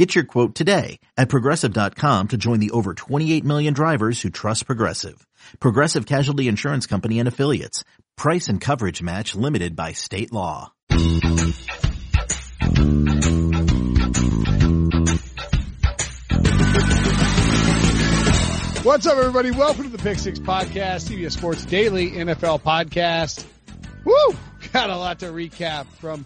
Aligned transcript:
Get 0.00 0.14
your 0.14 0.24
quote 0.24 0.54
today 0.54 0.98
at 1.18 1.28
progressive.com 1.28 2.28
to 2.28 2.38
join 2.38 2.58
the 2.58 2.70
over 2.70 2.94
28 2.94 3.44
million 3.44 3.74
drivers 3.74 4.22
who 4.22 4.30
trust 4.30 4.64
Progressive. 4.64 5.26
Progressive 5.60 6.06
Casualty 6.06 6.48
Insurance 6.48 6.86
Company 6.86 7.18
and 7.18 7.28
Affiliates. 7.28 7.84
Price 8.16 8.48
and 8.48 8.62
coverage 8.62 9.02
match 9.02 9.34
limited 9.34 9.76
by 9.76 9.92
state 9.92 10.32
law. 10.32 10.72
What's 18.82 19.06
up, 19.06 19.18
everybody? 19.18 19.50
Welcome 19.50 19.84
to 19.84 19.90
the 19.90 20.00
Pick 20.02 20.18
Six 20.18 20.38
Podcast, 20.38 21.10
CBS 21.10 21.32
Sports 21.32 21.66
Daily 21.66 22.12
NFL 22.12 22.62
Podcast. 22.62 23.44
Woo! 24.06 24.38
Got 24.72 24.88
a 24.88 24.96
lot 24.96 25.18
to 25.18 25.26
recap 25.26 25.84
from 26.00 26.24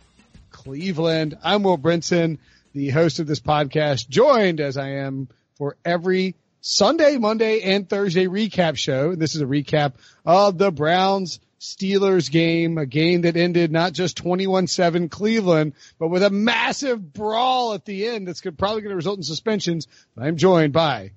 Cleveland. 0.53 1.37
I'm 1.43 1.65
Will 1.65 1.77
Brinson, 1.77 2.39
the 2.75 2.91
host 2.91 3.21
of 3.21 3.27
this 3.27 3.41
podcast, 3.41 4.09
joined 4.09 4.61
as 4.61 4.77
I 4.77 4.91
am 4.91 5.29
for 5.57 5.77
every 5.85 6.35
Sunday, 6.61 7.19
Monday, 7.19 7.61
and 7.63 7.89
Thursday 7.89 8.27
recap 8.27 8.77
show. 8.77 9.15
This 9.15 9.37
is 9.37 9.41
a 9.41 9.47
recap 9.47 9.95
of 10.27 10.59
the 10.59 10.73
Browns 10.73 11.39
Steelers 11.61 12.31
game, 12.31 12.77
a 12.77 12.85
game 12.85 13.23
that 13.23 13.37
ended 13.37 13.71
not 13.71 13.93
just 13.93 14.23
21-7 14.23 15.11
Cleveland, 15.11 15.75
but 15.99 16.09
with 16.09 16.25
a 16.25 16.31
massive 16.31 17.13
brawl 17.13 17.75
at 17.75 17.85
the 17.85 18.09
end 18.09 18.27
that's 18.27 18.41
probably 18.41 18.83
going 18.83 18.91
to 18.91 18.97
result 18.97 19.19
in 19.19 19.23
suspensions. 19.23 19.87
I'm 20.19 20.37
joined 20.37 20.73
by 20.73 21.13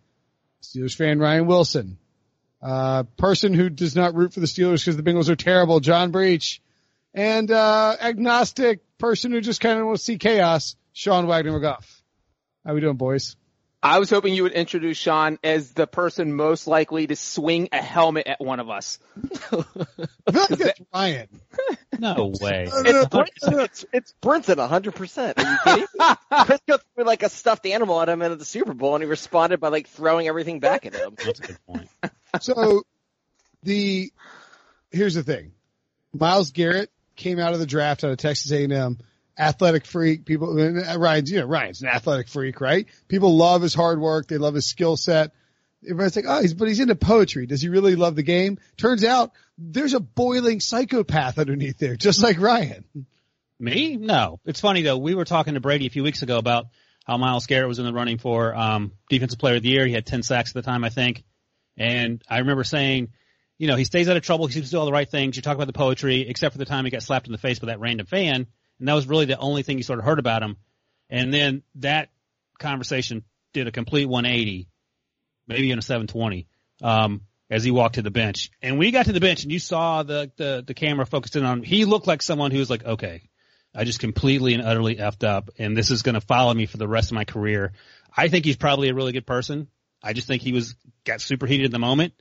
Steelers 0.61 0.95
fan 0.95 1.19
Ryan 1.19 1.47
Wilson, 1.47 1.97
uh, 2.61 3.03
person 3.17 3.53
who 3.53 3.69
does 3.69 3.95
not 3.95 4.13
root 4.13 4.33
for 4.33 4.41
the 4.41 4.45
Steelers 4.45 4.85
because 4.85 4.95
the 4.95 5.03
Bengals 5.03 5.27
are 5.27 5.35
terrible, 5.35 5.79
John 5.79 6.11
Breech, 6.11 6.61
and 7.15 7.49
uh, 7.49 7.95
agnostic 7.99 8.81
person 8.99 9.31
who 9.31 9.41
just 9.41 9.59
kind 9.59 9.79
of 9.79 9.87
wants 9.87 10.03
to 10.03 10.05
see 10.05 10.17
chaos, 10.17 10.75
Sean 10.97 11.27
Wagner 11.27 11.51
McGough. 11.51 11.85
How 12.65 12.71
are 12.71 12.73
we 12.73 12.81
doing, 12.81 12.97
boys? 12.97 13.35
I 13.83 13.99
was 13.99 14.09
hoping 14.09 14.33
you 14.33 14.41
would 14.41 14.53
introduce 14.53 14.97
Sean 14.97 15.37
as 15.43 15.71
the 15.73 15.85
person 15.85 16.33
most 16.33 16.65
likely 16.65 17.05
to 17.05 17.15
swing 17.15 17.69
a 17.71 17.77
helmet 17.77 18.25
at 18.25 18.41
one 18.41 18.59
of 18.59 18.71
us. 18.71 18.97
I 19.31 19.37
feel 19.51 19.65
like 20.33 20.49
that's 20.49 20.81
Ryan. 20.91 21.27
No 21.99 22.33
way. 22.41 22.65
It's 22.67 23.07
Brinson. 23.09 23.63
It's, 23.63 23.85
it's 23.93 24.13
Brinson, 24.23 24.55
100%. 24.55 25.37
Are 25.37 25.51
you 25.51 25.57
kidding 25.63 25.87
me? 25.99 26.15
Chris 26.45 26.61
threw 26.65 27.05
like 27.05 27.21
a 27.21 27.29
stuffed 27.29 27.67
animal 27.67 28.01
at 28.01 28.09
him 28.09 28.23
at 28.23 28.39
the 28.39 28.43
Super 28.43 28.73
Bowl 28.73 28.95
and 28.95 29.03
he 29.03 29.07
responded 29.07 29.59
by 29.59 29.67
like 29.67 29.87
throwing 29.89 30.27
everything 30.27 30.59
back 30.59 30.87
at 30.87 30.95
him. 30.95 31.13
That's 31.15 31.39
a 31.39 31.43
good 31.43 31.57
point. 31.67 31.89
So 32.41 32.81
the 33.61 34.11
here's 34.89 35.13
the 35.13 35.21
thing. 35.21 35.51
Myles 36.11 36.49
Garrett 36.49 36.89
came 37.15 37.37
out 37.37 37.53
of 37.53 37.59
the 37.59 37.67
draft 37.67 38.03
out 38.03 38.09
of 38.09 38.17
Texas 38.17 38.51
A&M. 38.51 38.97
Athletic 39.37 39.85
freak. 39.85 40.25
People, 40.25 40.55
Ryan's, 40.55 41.31
you 41.31 41.39
know, 41.39 41.45
Ryan's 41.45 41.81
an 41.81 41.89
athletic 41.89 42.27
freak, 42.27 42.59
right? 42.59 42.87
People 43.07 43.37
love 43.37 43.61
his 43.61 43.73
hard 43.73 43.99
work. 43.99 44.27
They 44.27 44.37
love 44.37 44.55
his 44.55 44.67
skill 44.67 44.97
set. 44.97 45.31
Everybody's 45.83 46.15
like, 46.15 46.25
oh, 46.27 46.41
he's, 46.41 46.53
but 46.53 46.67
he's 46.67 46.79
into 46.79 46.95
poetry. 46.95 47.45
Does 47.45 47.61
he 47.61 47.69
really 47.69 47.95
love 47.95 48.15
the 48.15 48.23
game? 48.23 48.57
Turns 48.77 49.03
out 49.03 49.31
there's 49.57 49.93
a 49.93 49.99
boiling 49.99 50.59
psychopath 50.59 51.37
underneath 51.37 51.77
there, 51.77 51.95
just 51.95 52.21
like 52.23 52.39
Ryan. 52.39 52.83
Me? 53.59 53.95
No. 53.95 54.39
It's 54.45 54.59
funny 54.59 54.81
though. 54.81 54.97
We 54.97 55.15
were 55.15 55.25
talking 55.25 55.53
to 55.53 55.59
Brady 55.59 55.87
a 55.87 55.91
few 55.91 56.03
weeks 56.03 56.21
ago 56.21 56.37
about 56.37 56.67
how 57.05 57.17
Myles 57.17 57.45
Garrett 57.45 57.67
was 57.67 57.79
in 57.79 57.85
the 57.85 57.93
running 57.93 58.17
for 58.17 58.55
um, 58.55 58.91
defensive 59.09 59.39
player 59.39 59.55
of 59.55 59.63
the 59.63 59.69
year. 59.69 59.85
He 59.85 59.93
had 59.93 60.05
10 60.05 60.23
sacks 60.23 60.51
at 60.51 60.55
the 60.55 60.61
time, 60.61 60.83
I 60.83 60.89
think. 60.89 61.23
And 61.77 62.21
I 62.29 62.39
remember 62.39 62.63
saying, 62.63 63.09
you 63.57 63.67
know, 63.67 63.75
he 63.75 63.85
stays 63.85 64.09
out 64.09 64.17
of 64.17 64.23
trouble. 64.23 64.47
He 64.47 64.53
seems 64.53 64.67
to 64.67 64.71
do 64.71 64.79
all 64.79 64.85
the 64.85 64.91
right 64.91 65.09
things. 65.09 65.35
You 65.35 65.41
talk 65.41 65.55
about 65.55 65.67
the 65.67 65.73
poetry, 65.73 66.27
except 66.27 66.53
for 66.53 66.59
the 66.59 66.65
time 66.65 66.85
he 66.85 66.91
got 66.91 67.03
slapped 67.03 67.27
in 67.27 67.31
the 67.31 67.37
face 67.37 67.59
by 67.59 67.67
that 67.67 67.79
random 67.79 68.05
fan. 68.05 68.47
And 68.79 68.87
that 68.87 68.93
was 68.93 69.07
really 69.07 69.25
the 69.25 69.37
only 69.37 69.63
thing 69.63 69.77
you 69.77 69.83
sort 69.83 69.99
of 69.99 70.05
heard 70.05 70.19
about 70.19 70.43
him. 70.43 70.57
And 71.09 71.33
then 71.33 71.63
that 71.75 72.09
conversation 72.59 73.23
did 73.53 73.67
a 73.67 73.71
complete 73.71 74.05
180, 74.05 74.67
maybe 75.47 75.67
even 75.67 75.79
a 75.79 75.81
720, 75.81 76.47
um, 76.83 77.21
as 77.49 77.63
he 77.63 77.71
walked 77.71 77.95
to 77.95 78.01
the 78.01 78.11
bench. 78.11 78.51
And 78.61 78.77
when 78.77 78.85
he 78.85 78.91
got 78.91 79.05
to 79.05 79.13
the 79.13 79.19
bench 79.19 79.43
and 79.43 79.51
you 79.51 79.59
saw 79.59 80.03
the, 80.03 80.31
the, 80.35 80.63
the 80.65 80.73
camera 80.73 81.05
focused 81.05 81.35
in 81.35 81.45
on 81.45 81.59
him, 81.59 81.63
he 81.63 81.85
looked 81.85 82.07
like 82.07 82.21
someone 82.21 82.51
who 82.51 82.59
was 82.59 82.69
like, 82.69 82.85
okay, 82.85 83.29
I 83.73 83.83
just 83.83 83.99
completely 83.99 84.53
and 84.53 84.63
utterly 84.63 84.95
effed 84.95 85.23
up 85.23 85.49
and 85.57 85.75
this 85.75 85.91
is 85.91 86.01
going 86.01 86.15
to 86.15 86.21
follow 86.21 86.53
me 86.53 86.65
for 86.65 86.77
the 86.77 86.87
rest 86.87 87.11
of 87.11 87.15
my 87.15 87.25
career. 87.25 87.73
I 88.15 88.27
think 88.27 88.45
he's 88.45 88.57
probably 88.57 88.89
a 88.89 88.93
really 88.93 89.11
good 89.11 89.25
person. 89.25 89.67
I 90.03 90.13
just 90.13 90.27
think 90.27 90.41
he 90.41 90.51
was, 90.51 90.75
got 91.05 91.21
superheated 91.21 91.65
in 91.65 91.71
the 91.71 91.79
moment. 91.79 92.13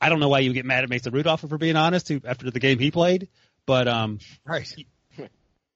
I 0.00 0.08
don't 0.08 0.20
know 0.20 0.28
why 0.28 0.40
you 0.40 0.52
get 0.52 0.64
mad 0.64 0.84
at 0.84 0.90
Mason 0.90 1.12
Rudolph, 1.12 1.42
we're 1.42 1.58
being 1.58 1.76
honest, 1.76 2.10
after 2.24 2.50
the 2.50 2.60
game 2.60 2.78
he 2.78 2.90
played. 2.90 3.28
But, 3.66 3.88
um, 3.88 4.18
Right. 4.44 4.72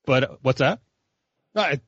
But 0.06 0.24
uh, 0.24 0.36
what's 0.42 0.60
that? 0.60 0.80
Right. 1.54 1.80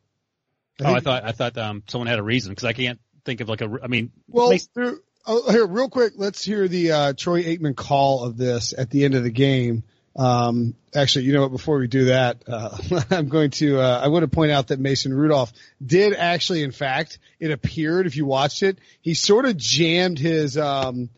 Oh, 0.83 0.93
I 0.93 1.01
thought 1.01 1.25
I 1.25 1.33
thought 1.33 1.57
um 1.57 1.83
someone 1.87 2.09
had 2.09 2.19
a 2.19 2.23
reason 2.23 2.51
because 2.51 2.65
I 2.65 2.73
can't 2.73 3.01
think 3.25 3.41
of 3.41 3.49
like 3.49 3.61
a. 3.61 3.79
I 3.83 3.87
mean, 3.87 4.13
Well, 4.29 4.51
Mason- 4.51 4.71
through, 4.75 5.01
oh, 5.27 5.51
here, 5.51 5.67
real 5.67 5.89
quick, 5.89 6.15
let's 6.17 6.45
hear 6.45 6.69
the 6.69 6.93
uh, 6.93 7.13
Troy 7.15 7.43
Aikman 7.45 7.77
call 7.77 8.25
of 8.25 8.37
this 8.37 8.75
at 8.77 8.91
the 8.91 9.05
end 9.05 9.15
of 9.15 9.23
the 9.23 9.31
game. 9.31 9.85
Um, 10.17 10.75
actually, 10.95 11.25
you 11.25 11.33
know 11.33 11.43
what? 11.43 11.53
Before 11.53 11.79
we 11.79 11.89
do 11.89 12.07
that, 12.07 12.43
uh, 12.47 12.77
I'm 13.11 13.29
going 13.29 13.51
to 13.53 13.81
uh, 13.81 14.01
I 14.03 14.09
want 14.09 14.23
to 14.23 14.29
point 14.29 14.53
out 14.53 14.69
that 14.69 14.79
Mason 14.79 15.13
Rudolph 15.13 15.53
did 15.85 16.15
actually, 16.15 16.63
in 16.63 16.73
fact, 16.73 17.19
it 17.41 17.51
appeared 17.51 18.07
if 18.07 18.17
you 18.17 18.27
watched 18.27 18.63
it, 18.63 18.79
he 19.01 19.15
sort 19.15 19.45
of 19.45 19.57
jammed 19.57 20.19
his 20.19 20.57
um 20.59 21.09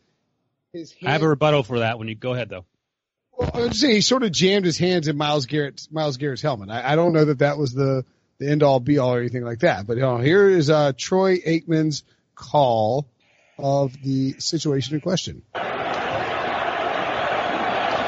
his 0.73 0.93
hand. 0.93 1.09
I 1.09 1.13
have 1.13 1.23
a 1.23 1.29
rebuttal 1.29 1.63
for 1.63 1.81
that. 1.81 1.99
When 1.99 2.09
you 2.09 2.15
go 2.15 2.33
ahead 2.33 2.49
though. 2.49 2.65
Well, 3.37 3.51
I 3.53 3.59
was 3.59 3.69
just 3.69 3.81
saying 3.81 3.95
he 3.95 4.01
sort 4.01 4.23
of 4.23 4.33
jammed 4.33 4.65
his 4.65 4.79
hands 4.79 5.09
in 5.09 5.17
Myles 5.17 5.47
Garrett's 5.47 5.89
Myles 5.91 6.17
Garrett's 6.17 6.43
helmet. 6.43 6.71
I, 6.71 6.93
I 6.93 6.97
don't 6.97 7.13
know 7.13 7.25
that 7.27 7.41
that 7.41 7.59
was 7.59 7.73
the 7.73 8.05
the 8.39 8.49
end 8.51 8.63
all 8.63 8.81
be 8.81 8.99
all 8.99 9.15
or 9.15 9.21
anything 9.21 9.45
like 9.45 9.61
that. 9.61 9.87
But 9.87 9.97
you 9.97 10.03
know, 10.03 10.19
here 10.19 10.49
is 10.49 10.71
uh, 10.71 10.93
Troy 10.97 11.39
Aikman's 11.39 12.05
call 12.35 13.07
of 13.59 13.95
the 14.03 14.35
situation 14.39 14.95
in 14.95 15.01
question. 15.01 15.43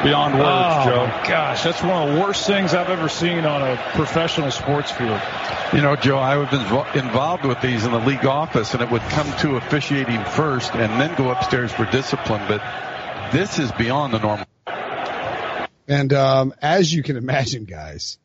Beyond 0.02 0.34
words, 0.34 0.46
Oh, 0.46 0.84
Joe. 0.84 1.06
Gosh, 1.28 1.64
that's 1.64 1.82
one 1.82 2.08
of 2.08 2.14
the 2.14 2.20
worst 2.20 2.46
things 2.46 2.72
I've 2.72 2.88
ever 2.88 3.08
seen 3.08 3.44
on 3.44 3.62
a 3.62 3.76
professional 3.94 4.52
sports 4.52 4.92
field. 4.92 5.20
You 5.72 5.82
know, 5.82 5.96
Joe, 5.96 6.18
I 6.18 6.36
was 6.36 6.48
been 6.50 6.60
involved 7.04 7.44
with 7.44 7.60
these 7.60 7.84
in 7.84 7.90
the 7.90 7.98
league 7.98 8.24
office, 8.24 8.74
and 8.74 8.82
it 8.82 8.90
would 8.90 9.02
come 9.02 9.26
to 9.38 9.56
officiating 9.56 10.24
first 10.24 10.72
and 10.74 11.00
then 11.00 11.16
go 11.16 11.30
upstairs 11.30 11.72
for 11.72 11.84
discipline. 11.86 12.42
But 12.46 12.62
this 13.32 13.58
is 13.58 13.72
beyond 13.72 14.14
the 14.14 14.20
normal. 14.20 14.46
And 15.88 16.12
um, 16.12 16.54
as 16.60 16.92
you 16.92 17.02
can 17.02 17.16
imagine, 17.24 17.64
guys, 17.64 18.18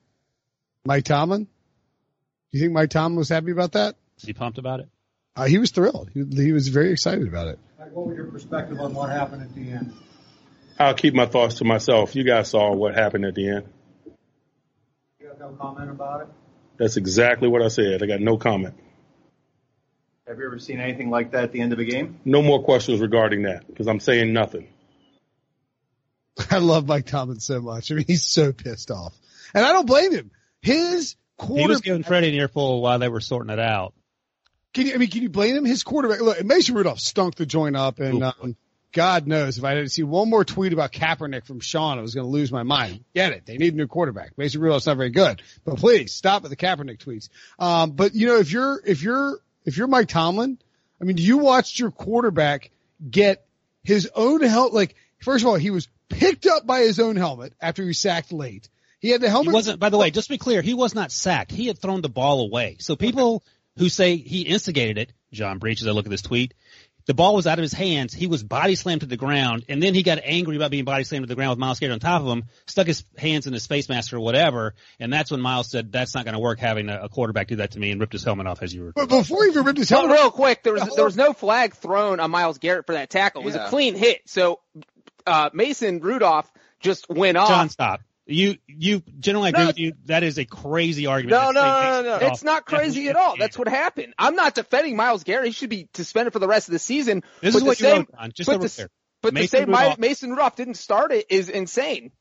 Mike 0.85 1.05
Tomlin. 1.05 1.45
Do 1.45 2.59
you 2.59 2.59
think 2.59 2.73
Mike 2.73 2.91
Tomlin 2.91 3.15
was 3.15 3.29
happy 3.29 3.51
about 3.51 3.71
that? 3.71 3.95
Is 4.17 4.25
he 4.25 4.33
pumped 4.33 4.59
about 4.59 4.81
it? 4.81 4.89
Uh, 5.35 5.45
he 5.45 5.57
was 5.57 5.71
thrilled. 5.71 6.11
He, 6.13 6.23
he 6.23 6.51
was 6.51 6.67
very 6.67 6.91
excited 6.91 7.27
about 7.27 7.47
it. 7.47 7.59
What 7.91 8.07
was 8.07 8.15
your 8.15 8.27
perspective 8.27 8.79
on 8.79 8.93
what 8.93 9.09
happened 9.09 9.41
at 9.41 9.55
the 9.55 9.71
end? 9.71 9.93
I'll 10.79 10.93
keep 10.93 11.13
my 11.13 11.25
thoughts 11.25 11.55
to 11.55 11.65
myself. 11.65 12.15
You 12.15 12.23
guys 12.23 12.49
saw 12.49 12.73
what 12.73 12.95
happened 12.95 13.25
at 13.25 13.35
the 13.35 13.49
end. 13.49 13.69
You 15.19 15.27
have 15.27 15.39
no 15.39 15.49
comment 15.59 15.89
about 15.89 16.21
it? 16.21 16.27
That's 16.77 16.97
exactly 16.97 17.47
what 17.47 17.61
I 17.61 17.67
said. 17.67 18.01
I 18.01 18.07
got 18.07 18.19
no 18.19 18.37
comment. 18.37 18.75
Have 20.27 20.39
you 20.39 20.45
ever 20.45 20.57
seen 20.57 20.79
anything 20.79 21.09
like 21.09 21.31
that 21.31 21.43
at 21.43 21.51
the 21.51 21.61
end 21.61 21.73
of 21.73 21.79
a 21.79 21.83
game? 21.83 22.19
No 22.25 22.41
more 22.41 22.63
questions 22.63 22.99
regarding 22.99 23.43
that 23.43 23.67
because 23.67 23.87
I'm 23.87 23.99
saying 23.99 24.33
nothing. 24.33 24.67
I 26.51 26.57
love 26.57 26.87
Mike 26.87 27.05
Tomlin 27.05 27.39
so 27.39 27.61
much. 27.61 27.91
I 27.91 27.95
mean, 27.95 28.05
he's 28.07 28.25
so 28.25 28.53
pissed 28.53 28.91
off, 28.91 29.13
and 29.53 29.65
I 29.65 29.71
don't 29.73 29.87
blame 29.87 30.11
him. 30.11 30.31
His 30.61 31.15
He 31.45 31.67
was 31.67 31.81
giving 31.81 32.03
Freddie 32.03 32.29
an 32.29 32.35
earful 32.35 32.81
while 32.81 32.99
they 32.99 33.09
were 33.09 33.21
sorting 33.21 33.51
it 33.51 33.59
out. 33.59 33.93
Can 34.73 34.87
you? 34.87 34.95
I 34.95 34.97
mean, 34.97 35.09
can 35.09 35.21
you 35.21 35.29
blame 35.29 35.55
him? 35.55 35.65
His 35.65 35.83
quarterback. 35.83 36.21
Look, 36.21 36.43
Mason 36.43 36.75
Rudolph 36.75 36.99
stunk 36.99 37.35
the 37.35 37.45
joint 37.45 37.75
up, 37.75 37.99
and 37.99 38.23
um, 38.23 38.55
God 38.91 39.27
knows 39.27 39.57
if 39.57 39.63
I 39.63 39.75
didn't 39.75 39.89
see 39.89 40.03
one 40.03 40.29
more 40.29 40.45
tweet 40.45 40.73
about 40.73 40.91
Kaepernick 40.91 41.45
from 41.45 41.59
Sean, 41.59 41.97
I 41.97 42.01
was 42.01 42.15
going 42.15 42.25
to 42.25 42.31
lose 42.31 42.51
my 42.51 42.63
mind. 42.63 43.03
Get 43.13 43.33
it? 43.33 43.45
They 43.45 43.57
need 43.57 43.73
a 43.73 43.77
new 43.77 43.87
quarterback. 43.87 44.37
Mason 44.37 44.61
Rudolph's 44.61 44.87
not 44.87 44.97
very 44.97 45.09
good, 45.09 45.41
but 45.65 45.77
please 45.77 46.13
stop 46.13 46.43
with 46.43 46.49
the 46.51 46.55
Kaepernick 46.55 46.99
tweets. 46.99 47.29
Um, 47.59 47.91
but 47.91 48.15
you 48.15 48.27
know, 48.27 48.37
if 48.37 48.51
you're 48.51 48.81
if 48.85 49.03
you're 49.03 49.39
if 49.65 49.77
you're 49.77 49.87
Mike 49.87 50.07
Tomlin, 50.07 50.57
I 51.01 51.03
mean, 51.03 51.17
you 51.17 51.39
watched 51.39 51.79
your 51.79 51.91
quarterback 51.91 52.71
get 53.09 53.45
his 53.83 54.09
own 54.15 54.41
help. 54.41 54.73
Like, 54.73 54.95
first 55.19 55.43
of 55.43 55.49
all, 55.49 55.55
he 55.55 55.71
was 55.71 55.87
picked 56.09 56.45
up 56.45 56.65
by 56.65 56.81
his 56.81 56.99
own 56.99 57.15
helmet 57.15 57.53
after 57.61 57.81
he 57.83 57.87
was 57.89 57.99
sacked 57.99 58.31
late. 58.31 58.69
He 58.99 59.09
had 59.09 59.21
the 59.21 59.27
He 59.27 59.31
helmet. 59.31 59.53
wasn't, 59.53 59.79
by 59.79 59.89
the 59.89 59.97
way, 59.97 60.07
oh. 60.07 60.09
just 60.11 60.27
to 60.27 60.33
be 60.33 60.37
clear, 60.37 60.61
he 60.61 60.73
was 60.73 60.95
not 60.95 61.11
sacked. 61.11 61.51
He 61.51 61.67
had 61.67 61.79
thrown 61.79 62.01
the 62.01 62.09
ball 62.09 62.41
away. 62.41 62.77
So 62.79 62.95
people 62.95 63.43
who 63.77 63.89
say 63.89 64.15
he 64.17 64.41
instigated 64.43 64.97
it, 64.97 65.13
John 65.31 65.57
Breech, 65.59 65.81
as 65.81 65.87
I 65.87 65.91
look 65.91 66.05
at 66.05 66.11
this 66.11 66.21
tweet, 66.21 66.53
The 67.05 67.13
ball 67.13 67.35
was 67.35 67.45
out 67.47 67.59
of 67.59 67.63
his 67.63 67.73
hands. 67.73 68.13
He 68.13 68.27
was 68.27 68.43
body 68.43 68.75
slammed 68.75 69.01
to 69.01 69.07
the 69.07 69.17
ground, 69.17 69.65
and 69.67 69.83
then 69.83 69.93
he 69.93 70.03
got 70.03 70.19
angry 70.23 70.55
about 70.55 70.71
being 70.71 70.85
body 70.85 71.03
slammed 71.03 71.23
to 71.23 71.27
the 71.27 71.35
ground 71.35 71.49
with 71.49 71.59
Myles 71.59 71.79
Garrett 71.79 71.91
on 71.95 71.99
top 71.99 72.21
of 72.21 72.27
him, 72.29 72.45
stuck 72.65 72.87
his 72.87 73.03
hands 73.17 73.45
in 73.45 73.51
his 73.51 73.67
face 73.67 73.89
mask 73.89 74.13
or 74.13 74.21
whatever, 74.21 74.73
and 75.01 75.11
that's 75.11 75.29
when 75.29 75.41
Myles 75.41 75.69
said, 75.69 75.91
"That's 75.91 76.15
not 76.15 76.23
going 76.23 76.35
to 76.35 76.39
work 76.39 76.59
having 76.59 76.87
a, 76.87 77.01
a 77.03 77.09
quarterback 77.09 77.47
do 77.47 77.57
that 77.57 77.71
to 77.71 77.79
me," 77.79 77.91
and 77.91 77.99
ripped 77.99 78.13
his 78.13 78.23
helmet 78.23 78.47
off 78.47 78.61
as 78.63 78.73
you 78.73 78.83
were. 78.83 78.91
But 78.93 79.09
before 79.09 79.43
he 79.43 79.49
even 79.49 79.65
ripped 79.65 79.79
his 79.79 79.91
Well, 79.91 80.01
helmet, 80.03 80.17
real 80.17 80.31
quick, 80.31 80.63
there 80.63 80.71
was 80.71 80.95
there 80.95 81.03
was 81.03 81.19
oh. 81.19 81.23
no 81.25 81.33
flag 81.33 81.73
thrown 81.75 82.21
on 82.21 82.31
Myles 82.31 82.57
Garrett 82.59 82.85
for 82.85 82.93
that 82.93 83.09
tackle. 83.09 83.41
It 83.41 83.45
was 83.45 83.55
Yeah. 83.55 83.65
a 83.65 83.69
clean 83.69 83.95
hit. 83.95 84.21
So 84.27 84.61
uh, 85.25 85.49
Mason 85.53 85.99
Rudolph 85.99 86.51
just 86.79 87.09
went 87.09 87.37
off. 87.37 87.49
John, 87.49 87.69
stop. 87.69 88.01
You 88.25 88.57
you 88.67 89.03
generally 89.19 89.49
agree 89.49 89.61
No. 89.63 89.67
with 89.67 89.79
you. 89.79 89.93
That 90.05 90.23
is 90.23 90.37
a 90.37 90.45
crazy 90.45 91.07
argument. 91.07 91.41
No, 91.41 91.51
no, 91.51 91.61
no, 91.61 92.01
no, 92.01 92.19
no. 92.19 92.27
It's 92.27 92.43
not 92.43 92.65
crazy 92.65 93.09
at 93.09 93.17
all. 93.17 93.35
That's 93.37 93.57
what 93.57 93.67
happened. 93.67 94.13
I'm 94.17 94.35
not 94.35 94.55
defending 94.55 94.95
Myles 94.95 95.23
Garrett. 95.25 95.47
He 95.47 95.51
should 95.51 95.69
be 95.69 95.89
suspended 95.93 96.31
for 96.31 96.39
the 96.39 96.47
rest 96.47 96.69
of 96.69 96.71
the 96.71 96.79
season. 96.79 97.23
This 97.41 97.53
but 97.53 97.57
is 97.57 97.63
what 97.63 97.79
you 97.81 97.85
same, 97.85 97.97
wrote, 97.97 98.11
John. 98.17 98.31
Just 98.33 98.47
but 98.47 98.53
so 98.53 98.59
we're 98.59 98.67
the, 98.67 98.69
clear. 98.69 98.89
but 99.21 99.33
Mason 99.33 99.43
to 99.43 99.65
say 99.65 99.65
Rudolph- 99.65 99.97
Mason 99.99 100.29
Rudolph 100.29 100.55
didn't 100.55 100.75
start 100.75 101.11
it 101.11 101.25
is 101.29 101.49
insane. 101.49 102.11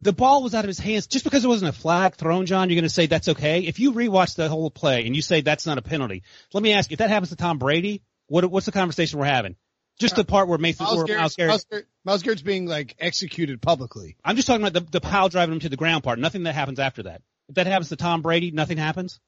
the 0.00 0.12
ball 0.12 0.42
was 0.42 0.54
out 0.56 0.64
of 0.64 0.68
his 0.68 0.80
hands 0.80 1.06
just 1.06 1.22
because 1.24 1.44
it 1.44 1.48
wasn't 1.48 1.68
a 1.68 1.78
flag 1.78 2.16
thrown, 2.16 2.46
John. 2.46 2.68
You're 2.68 2.74
going 2.80 2.82
to 2.82 2.88
say 2.90 3.06
that's 3.06 3.28
okay. 3.28 3.60
If 3.60 3.78
you 3.78 3.92
rewatch 3.92 4.34
the 4.34 4.48
whole 4.48 4.72
play 4.72 5.06
and 5.06 5.14
you 5.14 5.22
say 5.22 5.40
that's 5.42 5.66
not 5.66 5.78
a 5.78 5.82
penalty, 5.82 6.24
let 6.52 6.64
me 6.64 6.72
ask 6.72 6.90
you: 6.90 6.94
if 6.94 6.98
that 6.98 7.10
happens 7.10 7.30
to 7.30 7.36
Tom 7.36 7.58
Brady, 7.58 8.02
what 8.26 8.44
what's 8.50 8.66
the 8.66 8.72
conversation 8.72 9.20
we're 9.20 9.26
having? 9.26 9.54
Just 9.98 10.16
the 10.16 10.24
part 10.24 10.48
where 10.48 10.58
Mason 10.58 10.84
Myles 10.84 10.98
or 10.98 11.04
Garrett's, 11.04 11.20
Myles 11.20 11.36
Garrett. 11.36 11.48
Myles, 11.50 11.64
Garrett, 11.64 11.86
Myles 12.04 12.22
Garrett's 12.22 12.42
being 12.42 12.66
like 12.66 12.96
executed 12.98 13.62
publicly. 13.62 14.16
I'm 14.24 14.36
just 14.36 14.48
talking 14.48 14.66
about 14.66 14.72
the 14.72 14.90
the 14.90 15.00
pile 15.00 15.28
driving 15.28 15.54
him 15.54 15.60
to 15.60 15.68
the 15.68 15.76
ground 15.76 16.02
part. 16.02 16.18
Nothing 16.18 16.44
that 16.44 16.54
happens 16.54 16.78
after 16.78 17.04
that. 17.04 17.22
If 17.48 17.56
that 17.56 17.66
happens 17.66 17.90
to 17.90 17.96
Tom 17.96 18.22
Brady, 18.22 18.50
nothing 18.50 18.78
happens. 18.78 19.20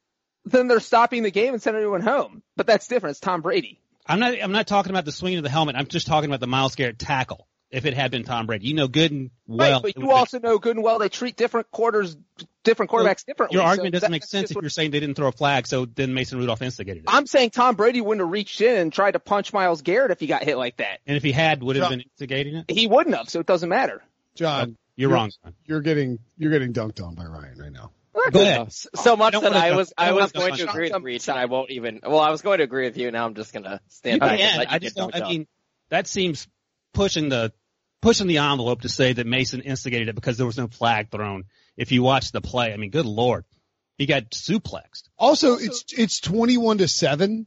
Then 0.45 0.69
they're 0.69 0.81
stopping 0.81 1.23
the 1.23 1.31
game 1.31 1.55
and 1.55 1.63
sending 1.63 1.83
everyone 1.83 2.03
home. 2.03 2.43
But 2.57 2.67
that's 2.67 2.87
different. 2.87 3.13
It's 3.13 3.21
Tom 3.21 3.41
Brady. 3.41 3.81
I'm 4.07 4.21
not. 4.21 4.35
I'm 4.43 4.53
not 4.53 4.67
talking 4.67 4.91
about 4.91 5.05
the 5.05 5.13
swinging 5.13 5.39
of 5.39 5.45
the 5.45 5.51
helmet. 5.51 5.77
I'm 5.77 5.87
just 5.87 6.07
talking 6.07 6.29
about 6.29 6.41
the 6.41 6.47
Myles 6.47 6.75
Garrett 6.75 6.99
tackle. 6.99 7.47
If 7.75 7.87
it 7.87 7.95
had 7.95 8.11
been 8.11 8.23
Tom 8.25 8.47
Brady, 8.47 8.69
you 8.69 8.75
know 8.75 8.87
good 8.89 9.11
and 9.11 9.31
well. 9.47 9.73
right, 9.73 9.83
but 9.83 9.97
you 9.97 10.03
would've 10.03 10.09
been- 10.11 10.17
also 10.17 10.39
know 10.39 10.59
good 10.59 10.77
and 10.77 10.85
well 10.85 10.99
they 10.99 11.09
treat 11.09 11.37
different 11.37 11.71
quarters, 11.73 12.17
different 12.63 12.91
quarterbacks 12.91 13.25
differently. 13.27 13.57
your 13.57 13.65
So 13.65 13.69
argument 13.69 13.95
doesn't 13.95 14.07
that- 14.07 14.11
make 14.13 14.25
sense 14.25 14.51
if 14.53 14.57
you're 14.61 14.71
saying 14.71 14.93
they 14.93 15.01
didn't 15.01 15.17
throw 15.17 15.29
a 15.29 15.33
flag, 15.33 15.67
so 15.67 15.85
then 15.85 16.15
Mason 16.15 16.39
Rudolph 16.39 16.63
instigated 16.63 17.03
it. 17.03 17.09
I'm 17.09 17.27
saying 17.27 17.51
Tom 17.51 17.75
Brady 17.75 18.01
wouldn't 18.01 18.21
have 18.25 18.31
reached 18.31 18.61
in 18.61 18.77
and 18.77 18.93
tried 18.93 19.13
to 19.13 19.19
punch 19.19 19.53
Myles 19.53 19.83
Garrett 19.83 20.11
if 20.13 20.21
he 20.21 20.27
got 20.29 20.45
hit 20.45 20.57
like 20.57 20.77
that. 20.77 21.01
and 21.07 21.17
if 21.17 21.23
he 21.25 21.33
had, 21.33 21.63
would 21.63 21.77
have 21.77 21.85
John- 21.85 21.93
been 21.93 22.01
instigating 22.03 22.55
it. 22.57 22.71
He 22.71 22.87
wouldn't 22.87 23.17
have, 23.17 23.29
so 23.29 23.41
it 23.41 23.47
doesn't 23.47 23.69
matter. 23.69 24.03
John, 24.37 24.77
oh, 24.77 24.81
You're 24.97 25.11
wrong. 25.11 25.31
John. 25.43 25.55
you're 25.65 25.81
getting 25.81 26.19
you're 26.39 26.53
getting 26.53 26.73
dunked 26.73 27.05
on 27.05 27.15
by 27.17 27.25
Ryan 27.25 27.59
right 27.59 27.73
now. 27.73 27.91
Go 28.31 28.41
ahead. 28.41 28.73
So 28.73 29.17
much 29.17 29.33
don't 29.33 29.43
that 29.43 29.57
I 29.57 29.75
was 29.75 29.93
I 29.99 30.11
I 30.11 30.13
was 30.13 30.31
going 30.31 30.55
to 30.55 30.69
agree 30.71 30.91
with 30.93 31.03
Reach, 31.03 31.29
and 31.29 31.37
I 31.37 31.47
won't 31.47 31.71
even. 31.73 31.99
Well, 32.07 32.21
I 32.21 32.31
was 32.31 32.43
going 32.43 32.59
to 32.59 32.65
agree 32.65 32.85
with 32.87 32.97
you. 32.97 33.11
Now 33.11 33.27
I'm 33.27 33.35
just 33.35 33.53
gonna 33.53 33.81
stand 33.89 34.15
You 34.15 34.21
back. 34.21 34.39
and 34.39 34.59
let 34.59 34.69
you 34.69 34.75
I 34.75 34.79
get 34.79 34.83
just 34.83 34.97
don't. 34.97 35.15
I 35.17 35.29
mean, 35.29 35.49
that 35.89 36.07
seems 36.07 36.47
pushing 36.93 37.29
the 37.29 37.53
pushing 38.05 38.27
the 38.27 38.37
envelope 38.37 38.83
to 38.83 38.89
say 38.91 39.15
that 39.15 39.27
Mason 39.27 39.63
instigated 39.63 40.11
it 40.11 40.15
because 40.15 40.37
there 40.37 40.47
was 40.47 40.59
no 40.59 40.69
flag 40.69 41.11
thrown. 41.11 41.45
If 41.75 41.91
you 41.91 42.03
watch 42.03 42.33
the 42.33 42.43
play, 42.43 42.73
I 42.73 42.77
mean, 42.77 42.91
good 42.91 43.07
lord, 43.07 43.45
he 43.97 44.05
got 44.05 44.31
suplexed. 44.31 45.09
Also, 45.19 45.55
it's 45.55 45.85
it's 45.97 46.21
21 46.21 46.79
to 46.79 46.89
seven, 46.89 47.47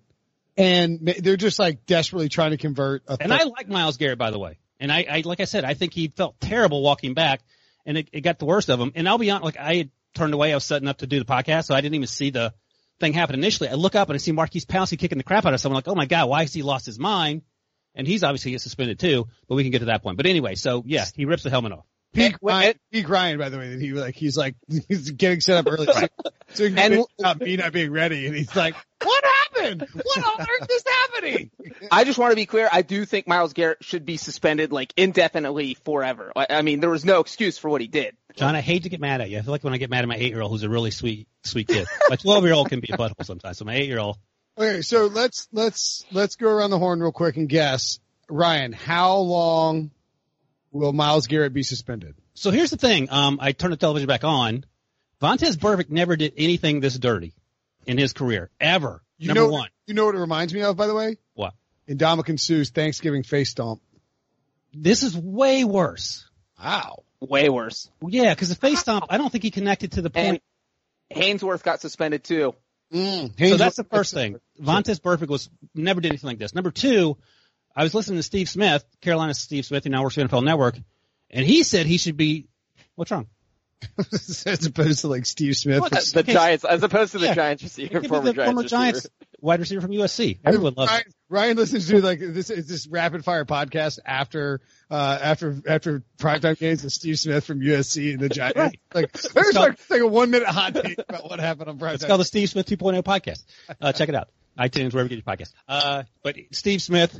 and 0.58 1.14
they're 1.20 1.38
just 1.38 1.60
like 1.60 1.86
desperately 1.86 2.28
trying 2.28 2.52
to 2.52 2.58
convert. 2.58 3.04
A 3.08 3.18
And 3.22 3.32
I 3.32 3.44
like 3.44 3.70
Myles 3.70 3.98
Garrett, 3.98 4.18
by 4.18 4.32
the 4.32 4.40
way. 4.40 4.58
And 4.80 4.92
I, 4.92 5.06
I 5.10 5.22
like 5.24 5.40
I 5.40 5.46
said, 5.46 5.64
I 5.64 5.76
think 5.76 5.94
he 5.94 6.08
felt 6.08 6.40
terrible 6.42 6.82
walking 6.82 7.14
back, 7.14 7.42
and 7.86 8.00
it, 8.00 8.10
it 8.12 8.22
got 8.22 8.40
the 8.40 8.46
worst 8.46 8.70
of 8.70 8.80
him. 8.80 8.92
And 8.96 9.08
I'll 9.08 9.20
be 9.20 9.30
honest, 9.30 9.46
like 9.46 9.58
I 9.58 9.76
had 9.76 9.92
turned 10.16 10.34
away. 10.34 10.52
I 10.52 10.56
was 10.56 10.64
setting 10.64 10.88
up 10.88 10.98
to 10.98 11.08
do 11.08 11.20
the 11.20 11.26
podcast, 11.26 11.66
so 11.66 11.76
I 11.76 11.82
didn't 11.82 11.96
even 11.96 12.08
see 12.08 12.32
the 12.32 12.54
thing 13.00 13.14
happen 13.14 13.36
initially. 13.36 13.70
I 13.70 13.74
look 13.74 13.94
up 13.94 14.10
and 14.10 14.16
I 14.16 14.18
see 14.18 14.32
Maurkice 14.32 14.66
Pouncey 14.66 14.98
kicking 14.98 15.20
the 15.20 15.24
crap 15.24 15.46
out 15.46 15.54
of 15.54 15.60
someone. 15.60 15.78
Like, 15.78 15.88
oh 15.88 15.96
my 15.96 16.08
god, 16.08 16.30
why 16.30 16.42
has 16.42 16.54
he 16.54 16.64
lost 16.64 16.88
his 16.88 16.98
mind? 16.98 17.44
And 17.98 18.08
he's 18.08 18.24
obviously 18.24 18.52
get 18.52 18.62
suspended 18.62 19.00
too. 19.00 19.28
But 19.50 19.56
we 19.56 19.64
can 19.64 19.72
get 19.74 19.80
to 19.80 19.86
that 19.86 20.04
point. 20.04 20.16
But 20.16 20.26
anyway, 20.28 20.56
so 20.56 20.84
yeah, 20.86 21.06
he 21.16 21.26
rips 21.26 21.44
the 21.44 21.50
helmet 21.50 21.74
off. 21.74 21.86
peak 22.14 22.38
Well, 22.40 22.56
Ryan, 22.56 22.70
it- 22.70 22.80
peak 22.92 23.10
Ryan, 23.10 23.38
by 23.40 23.50
the 23.50 23.58
way, 23.58 23.70
that 23.72 23.82
he 23.82 23.92
like 23.92 24.16
he's 24.16 24.38
like 24.38 24.56
he's 24.88 25.12
getting 25.12 25.42
set 25.42 25.58
up 25.58 25.72
early, 25.72 25.86
so, 25.92 26.08
so 26.54 26.70
he 26.70 26.78
And- 26.78 27.04
not 27.20 27.42
me 27.42 27.58
not 27.58 27.74
being 27.74 27.92
ready, 27.92 28.28
and 28.28 28.36
he's 28.36 28.56
like, 28.56 28.76
"What 29.04 29.24
happened? 29.26 29.86
What 29.94 30.18
on 30.24 30.42
earth 30.42 30.68
is 30.72 30.84
happening?" 30.88 31.52
I 31.92 32.04
just 32.06 32.18
want 32.18 32.32
to 32.32 32.36
be 32.36 32.46
clear. 32.46 32.70
I 32.72 32.82
do 32.84 33.04
think 33.06 33.28
Myles 33.28 33.54
Garrett 33.54 33.84
should 33.84 34.06
be 34.06 34.18
suspended 34.18 34.72
like 34.72 34.94
indefinitely 34.96 35.74
forever. 35.86 36.32
I, 36.36 36.48
I 36.52 36.62
mean, 36.62 36.80
there 36.80 36.90
was 36.90 37.04
no 37.04 37.20
excuse 37.20 37.58
for 37.58 37.70
what 37.70 37.82
he 37.82 37.88
did. 37.88 38.16
John, 38.36 38.56
I 38.56 38.62
hate 38.62 38.84
to 38.84 38.90
get 38.90 39.02
mad 39.02 39.20
at 39.22 39.30
you. 39.32 39.40
I 39.40 39.42
feel 39.42 39.52
like 39.52 39.64
when 39.64 39.74
I 39.74 39.78
get 39.78 39.90
mad 39.90 40.04
at 40.04 40.08
my 40.08 40.16
eight 40.16 40.32
year 40.32 40.42
old, 40.42 40.52
who's 40.52 40.64
a 40.64 40.70
really 40.70 40.92
sweet, 40.92 41.28
sweet 41.44 41.68
kid. 41.68 41.88
My 42.10 42.16
twelve 42.16 42.44
year 42.46 42.54
old 42.54 42.70
can 42.70 42.80
be 42.80 42.90
a 42.94 42.98
butthole 42.98 43.26
sometimes. 43.26 43.58
So 43.58 43.66
my 43.66 43.74
eight 43.76 43.88
year 43.88 44.00
old, 44.00 44.18
Okay, 44.58 44.82
so 44.82 45.06
let's 45.06 45.48
let's 45.52 46.04
let's 46.12 46.36
go 46.36 46.50
around 46.50 46.72
the 46.72 46.80
horn 46.80 47.00
real 47.00 47.12
quick 47.12 47.38
and 47.38 47.48
guess, 47.48 48.00
Ryan, 48.28 48.74
how 48.74 49.18
long 49.18 49.92
will 50.72 50.94
Myles 50.94 51.28
Garrett 51.28 51.54
be 51.54 51.62
suspended? 51.62 52.16
So 52.34 52.50
here's 52.50 52.72
the 52.72 52.78
thing. 52.78 53.10
Um, 53.12 53.38
I 53.40 53.52
turned 53.52 53.74
the 53.74 53.78
television 53.78 54.08
back 54.08 54.24
on. 54.24 54.66
Vontaze 55.22 55.58
Burfict 55.58 55.90
never 55.90 56.16
did 56.16 56.34
anything 56.38 56.80
this 56.80 56.98
dirty 56.98 57.34
in 57.86 57.98
his 57.98 58.14
career 58.14 58.50
ever. 58.60 59.02
You 59.18 59.28
Number 59.28 59.42
know, 59.42 59.50
one. 59.50 59.70
You 59.86 59.94
know 59.94 60.06
what 60.06 60.16
it 60.16 60.20
reminds 60.20 60.54
me 60.54 60.62
of, 60.62 60.76
by 60.76 60.88
the 60.88 60.96
way? 60.96 61.18
What? 61.34 61.54
Ndamukong 61.88 62.40
Suh's 62.40 62.70
Thanksgiving 62.70 63.24
face 63.24 63.50
stomp. 63.50 63.82
This 64.74 65.04
is 65.04 65.18
way 65.18 65.64
worse. 65.64 66.28
Wow. 66.64 67.04
Way 67.20 67.50
worse. 67.50 67.90
Yeah, 68.06 68.34
because 68.34 68.50
the 68.50 68.56
face 68.56 68.80
stomp, 68.80 69.06
I 69.10 69.18
don't 69.18 69.32
think 69.32 69.44
he 69.44 69.52
connected 69.52 69.94
to 69.94 70.02
the 70.02 70.12
And 70.14 70.40
point. 70.40 70.44
Haynesworth 71.16 71.64
got 71.64 71.82
suspended 71.82 72.24
too. 72.24 72.54
Mm. 72.94 73.50
so 73.50 73.58
that's 73.58 73.76
the 73.76 73.84
first 73.84 74.14
thing. 74.14 74.40
Vontaze 74.62 75.00
Burfict 75.02 75.28
was 75.28 75.50
never 75.76 76.00
did 76.02 76.10
anything 76.10 76.28
like 76.30 76.38
this. 76.40 76.56
Number 76.56 76.72
two, 76.72 77.18
I 77.76 77.84
was 77.84 77.94
listening 77.94 78.18
to 78.18 78.24
Steve 78.24 78.48
Smith, 78.50 78.86
Carolina's 79.02 79.40
Steve 79.40 79.66
Smith, 79.66 79.84
who 79.84 79.90
now 79.90 80.04
works 80.04 80.16
for 80.16 80.22
NFL 80.22 80.44
Network, 80.44 80.78
and 81.30 81.46
he 81.46 81.64
said 81.64 81.86
he 81.86 81.98
should 81.98 82.18
be. 82.18 82.48
What's 82.96 83.12
wrong? 83.12 83.28
as 84.00 84.66
opposed 84.66 85.02
to 85.02 85.08
like 85.08 85.26
Steve 85.26 85.56
Smith. 85.56 85.82
What? 85.82 85.92
the 85.92 86.24
Giants, 86.24 86.64
as 86.66 86.82
opposed 86.82 87.12
to 87.12 87.20
the 87.20 87.28
Yeah. 87.28 87.36
Giants 87.36 87.64
It 87.64 87.66
receiver, 87.66 88.00
could 88.00 88.10
former 88.10 88.26
the 88.26 88.34
Giants 88.34 88.46
former 88.48 88.62
receiver. 88.64 88.80
Giants 88.82 89.08
wide 89.40 89.60
receiver 89.60 89.82
from 89.82 89.92
USC. 89.92 90.40
Everyone 90.44 90.74
loves 90.76 90.92
Ryan. 90.92 91.04
Ryan 91.30 91.58
listens 91.58 91.88
to 91.88 92.02
like 92.02 92.20
this 92.20 92.50
is 92.50 92.68
this 92.68 92.88
rapid 92.88 93.24
fire 93.24 93.46
podcast 93.46 94.00
after 94.06 94.62
uh 94.90 95.20
after 95.22 95.58
after 95.68 96.04
primetime 96.18 96.58
games 96.58 96.84
with 96.84 96.94
Steve 96.94 97.20
Smith 97.20 97.46
from 97.46 97.60
USC 97.60 98.14
and 98.14 98.20
the 98.20 98.30
Giants. 98.30 98.58
Right. 98.58 98.80
Like 98.94 99.12
there's 99.12 99.54
like, 99.54 99.80
like 99.90 100.02
a 100.02 100.08
one 100.08 100.32
minute 100.32 100.48
hot 100.48 100.76
take 100.76 100.98
about 100.98 101.30
what 101.30 101.40
happened 101.40 101.70
on 101.70 101.78
Brian. 101.78 101.96
It's 101.96 102.04
primetime. 102.04 102.08
called 102.08 102.22
the 102.22 102.26
Steve 102.26 102.50
Smith 102.50 102.66
2.0 102.68 103.04
podcast. 103.04 103.44
Uh, 103.82 103.92
check 103.92 104.10
it 104.10 104.16
out. 104.16 104.30
iTunes, 104.58 104.94
wherever 104.94 105.10
you 105.10 105.22
get 105.22 105.26
your 105.26 105.36
podcast. 105.36 105.54
Uh, 105.68 106.04
but 106.24 106.38
Steve 106.52 106.82
Smith, 106.82 107.20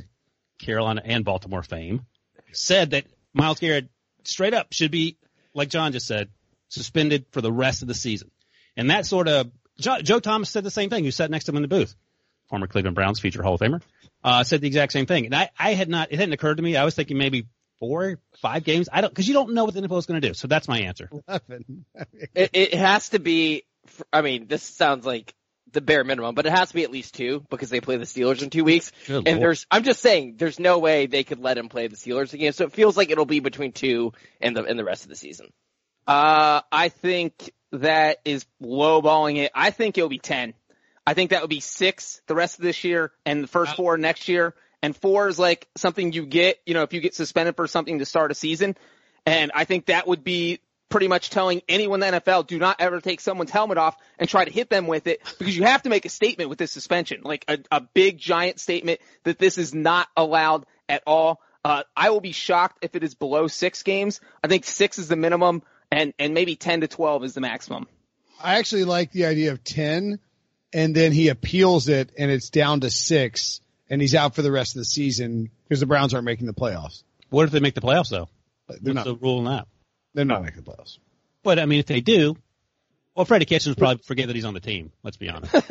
Carolina 0.58 1.02
and 1.04 1.24
Baltimore 1.24 1.62
fame, 1.62 2.06
said 2.52 2.90
that 2.90 3.04
Myles 3.34 3.60
Garrett 3.60 3.88
straight 4.24 4.54
up 4.54 4.72
should 4.72 4.90
be, 4.90 5.18
like 5.54 5.68
John 5.68 5.92
just 5.92 6.06
said, 6.06 6.30
suspended 6.68 7.26
for 7.30 7.40
the 7.40 7.52
rest 7.52 7.82
of 7.82 7.88
the 7.88 7.94
season. 7.94 8.30
And 8.76 8.90
that 8.90 9.06
sort 9.06 9.28
of, 9.28 9.50
Joe, 9.78 9.98
Joe 10.02 10.20
Thomas 10.20 10.50
said 10.50 10.64
the 10.64 10.70
same 10.70 10.90
thing, 10.90 11.04
who 11.04 11.10
sat 11.10 11.30
next 11.30 11.44
to 11.44 11.52
him 11.52 11.56
in 11.56 11.62
the 11.62 11.68
booth. 11.68 11.94
Former 12.48 12.66
Cleveland 12.66 12.94
Browns 12.94 13.20
feature 13.20 13.42
Hall 13.42 13.54
of 13.54 13.60
Famer, 13.60 13.82
uh, 14.24 14.44
said 14.44 14.60
the 14.60 14.66
exact 14.66 14.92
same 14.92 15.06
thing. 15.06 15.26
And 15.26 15.34
I, 15.34 15.50
I 15.58 15.74
had 15.74 15.88
not, 15.88 16.12
it 16.12 16.18
hadn't 16.18 16.32
occurred 16.32 16.56
to 16.56 16.62
me. 16.62 16.76
I 16.76 16.84
was 16.84 16.94
thinking 16.94 17.18
maybe 17.18 17.46
four, 17.78 18.18
five 18.40 18.64
games. 18.64 18.88
I 18.92 19.00
don't, 19.00 19.14
cause 19.14 19.26
you 19.26 19.34
don't 19.34 19.52
know 19.52 19.64
what 19.64 19.74
the 19.74 19.80
NFL 19.80 19.98
is 19.98 20.06
going 20.06 20.20
to 20.20 20.28
do. 20.28 20.34
So 20.34 20.48
that's 20.48 20.68
my 20.68 20.80
answer. 20.80 21.10
Nothing. 21.28 21.84
It, 22.34 22.50
it 22.52 22.74
has 22.74 23.10
to 23.10 23.18
be. 23.18 23.64
I 24.12 24.22
mean, 24.22 24.46
this 24.48 24.62
sounds 24.62 25.06
like 25.06 25.34
the 25.72 25.80
bare 25.80 26.04
minimum, 26.04 26.34
but 26.34 26.46
it 26.46 26.52
has 26.52 26.68
to 26.68 26.74
be 26.74 26.84
at 26.84 26.90
least 26.90 27.14
two 27.14 27.44
because 27.50 27.70
they 27.70 27.80
play 27.80 27.96
the 27.96 28.04
Steelers 28.04 28.42
in 28.42 28.50
two 28.50 28.64
weeks. 28.64 28.92
Good 29.06 29.16
and 29.16 29.26
Lord. 29.26 29.40
there's, 29.40 29.66
I'm 29.70 29.82
just 29.82 30.00
saying, 30.00 30.36
there's 30.36 30.58
no 30.58 30.78
way 30.78 31.06
they 31.06 31.24
could 31.24 31.40
let 31.40 31.58
him 31.58 31.68
play 31.68 31.86
the 31.86 31.96
Steelers 31.96 32.32
again. 32.32 32.52
So 32.52 32.64
it 32.64 32.72
feels 32.72 32.96
like 32.96 33.10
it'll 33.10 33.26
be 33.26 33.40
between 33.40 33.72
two 33.72 34.12
and 34.40 34.56
the 34.56 34.64
and 34.64 34.78
the 34.78 34.84
rest 34.84 35.04
of 35.04 35.08
the 35.08 35.16
season. 35.16 35.52
Uh, 36.06 36.62
I 36.72 36.88
think 36.88 37.52
that 37.72 38.18
is 38.24 38.46
lowballing 38.62 39.36
it. 39.36 39.52
I 39.54 39.70
think 39.70 39.98
it'll 39.98 40.08
be 40.08 40.18
10. 40.18 40.54
I 41.08 41.14
think 41.14 41.30
that 41.30 41.40
would 41.40 41.48
be 41.48 41.60
six 41.60 42.20
the 42.26 42.34
rest 42.34 42.58
of 42.58 42.64
this 42.64 42.84
year 42.84 43.12
and 43.24 43.42
the 43.42 43.48
first 43.48 43.76
four 43.76 43.96
next 43.96 44.28
year. 44.28 44.54
And 44.82 44.94
four 44.94 45.28
is 45.28 45.38
like 45.38 45.66
something 45.74 46.12
you 46.12 46.26
get, 46.26 46.60
you 46.66 46.74
know, 46.74 46.82
if 46.82 46.92
you 46.92 47.00
get 47.00 47.14
suspended 47.14 47.56
for 47.56 47.66
something 47.66 48.00
to 48.00 48.04
start 48.04 48.30
a 48.30 48.34
season. 48.34 48.76
And 49.24 49.50
I 49.54 49.64
think 49.64 49.86
that 49.86 50.06
would 50.06 50.22
be 50.22 50.60
pretty 50.90 51.08
much 51.08 51.30
telling 51.30 51.62
anyone 51.66 52.02
in 52.02 52.12
the 52.12 52.20
NFL, 52.20 52.46
do 52.46 52.58
not 52.58 52.76
ever 52.78 53.00
take 53.00 53.22
someone's 53.22 53.50
helmet 53.50 53.78
off 53.78 53.96
and 54.18 54.28
try 54.28 54.44
to 54.44 54.50
hit 54.50 54.68
them 54.68 54.86
with 54.86 55.06
it 55.06 55.22
because 55.38 55.56
you 55.56 55.62
have 55.62 55.82
to 55.84 55.88
make 55.88 56.04
a 56.04 56.10
statement 56.10 56.50
with 56.50 56.58
this 56.58 56.72
suspension, 56.72 57.22
like 57.24 57.42
a, 57.48 57.56
a 57.72 57.80
big 57.80 58.18
giant 58.18 58.60
statement 58.60 59.00
that 59.24 59.38
this 59.38 59.56
is 59.56 59.72
not 59.72 60.08
allowed 60.14 60.66
at 60.90 61.02
all. 61.06 61.40
Uh, 61.64 61.84
I 61.96 62.10
will 62.10 62.20
be 62.20 62.32
shocked 62.32 62.84
if 62.84 62.94
it 62.94 63.02
is 63.02 63.14
below 63.14 63.46
six 63.46 63.82
games. 63.82 64.20
I 64.44 64.48
think 64.48 64.66
six 64.66 64.98
is 64.98 65.08
the 65.08 65.16
minimum 65.16 65.62
and, 65.90 66.12
and 66.18 66.34
maybe 66.34 66.54
10 66.54 66.82
to 66.82 66.86
12 66.86 67.24
is 67.24 67.32
the 67.32 67.40
maximum. 67.40 67.86
I 68.42 68.58
actually 68.58 68.84
like 68.84 69.10
the 69.12 69.24
idea 69.24 69.52
of 69.52 69.64
ten, 69.64 70.20
and 70.72 70.94
then 70.94 71.12
he 71.12 71.28
appeals 71.28 71.88
it, 71.88 72.10
and 72.18 72.30
it's 72.30 72.50
down 72.50 72.80
to 72.80 72.90
six, 72.90 73.60
and 73.90 74.00
he's 74.00 74.14
out 74.14 74.34
for 74.34 74.42
the 74.42 74.52
rest 74.52 74.76
of 74.76 74.80
the 74.80 74.84
season 74.84 75.50
because 75.64 75.80
the 75.80 75.86
Browns 75.86 76.14
aren't 76.14 76.26
making 76.26 76.46
the 76.46 76.54
playoffs. 76.54 77.02
What 77.30 77.44
if 77.44 77.50
they 77.50 77.60
make 77.60 77.74
the 77.74 77.80
playoffs 77.80 78.10
though? 78.10 78.28
They're 78.68 78.78
What's 78.94 78.94
not. 78.94 79.04
the 79.04 79.14
rule 79.16 79.38
in 79.40 79.44
that? 79.46 79.66
They're 80.14 80.24
not 80.24 80.42
making 80.42 80.62
the 80.62 80.70
playoffs. 80.70 80.98
But 81.42 81.58
I 81.58 81.66
mean, 81.66 81.78
if 81.80 81.86
they 81.86 82.00
do, 82.00 82.36
well, 83.14 83.24
Freddie 83.24 83.44
Kitchens 83.46 83.76
probably 83.76 84.02
forget 84.04 84.26
that 84.26 84.36
he's 84.36 84.44
on 84.44 84.54
the 84.54 84.60
team. 84.60 84.92
Let's 85.02 85.16
be 85.16 85.28
honest. 85.28 85.54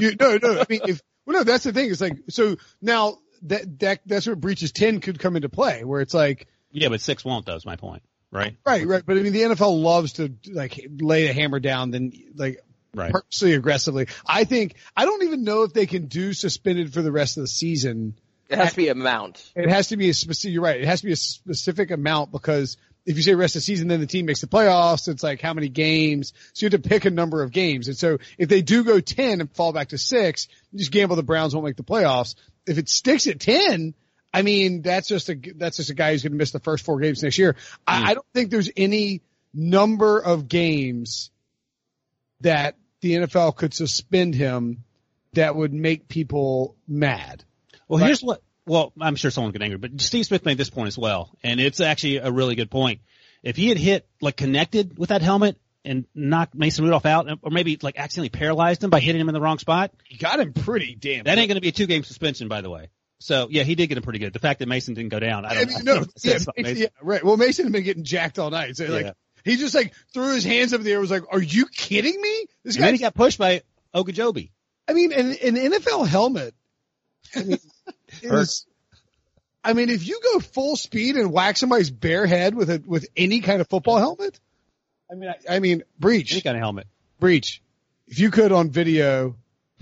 You, 0.00 0.16
no, 0.18 0.38
no. 0.42 0.60
I 0.60 0.64
mean, 0.70 0.80
if 0.86 1.02
well, 1.26 1.38
no, 1.38 1.44
that's 1.44 1.64
the 1.64 1.72
thing. 1.72 1.90
It's 1.90 2.00
like 2.00 2.16
so 2.30 2.56
now 2.80 3.18
that, 3.42 3.78
that 3.80 4.00
that's 4.06 4.26
where 4.26 4.34
Breech's 4.36 4.72
ten 4.72 5.00
could 5.00 5.18
come 5.18 5.36
into 5.36 5.48
play, 5.50 5.84
where 5.84 6.00
it's 6.00 6.14
like, 6.14 6.46
Yeah, 6.72 6.88
but 6.88 7.00
six 7.02 7.22
won't. 7.24 7.44
Though 7.44 7.54
is 7.56 7.66
my 7.66 7.76
point, 7.76 8.02
right? 8.30 8.56
right, 8.64 8.86
right. 8.86 9.04
But 9.04 9.18
I 9.18 9.20
mean, 9.20 9.34
the 9.34 9.42
NFL 9.42 9.82
loves 9.82 10.14
to 10.14 10.32
like 10.50 10.80
lay 11.00 11.26
the 11.26 11.34
hammer 11.34 11.60
down, 11.60 11.90
then 11.90 12.12
like 12.34 12.60
Right. 12.92 13.12
purposely 13.12 13.54
aggressively. 13.54 14.08
I 14.26 14.44
think 14.44 14.74
I 14.96 15.04
don't 15.04 15.22
even 15.22 15.44
know 15.44 15.62
if 15.62 15.72
they 15.72 15.86
can 15.86 16.06
do 16.06 16.32
suspended 16.32 16.92
for 16.92 17.02
the 17.02 17.12
rest 17.12 17.36
of 17.36 17.42
the 17.42 17.48
season. 17.48 18.14
It 18.48 18.58
has 18.58 18.70
to 18.70 18.76
be 18.76 18.88
amount. 18.88 19.48
It 19.54 19.70
has 19.70 19.88
to 19.88 19.96
be 19.96 20.10
a 20.10 20.14
specific. 20.14 20.54
You're 20.54 20.62
right. 20.62 20.80
It 20.80 20.86
has 20.86 21.02
to 21.02 21.06
be 21.06 21.12
a 21.12 21.16
specific 21.16 21.92
amount 21.92 22.32
because 22.32 22.76
if 23.06 23.16
you 23.16 23.22
say 23.22 23.34
rest 23.34 23.56
of 23.56 23.60
the 23.60 23.64
season, 23.64 23.88
then 23.88 24.00
the 24.00 24.06
team 24.06 24.26
makes 24.26 24.40
the 24.40 24.46
playoffs. 24.46 25.08
It's 25.08 25.22
like 25.22 25.40
how 25.40 25.54
many 25.54 25.68
games? 25.68 26.32
So 26.52 26.66
you 26.66 26.70
have 26.70 26.82
to 26.82 26.88
pick 26.88 27.04
a 27.04 27.10
number 27.10 27.42
of 27.42 27.52
games. 27.52 27.88
And 27.88 27.96
so 27.96 28.18
if 28.38 28.48
they 28.48 28.62
do 28.62 28.84
go 28.84 29.00
ten 29.00 29.40
and 29.40 29.50
fall 29.54 29.72
back 29.72 29.88
to 29.88 29.98
six, 29.98 30.48
you 30.72 30.78
just 30.78 30.90
gamble 30.90 31.16
the 31.16 31.22
Browns 31.22 31.54
won't 31.54 31.64
make 31.64 31.76
the 31.76 31.84
playoffs. 31.84 32.34
If 32.66 32.78
it 32.78 32.88
sticks 32.88 33.26
at 33.28 33.38
ten, 33.38 33.94
I 34.34 34.42
mean 34.42 34.82
that's 34.82 35.08
just 35.08 35.28
a 35.28 35.38
that's 35.56 35.76
just 35.76 35.90
a 35.90 35.94
guy 35.94 36.12
who's 36.12 36.22
going 36.22 36.32
to 36.32 36.38
miss 36.38 36.50
the 36.50 36.60
first 36.60 36.84
four 36.84 36.98
games 36.98 37.22
next 37.22 37.38
year. 37.38 37.56
I, 37.86 37.98
hmm. 37.98 38.06
I 38.06 38.14
don't 38.14 38.26
think 38.34 38.50
there's 38.50 38.70
any 38.76 39.22
number 39.54 40.18
of 40.18 40.48
games 40.48 41.30
that 42.40 42.76
the 43.00 43.12
NFL 43.14 43.56
could 43.56 43.74
suspend 43.74 44.34
him 44.34 44.84
that 45.34 45.54
would 45.56 45.72
make 45.72 46.08
people 46.08 46.76
mad. 46.88 47.44
Well, 47.88 48.00
Right. 48.00 48.06
here's 48.06 48.22
what. 48.22 48.42
Well, 48.66 48.92
I'm 49.00 49.16
sure 49.16 49.30
someone 49.30 49.52
get 49.52 49.62
angry, 49.62 49.78
but 49.78 50.00
Steve 50.00 50.26
Smith 50.26 50.44
made 50.44 50.58
this 50.58 50.70
point 50.70 50.88
as 50.88 50.98
well, 50.98 51.36
and 51.42 51.58
it's 51.60 51.80
actually 51.80 52.18
a 52.18 52.30
really 52.30 52.54
good 52.54 52.70
point. 52.70 53.00
If 53.42 53.56
he 53.56 53.68
had 53.68 53.78
hit 53.78 54.06
like 54.20 54.36
connected 54.36 54.96
with 54.98 55.08
that 55.08 55.22
helmet 55.22 55.56
and 55.84 56.04
knocked 56.14 56.54
Mason 56.54 56.84
Rudolph 56.84 57.06
out, 57.06 57.26
or 57.42 57.50
maybe 57.50 57.78
like 57.80 57.98
accidentally 57.98 58.28
paralyzed 58.28 58.84
him 58.84 58.90
by 58.90 59.00
hitting 59.00 59.20
him 59.20 59.28
in 59.28 59.32
the 59.34 59.40
wrong 59.40 59.58
spot, 59.58 59.92
He 60.04 60.18
got 60.18 60.38
him 60.38 60.52
pretty 60.52 60.94
damn. 60.94 61.24
that 61.24 61.38
ain't 61.38 61.48
going 61.48 61.56
to 61.56 61.60
be 61.62 61.68
a 61.68 61.72
two 61.72 61.86
game 61.86 62.04
suspension, 62.04 62.48
by 62.48 62.60
the 62.60 62.68
way. 62.70 62.90
So 63.18 63.48
yeah, 63.50 63.62
he 63.64 63.74
did 63.74 63.86
get 63.88 63.96
him 63.96 64.02
pretty 64.04 64.18
good. 64.18 64.32
The 64.34 64.38
fact 64.38 64.60
that 64.60 64.68
Mason 64.68 64.94
didn't 64.94 65.10
go 65.10 65.20
down, 65.20 65.44
I 65.46 65.50
I 65.50 65.54
don't 65.64 65.68
mean, 65.74 65.84
know. 65.84 65.94
no, 66.00 66.00
yeah, 66.00 66.32
says 66.32 66.44
something. 66.44 66.62
Mason- 66.64 66.82
yeah, 66.82 66.88
right. 67.02 67.24
Well, 67.24 67.36
Mason 67.38 67.64
had 67.64 67.72
been 67.72 67.82
getting 67.82 68.04
jacked 68.04 68.38
all 68.38 68.50
night. 68.50 68.76
So 68.76 68.84
like, 68.86 69.06
Yeah. 69.06 69.12
He 69.44 69.56
just 69.56 69.74
like 69.74 69.94
threw 70.12 70.34
his 70.34 70.44
hands 70.44 70.72
up 70.72 70.80
in 70.80 70.84
the 70.84 70.92
air. 70.92 71.00
Was 71.00 71.10
like, 71.10 71.24
"Are 71.30 71.42
you 71.42 71.66
kidding 71.66 72.20
me?" 72.20 72.46
This 72.64 72.76
guy. 72.76 72.92
he 72.92 72.98
got 72.98 73.14
pushed 73.14 73.38
by 73.38 73.62
Ogunjobi. 73.94 74.50
I 74.88 74.92
mean, 74.92 75.12
an, 75.12 75.30
an 75.30 75.72
NFL 75.72 76.06
helmet. 76.06 76.54
I 77.34 77.42
mean, 77.44 77.58
is, 78.22 78.66
I 79.62 79.72
mean, 79.72 79.88
if 79.88 80.06
you 80.06 80.20
go 80.22 80.40
full 80.40 80.76
speed 80.76 81.16
and 81.16 81.32
whack 81.32 81.56
somebody's 81.56 81.90
bare 81.90 82.26
head 82.26 82.54
with 82.54 82.70
a 82.70 82.82
with 82.84 83.08
any 83.16 83.40
kind 83.40 83.60
of 83.60 83.68
football 83.68 83.98
helmet, 83.98 84.38
I 85.10 85.14
mean, 85.14 85.30
I, 85.30 85.56
I 85.56 85.58
mean, 85.58 85.82
Breech, 85.98 86.32
Any 86.32 86.40
kind 86.40 86.56
of 86.56 86.62
helmet. 86.62 86.86
Breech. 87.18 87.62
If 88.06 88.18
you 88.18 88.30
could 88.30 88.52
on 88.52 88.70
video, 88.70 89.36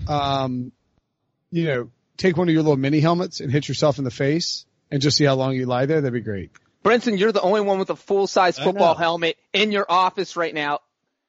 um, 0.07 0.71
you 1.51 1.65
know, 1.65 1.91
take 2.17 2.37
one 2.37 2.47
of 2.47 2.53
your 2.53 2.61
little 2.61 2.77
mini 2.77 2.99
helmets 2.99 3.39
and 3.39 3.51
hit 3.51 3.67
yourself 3.67 3.97
in 3.97 4.03
the 4.03 4.11
face 4.11 4.65
and 4.91 5.01
just 5.01 5.17
see 5.17 5.25
how 5.25 5.35
long 5.35 5.55
you 5.55 5.65
lie 5.65 5.85
there, 5.85 6.01
that'd 6.01 6.13
be 6.13 6.21
great. 6.21 6.51
Brenton, 6.83 7.17
you're 7.17 7.31
the 7.31 7.41
only 7.41 7.61
one 7.61 7.79
with 7.79 7.89
a 7.89 7.95
full 7.95 8.27
size 8.27 8.57
football 8.57 8.95
helmet 8.95 9.37
in 9.53 9.71
your 9.71 9.85
office 9.89 10.35
right 10.35 10.53
now. 10.53 10.79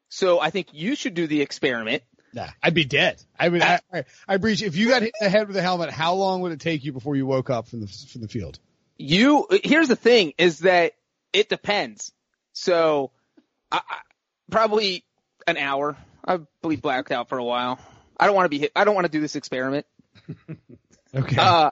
So 0.09 0.41
I 0.41 0.51
think 0.51 0.69
you 0.73 0.95
should 0.95 1.15
do 1.15 1.27
the 1.27 1.41
experiment. 1.41 2.03
Nah, 2.33 2.49
I'd 2.63 2.75
be 2.75 2.85
dead. 2.85 3.23
I 3.39 3.49
would. 3.49 3.63
I, 3.63 3.81
I, 3.93 4.05
I 4.29 4.37
Breech. 4.37 4.63
If 4.63 4.77
you 4.77 4.89
got 4.89 5.03
hit 5.03 5.13
in 5.21 5.25
the 5.25 5.31
head 5.31 5.49
with 5.49 5.57
a 5.57 5.63
helmet, 5.63 5.91
how 5.91 6.15
long 6.15 6.43
would 6.43 6.53
it 6.53 6.61
take 6.61 6.85
you 6.85 6.93
before 6.93 7.17
you 7.17 7.27
woke 7.27 7.51
up 7.51 7.67
from 7.67 7.81
the 7.81 7.87
from 7.87 8.21
the 8.21 8.29
field? 8.29 8.59
You, 8.99 9.47
here's 9.65 9.89
the 9.89 9.97
thing 9.97 10.35
is 10.39 10.61
that 10.61 10.93
it 11.33 11.49
depends. 11.49 12.13
So 12.53 13.11
I, 13.73 13.79
I, 13.79 13.97
probably 14.51 15.05
an 15.47 15.57
hour. 15.57 15.97
I 16.25 16.39
believe 16.63 16.83
blacked 16.83 17.11
out 17.11 17.29
for 17.29 17.39
a 17.39 17.45
while. 17.45 17.81
I 18.19 18.27
don't 18.27 18.37
want 18.37 18.45
to 18.45 18.51
be 18.51 18.59
hit. 18.59 18.73
I 18.77 18.85
don't 18.85 18.95
want 18.95 19.07
to 19.07 19.11
do 19.11 19.21
this 19.21 19.37
experiment. 19.37 19.87
Okay. 21.15 21.37
Uh, 21.37 21.71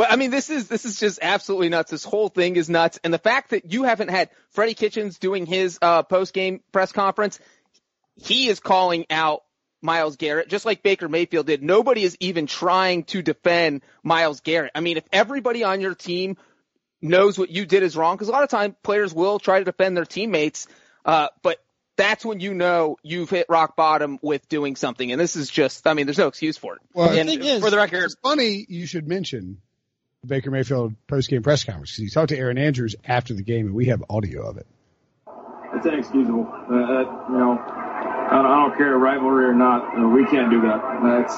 but 0.00 0.10
I 0.10 0.16
mean, 0.16 0.30
this 0.30 0.48
is, 0.48 0.66
this 0.66 0.86
is 0.86 0.98
just 0.98 1.18
absolutely 1.20 1.68
nuts. 1.68 1.90
This 1.90 2.04
whole 2.04 2.30
thing 2.30 2.56
is 2.56 2.70
nuts. 2.70 2.98
And 3.04 3.12
the 3.12 3.18
fact 3.18 3.50
that 3.50 3.70
you 3.70 3.82
haven't 3.82 4.08
had 4.08 4.30
Freddie 4.48 4.72
Kitchens 4.72 5.18
doing 5.18 5.44
his, 5.44 5.78
uh, 5.82 6.04
post 6.04 6.32
game 6.32 6.62
press 6.72 6.90
conference, 6.90 7.38
he 8.16 8.48
is 8.48 8.60
calling 8.60 9.04
out 9.10 9.42
Myles 9.82 10.16
Garrett, 10.16 10.48
just 10.48 10.64
like 10.64 10.82
Baker 10.82 11.06
Mayfield 11.06 11.44
did. 11.44 11.62
Nobody 11.62 12.02
is 12.02 12.16
even 12.18 12.46
trying 12.46 13.04
to 13.04 13.20
defend 13.20 13.82
Myles 14.02 14.40
Garrett. 14.40 14.70
I 14.74 14.80
mean, 14.80 14.96
if 14.96 15.04
everybody 15.12 15.64
on 15.64 15.82
your 15.82 15.94
team 15.94 16.38
knows 17.02 17.38
what 17.38 17.50
you 17.50 17.66
did 17.66 17.82
is 17.82 17.94
wrong, 17.94 18.16
because 18.16 18.28
a 18.28 18.32
lot 18.32 18.42
of 18.42 18.48
time 18.48 18.74
players 18.82 19.12
will 19.12 19.38
try 19.38 19.58
to 19.58 19.66
defend 19.66 19.98
their 19.98 20.06
teammates, 20.06 20.66
uh, 21.04 21.28
but 21.42 21.58
that's 21.98 22.24
when 22.24 22.40
you 22.40 22.54
know 22.54 22.96
you've 23.02 23.28
hit 23.28 23.44
rock 23.50 23.76
bottom 23.76 24.18
with 24.22 24.48
doing 24.48 24.76
something. 24.76 25.12
And 25.12 25.20
this 25.20 25.36
is 25.36 25.50
just, 25.50 25.86
I 25.86 25.92
mean, 25.92 26.06
there's 26.06 26.16
no 26.16 26.28
excuse 26.28 26.56
for 26.56 26.76
it. 26.76 26.80
well, 26.94 27.10
And 27.10 27.28
thing 27.28 27.44
is- 27.44 27.62
for 27.62 27.68
the 27.68 27.76
record, 27.76 28.04
it's 28.04 28.16
funny 28.22 28.64
you 28.66 28.86
should 28.86 29.06
mention 29.06 29.58
the 29.58 29.69
Baker 30.26 30.50
Mayfield 30.50 30.94
post 31.06 31.30
game 31.30 31.42
press 31.42 31.64
conference 31.64 31.96
he 31.96 32.10
talked 32.10 32.28
to 32.28 32.36
Erin 32.38 32.58
Andrews 32.58 32.94
after 33.04 33.32
the 33.34 33.42
game 33.42 33.66
and 33.66 33.74
we 33.74 33.86
have 33.86 34.04
audio 34.10 34.48
of 34.48 34.58
it. 34.58 34.66
It's 35.74 35.86
inexcusable. 35.86 36.46
Uh, 36.46 36.74
uh, 36.74 37.00
you 37.30 37.38
know, 37.38 37.58
I 37.58 38.36
don't, 38.36 38.46
I 38.46 38.56
don't 38.66 38.76
care 38.76 38.98
rivalry 38.98 39.46
or 39.46 39.54
not. 39.54 39.96
Uh, 39.96 40.08
we 40.08 40.26
can't 40.26 40.50
do 40.50 40.60
that. 40.62 40.80
That's 41.02 41.34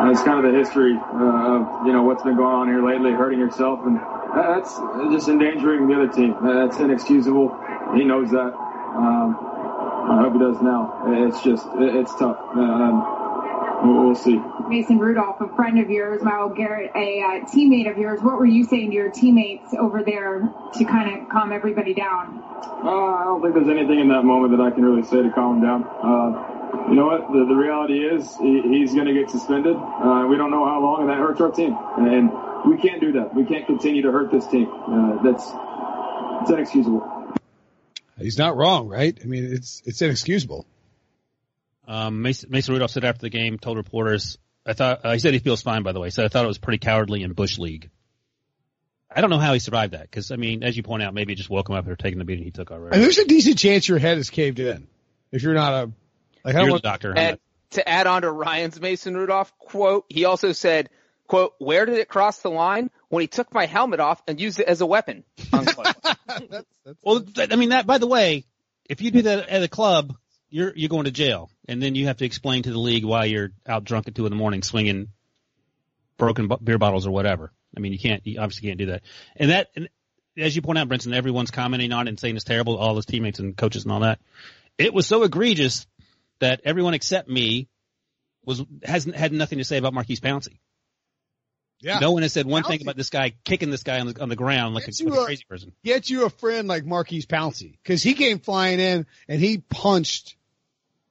that's 0.00 0.22
kind 0.22 0.44
of 0.44 0.52
the 0.52 0.58
history 0.58 0.96
uh, 0.96 1.56
of 1.56 1.86
you 1.86 1.92
know 1.92 2.02
what's 2.02 2.22
been 2.22 2.36
going 2.36 2.54
on 2.54 2.68
here 2.68 2.84
lately, 2.84 3.12
hurting 3.12 3.38
yourself, 3.38 3.80
and 3.86 3.98
that's 4.34 4.76
just 5.12 5.28
endangering 5.28 5.88
the 5.88 5.94
other 5.94 6.08
team. 6.08 6.34
Uh, 6.34 6.66
That's 6.66 6.78
inexcusable. 6.78 7.56
He 7.94 8.04
knows 8.04 8.30
that. 8.30 8.52
Um, 8.54 9.36
I 10.10 10.22
hope 10.22 10.34
he 10.34 10.38
does 10.38 10.60
now. 10.60 11.02
It's 11.26 11.42
just 11.42 11.66
it, 11.78 11.96
it's 11.96 12.14
tough. 12.16 12.38
Um, 12.52 13.19
we'll, 13.82 14.06
we'll 14.06 14.14
see. 14.14 14.40
Mason 14.68 14.98
Rudolph, 14.98 15.40
a 15.40 15.54
friend 15.56 15.78
of 15.78 15.90
yours, 15.90 16.22
Myles 16.22 16.52
Garrett, 16.56 16.90
a 16.94 17.20
uh, 17.20 17.46
teammate 17.46 17.90
of 17.90 17.98
yours. 17.98 18.20
What 18.22 18.38
were 18.38 18.46
you 18.46 18.64
saying 18.64 18.90
to 18.90 18.96
your 18.96 19.10
teammates 19.10 19.74
over 19.74 20.02
there 20.02 20.48
to 20.74 20.84
kind 20.84 21.20
of 21.22 21.28
calm 21.28 21.52
everybody 21.52 21.94
down? 21.94 22.42
Uh, 22.82 22.88
I 22.88 23.24
don't 23.24 23.42
think 23.42 23.54
there's 23.54 23.68
anything 23.68 24.00
in 24.00 24.08
that 24.08 24.22
moment 24.24 24.56
that 24.56 24.62
I 24.62 24.70
can 24.70 24.84
really 24.84 25.02
say 25.02 25.22
to 25.22 25.30
calm 25.30 25.56
him 25.56 25.62
down. 25.62 25.84
Uh, 25.84 26.88
you 26.88 26.94
know 26.94 27.06
what? 27.06 27.32
The, 27.32 27.46
the 27.48 27.54
reality 27.54 28.04
is 28.04 28.36
he, 28.36 28.62
he's 28.62 28.94
going 28.94 29.06
to 29.06 29.14
get 29.14 29.30
suspended. 29.30 29.76
Uh, 29.76 30.26
we 30.28 30.36
don't 30.36 30.50
know 30.50 30.64
how 30.64 30.80
long, 30.80 31.02
and 31.02 31.10
that 31.10 31.18
hurts 31.18 31.40
our 31.40 31.50
team. 31.50 31.76
And 31.98 32.30
we 32.66 32.76
can't 32.76 33.00
do 33.00 33.12
that. 33.12 33.34
We 33.34 33.44
can't 33.44 33.66
continue 33.66 34.02
to 34.02 34.12
hurt 34.12 34.30
this 34.30 34.46
team. 34.46 34.68
Uh, 34.70 35.22
that's 35.22 35.44
it's 36.42 36.50
inexcusable. 36.50 37.34
He's 38.18 38.38
not 38.38 38.56
wrong, 38.56 38.88
right? 38.88 39.18
I 39.22 39.26
mean, 39.26 39.52
it's 39.52 39.82
it's 39.84 40.00
inexcusable. 40.02 40.66
Um, 41.90 42.22
Mason, 42.22 42.50
Mason 42.50 42.72
Rudolph 42.72 42.92
said 42.92 43.04
after 43.04 43.22
the 43.22 43.30
game, 43.30 43.58
told 43.58 43.76
reporters, 43.76 44.38
I 44.64 44.74
thought, 44.74 45.04
uh, 45.04 45.12
he 45.12 45.18
said 45.18 45.34
he 45.34 45.40
feels 45.40 45.60
fine, 45.60 45.82
by 45.82 45.90
the 45.90 45.98
way. 45.98 46.06
He 46.06 46.12
said, 46.12 46.24
I 46.24 46.28
thought 46.28 46.44
it 46.44 46.48
was 46.48 46.58
pretty 46.58 46.78
cowardly 46.78 47.24
in 47.24 47.32
Bush 47.32 47.58
League. 47.58 47.90
I 49.10 49.20
don't 49.20 49.30
know 49.30 49.38
how 49.38 49.52
he 49.54 49.58
survived 49.58 49.94
that, 49.94 50.02
because, 50.02 50.30
I 50.30 50.36
mean, 50.36 50.62
as 50.62 50.76
you 50.76 50.84
point 50.84 51.02
out, 51.02 51.14
maybe 51.14 51.32
it 51.32 51.36
just 51.36 51.50
woke 51.50 51.68
him 51.68 51.74
up 51.74 51.84
after 51.84 51.96
taking 51.96 52.20
the 52.20 52.24
beating 52.24 52.44
he 52.44 52.52
took 52.52 52.70
already. 52.70 52.94
And 52.94 53.02
there's 53.02 53.18
a 53.18 53.26
decent 53.26 53.58
chance 53.58 53.88
your 53.88 53.98
head 53.98 54.18
is 54.18 54.30
caved 54.30 54.60
in 54.60 54.86
if 55.32 55.42
you're 55.42 55.54
not 55.54 55.72
a 55.72 55.92
like 56.44 56.54
I 56.54 56.62
You're 56.62 56.70
want 56.70 56.82
doctor. 56.84 57.12
And 57.16 57.38
to 57.70 57.88
add 57.88 58.06
on 58.06 58.22
to 58.22 58.30
Ryan's 58.30 58.80
Mason 58.80 59.16
Rudolph 59.16 59.52
quote, 59.58 60.04
he 60.08 60.24
also 60.24 60.52
said, 60.52 60.90
quote, 61.26 61.54
where 61.58 61.86
did 61.86 61.98
it 61.98 62.08
cross 62.08 62.38
the 62.38 62.50
line? 62.50 62.90
When 63.08 63.20
he 63.20 63.26
took 63.26 63.52
my 63.52 63.66
helmet 63.66 63.98
off 63.98 64.22
and 64.28 64.40
used 64.40 64.60
it 64.60 64.66
as 64.66 64.80
a 64.80 64.86
weapon. 64.86 65.24
That's, 65.50 65.74
that's, 65.74 66.66
Well, 67.02 67.24
I 67.36 67.56
mean, 67.56 67.70
that, 67.70 67.84
by 67.84 67.98
the 67.98 68.06
way, 68.06 68.44
if 68.88 69.02
you 69.02 69.10
do 69.10 69.22
that 69.22 69.48
at 69.48 69.62
a 69.64 69.68
club, 69.68 70.16
you're, 70.50 70.72
you're 70.76 70.88
going 70.88 71.04
to 71.04 71.10
jail. 71.10 71.50
And 71.68 71.82
then 71.82 71.94
you 71.94 72.06
have 72.06 72.18
to 72.18 72.24
explain 72.24 72.64
to 72.64 72.70
the 72.70 72.78
league 72.78 73.04
why 73.04 73.24
you're 73.26 73.50
out 73.66 73.84
drunk 73.84 74.08
at 74.08 74.14
two 74.14 74.26
in 74.26 74.30
the 74.30 74.36
morning 74.36 74.62
swinging 74.62 75.08
broken 76.18 76.48
bu- 76.48 76.58
beer 76.62 76.78
bottles 76.78 77.06
or 77.06 77.10
whatever. 77.10 77.52
I 77.76 77.80
mean, 77.80 77.92
you 77.92 77.98
can't, 77.98 78.26
you 78.26 78.40
obviously 78.40 78.68
can't 78.68 78.78
do 78.78 78.86
that. 78.86 79.02
And 79.36 79.50
that, 79.50 79.68
and 79.76 79.88
as 80.36 80.54
you 80.54 80.62
point 80.62 80.78
out, 80.78 80.88
Brinson, 80.88 81.14
everyone's 81.14 81.50
commenting 81.50 81.92
on 81.92 82.06
it 82.06 82.10
and 82.10 82.20
saying 82.20 82.36
it's 82.36 82.44
terrible, 82.44 82.76
all 82.76 82.96
his 82.96 83.06
teammates 83.06 83.38
and 83.38 83.56
coaches 83.56 83.84
and 83.84 83.92
all 83.92 84.00
that. 84.00 84.18
It 84.76 84.92
was 84.92 85.06
so 85.06 85.22
egregious 85.22 85.86
that 86.40 86.62
everyone 86.64 86.94
except 86.94 87.28
me 87.28 87.68
was, 88.44 88.62
hasn't 88.82 89.14
had 89.14 89.32
nothing 89.32 89.58
to 89.58 89.64
say 89.64 89.76
about 89.76 89.92
Maurkice 89.94 90.20
Pouncey. 90.20 90.58
yeah. 91.80 91.98
No 91.98 92.12
one 92.12 92.22
has 92.22 92.32
said 92.32 92.46
one 92.46 92.64
thing 92.64 92.80
about 92.82 92.96
this 92.96 93.10
guy 93.10 93.34
kicking 93.44 93.70
this 93.70 93.82
guy 93.82 94.00
on 94.00 94.08
the, 94.08 94.20
on 94.20 94.28
the 94.28 94.36
ground 94.36 94.74
like 94.74 94.88
a, 94.88 95.04
like 95.04 95.18
a 95.18 95.24
crazy 95.24 95.44
person. 95.48 95.72
Get 95.84 96.08
you 96.10 96.24
a 96.24 96.30
friend 96.30 96.66
like 96.66 96.84
Maurkice 96.84 97.26
Pouncey 97.26 97.76
because 97.82 98.02
he 98.02 98.14
came 98.14 98.38
flying 98.40 98.80
in 98.80 99.06
and 99.28 99.40
he 99.40 99.58
punched. 99.58 100.36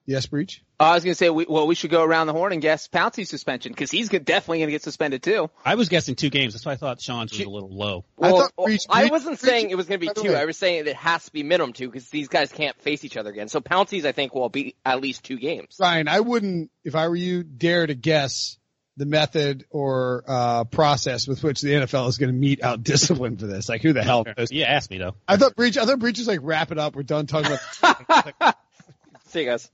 Yes, 0.09 0.25
Breech. 0.25 0.63
I 0.79 0.95
was 0.95 1.03
going 1.03 1.11
to 1.11 1.15
say, 1.15 1.29
we, 1.29 1.45
well, 1.47 1.67
we 1.67 1.75
should 1.75 1.91
go 1.91 2.03
around 2.03 2.25
the 2.25 2.33
horn 2.33 2.51
and 2.51 2.63
guess 2.63 2.87
Pouncey's 2.87 3.29
suspension 3.29 3.71
because 3.71 3.91
he's 3.91 4.09
definitely 4.09 4.57
going 4.57 4.69
to 4.69 4.71
get 4.71 4.81
suspended 4.81 5.21
too. 5.21 5.51
I 5.63 5.75
was 5.75 5.87
guessing 5.87 6.15
two 6.15 6.31
games. 6.31 6.53
That's 6.55 6.65
why 6.65 6.71
I 6.71 6.77
thought 6.77 6.99
Sean's 6.99 7.31
was 7.31 7.41
a 7.41 7.47
little 7.47 7.69
low. 7.69 8.05
I 8.19 8.31
Well, 8.31 8.41
thought 8.55 8.65
Breech- 8.65 8.87
I 8.89 9.05
wasn't 9.05 9.39
Breech- 9.39 9.51
saying 9.51 9.69
it 9.69 9.75
was 9.75 9.85
going 9.85 9.99
to 9.99 10.07
be 10.07 10.11
two. 10.19 10.29
way- 10.33 10.35
I 10.39 10.45
was 10.45 10.57
saying 10.57 10.87
it 10.87 10.95
has 10.95 11.25
to 11.25 11.31
be 11.31 11.43
minimum 11.43 11.73
two 11.73 11.89
because 11.91 12.09
these 12.09 12.27
guys 12.27 12.51
can't 12.51 12.75
face 12.81 13.05
each 13.05 13.17
other 13.17 13.29
again. 13.29 13.49
So 13.49 13.59
Pouncey's, 13.61 14.03
I 14.03 14.11
think, 14.11 14.33
will 14.33 14.49
be 14.49 14.73
at 14.83 14.99
least 14.99 15.23
two 15.25 15.37
games. 15.37 15.75
Ryan, 15.79 16.07
I 16.07 16.21
wouldn't, 16.21 16.71
if 16.83 16.95
I 16.95 17.07
were 17.07 17.15
you, 17.15 17.43
dare 17.43 17.85
to 17.85 17.93
guess 17.93 18.57
the 18.97 19.05
method 19.05 19.65
or 19.69 20.23
uh, 20.27 20.63
process 20.63 21.27
with 21.27 21.43
which 21.43 21.61
the 21.61 21.69
NFL 21.69 22.09
is 22.09 22.17
going 22.17 22.31
to 22.31 22.35
mete 22.35 22.63
out 22.63 22.81
discipline 22.83 23.37
for 23.37 23.45
this. 23.45 23.69
Like, 23.69 23.83
who 23.83 23.93
the 23.93 24.01
hell 24.03 24.25
knows? 24.25 24.51
Yeah, 24.51 24.65
ask 24.65 24.89
me 24.89 24.97
though. 24.97 25.13
I 25.27 25.37
thought 25.37 25.55
Breech. 25.55 25.77
I 25.77 25.85
thought 25.85 25.99
Breech 25.99 26.17
was 26.17 26.27
like 26.27 26.39
wrap 26.41 26.71
it 26.71 26.79
up. 26.79 26.95
We're 26.95 27.03
done 27.03 27.27
talking 27.27 27.51
about. 27.83 28.55
See 29.27 29.41
you 29.41 29.45
guys. 29.45 29.69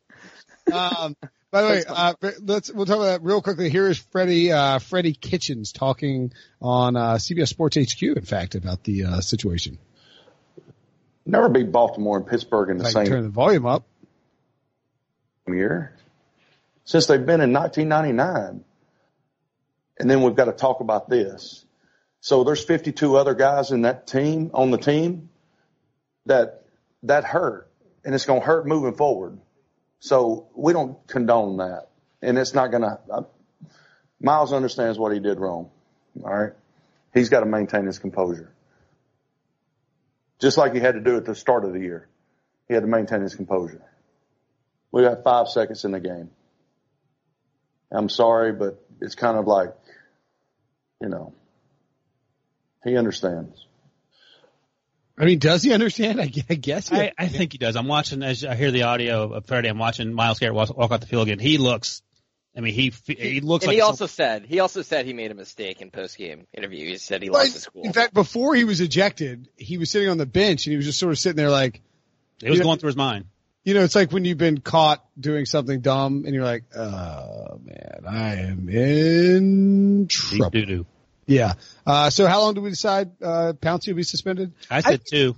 Um, 0.74 1.16
By 1.52 1.62
the 1.62 1.68
way, 1.68 1.84
uh, 1.88 2.14
let's 2.42 2.72
we'll 2.72 2.86
talk 2.86 2.98
about 2.98 3.06
that 3.06 3.24
real 3.24 3.42
quickly. 3.42 3.70
Here 3.70 3.88
is 3.88 3.98
Freddie 3.98 4.52
uh, 4.52 4.80
Freddie 4.80 5.14
Kitchens 5.14 5.72
talking 5.72 6.34
on 6.62 6.96
uh, 6.96 7.14
CBS 7.16 7.48
Sports 7.48 7.78
HQ. 7.78 8.02
In 8.02 8.26
fact, 8.26 8.56
about 8.56 8.84
the 8.84 9.06
uh, 9.06 9.22
situation. 9.22 9.78
Never 11.26 11.50
beat 11.50 11.72
Baltimore 11.72 12.18
and 12.18 12.28
Pittsburgh 12.28 12.70
in 12.70 12.78
the 12.78 12.84
If 12.84 12.90
I 12.90 13.04
same 13.04 13.08
turn 13.08 13.24
the 13.24 13.30
volume 13.30 13.66
up. 13.66 13.88
year 15.48 15.96
since 16.86 17.08
they've 17.08 17.26
been 17.26 17.42
in 17.42 17.52
1999. 17.52 18.64
And 19.98 20.10
then 20.10 20.22
we've 20.22 20.36
got 20.36 20.46
to 20.46 20.52
talk 20.52 20.80
about 20.80 21.10
this. 21.10 21.66
So 22.22 22.44
there's 22.44 22.64
52 22.64 23.18
other 23.18 23.34
guys 23.34 23.72
in 23.72 23.82
that 23.82 24.08
team 24.08 24.52
on 24.54 24.72
the 24.72 24.78
team 24.78 25.30
that 26.26 26.64
that 27.04 27.24
hurt, 27.24 27.70
and 28.04 28.16
it's 28.16 28.26
going 28.26 28.42
to 28.42 28.46
hurt 28.46 28.66
moving 28.66 28.96
forward. 28.96 29.40
So 30.00 30.48
we 30.56 30.74
don't 30.74 31.06
condone 31.08 31.58
that, 31.58 31.88
and 32.22 32.38
it's 32.38 32.54
not 32.54 32.72
going 32.72 32.84
to. 32.84 33.00
Uh, 33.10 33.24
Myles 34.22 34.54
understands 34.54 34.98
what 34.98 35.14
he 35.14 35.20
did 35.20 35.40
wrong. 35.40 35.70
All 36.24 36.34
right, 36.34 36.54
he's 37.14 37.30
got 37.30 37.42
to 37.42 37.46
maintain 37.46 37.86
his 37.86 38.00
composure, 38.00 38.54
just 40.40 40.58
like 40.58 40.74
he 40.74 40.80
had 40.80 40.94
to 40.94 41.02
do 41.02 41.18
at 41.18 41.26
the 41.26 41.36
start 41.36 41.66
of 41.66 41.74
the 41.74 41.80
year. 41.80 42.08
He 42.68 42.74
had 42.74 42.82
to 42.82 42.88
maintain 42.88 43.22
his 43.22 43.36
composure. 43.36 43.84
We 44.92 45.04
got 45.04 45.24
five 45.24 45.48
seconds 45.50 45.84
in 45.86 45.92
the 45.92 46.00
game. 46.00 46.30
I'm 47.92 48.10
sorry, 48.10 48.54
but 48.54 48.84
it's 49.02 49.16
kind 49.16 49.38
of 49.38 49.46
like, 49.46 49.74
you 51.02 51.10
know, 51.10 51.34
he 52.84 52.98
understands. 52.98 53.66
I 55.18 55.26
mean, 55.26 55.40
does 55.40 55.64
he 55.64 55.72
understand? 55.74 56.20
I, 56.22 56.26
guess. 56.28 56.90
he- 56.90 56.96
I, 56.98 57.12
I 57.18 57.28
think 57.28 57.54
he 57.54 57.58
does. 57.58 57.76
I'm 57.76 57.88
watching 57.88 58.22
as 58.24 58.44
I 58.44 58.56
hear 58.56 58.72
the 58.72 58.84
audio 58.84 59.32
of 59.34 59.46
Freddie. 59.46 59.70
I'm 59.70 59.78
watching 59.78 60.14
Myles 60.14 60.40
Garrett 60.40 60.56
walk, 60.56 60.76
walk 60.76 60.92
off 60.92 61.00
the 61.00 61.08
field 61.08 61.28
again. 61.28 61.40
He 61.40 61.58
looks. 61.58 62.02
I 62.58 62.62
mean, 62.62 62.74
he 62.74 62.94
he 63.08 63.42
looks 63.42 63.66
and 63.66 63.70
like 63.70 63.76
he 63.76 63.80
some- 63.82 63.88
also 63.90 64.08
said 64.08 64.46
he 64.46 64.60
also 64.62 64.82
said 64.82 65.06
he 65.06 65.12
made 65.14 65.30
a 65.32 65.36
mistake 65.36 65.82
in 65.82 65.92
post 65.92 66.18
game 66.18 66.48
interview. 66.54 66.88
He 66.88 66.98
said 66.98 67.22
he 67.22 67.30
Right. 67.30 67.40
lost 67.40 67.54
his 67.54 67.68
cool. 67.68 67.84
In 67.84 67.92
fact, 67.92 68.14
before 68.14 68.56
he 68.56 68.64
was 68.64 68.80
ejected, 68.80 69.50
he 69.58 69.78
was 69.78 69.92
sitting 69.92 70.08
on 70.10 70.18
the 70.18 70.26
bench 70.26 70.66
and 70.66 70.72
he 70.72 70.78
was 70.78 70.86
just 70.86 70.98
sort 71.00 71.12
of 71.12 71.20
sitting 71.20 71.36
there 71.36 71.50
like, 71.50 71.82
it 72.42 72.50
was 72.50 72.58
you 72.58 72.64
know- 72.64 72.70
going 72.70 72.80
through 72.80 72.88
his 72.88 72.96
mind. 72.96 73.26
you 73.66 73.74
know, 73.74 73.84
it's 73.84 73.96
like 73.96 74.12
when 74.14 74.24
you've 74.24 74.38
been 74.38 74.60
caught 74.62 75.04
doing 75.20 75.46
something 75.46 75.82
dumb 75.82 76.24
and 76.26 76.34
you're 76.34 76.46
like, 76.46 76.64
oh 76.78 77.60
man, 77.62 78.04
I 78.08 78.36
am 78.36 78.70
in 78.70 80.08
trouble. 80.08 80.50
Doo 80.52 80.66
doo. 80.66 80.86
Yeah. 81.26 81.54
Uh, 81.86 82.10
so 82.10 82.28
how 82.28 82.42
long 82.42 82.54
do 82.54 82.62
we 82.62 82.70
decide, 82.70 83.12
uh, 83.22 83.54
Pouncey 83.60 83.90
will 83.90 83.96
be 83.96 84.04
suspended? 84.04 84.54
I 84.70 84.82
said 84.82 85.02
two. 85.10 85.36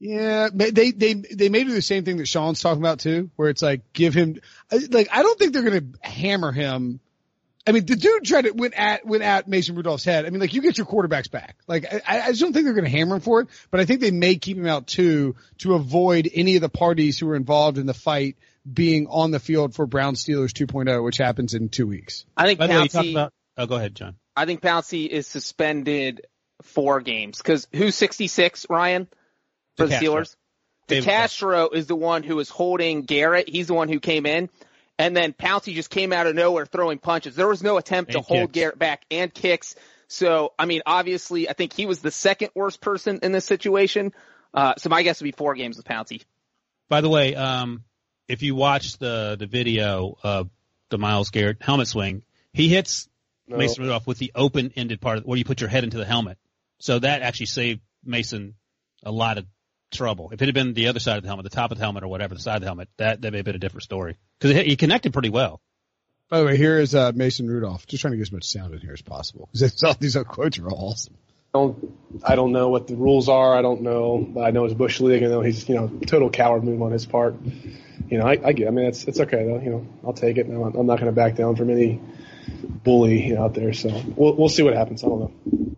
Yeah, 0.00 0.48
they 0.54 0.92
they 0.92 1.14
they 1.14 1.48
may 1.48 1.64
do 1.64 1.72
the 1.72 1.82
same 1.82 2.04
thing 2.04 2.18
that 2.18 2.28
Sean's 2.28 2.60
talking 2.60 2.80
about 2.80 3.00
too, 3.00 3.30
where 3.34 3.48
it's 3.48 3.62
like 3.62 3.92
give 3.92 4.14
him 4.14 4.40
like 4.90 5.08
I 5.10 5.22
don't 5.22 5.38
think 5.38 5.52
they're 5.52 5.64
gonna 5.64 5.82
hammer 6.02 6.52
him. 6.52 7.00
I 7.66 7.72
mean, 7.72 7.84
the 7.84 7.96
dude 7.96 8.24
tried 8.24 8.42
to 8.42 8.52
went 8.52 8.74
at 8.74 9.04
went 9.04 9.24
at 9.24 9.48
Mason 9.48 9.74
Rudolph's 9.74 10.04
head. 10.04 10.24
I 10.24 10.30
mean, 10.30 10.40
like 10.40 10.54
you 10.54 10.62
get 10.62 10.78
your 10.78 10.86
quarterbacks 10.86 11.28
back. 11.28 11.56
Like 11.66 11.84
I, 12.06 12.20
I 12.20 12.28
just 12.28 12.40
don't 12.40 12.52
think 12.52 12.64
they're 12.64 12.74
gonna 12.74 12.88
hammer 12.88 13.16
him 13.16 13.20
for 13.20 13.40
it, 13.40 13.48
but 13.72 13.80
I 13.80 13.86
think 13.86 14.00
they 14.00 14.12
may 14.12 14.36
keep 14.36 14.56
him 14.56 14.68
out 14.68 14.86
too 14.86 15.34
to 15.58 15.74
avoid 15.74 16.30
any 16.32 16.54
of 16.54 16.62
the 16.62 16.68
parties 16.68 17.18
who 17.18 17.26
were 17.26 17.36
involved 17.36 17.76
in 17.76 17.86
the 17.86 17.92
fight 17.92 18.36
being 18.72 19.08
on 19.08 19.32
the 19.32 19.40
field 19.40 19.74
for 19.74 19.86
Brown 19.86 20.14
Steelers 20.14 20.52
2.0, 20.52 21.02
which 21.02 21.16
happens 21.16 21.54
in 21.54 21.70
two 21.70 21.86
weeks. 21.86 22.24
I 22.36 22.46
think 22.46 22.58
By 22.58 22.68
the 22.68 22.74
way, 22.74 22.82
you 22.82 22.88
talked 22.88 23.06
Pouncey. 23.06 23.12
about. 23.12 23.32
Oh, 23.56 23.66
go 23.66 23.74
ahead, 23.76 23.94
John. 23.96 24.16
I 24.38 24.46
think 24.46 24.60
Pouncey 24.60 25.08
is 25.08 25.26
suspended 25.26 26.26
four 26.62 27.00
games 27.00 27.38
because 27.38 27.66
who's 27.74 27.96
66, 27.96 28.66
Ryan, 28.70 29.08
for 29.76 29.86
the 29.86 29.96
Steelers? 29.96 30.36
DeCastro 30.88 31.74
is 31.74 31.86
the 31.86 31.96
one 31.96 32.22
who 32.22 32.38
is 32.38 32.48
holding 32.48 33.02
Garrett. 33.02 33.48
He's 33.48 33.66
the 33.66 33.74
one 33.74 33.88
who 33.88 34.00
came 34.00 34.26
in. 34.26 34.48
And 34.98 35.16
then 35.16 35.32
Pouncey 35.32 35.74
just 35.74 35.90
came 35.90 36.12
out 36.12 36.26
of 36.26 36.34
nowhere 36.34 36.66
throwing 36.66 36.98
punches. 36.98 37.36
There 37.36 37.48
was 37.48 37.62
no 37.62 37.78
attempt 37.78 38.12
to 38.12 38.18
And 38.18 38.26
hold. 38.26 38.52
Garrett 38.52 38.78
back 38.78 39.04
and 39.10 39.32
kicks. 39.32 39.74
So, 40.06 40.54
I 40.58 40.66
mean, 40.66 40.82
obviously, 40.86 41.48
I 41.48 41.52
think 41.52 41.72
he 41.72 41.86
was 41.86 42.00
the 42.00 42.10
second 42.10 42.50
worst 42.54 42.80
person 42.80 43.20
in 43.22 43.32
this 43.32 43.44
situation. 43.44 44.12
Uh, 44.54 44.74
so 44.78 44.88
my 44.88 45.02
guess 45.02 45.20
would 45.20 45.26
be 45.26 45.32
four 45.32 45.54
games 45.54 45.76
with 45.76 45.86
Pouncey. 45.86 46.22
By 46.88 47.00
the 47.00 47.08
way, 47.08 47.34
um, 47.34 47.84
if 48.28 48.42
you 48.42 48.54
watch 48.54 48.98
the 48.98 49.36
the 49.38 49.46
video 49.46 50.16
of 50.22 50.48
the 50.88 50.98
Myles 50.98 51.30
Garrett 51.30 51.58
helmet 51.60 51.88
swing, 51.88 52.22
he 52.52 52.68
hits 52.68 53.08
No. 53.48 53.56
Mason 53.56 53.82
Rudolph 53.82 54.06
with 54.06 54.18
the 54.18 54.32
open 54.34 54.72
ended 54.76 55.00
part 55.00 55.26
where 55.26 55.38
you 55.38 55.44
put 55.44 55.60
your 55.60 55.70
head 55.70 55.84
into 55.84 55.96
the 55.96 56.04
helmet. 56.04 56.38
So 56.80 56.98
that 56.98 57.22
actually 57.22 57.46
saved 57.46 57.80
Mason 58.04 58.54
a 59.02 59.10
lot 59.10 59.38
of 59.38 59.46
trouble. 59.90 60.30
If 60.32 60.42
it 60.42 60.46
had 60.46 60.54
been 60.54 60.74
the 60.74 60.88
other 60.88 61.00
side 61.00 61.16
of 61.16 61.22
the 61.22 61.28
helmet, 61.28 61.44
the 61.44 61.50
top 61.50 61.72
of 61.72 61.78
the 61.78 61.84
helmet 61.84 62.04
or 62.04 62.08
whatever, 62.08 62.34
the 62.34 62.40
side 62.40 62.56
of 62.56 62.60
the 62.60 62.66
helmet, 62.66 62.88
that 62.98 63.22
that 63.22 63.32
may 63.32 63.38
have 63.38 63.44
been 63.44 63.56
a 63.56 63.60
different 63.60 63.84
story 63.84 64.16
because 64.38 64.64
he 64.64 64.76
connected 64.76 65.12
pretty 65.12 65.30
well. 65.30 65.60
By 66.28 66.40
the 66.40 66.44
way, 66.44 66.56
here 66.58 66.78
is 66.78 66.94
uh, 66.94 67.12
Mason 67.14 67.48
Rudolph. 67.48 67.86
Just 67.86 68.02
trying 68.02 68.12
to 68.12 68.18
get 68.18 68.22
as 68.22 68.32
much 68.32 68.44
sound 68.44 68.74
in 68.74 68.80
here 68.80 68.92
as 68.92 69.00
possible 69.00 69.48
because 69.52 69.82
all 69.82 69.94
these 69.94 70.16
quotes 70.28 70.58
are 70.58 70.68
all 70.68 70.90
awesome. 70.90 71.14
I 71.54 71.58
don't 71.58 71.98
I 72.22 72.36
don't 72.36 72.52
know 72.52 72.68
what 72.68 72.86
the 72.86 72.96
rules 72.96 73.30
are. 73.30 73.56
I 73.56 73.62
don't 73.62 73.80
know. 73.80 74.18
But 74.18 74.42
I 74.42 74.50
know 74.50 74.66
it's 74.66 74.74
bush 74.74 75.00
league. 75.00 75.22
I 75.22 75.26
know 75.26 75.40
he's 75.40 75.66
you 75.68 75.74
know 75.74 75.88
total 76.06 76.28
coward 76.28 76.64
move 76.64 76.82
on 76.82 76.92
his 76.92 77.06
part. 77.06 77.36
You 78.10 78.18
know, 78.18 78.26
I, 78.26 78.38
I 78.44 78.52
get. 78.52 78.68
I 78.68 78.70
mean, 78.70 78.86
it's 78.86 79.04
it's 79.04 79.20
okay 79.20 79.44
though. 79.44 79.60
You 79.60 79.70
know, 79.70 79.86
I'll 80.04 80.12
take 80.12 80.36
it. 80.36 80.48
No, 80.48 80.64
I'm 80.64 80.86
not 80.86 81.00
going 81.00 81.06
to 81.06 81.12
back 81.12 81.36
down 81.36 81.56
from 81.56 81.70
any 81.70 82.00
bully 82.62 83.36
out 83.36 83.54
there. 83.54 83.72
So 83.72 83.88
we'll 84.16 84.34
we'll 84.36 84.48
see 84.48 84.62
what 84.62 84.74
happens. 84.74 85.04
I 85.04 85.08
don't 85.08 85.76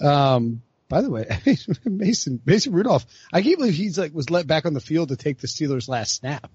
know. 0.00 0.08
Um, 0.08 0.62
by 0.88 1.00
the 1.00 1.10
way, 1.10 1.26
Mason 1.84 2.40
Mason 2.44 2.72
Rudolph, 2.72 3.06
I 3.32 3.42
can't 3.42 3.58
believe 3.58 3.74
he's 3.74 3.98
like 3.98 4.12
was 4.12 4.30
let 4.30 4.46
back 4.46 4.66
on 4.66 4.74
the 4.74 4.80
field 4.80 5.08
to 5.08 5.16
take 5.16 5.38
the 5.38 5.46
Steelers' 5.46 5.88
last 5.88 6.16
snap. 6.16 6.50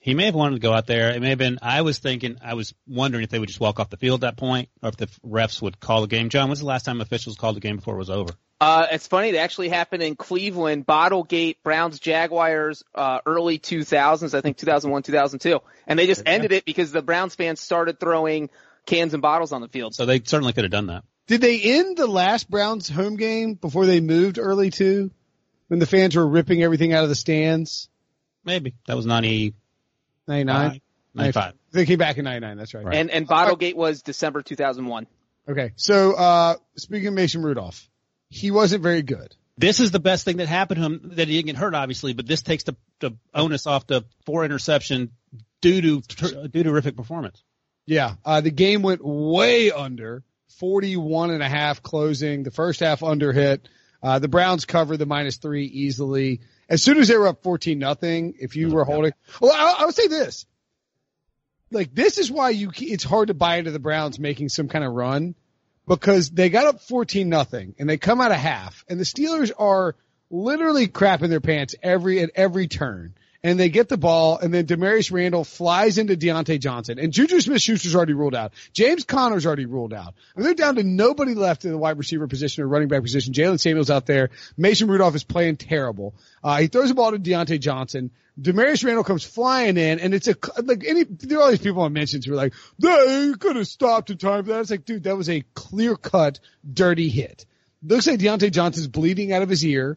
He 0.00 0.14
may 0.14 0.26
have 0.26 0.34
wanted 0.34 0.56
to 0.56 0.60
go 0.60 0.72
out 0.72 0.86
there. 0.86 1.10
It 1.10 1.20
may 1.20 1.30
have 1.30 1.38
been. 1.38 1.58
I 1.60 1.82
was 1.82 1.98
thinking. 1.98 2.36
I 2.42 2.54
was 2.54 2.72
wondering 2.86 3.24
if 3.24 3.30
they 3.30 3.38
would 3.38 3.48
just 3.48 3.60
walk 3.60 3.80
off 3.80 3.90
the 3.90 3.96
field 3.96 4.22
at 4.22 4.28
that 4.28 4.36
point, 4.36 4.68
or 4.82 4.90
if 4.90 4.96
the 4.96 5.06
refs 5.26 5.60
would 5.60 5.80
call 5.80 6.02
the 6.02 6.06
game. 6.06 6.28
John, 6.28 6.48
when's 6.48 6.60
the 6.60 6.66
last 6.66 6.84
time 6.84 7.00
officials 7.00 7.36
called 7.36 7.56
the 7.56 7.60
game 7.60 7.76
before 7.76 7.94
it 7.94 7.98
was 7.98 8.10
over? 8.10 8.32
Uh, 8.60 8.86
it's 8.90 9.06
funny. 9.06 9.28
It 9.28 9.36
actually 9.36 9.68
happened 9.68 10.02
in 10.02 10.16
Cleveland, 10.16 10.86
Bottlegate, 10.86 11.56
Browns, 11.62 12.00
Jaguars, 12.00 12.82
uh, 12.92 13.20
early 13.24 13.58
2000s, 13.58 14.34
I 14.34 14.40
think 14.40 14.56
2001, 14.56 15.02
2002. 15.04 15.60
And 15.86 15.98
they 15.98 16.06
just 16.06 16.22
ended 16.26 16.52
it 16.52 16.64
because 16.64 16.90
the 16.90 17.02
Browns 17.02 17.36
fans 17.36 17.60
started 17.60 18.00
throwing 18.00 18.50
cans 18.88 19.14
and 19.14 19.22
bottles 19.22 19.52
on 19.52 19.60
the 19.60 19.68
field. 19.68 19.94
So 19.94 20.06
they 20.06 20.20
certainly 20.20 20.52
could 20.52 20.64
have 20.64 20.70
done 20.70 20.86
that. 20.86 21.04
Did 21.26 21.40
they 21.42 21.60
end 21.60 21.96
the 21.96 22.06
last 22.06 22.50
Browns 22.50 22.88
home 22.88 23.16
game 23.16 23.54
before 23.54 23.86
they 23.86 24.00
moved 24.00 24.38
early 24.38 24.70
too? 24.70 25.10
When 25.68 25.78
the 25.78 25.86
fans 25.86 26.16
were 26.16 26.26
ripping 26.26 26.62
everything 26.62 26.94
out 26.94 27.02
of 27.02 27.10
the 27.10 27.14
stands? 27.14 27.88
Maybe 28.44 28.74
that 28.86 28.96
was 28.96 29.04
ninety 29.04 29.54
99? 30.26 30.80
95. 31.14 31.54
They 31.72 31.86
came 31.86 31.98
back 31.98 32.18
in 32.18 32.24
99, 32.24 32.56
that's 32.56 32.74
right. 32.74 32.94
And, 32.94 33.10
and 33.10 33.26
Bottlegate 33.26 33.74
was 33.74 34.02
December 34.02 34.42
2001. 34.42 35.06
Okay. 35.48 35.72
So, 35.76 36.12
uh, 36.12 36.56
speaking 36.76 37.08
of 37.08 37.14
Mason 37.14 37.42
Rudolph, 37.42 37.88
he 38.28 38.50
wasn't 38.50 38.82
very 38.82 39.02
good. 39.02 39.34
This 39.56 39.80
is 39.80 39.90
the 39.90 39.98
best 39.98 40.24
thing 40.24 40.36
that 40.36 40.46
happened 40.46 40.80
to 40.80 40.86
him. 40.86 41.00
That 41.16 41.26
he 41.26 41.34
didn't 41.34 41.46
get 41.46 41.56
hurt, 41.56 41.74
obviously, 41.74 42.12
but 42.12 42.26
this 42.26 42.42
takes 42.42 42.64
the, 42.64 42.76
the 43.00 43.16
onus 43.34 43.66
off 43.66 43.86
the 43.86 44.04
four 44.24 44.44
interception 44.44 45.10
due 45.60 45.80
to 45.80 46.00
due 46.00 46.48
to 46.48 46.62
terrific 46.62 46.96
performance. 46.96 47.42
Yeah. 47.88 48.16
Uh, 48.22 48.42
the 48.42 48.50
game 48.50 48.82
went 48.82 49.00
way 49.02 49.70
under 49.70 50.22
41 50.58 51.30
and 51.30 51.42
a 51.42 51.48
half 51.48 51.82
closing. 51.82 52.42
The 52.42 52.50
first 52.50 52.80
half 52.80 53.02
under 53.02 53.32
hit. 53.32 53.66
Uh, 54.02 54.18
the 54.18 54.28
Browns 54.28 54.66
covered 54.66 54.98
the 54.98 55.06
minus 55.06 55.38
three 55.38 55.64
easily. 55.64 56.40
As 56.68 56.82
soon 56.82 56.98
as 56.98 57.08
they 57.08 57.16
were 57.16 57.28
up 57.28 57.42
14 57.42 57.78
nothing, 57.78 58.34
if 58.40 58.56
you 58.56 58.68
were 58.68 58.84
holding, 58.84 59.12
well, 59.40 59.52
I, 59.54 59.82
I 59.82 59.86
would 59.86 59.94
say 59.94 60.06
this. 60.06 60.44
Like, 61.70 61.94
this 61.94 62.18
is 62.18 62.30
why 62.30 62.50
you, 62.50 62.70
it's 62.76 63.04
hard 63.04 63.28
to 63.28 63.34
buy 63.34 63.56
into 63.56 63.70
the 63.70 63.78
Browns 63.78 64.18
making 64.18 64.50
some 64.50 64.68
kind 64.68 64.84
of 64.84 64.92
run 64.92 65.34
because 65.86 66.30
they 66.30 66.50
got 66.50 66.66
up 66.66 66.82
14 66.82 67.26
nothing 67.28 67.74
and 67.78 67.88
they 67.88 67.96
come 67.96 68.20
out 68.20 68.32
of 68.32 68.36
half 68.36 68.84
and 68.88 69.00
the 69.00 69.04
Steelers 69.04 69.50
are 69.58 69.96
literally 70.30 70.88
crapping 70.88 71.30
their 71.30 71.40
pants 71.40 71.74
every, 71.82 72.20
at 72.20 72.32
every 72.34 72.68
turn. 72.68 73.14
And 73.44 73.58
they 73.58 73.68
get 73.68 73.88
the 73.88 73.96
ball 73.96 74.38
and 74.38 74.52
then 74.52 74.66
Damarious 74.66 75.12
Randall 75.12 75.44
flies 75.44 75.96
into 75.96 76.16
Diontae 76.16 76.58
Johnson 76.58 76.98
and 76.98 77.12
Juju 77.12 77.40
Smith-Schuster's 77.40 77.94
already 77.94 78.12
ruled 78.12 78.34
out. 78.34 78.52
James 78.72 79.04
Conner's 79.04 79.46
already 79.46 79.66
ruled 79.66 79.94
out. 79.94 80.14
And 80.34 80.44
they're 80.44 80.54
down 80.54 80.74
to 80.74 80.82
nobody 80.82 81.34
left 81.34 81.64
in 81.64 81.70
the 81.70 81.78
wide 81.78 81.98
receiver 81.98 82.26
position 82.26 82.64
or 82.64 82.68
running 82.68 82.88
back 82.88 83.02
position. 83.02 83.32
Jaylen 83.32 83.60
Samuels 83.60 83.90
out 83.90 84.06
there. 84.06 84.30
Mason 84.56 84.88
Rudolph 84.88 85.14
is 85.14 85.22
playing 85.22 85.56
terrible. 85.56 86.14
Uh, 86.42 86.58
he 86.58 86.66
throws 86.66 86.88
the 86.88 86.96
ball 86.96 87.12
to 87.12 87.18
Diontae 87.18 87.60
Johnson. 87.60 88.10
Damarious 88.40 88.84
Randall 88.84 89.04
comes 89.04 89.22
flying 89.22 89.76
in 89.76 90.00
and 90.00 90.14
it's 90.14 90.26
a, 90.26 90.34
like 90.62 90.84
any, 90.84 91.04
there 91.04 91.38
are 91.38 91.42
all 91.42 91.50
these 91.50 91.60
people 91.60 91.82
I 91.82 91.88
mentioned 91.88 92.24
who 92.24 92.32
are 92.32 92.36
like, 92.36 92.54
they 92.80 93.34
could 93.38 93.54
have 93.54 93.68
stopped 93.68 94.10
in 94.10 94.18
time 94.18 94.44
for 94.44 94.52
that. 94.52 94.60
It's 94.60 94.70
like, 94.70 94.84
dude, 94.84 95.04
that 95.04 95.16
was 95.16 95.28
a 95.28 95.44
clear 95.54 95.94
cut, 95.94 96.40
dirty 96.68 97.08
hit. 97.08 97.46
Looks 97.84 98.08
like 98.08 98.18
Diontae 98.18 98.50
Johnson's 98.50 98.88
bleeding 98.88 99.32
out 99.32 99.42
of 99.42 99.48
his 99.48 99.64
ear. 99.64 99.96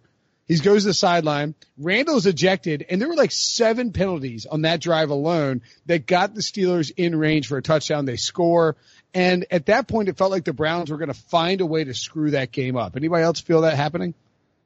He 0.51 0.59
goes 0.59 0.83
to 0.83 0.89
the 0.89 0.93
sideline. 0.93 1.55
Randall's 1.77 2.25
ejected, 2.25 2.85
and 2.89 2.99
there 2.99 3.07
were 3.07 3.15
like 3.15 3.31
seven 3.31 3.93
penalties 3.93 4.45
on 4.45 4.63
that 4.63 4.81
drive 4.81 5.09
alone 5.09 5.61
that 5.85 6.05
got 6.05 6.35
the 6.35 6.41
Steelers 6.41 6.91
in 6.97 7.15
range 7.15 7.47
for 7.47 7.57
a 7.57 7.61
touchdown. 7.61 8.03
They 8.03 8.17
score. 8.17 8.75
And 9.13 9.45
at 9.49 9.67
that 9.67 9.87
point, 9.87 10.09
it 10.09 10.17
felt 10.17 10.29
like 10.29 10.43
the 10.43 10.51
Browns 10.51 10.91
were 10.91 10.97
going 10.97 11.07
to 11.07 11.13
find 11.13 11.61
a 11.61 11.65
way 11.65 11.85
to 11.85 11.93
screw 11.93 12.31
that 12.31 12.51
game 12.51 12.75
up. 12.75 12.97
Anybody 12.97 13.23
else 13.23 13.39
feel 13.39 13.61
that 13.61 13.77
happening? 13.77 14.13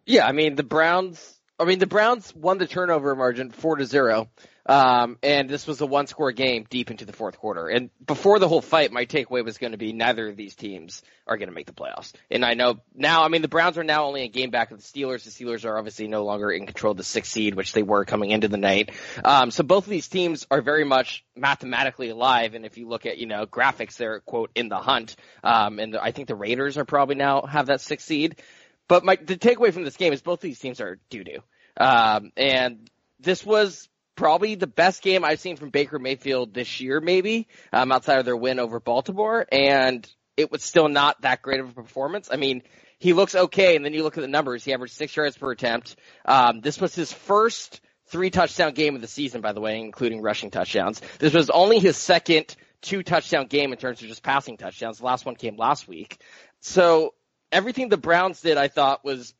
Yeah, 0.07 0.25
I 0.25 0.31
mean 0.31 0.55
the 0.55 0.63
Browns 0.63 1.35
I 1.59 1.63
mean, 1.63 1.79
the 1.79 1.87
Browns 1.87 2.35
won 2.35 2.57
the 2.57 2.67
turnover 2.67 3.15
margin 3.15 3.51
four 3.51 3.77
to 3.77 3.85
zero. 3.85 4.29
Um, 4.67 5.19
and 5.21 5.47
this 5.47 5.67
was 5.67 5.79
a 5.81 5.85
one 5.85 6.07
score 6.07 6.31
game 6.31 6.65
deep 6.69 6.89
into 6.89 7.05
the 7.05 7.13
fourth 7.13 7.37
quarter. 7.37 7.67
And 7.67 7.91
before 8.05 8.39
the 8.39 8.47
whole 8.47 8.61
fight, 8.61 8.91
my 8.91 9.05
takeaway 9.05 9.43
was 9.43 9.57
going 9.57 9.73
to 9.73 9.77
be 9.77 9.93
neither 9.93 10.27
of 10.27 10.35
these 10.35 10.55
teams 10.55 11.03
are 11.27 11.37
going 11.37 11.49
to 11.49 11.53
make 11.53 11.67
the 11.67 11.73
playoffs. 11.73 12.13
And 12.31 12.43
I 12.43 12.55
know 12.55 12.79
now, 12.95 13.23
I 13.23 13.27
mean, 13.27 13.43
the 13.43 13.47
Browns 13.47 13.77
are 13.77 13.83
now 13.83 14.05
only 14.05 14.23
a 14.23 14.27
game 14.27 14.49
back 14.49 14.71
of 14.71 14.77
the 14.77 14.83
Steelers. 14.83 15.23
The 15.23 15.29
Steelers 15.29 15.65
are 15.65 15.77
obviously 15.77 16.07
no 16.07 16.23
longer 16.23 16.49
in 16.51 16.65
control 16.65 16.91
of 16.91 16.97
the 16.97 17.03
sixth 17.03 17.31
seed, 17.31 17.53
which 17.53 17.73
they 17.73 17.83
were 17.83 18.05
coming 18.05 18.31
into 18.31 18.47
the 18.47 18.57
night. 18.57 18.91
Um, 19.23 19.51
so 19.51 19.63
both 19.63 19.83
of 19.85 19.89
these 19.89 20.07
teams 20.07 20.47
are 20.49 20.61
very 20.61 20.83
much 20.83 21.23
mathematically 21.35 22.09
alive. 22.09 22.55
And 22.55 22.65
if 22.65 22.77
you 22.77 22.87
look 22.87 23.05
at, 23.05 23.19
you 23.19 23.27
know, 23.27 23.45
graphics, 23.45 23.97
they're 23.97 24.21
quote 24.21 24.49
in 24.55 24.69
the 24.69 24.77
hunt. 24.77 25.15
Um, 25.43 25.77
and 25.77 25.95
I 25.95 26.11
think 26.11 26.27
the 26.27 26.35
Raiders 26.35 26.77
are 26.77 26.85
probably 26.85 27.15
now 27.15 27.43
have 27.43 27.67
that 27.67 27.81
sixth 27.81 28.07
seed. 28.07 28.41
But 28.87 29.03
my, 29.03 29.15
the 29.15 29.37
takeaway 29.37 29.73
from 29.73 29.83
this 29.83 29.97
game 29.97 30.13
is 30.13 30.21
both 30.21 30.39
of 30.39 30.43
these 30.43 30.59
teams 30.59 30.81
are 30.81 30.99
doo 31.09 31.23
doo. 31.23 31.39
Um, 31.77 32.31
and 32.37 32.89
this 33.19 33.45
was 33.45 33.89
probably 34.15 34.55
the 34.55 34.67
best 34.67 35.01
game 35.01 35.23
I've 35.23 35.39
seen 35.39 35.57
from 35.57 35.69
Baker 35.69 35.99
Mayfield 35.99 36.53
this 36.53 36.79
year, 36.79 37.01
maybe, 37.01 37.47
um, 37.73 37.91
outside 37.91 38.19
of 38.19 38.25
their 38.25 38.37
win 38.37 38.59
over 38.59 38.79
Baltimore. 38.79 39.45
And 39.51 40.07
it 40.37 40.51
was 40.51 40.63
still 40.63 40.89
not 40.89 41.21
that 41.21 41.41
great 41.41 41.59
of 41.59 41.69
a 41.69 41.73
performance. 41.73 42.29
I 42.31 42.37
mean, 42.37 42.63
he 42.99 43.13
looks 43.13 43.35
okay, 43.35 43.75
and 43.75 43.83
then 43.83 43.93
you 43.93 44.03
look 44.03 44.17
at 44.17 44.21
the 44.21 44.27
numbers. 44.27 44.63
He 44.63 44.73
averaged 44.73 44.93
six 44.93 45.15
yards 45.15 45.37
per 45.37 45.51
attempt. 45.51 45.95
Um, 46.25 46.61
this 46.61 46.79
was 46.79 46.95
his 46.95 47.11
first 47.11 47.81
three 48.07 48.29
touchdown 48.29 48.73
game 48.73 48.95
of 48.95 49.01
the 49.01 49.07
season, 49.07 49.41
by 49.41 49.51
the 49.51 49.61
way, 49.61 49.79
including 49.79 50.21
rushing 50.21 50.51
touchdowns. 50.51 51.01
This 51.19 51.33
was 51.33 51.49
only 51.49 51.79
his 51.79 51.97
second 51.97 52.55
two 52.81 53.03
touchdown 53.03 53.47
game 53.47 53.73
in 53.73 53.77
terms 53.77 54.01
of 54.01 54.07
just 54.07 54.23
passing 54.23 54.57
touchdowns. 54.57 54.99
The 54.99 55.05
last 55.05 55.25
one 55.25 55.35
came 55.35 55.57
last 55.57 55.87
week. 55.87 56.21
So 56.61 57.13
everything 57.51 57.89
the 57.89 57.97
Browns 57.97 58.41
did, 58.41 58.57
I 58.57 58.67
thought, 58.67 59.03
was 59.03 59.33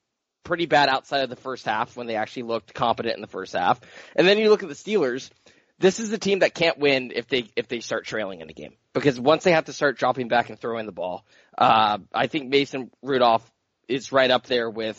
pretty 0.46 0.66
bad 0.66 0.88
outside 0.88 1.24
of 1.24 1.30
the 1.30 1.36
first 1.36 1.66
half 1.66 1.98
when 1.98 2.08
they 2.08 2.16
actually 2.16 2.44
looked 2.44 2.74
competent 2.74 3.16
in 3.16 3.22
the 3.22 3.28
first 3.28 3.52
half. 3.52 3.82
And 4.16 4.26
then 4.26 4.38
you 4.38 4.50
look 4.50 4.64
at 4.64 4.70
the 4.70 4.76
Steelers. 4.76 5.30
This 5.78 6.00
is 6.00 6.14
a 6.14 6.18
team 6.18 6.40
that 6.40 6.54
can't 6.54 6.78
win 6.78 7.12
if 7.14 7.28
they 7.28 7.50
if 7.58 7.68
they 7.68 7.82
start 7.82 8.06
trailing 8.06 8.40
in 8.40 8.50
a 8.50 8.54
game 8.54 8.76
because 8.94 9.20
once 9.20 9.44
they 9.44 9.52
have 9.52 9.66
to 9.66 9.74
start 9.74 9.98
dropping 9.98 10.30
back 10.30 10.50
and 10.50 10.58
throwing 10.58 10.86
the 10.86 10.94
ball, 10.94 11.26
uh, 11.58 11.98
I 12.14 12.28
think 12.28 12.48
Mason 12.48 12.92
Rudolph 13.02 13.52
is 13.90 14.14
right 14.14 14.32
up 14.32 14.46
there 14.46 14.70
with 14.70 14.98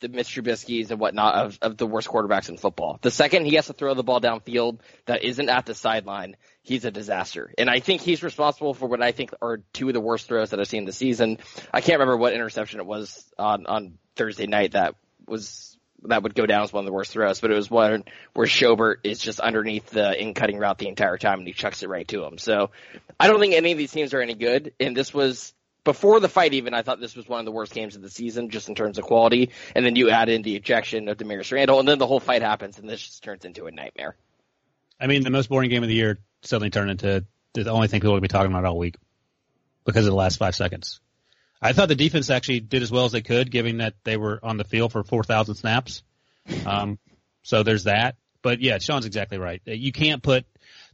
the 0.00 0.08
Mitch 0.08 0.34
Trubisky's 0.34 0.90
and 0.90 0.98
whatnot 0.98 1.34
of, 1.34 1.58
of 1.62 1.76
the 1.76 1.86
worst 1.86 2.08
quarterbacks 2.08 2.48
in 2.48 2.56
football. 2.56 2.98
The 3.02 3.10
second 3.10 3.44
he 3.44 3.54
has 3.56 3.66
to 3.66 3.72
throw 3.72 3.94
the 3.94 4.02
ball 4.02 4.20
downfield 4.20 4.80
that 5.06 5.22
isn't 5.22 5.48
at 5.48 5.66
the 5.66 5.74
sideline, 5.74 6.36
he's 6.62 6.84
a 6.84 6.90
disaster. 6.90 7.52
And 7.58 7.70
I 7.70 7.80
think 7.80 8.00
he's 8.00 8.22
responsible 8.22 8.74
for 8.74 8.88
what 8.88 9.02
I 9.02 9.12
think 9.12 9.32
are 9.42 9.58
two 9.72 9.88
of 9.88 9.94
the 9.94 10.00
worst 10.00 10.26
throws 10.26 10.50
that 10.50 10.60
I've 10.60 10.68
seen 10.68 10.86
this 10.86 10.96
season. 10.96 11.38
I 11.72 11.80
can't 11.80 12.00
remember 12.00 12.16
what 12.16 12.32
interception 12.32 12.80
it 12.80 12.86
was 12.86 13.30
on, 13.38 13.66
on 13.66 13.98
Thursday 14.20 14.46
night 14.46 14.72
that 14.72 14.96
was 15.26 15.78
that 16.04 16.22
would 16.22 16.34
go 16.34 16.44
down 16.44 16.62
as 16.62 16.72
one 16.72 16.82
of 16.82 16.86
the 16.86 16.92
worst 16.92 17.12
throws, 17.12 17.40
but 17.40 17.50
it 17.50 17.54
was 17.54 17.70
one 17.70 18.04
where 18.34 18.46
Schobert 18.46 18.96
is 19.04 19.18
just 19.18 19.40
underneath 19.40 19.88
the 19.88 20.20
in 20.20 20.34
cutting 20.34 20.58
route 20.58 20.76
the 20.76 20.88
entire 20.88 21.16
time 21.16 21.38
and 21.38 21.48
he 21.48 21.54
chucks 21.54 21.82
it 21.82 21.88
right 21.88 22.06
to 22.08 22.22
him. 22.24 22.36
So 22.36 22.70
I 23.18 23.28
don't 23.28 23.40
think 23.40 23.54
any 23.54 23.72
of 23.72 23.78
these 23.78 23.92
teams 23.92 24.12
are 24.12 24.20
any 24.20 24.34
good. 24.34 24.74
And 24.78 24.94
this 24.94 25.14
was 25.14 25.54
before 25.84 26.20
the 26.20 26.28
fight 26.28 26.52
even, 26.52 26.74
I 26.74 26.82
thought 26.82 27.00
this 27.00 27.16
was 27.16 27.26
one 27.26 27.38
of 27.38 27.46
the 27.46 27.52
worst 27.52 27.72
games 27.72 27.96
of 27.96 28.02
the 28.02 28.10
season, 28.10 28.50
just 28.50 28.68
in 28.68 28.74
terms 28.74 28.98
of 28.98 29.04
quality. 29.04 29.50
And 29.74 29.84
then 29.86 29.96
you 29.96 30.10
add 30.10 30.28
in 30.28 30.42
the 30.42 30.54
ejection 30.56 31.08
of 31.08 31.16
Damarious 31.16 31.50
Randall, 31.52 31.80
and 31.80 31.88
then 31.88 31.98
the 31.98 32.06
whole 32.06 32.20
fight 32.20 32.42
happens, 32.42 32.78
and 32.78 32.86
this 32.88 33.00
just 33.00 33.24
turns 33.24 33.46
into 33.46 33.66
a 33.66 33.70
nightmare. 33.70 34.16
I 35.00 35.06
mean, 35.06 35.22
the 35.22 35.30
most 35.30 35.48
boring 35.48 35.70
game 35.70 35.82
of 35.82 35.88
the 35.88 35.94
year 35.94 36.18
suddenly 36.42 36.68
turned 36.68 36.90
into 36.90 37.24
the 37.54 37.70
only 37.70 37.88
thing 37.88 38.00
people 38.00 38.12
will 38.12 38.20
be 38.20 38.28
talking 38.28 38.52
about 38.52 38.66
all 38.66 38.76
week 38.76 38.96
because 39.84 40.04
of 40.04 40.10
the 40.10 40.16
last 40.16 40.36
five 40.36 40.54
seconds. 40.54 41.00
I 41.62 41.72
thought 41.72 41.88
the 41.88 41.94
defense 41.94 42.30
actually 42.30 42.60
did 42.60 42.82
as 42.82 42.90
well 42.90 43.04
as 43.04 43.12
they 43.12 43.20
could, 43.20 43.50
given 43.50 43.78
that 43.78 43.94
they 44.04 44.16
were 44.16 44.40
on 44.42 44.56
the 44.56 44.64
field 44.64 44.92
for 44.92 45.02
4,000 45.02 45.54
snaps. 45.56 46.02
Um, 46.64 46.98
so 47.42 47.62
there's 47.62 47.84
that. 47.84 48.16
But 48.42 48.60
yeah, 48.60 48.78
Sean's 48.78 49.06
exactly 49.06 49.38
right. 49.38 49.60
You 49.66 49.92
can't 49.92 50.22
put 50.22 50.46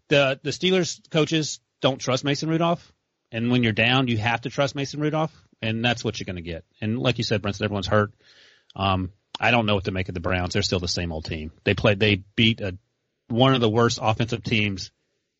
the 0.09 0.41
the 0.43 0.51
Steelers 0.51 1.01
coaches 1.11 1.61
don't 1.81 1.99
trust 1.99 2.25
Mason 2.25 2.49
Rudolph. 2.49 2.93
And 3.33 3.51
when 3.51 3.63
you're 3.63 3.73
down, 3.73 4.09
you 4.09 4.19
have 4.19 4.43
to 4.43 4.51
trust 4.51 4.75
Mason 4.75 5.01
Rudolph, 5.01 5.33
and 5.61 5.85
that's 5.85 6.05
what 6.05 6.19
you're 6.19 6.27
going 6.27 6.37
to 6.37 6.43
get. 6.43 6.65
And 6.81 6.99
like 6.99 7.19
you 7.19 7.25
said, 7.25 7.43
Brinson, 7.43 7.63
everyone's 7.63 7.87
hurt. 7.87 8.13
Um, 8.75 9.13
I 9.39 9.51
don't 9.51 9.67
know 9.67 9.75
what 9.75 9.85
to 9.85 9.91
make 9.91 10.09
of 10.09 10.15
the 10.15 10.21
Browns. 10.21 10.55
They're 10.55 10.63
still 10.63 10.79
the 10.79 10.89
same 10.89 11.13
old 11.13 11.25
team. 11.25 11.51
They 11.65 11.75
played, 11.75 11.99
they 11.99 12.23
beat 12.37 12.61
a, 12.61 12.79
one 13.29 13.55
of 13.55 13.61
the 13.61 13.69
worst 13.69 13.99
offensive 14.01 14.45
teams 14.45 14.93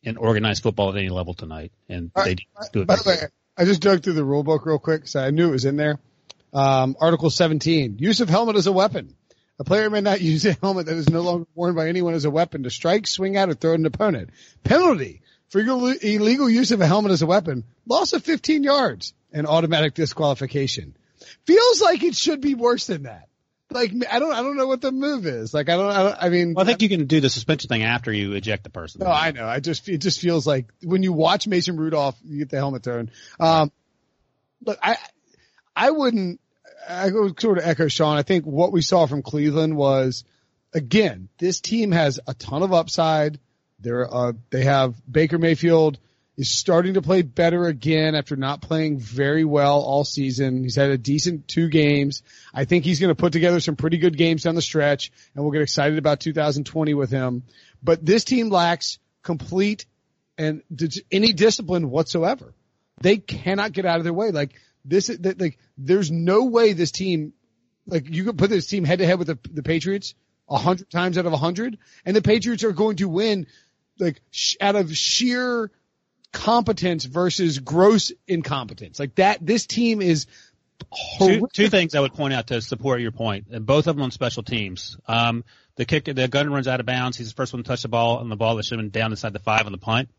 in 0.03 0.17
organized 0.17 0.63
football 0.63 0.89
at 0.89 0.97
any 0.97 1.09
level 1.09 1.33
tonight, 1.33 1.71
and 1.89 2.11
they 2.15 2.35
do 2.71 2.81
it. 2.81 2.87
By 2.87 2.97
the 2.97 3.09
way, 3.09 3.15
I 3.57 3.65
just 3.65 3.81
dug 3.81 4.03
through 4.03 4.13
the 4.13 4.23
rule 4.23 4.43
book 4.43 4.65
real 4.65 4.77
quick, 4.77 5.07
so 5.07 5.19
I 5.19 5.31
knew 5.31 5.49
it 5.49 5.53
was 5.53 5.65
in 5.65 5.77
there. 5.77 5.99
Um, 6.53 6.95
Article 6.99 7.29
17: 7.29 7.97
Use 7.99 8.21
of 8.21 8.29
helmet 8.29 8.55
as 8.55 8.67
a 8.67 8.71
weapon. 8.71 9.15
A 9.59 9.63
player 9.63 9.89
may 9.89 10.01
not 10.01 10.21
use 10.33 10.45
a 10.45 10.53
helmet 10.53 10.85
that 10.85 10.95
is 10.95 11.09
no 11.09 11.21
longer 11.21 11.47
worn 11.55 11.75
by 11.75 11.87
anyone 11.87 12.13
as 12.13 12.25
a 12.25 12.29
weapon 12.29 12.63
to 12.63 12.69
strike, 12.69 13.07
swing 13.07 13.35
out, 13.35 13.49
or 13.49 13.55
throw 13.55 13.73
at 13.73 13.79
an 13.79 13.85
opponent. 13.85 14.29
Penalty 14.63 15.21
for 15.49 15.59
illegal 15.59 16.49
use 16.49 16.71
of 16.71 16.81
a 16.81 16.87
helmet 16.87 17.11
as 17.11 17.21
a 17.21 17.25
weapon, 17.25 17.63
loss 17.87 18.13
of 18.13 18.23
15 18.23 18.63
yards 18.63 19.13
and 19.31 19.47
automatic 19.47 19.93
disqualification. 19.93 20.95
Feels 21.45 21.81
like 21.81 22.03
it 22.03 22.15
should 22.15 22.41
be 22.41 22.53
worse 22.53 22.85
than 22.85 23.03
that. 23.03 23.29
Like 23.77 23.93
I 24.11 24.19
don't, 24.19 24.33
I 24.33 24.41
don't 24.41 24.57
know 24.57 24.67
what 24.67 24.81
the 24.81 24.91
move 24.91 25.27
is. 25.27 25.53
Like 25.53 25.69
I 25.69 25.77
don't, 25.77 25.91
I, 25.91 26.03
don't, 26.03 26.17
I 26.19 26.29
mean, 26.29 26.53
well, 26.55 26.63
I 26.63 26.67
think 26.67 26.81
you 26.81 26.89
can 26.89 27.05
do 27.05 27.21
the 27.21 27.29
suspension 27.29 27.69
thing 27.69 27.83
after 27.83 28.11
you 28.11 28.33
eject 28.33 28.63
the 28.63 28.69
person. 28.69 29.01
No, 29.03 29.11
I 29.11 29.31
know. 29.31 29.45
I 29.45 29.59
just, 29.59 29.87
it 29.87 29.99
just 29.99 30.19
feels 30.19 30.47
like 30.47 30.65
when 30.81 31.03
you 31.03 31.13
watch 31.13 31.47
Mason 31.47 31.77
Rudolph, 31.77 32.17
you 32.25 32.39
get 32.39 32.49
the 32.49 32.57
helmet 32.57 32.83
thrown. 32.83 33.11
Um, 33.39 33.71
look, 34.65 34.79
I, 34.81 34.97
I 35.75 35.91
wouldn't. 35.91 36.39
I 36.89 37.09
go 37.09 37.31
sort 37.37 37.57
of 37.57 37.65
echo 37.65 37.87
Sean. 37.87 38.17
I 38.17 38.23
think 38.23 38.45
what 38.45 38.71
we 38.71 38.81
saw 38.81 39.05
from 39.05 39.21
Cleveland 39.21 39.75
was, 39.75 40.23
again, 40.73 41.29
this 41.37 41.59
team 41.59 41.91
has 41.91 42.19
a 42.25 42.33
ton 42.33 42.63
of 42.63 42.73
upside. 42.73 43.39
They're, 43.79 44.11
uh, 44.11 44.33
they 44.49 44.63
have 44.63 44.95
Baker 45.11 45.37
Mayfield 45.37 45.99
is 46.37 46.55
starting 46.55 46.93
to 46.93 47.01
play 47.01 47.23
better 47.23 47.65
again 47.65 48.13
after 48.13 48.35
not 48.35 48.61
playing 48.61 48.99
very 48.99 49.43
well 49.43 49.81
all 49.81 50.03
season. 50.03 50.63
He's 50.63 50.75
had 50.75 50.91
a 50.91 50.97
decent 50.97 51.47
two 51.47 51.67
games. 51.67 52.21
I 52.53 52.65
think 52.65 52.85
he's 52.85 52.99
going 52.99 53.09
to 53.09 53.15
put 53.15 53.33
together 53.33 53.59
some 53.59 53.75
pretty 53.75 53.97
good 53.97 54.15
games 54.15 54.43
down 54.43 54.53
the 54.53 54.61
stretch 54.61 55.11
and 55.33 55.43
we'll 55.43 55.51
get 55.51 55.63
excited 55.63 55.97
about 55.97 56.19
2020 56.19 56.93
with 56.93 57.09
him. 57.09 57.43
But 57.81 58.05
this 58.05 58.23
team 58.23 58.49
lacks 58.49 58.99
complete 59.23 59.87
and 60.37 60.61
any 61.11 61.33
discipline 61.33 61.89
whatsoever. 61.89 62.53
They 63.01 63.17
cannot 63.17 63.71
get 63.71 63.85
out 63.85 63.97
of 63.97 64.03
their 64.03 64.13
way. 64.13 64.29
Like 64.29 64.53
this, 64.85 65.09
like 65.09 65.57
there's 65.77 66.11
no 66.11 66.45
way 66.45 66.73
this 66.73 66.91
team, 66.91 67.33
like 67.87 68.07
you 68.07 68.25
could 68.25 68.37
put 68.37 68.51
this 68.51 68.67
team 68.67 68.83
head 68.83 68.99
to 68.99 69.07
head 69.07 69.17
with 69.17 69.27
the, 69.27 69.39
the 69.51 69.63
Patriots 69.63 70.13
a 70.47 70.57
hundred 70.57 70.89
times 70.91 71.17
out 71.17 71.25
of 71.25 71.33
a 71.33 71.37
hundred 71.37 71.79
and 72.05 72.15
the 72.15 72.21
Patriots 72.21 72.63
are 72.63 72.71
going 72.71 72.97
to 72.97 73.09
win 73.09 73.47
like 73.99 74.21
sh- 74.31 74.55
out 74.61 74.75
of 74.75 74.95
sheer 74.95 75.71
competence 76.33 77.05
versus 77.05 77.59
gross 77.59 78.11
incompetence. 78.27 78.99
Like 78.99 79.15
that, 79.15 79.45
this 79.45 79.65
team 79.65 80.01
is 80.01 80.27
two, 81.19 81.47
two, 81.53 81.69
things 81.69 81.95
I 81.95 81.99
would 81.99 82.13
point 82.13 82.33
out 82.33 82.47
to 82.47 82.61
support 82.61 83.01
your 83.01 83.11
point, 83.11 83.47
and 83.51 83.65
both 83.65 83.87
of 83.87 83.95
them 83.95 84.03
on 84.03 84.11
special 84.11 84.43
teams. 84.43 84.97
Um, 85.07 85.43
the 85.75 85.85
kick, 85.85 86.05
the 86.05 86.27
gun 86.27 86.51
runs 86.51 86.67
out 86.67 86.79
of 86.79 86.85
bounds. 86.85 87.17
He's 87.17 87.29
the 87.29 87.35
first 87.35 87.53
one 87.53 87.63
to 87.63 87.67
touch 87.67 87.83
the 87.83 87.87
ball, 87.87 88.19
and 88.19 88.31
the 88.31 88.35
ball 88.35 88.55
that 88.55 88.65
should 88.65 88.79
have 88.79 88.91
been 88.91 88.99
down 89.01 89.11
inside 89.11 89.33
the 89.33 89.39
five 89.39 89.65
on 89.65 89.71
the 89.71 89.77
punt. 89.77 90.09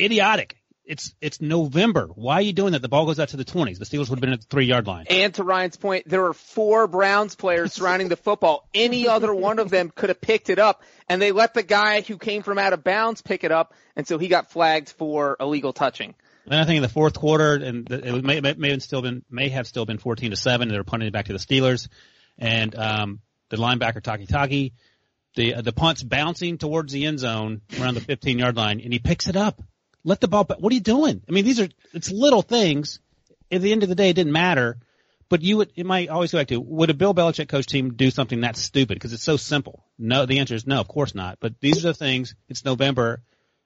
Idiotic. 0.00 0.57
It's 0.88 1.14
it's 1.20 1.42
November. 1.42 2.06
Why 2.14 2.36
are 2.36 2.40
you 2.40 2.54
doing 2.54 2.72
that? 2.72 2.80
The 2.80 2.88
ball 2.88 3.04
goes 3.04 3.20
out 3.20 3.28
to 3.28 3.36
the 3.36 3.44
20s. 3.44 3.78
The 3.78 3.84
Steelers 3.84 4.08
would 4.08 4.16
have 4.16 4.20
been 4.20 4.32
at 4.32 4.40
the 4.40 4.46
three 4.46 4.64
yard 4.64 4.86
line. 4.86 5.04
And 5.10 5.34
to 5.34 5.44
Ryan's 5.44 5.76
point, 5.76 6.08
there 6.08 6.22
were 6.22 6.32
four 6.32 6.86
Browns 6.86 7.34
players 7.34 7.74
surrounding 7.74 8.08
the 8.08 8.16
football. 8.16 8.66
Any 8.72 9.06
other 9.06 9.34
one 9.34 9.58
of 9.58 9.68
them 9.68 9.92
could 9.94 10.08
have 10.08 10.20
picked 10.20 10.48
it 10.48 10.58
up, 10.58 10.82
and 11.06 11.20
they 11.20 11.30
let 11.30 11.52
the 11.52 11.62
guy 11.62 12.00
who 12.00 12.16
came 12.16 12.42
from 12.42 12.58
out 12.58 12.72
of 12.72 12.84
bounds 12.84 13.20
pick 13.20 13.44
it 13.44 13.52
up, 13.52 13.74
and 13.96 14.08
so 14.08 14.16
he 14.16 14.28
got 14.28 14.50
flagged 14.50 14.88
for 14.88 15.36
illegal 15.38 15.74
touching. 15.74 16.14
And 16.46 16.54
I 16.54 16.64
think 16.64 16.78
in 16.78 16.82
the 16.82 16.88
fourth 16.88 17.18
quarter, 17.18 17.56
and 17.56 17.90
it 17.90 18.24
may, 18.24 18.40
may 18.40 18.70
have 18.70 18.82
still 18.82 19.02
been 19.02 19.22
may 19.30 19.50
have 19.50 19.66
still 19.66 19.84
been 19.84 19.98
14 19.98 20.30
to 20.30 20.36
seven. 20.36 20.68
They 20.68 20.78
were 20.78 20.84
punting 20.84 21.08
it 21.08 21.12
back 21.12 21.26
to 21.26 21.34
the 21.34 21.38
Steelers, 21.38 21.88
and 22.38 22.74
um, 22.74 23.20
the 23.50 23.58
linebacker 23.58 24.00
Takitaki, 24.00 24.72
the 25.34 25.60
the 25.60 25.72
punt's 25.74 26.02
bouncing 26.02 26.56
towards 26.56 26.94
the 26.94 27.04
end 27.04 27.18
zone 27.18 27.60
around 27.78 27.92
the 27.92 28.00
15 28.00 28.38
yard 28.38 28.56
line, 28.56 28.80
and 28.80 28.90
he 28.90 28.98
picks 28.98 29.28
it 29.28 29.36
up. 29.36 29.60
Let 30.08 30.22
the 30.22 30.28
ball. 30.28 30.44
What 30.44 30.72
are 30.72 30.74
you 30.74 30.80
doing? 30.80 31.20
I 31.28 31.32
mean, 31.32 31.44
these 31.44 31.60
are 31.60 31.68
it's 31.92 32.10
little 32.10 32.40
things. 32.40 32.98
At 33.52 33.60
the 33.60 33.72
end 33.72 33.82
of 33.82 33.90
the 33.90 33.94
day, 33.94 34.08
it 34.08 34.14
didn't 34.14 34.32
matter. 34.32 34.78
But 35.28 35.42
you 35.42 35.58
would, 35.58 35.70
it 35.76 35.84
might 35.84 36.08
always 36.08 36.32
go 36.32 36.38
back 36.38 36.48
to, 36.48 36.58
would 36.58 36.88
a 36.88 36.94
Bill 36.94 37.14
Belichick 37.14 37.50
coach 37.50 37.66
team 37.66 37.92
do 37.92 38.10
something 38.10 38.40
that 38.40 38.56
stupid? 38.56 38.94
Because 38.94 39.12
it's 39.12 39.22
so 39.22 39.36
simple. 39.36 39.84
No, 39.98 40.24
the 40.24 40.38
answer 40.38 40.54
is 40.54 40.66
no, 40.66 40.80
of 40.80 40.88
course 40.88 41.14
not. 41.14 41.36
But 41.40 41.60
these 41.60 41.84
are 41.84 41.88
the 41.88 41.94
things, 41.94 42.34
it's 42.48 42.64
November, 42.64 43.20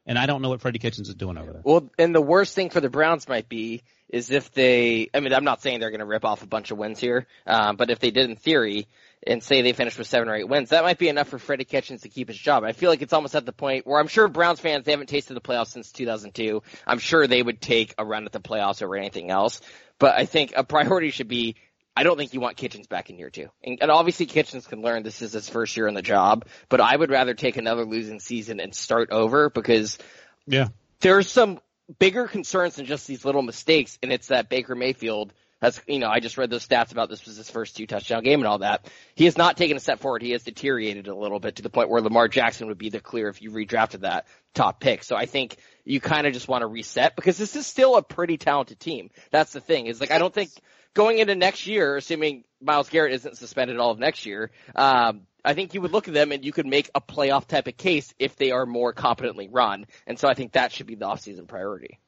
and 0.05 0.18
I 0.18 0.26
don't 0.26 0.42
know 0.42 0.48
what 0.48 0.61
Freddie 0.61 0.81
Kitchens 0.81 1.09
is 1.09 1.14
doing 1.14 1.38
over 1.38 1.52
there. 1.52 1.62
Well, 1.64 1.88
and 1.96 2.12
the 2.12 2.20
worst 2.20 2.57
thing 2.57 2.70
for 2.70 2.81
the 2.81 2.90
Browns 2.90 3.28
might 3.28 3.48
be, 3.48 3.83
is 4.09 4.33
if 4.33 4.52
they, 4.52 5.09
I 5.14 5.20
mean, 5.20 5.33
I'm 5.33 5.44
not 5.44 5.62
saying 5.62 5.78
they're 5.78 5.90
going 5.90 6.00
to 6.00 6.07
rip 6.07 6.24
off 6.24 6.42
a 6.42 6.46
bunch 6.46 6.72
of 6.72 6.78
wins 6.78 6.98
here, 6.98 7.28
um, 7.46 7.76
but 7.76 7.90
if 7.90 8.00
they 8.00 8.11
did 8.11 8.28
in 8.28 8.35
theory, 8.35 8.88
and 9.26 9.42
say 9.42 9.62
they 9.62 9.72
finish 9.72 9.96
with 9.96 10.06
seven 10.06 10.28
or 10.28 10.35
eight 10.35 10.48
wins, 10.48 10.70
that 10.70 10.82
might 10.82 10.98
be 10.98 11.08
enough 11.08 11.28
for 11.28 11.38
Freddie 11.38 11.64
Kitchens 11.64 12.02
to 12.02 12.08
keep 12.08 12.28
his 12.28 12.37
job. 12.38 12.64
I 12.64 12.72
feel 12.72 12.90
like 12.90 13.02
it's 13.02 13.12
almost 13.12 13.35
at 13.35 13.46
the 13.46 13.52
point 13.52 13.87
where 13.87 14.00
I'm 14.00 14.08
sure 14.08 14.28
Browns 14.28 14.61
fans, 14.61 14.85
they 14.85 14.90
haven't 14.92 15.08
tasted 15.08 15.35
the 15.35 15.40
playoffs 15.40 15.68
since 15.68 15.92
2002. 15.92 16.62
I'm 16.87 16.98
sure 16.98 17.26
they 17.26 17.42
would 17.42 17.61
take 17.61 17.94
a 17.98 18.04
run 18.04 18.26
at 18.26 18.32
the 18.32 18.40
playoffs 18.40 18.82
over 18.82 18.96
anything 18.96 19.30
else. 19.30 19.61
But 19.98 20.16
I 20.16 20.26
think 20.26 20.52
a 20.56 20.64
priority 20.64 21.11
should 21.11 21.28
be 21.28 21.56
I 21.94 22.04
don't 22.04 22.16
think 22.16 22.32
you 22.32 22.40
want 22.40 22.56
Kitchens 22.56 22.87
back 22.87 23.11
in 23.11 23.18
year 23.18 23.28
two. 23.28 23.48
And, 23.62 23.78
and 23.82 23.90
obviously 23.90 24.26
Kitchens 24.26 24.66
can 24.66 24.80
learn 24.80 25.02
this 25.02 25.20
is 25.20 25.35
his 25.35 25.48
first 25.48 25.76
year 25.76 25.87
in 25.88 25.94
the 25.94 26.02
job, 26.02 26.46
but 26.70 26.80
I 26.80 26.96
would 26.96 27.11
rather 27.11 27.35
take 27.35 27.56
another 27.58 27.85
losing 27.85 28.18
season 28.18 28.61
and 28.61 28.74
start 28.74 29.11
over 29.11 29.50
because 29.50 29.98
Yeah. 30.46 30.68
there's 31.00 31.30
some 31.30 31.61
bigger 31.98 32.26
concerns 32.28 32.76
than 32.76 32.87
just 32.87 33.06
these 33.06 33.24
little 33.26 33.42
mistakes, 33.42 33.98
and 34.02 34.11
it's 34.11 34.28
that 34.28 34.48
Baker 34.48 34.74
Mayfield 34.74 35.35
has, 35.62 35.81
you 35.87 35.98
know, 35.98 36.09
I 36.09 36.20
just 36.20 36.37
read 36.37 36.51
those 36.51 36.66
stats 36.66 36.92
about 36.92 37.09
this 37.09 37.25
was 37.25 37.37
his 37.37 37.48
first 37.48 37.77
two 37.77 37.87
touchdown 37.87 38.22
game 38.25 38.40
and 38.40 38.46
all 38.46 38.59
that. 38.59 38.87
He 39.14 39.25
has 39.25 39.38
not 39.38 39.57
taken 39.57 39.77
a 39.77 39.81
step 39.81 40.01
forward. 40.01 40.20
He 40.20 40.33
has 40.33 40.42
deteriorated 40.42 41.09
a 41.09 41.14
little 41.14 41.40
bit 41.40 41.57
to 41.57 41.62
the 41.62 41.70
point 41.70 41.88
where 41.88 42.03
Lamar 42.03 42.29
Jackson 42.29 42.66
would 42.66 42.79
be 42.79 42.90
the 42.90 43.01
clear 43.01 43.29
if 43.29 43.40
you 43.40 43.51
redrafted 43.51 44.01
that 44.01 44.27
top 44.55 44.81
pick. 44.81 45.05
So 45.05 45.16
I 45.16 45.27
think 45.27 45.57
you 45.85 46.01
kind 46.01 46.27
of 46.27 46.33
just 46.33 46.48
want 46.48 46.62
to 46.62 46.66
reset 46.66 47.16
because 47.16 47.38
this 47.38 47.57
is 47.57 47.66
still 47.66 47.96
a 47.96 48.03
pretty 48.03 48.37
talented 48.37 48.81
team. 48.81 49.11
That's 49.31 49.53
the 49.53 49.61
thing. 49.61 49.87
Is 49.87 50.01
like 50.01 50.11
I 50.11 50.18
don't 50.18 50.35
think 50.35 50.51
going 50.94 51.18
into 51.18 51.35
next 51.35 51.66
year, 51.66 51.96
assuming 51.96 52.44
Myles 52.61 52.88
Garrett 52.88 53.14
isn't 53.14 53.38
suspended 53.38 53.79
all 53.79 53.92
of 53.92 53.98
next 53.98 54.27
year, 54.27 54.51
um, 54.75 55.22
I 55.44 55.55
think 55.55 55.75
you 55.75 55.81
would 55.81 55.92
look 55.92 56.09
at 56.09 56.14
them 56.14 56.33
and 56.33 56.44
you 56.44 56.53
could 56.53 56.66
make 56.66 56.90
a 56.94 57.01
playoff 57.01 57.46
type 57.46 57.66
of 57.66 57.77
case 57.77 58.12
if 58.18 58.37
they 58.37 58.53
are 58.53 58.66
more 58.66 58.92
competently 58.92 59.48
run. 59.48 59.87
And 60.07 60.18
so 60.18 60.29
I 60.29 60.35
think 60.35 60.53
that 60.53 60.72
should 60.72 60.87
be 60.87 60.94
the 60.94 61.07
offseason 61.07 61.48
priority. 61.48 61.98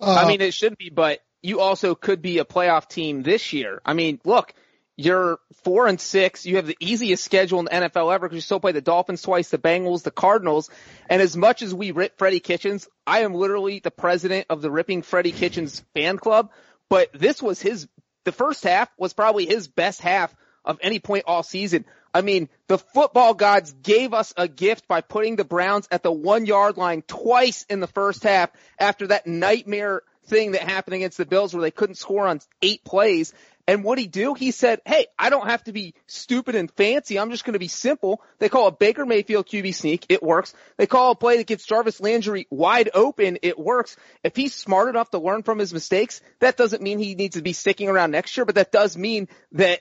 I 0.00 0.28
mean, 0.28 0.40
it 0.40 0.54
should 0.54 0.78
be, 0.78 0.90
but 0.90 1.20
you 1.42 1.60
also 1.60 1.94
could 1.94 2.22
be 2.22 2.38
a 2.38 2.44
playoff 2.44 2.88
team 2.88 3.22
this 3.22 3.52
year. 3.52 3.80
I 3.84 3.94
mean, 3.94 4.20
look, 4.24 4.52
you're 4.96 5.38
four 5.62 5.86
and 5.86 6.00
six. 6.00 6.44
You 6.44 6.56
have 6.56 6.66
the 6.66 6.76
easiest 6.80 7.24
schedule 7.24 7.60
in 7.60 7.66
the 7.66 7.70
NFL 7.70 8.12
ever 8.12 8.26
because 8.26 8.36
you 8.36 8.40
still 8.40 8.58
play 8.58 8.72
the 8.72 8.80
Dolphins 8.80 9.22
twice, 9.22 9.48
the 9.48 9.58
Bengals, 9.58 10.02
the 10.02 10.10
Cardinals. 10.10 10.70
And 11.08 11.22
as 11.22 11.36
much 11.36 11.62
as 11.62 11.72
we 11.72 11.92
rip 11.92 12.18
Freddie 12.18 12.40
Kitchens, 12.40 12.88
I 13.06 13.20
am 13.20 13.32
literally 13.32 13.78
the 13.78 13.92
president 13.92 14.46
of 14.50 14.60
the 14.60 14.72
ripping 14.72 15.02
Freddie 15.02 15.32
Kitchens 15.32 15.84
fan 15.94 16.18
club. 16.18 16.50
But 16.90 17.12
this 17.12 17.40
was 17.40 17.62
his, 17.62 17.86
the 18.24 18.32
first 18.32 18.64
half 18.64 18.90
was 18.98 19.12
probably 19.12 19.46
his 19.46 19.68
best 19.68 20.00
half 20.00 20.34
of 20.64 20.78
any 20.82 20.98
point 20.98 21.24
all 21.28 21.44
season. 21.44 21.84
I 22.12 22.22
mean, 22.22 22.48
the 22.66 22.78
football 22.78 23.34
gods 23.34 23.72
gave 23.72 24.12
us 24.14 24.34
a 24.36 24.48
gift 24.48 24.88
by 24.88 25.02
putting 25.02 25.36
the 25.36 25.44
Browns 25.44 25.86
at 25.92 26.02
the 26.02 26.10
one 26.10 26.44
yard 26.44 26.76
line 26.76 27.02
twice 27.06 27.64
in 27.68 27.78
the 27.78 27.86
first 27.86 28.24
half 28.24 28.50
after 28.80 29.06
that 29.08 29.28
nightmare 29.28 30.02
thing 30.28 30.52
that 30.52 30.62
happened 30.62 30.94
against 30.94 31.18
the 31.18 31.26
Bills 31.26 31.54
where 31.54 31.62
they 31.62 31.70
couldn't 31.70 31.96
score 31.96 32.26
on 32.26 32.40
eight 32.62 32.84
plays. 32.84 33.32
And 33.68 33.84
what 33.84 33.98
he 33.98 34.06
do? 34.06 34.32
He 34.32 34.50
said, 34.50 34.80
"Hey, 34.86 35.08
I 35.18 35.28
don't 35.28 35.46
have 35.46 35.62
to 35.64 35.72
be 35.72 35.92
stupid 36.06 36.54
and 36.54 36.70
fancy. 36.70 37.18
I'm 37.18 37.30
just 37.30 37.44
going 37.44 37.52
to 37.52 37.58
be 37.58 37.68
simple." 37.68 38.22
They 38.38 38.48
call 38.48 38.68
a 38.68 38.72
Baker 38.72 39.04
Mayfield 39.04 39.46
QB 39.46 39.74
sneak. 39.74 40.06
It 40.08 40.22
works. 40.22 40.54
They 40.78 40.86
call 40.86 41.10
a 41.10 41.14
play 41.14 41.36
that 41.36 41.46
gets 41.46 41.66
Jarvis 41.66 42.00
Landry 42.00 42.46
wide 42.48 42.88
open. 42.94 43.36
It 43.42 43.58
works. 43.58 43.98
If 44.24 44.36
he's 44.36 44.54
smart 44.54 44.88
enough 44.88 45.10
to 45.10 45.18
learn 45.18 45.42
from 45.42 45.58
his 45.58 45.74
mistakes, 45.74 46.22
that 46.40 46.56
doesn't 46.56 46.82
mean 46.82 46.98
he 46.98 47.14
needs 47.14 47.36
to 47.36 47.42
be 47.42 47.52
sticking 47.52 47.90
around 47.90 48.10
next 48.10 48.34
year, 48.38 48.46
but 48.46 48.54
that 48.54 48.72
does 48.72 48.96
mean 48.96 49.28
that 49.52 49.80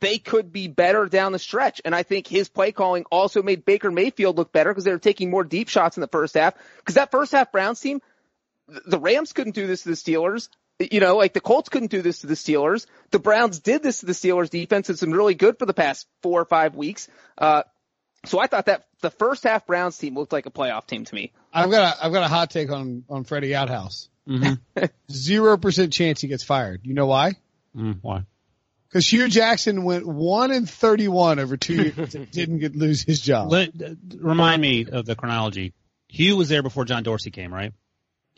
they 0.00 0.18
could 0.18 0.52
be 0.52 0.66
better 0.66 1.06
down 1.06 1.30
the 1.30 1.38
stretch. 1.38 1.80
And 1.84 1.94
I 1.94 2.02
think 2.02 2.26
his 2.26 2.48
play 2.48 2.72
calling 2.72 3.04
also 3.12 3.40
made 3.44 3.64
Baker 3.64 3.92
Mayfield 3.92 4.36
look 4.36 4.50
better 4.50 4.70
because 4.70 4.82
they 4.82 4.90
were 4.90 4.98
taking 4.98 5.30
more 5.30 5.44
deep 5.44 5.68
shots 5.68 5.96
in 5.96 6.00
the 6.00 6.08
first 6.08 6.34
half. 6.34 6.54
Because 6.78 6.96
that 6.96 7.12
first 7.12 7.30
half 7.30 7.52
Browns 7.52 7.78
team, 7.78 8.00
the 8.86 8.98
Rams 8.98 9.32
couldn't 9.32 9.54
do 9.54 9.66
this 9.66 9.82
to 9.82 9.90
the 9.90 9.94
Steelers. 9.94 10.48
You 10.78 11.00
know, 11.00 11.16
like 11.16 11.32
the 11.32 11.40
Colts 11.40 11.68
couldn't 11.68 11.90
do 11.90 12.02
this 12.02 12.20
to 12.20 12.28
the 12.28 12.34
Steelers. 12.34 12.86
The 13.10 13.18
Browns 13.18 13.58
did 13.58 13.82
this 13.82 14.00
to 14.00 14.06
the 14.06 14.12
Steelers 14.12 14.48
defense. 14.48 14.88
It's 14.88 15.00
been 15.00 15.12
really 15.12 15.34
good 15.34 15.58
for 15.58 15.66
the 15.66 15.74
past 15.74 16.06
four 16.22 16.40
or 16.40 16.44
five 16.44 16.76
weeks. 16.76 17.08
Uh, 17.36 17.64
so 18.24 18.38
I 18.38 18.46
thought 18.46 18.66
that 18.66 18.86
the 19.00 19.10
first 19.10 19.44
half 19.44 19.66
Browns 19.66 19.96
team 19.96 20.14
looked 20.14 20.32
like 20.32 20.46
a 20.46 20.50
playoff 20.50 20.86
team 20.86 21.04
to 21.04 21.14
me. 21.14 21.32
I've 21.52 21.70
got 21.70 21.96
a, 21.96 22.04
I've 22.04 22.12
got 22.12 22.22
a 22.22 22.28
hot 22.28 22.50
take 22.50 22.70
on, 22.70 23.04
on 23.08 23.24
Freddie 23.24 23.54
Outhouse. 23.54 24.08
Mm-hmm. 24.28 24.84
Zero 25.10 25.56
percent 25.56 25.92
chance 25.92 26.20
he 26.20 26.28
gets 26.28 26.44
fired. 26.44 26.82
You 26.84 26.94
know 26.94 27.06
why? 27.06 27.32
Mm, 27.76 27.98
why? 28.02 28.24
Because 28.88 29.08
Hue 29.08 29.28
Jackson 29.28 29.84
went 29.84 30.06
one 30.06 30.50
and 30.50 30.68
thirty-one 30.68 31.38
over 31.38 31.56
two 31.56 31.74
years 31.74 32.14
and 32.14 32.30
didn't 32.30 32.58
get 32.58 32.76
lose 32.76 33.02
his 33.02 33.20
job. 33.20 33.50
Let, 33.50 33.70
remind 34.16 34.60
me 34.60 34.86
of 34.86 35.06
the 35.06 35.14
chronology. 35.14 35.74
Hue 36.08 36.36
was 36.36 36.48
there 36.48 36.62
before 36.62 36.84
John 36.84 37.02
Dorsey 37.02 37.30
came, 37.30 37.52
right? 37.52 37.72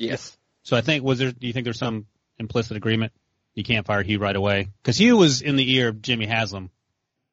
Yes. 0.01 0.37
So 0.63 0.77
I 0.77 0.81
think 0.81 1.05
was 1.05 1.19
there? 1.19 1.33
Do 1.33 1.47
you 1.47 1.53
think 1.53 1.65
there's 1.65 1.79
some 1.79 2.07
implicit 2.39 2.77
agreement? 2.77 3.13
You 3.55 3.65
can't 3.65 3.87
fire 3.87 4.03
Hue 4.03 4.19
right 4.19 4.35
away 4.37 4.69
because 4.83 4.97
Hue 4.97 5.17
was 5.17 5.43
in 5.43 5.57
the 5.57 5.75
ear 5.77 5.89
of 5.89 6.01
Jimmy 6.03 6.27
Haslam. 6.27 6.71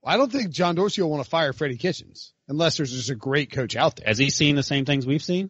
I 0.04 0.18
don't 0.18 0.32
think 0.32 0.52
John 0.52 0.76
Dorsey 0.76 1.02
will 1.02 1.10
want 1.10 1.24
to 1.24 1.30
fire 1.30 1.52
Freddie 1.54 1.78
Kitchens 1.78 2.34
unless 2.48 2.78
there's 2.78 2.92
just 2.92 3.10
a 3.10 3.16
great 3.16 3.52
coach 3.52 3.76
out 3.76 3.98
there. 3.98 4.08
Has 4.08 4.18
he 4.18 4.30
seen 4.30 4.56
the 4.56 4.64
same 4.64 4.86
things 4.86 5.06
we've 5.06 5.24
seen? 5.24 5.50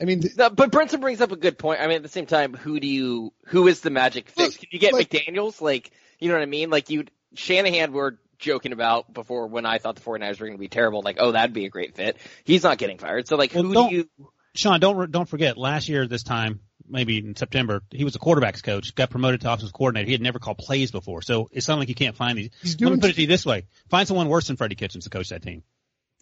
I 0.00 0.04
mean, 0.04 0.20
th- 0.20 0.36
No, 0.36 0.50
but 0.50 0.70
Brinson 0.70 1.00
brings 1.00 1.22
up 1.22 1.32
a 1.32 1.36
good 1.36 1.56
point. 1.58 1.80
I 1.80 1.86
mean, 1.86 1.96
at 1.96 2.02
the 2.02 2.10
same 2.10 2.26
time, 2.26 2.52
who 2.52 2.78
do 2.78 2.86
you, 2.86 3.32
who 3.46 3.66
is 3.66 3.80
the 3.80 3.88
magic 3.88 4.28
fix? 4.28 4.54
Look, 4.54 4.60
Can 4.60 4.68
you 4.72 4.78
get 4.78 4.92
like- 4.92 5.08
McDaniels? 5.08 5.62
Like, 5.62 5.90
you 6.18 6.28
know 6.28 6.34
what 6.34 6.42
I 6.42 6.46
mean? 6.46 6.68
Like 6.68 6.90
you, 6.90 7.04
Shanahan, 7.34 7.92
we're 7.92 8.12
joking 8.38 8.72
about 8.72 9.12
before 9.14 9.46
when 9.46 9.64
I 9.64 9.78
thought 9.78 9.96
the 9.96 10.02
49ers 10.02 10.38
were 10.38 10.46
going 10.46 10.58
to 10.58 10.60
be 10.60 10.68
terrible. 10.68 11.00
Like, 11.02 11.16
oh, 11.18 11.32
that'd 11.32 11.54
be 11.54 11.64
a 11.64 11.70
great 11.70 11.96
fit. 11.96 12.18
He's 12.44 12.62
not 12.62 12.76
getting 12.76 12.98
fired. 12.98 13.26
So 13.26 13.36
like, 13.36 13.54
Well, 13.54 13.62
who 13.62 13.72
do 13.88 13.94
you, 13.96 14.10
Sean, 14.58 14.80
don't 14.80 15.10
don't 15.10 15.28
forget. 15.28 15.56
Last 15.56 15.88
year, 15.88 16.06
this 16.06 16.22
time, 16.22 16.60
maybe 16.88 17.18
in 17.18 17.36
September, 17.36 17.82
he 17.90 18.04
was 18.04 18.16
a 18.16 18.18
quarterbacks 18.18 18.62
coach. 18.62 18.94
Got 18.94 19.10
promoted 19.10 19.40
to 19.42 19.52
offensive 19.52 19.72
coordinator. 19.72 20.06
He 20.06 20.12
had 20.12 20.20
never 20.22 20.38
called 20.38 20.58
plays 20.58 20.90
before, 20.90 21.22
so 21.22 21.48
it's 21.52 21.68
not 21.68 21.78
like 21.78 21.88
you 21.88 21.94
can't 21.94 22.16
find 22.16 22.38
these. 22.38 22.50
He's 22.62 22.80
Let 22.80 22.92
me 22.92 23.00
put 23.00 23.10
it 23.10 23.14
to 23.14 23.20
you 23.22 23.26
this 23.26 23.46
way: 23.46 23.66
find 23.88 24.06
someone 24.06 24.28
worse 24.28 24.46
than 24.46 24.56
Freddie 24.56 24.74
Kitchens 24.76 25.04
to 25.04 25.10
coach 25.10 25.28
that 25.30 25.42
team. 25.42 25.62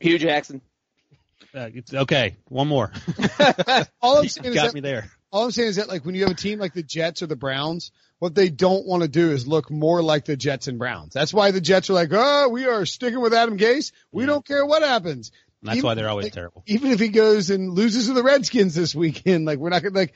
Hue 0.01 0.19
Jackson. 0.19 0.61
Uh, 1.55 1.69
it's 1.73 1.95
okay. 1.95 2.37
One 2.49 2.69
more. 2.69 2.91
all 4.03 4.19
I'm 4.19 4.25
You 4.25 4.29
saying 4.29 4.47
is 4.49 4.55
got 4.55 4.67
that 4.67 4.75
me 4.75 4.81
there. 4.81 5.11
all 5.31 5.45
I'm 5.45 5.51
saying 5.51 5.69
is 5.69 5.77
that 5.77 5.89
like 5.89 6.05
when 6.05 6.15
you 6.15 6.23
have 6.23 6.33
a 6.33 6.35
team 6.35 6.59
like 6.59 6.75
the 6.75 6.83
Jets 6.83 7.23
or 7.23 7.27
the 7.27 7.37
Browns, 7.37 7.93
what 8.19 8.35
they 8.35 8.49
don't 8.49 8.87
want 8.87 9.03
to 9.03 9.09
do 9.09 9.31
is 9.31 9.47
look 9.47 9.71
more 9.71 10.03
like 10.03 10.25
the 10.25 10.37
Jets 10.37 10.67
and 10.67 10.79
Browns. 10.79 11.13
That's 11.13 11.33
why 11.33 11.51
the 11.53 11.61
Jets 11.61 11.91
are 11.91 11.95
like, 11.95 12.11
oh, 12.13 12.49
we 12.49 12.67
are 12.67 12.87
sticking 12.87 13.21
with 13.21 13.35
Adam 13.35 13.57
Gase. 13.57 13.93
We 14.11 14.27
don't 14.27 14.45
care 14.45 14.65
what 14.67 14.83
happens. 14.83 15.31
And 15.65 15.71
that's 15.71 15.79
Even- 15.79 15.89
why 15.89 15.95
they're 15.95 16.11
always 16.11 16.25
like, 16.27 16.35
terrible. 16.35 16.63
Even 16.67 16.91
if 16.93 17.01
he 17.01 17.09
goes 17.09 17.49
and 17.49 17.71
loses 17.73 18.09
to 18.09 18.13
the 18.13 18.23
Redskins 18.23 18.75
this 18.75 18.95
weekend, 18.95 19.47
like 19.47 19.59
we're 19.59 19.71
not 19.71 19.83
gonna 19.83 19.95
like. 19.95 20.13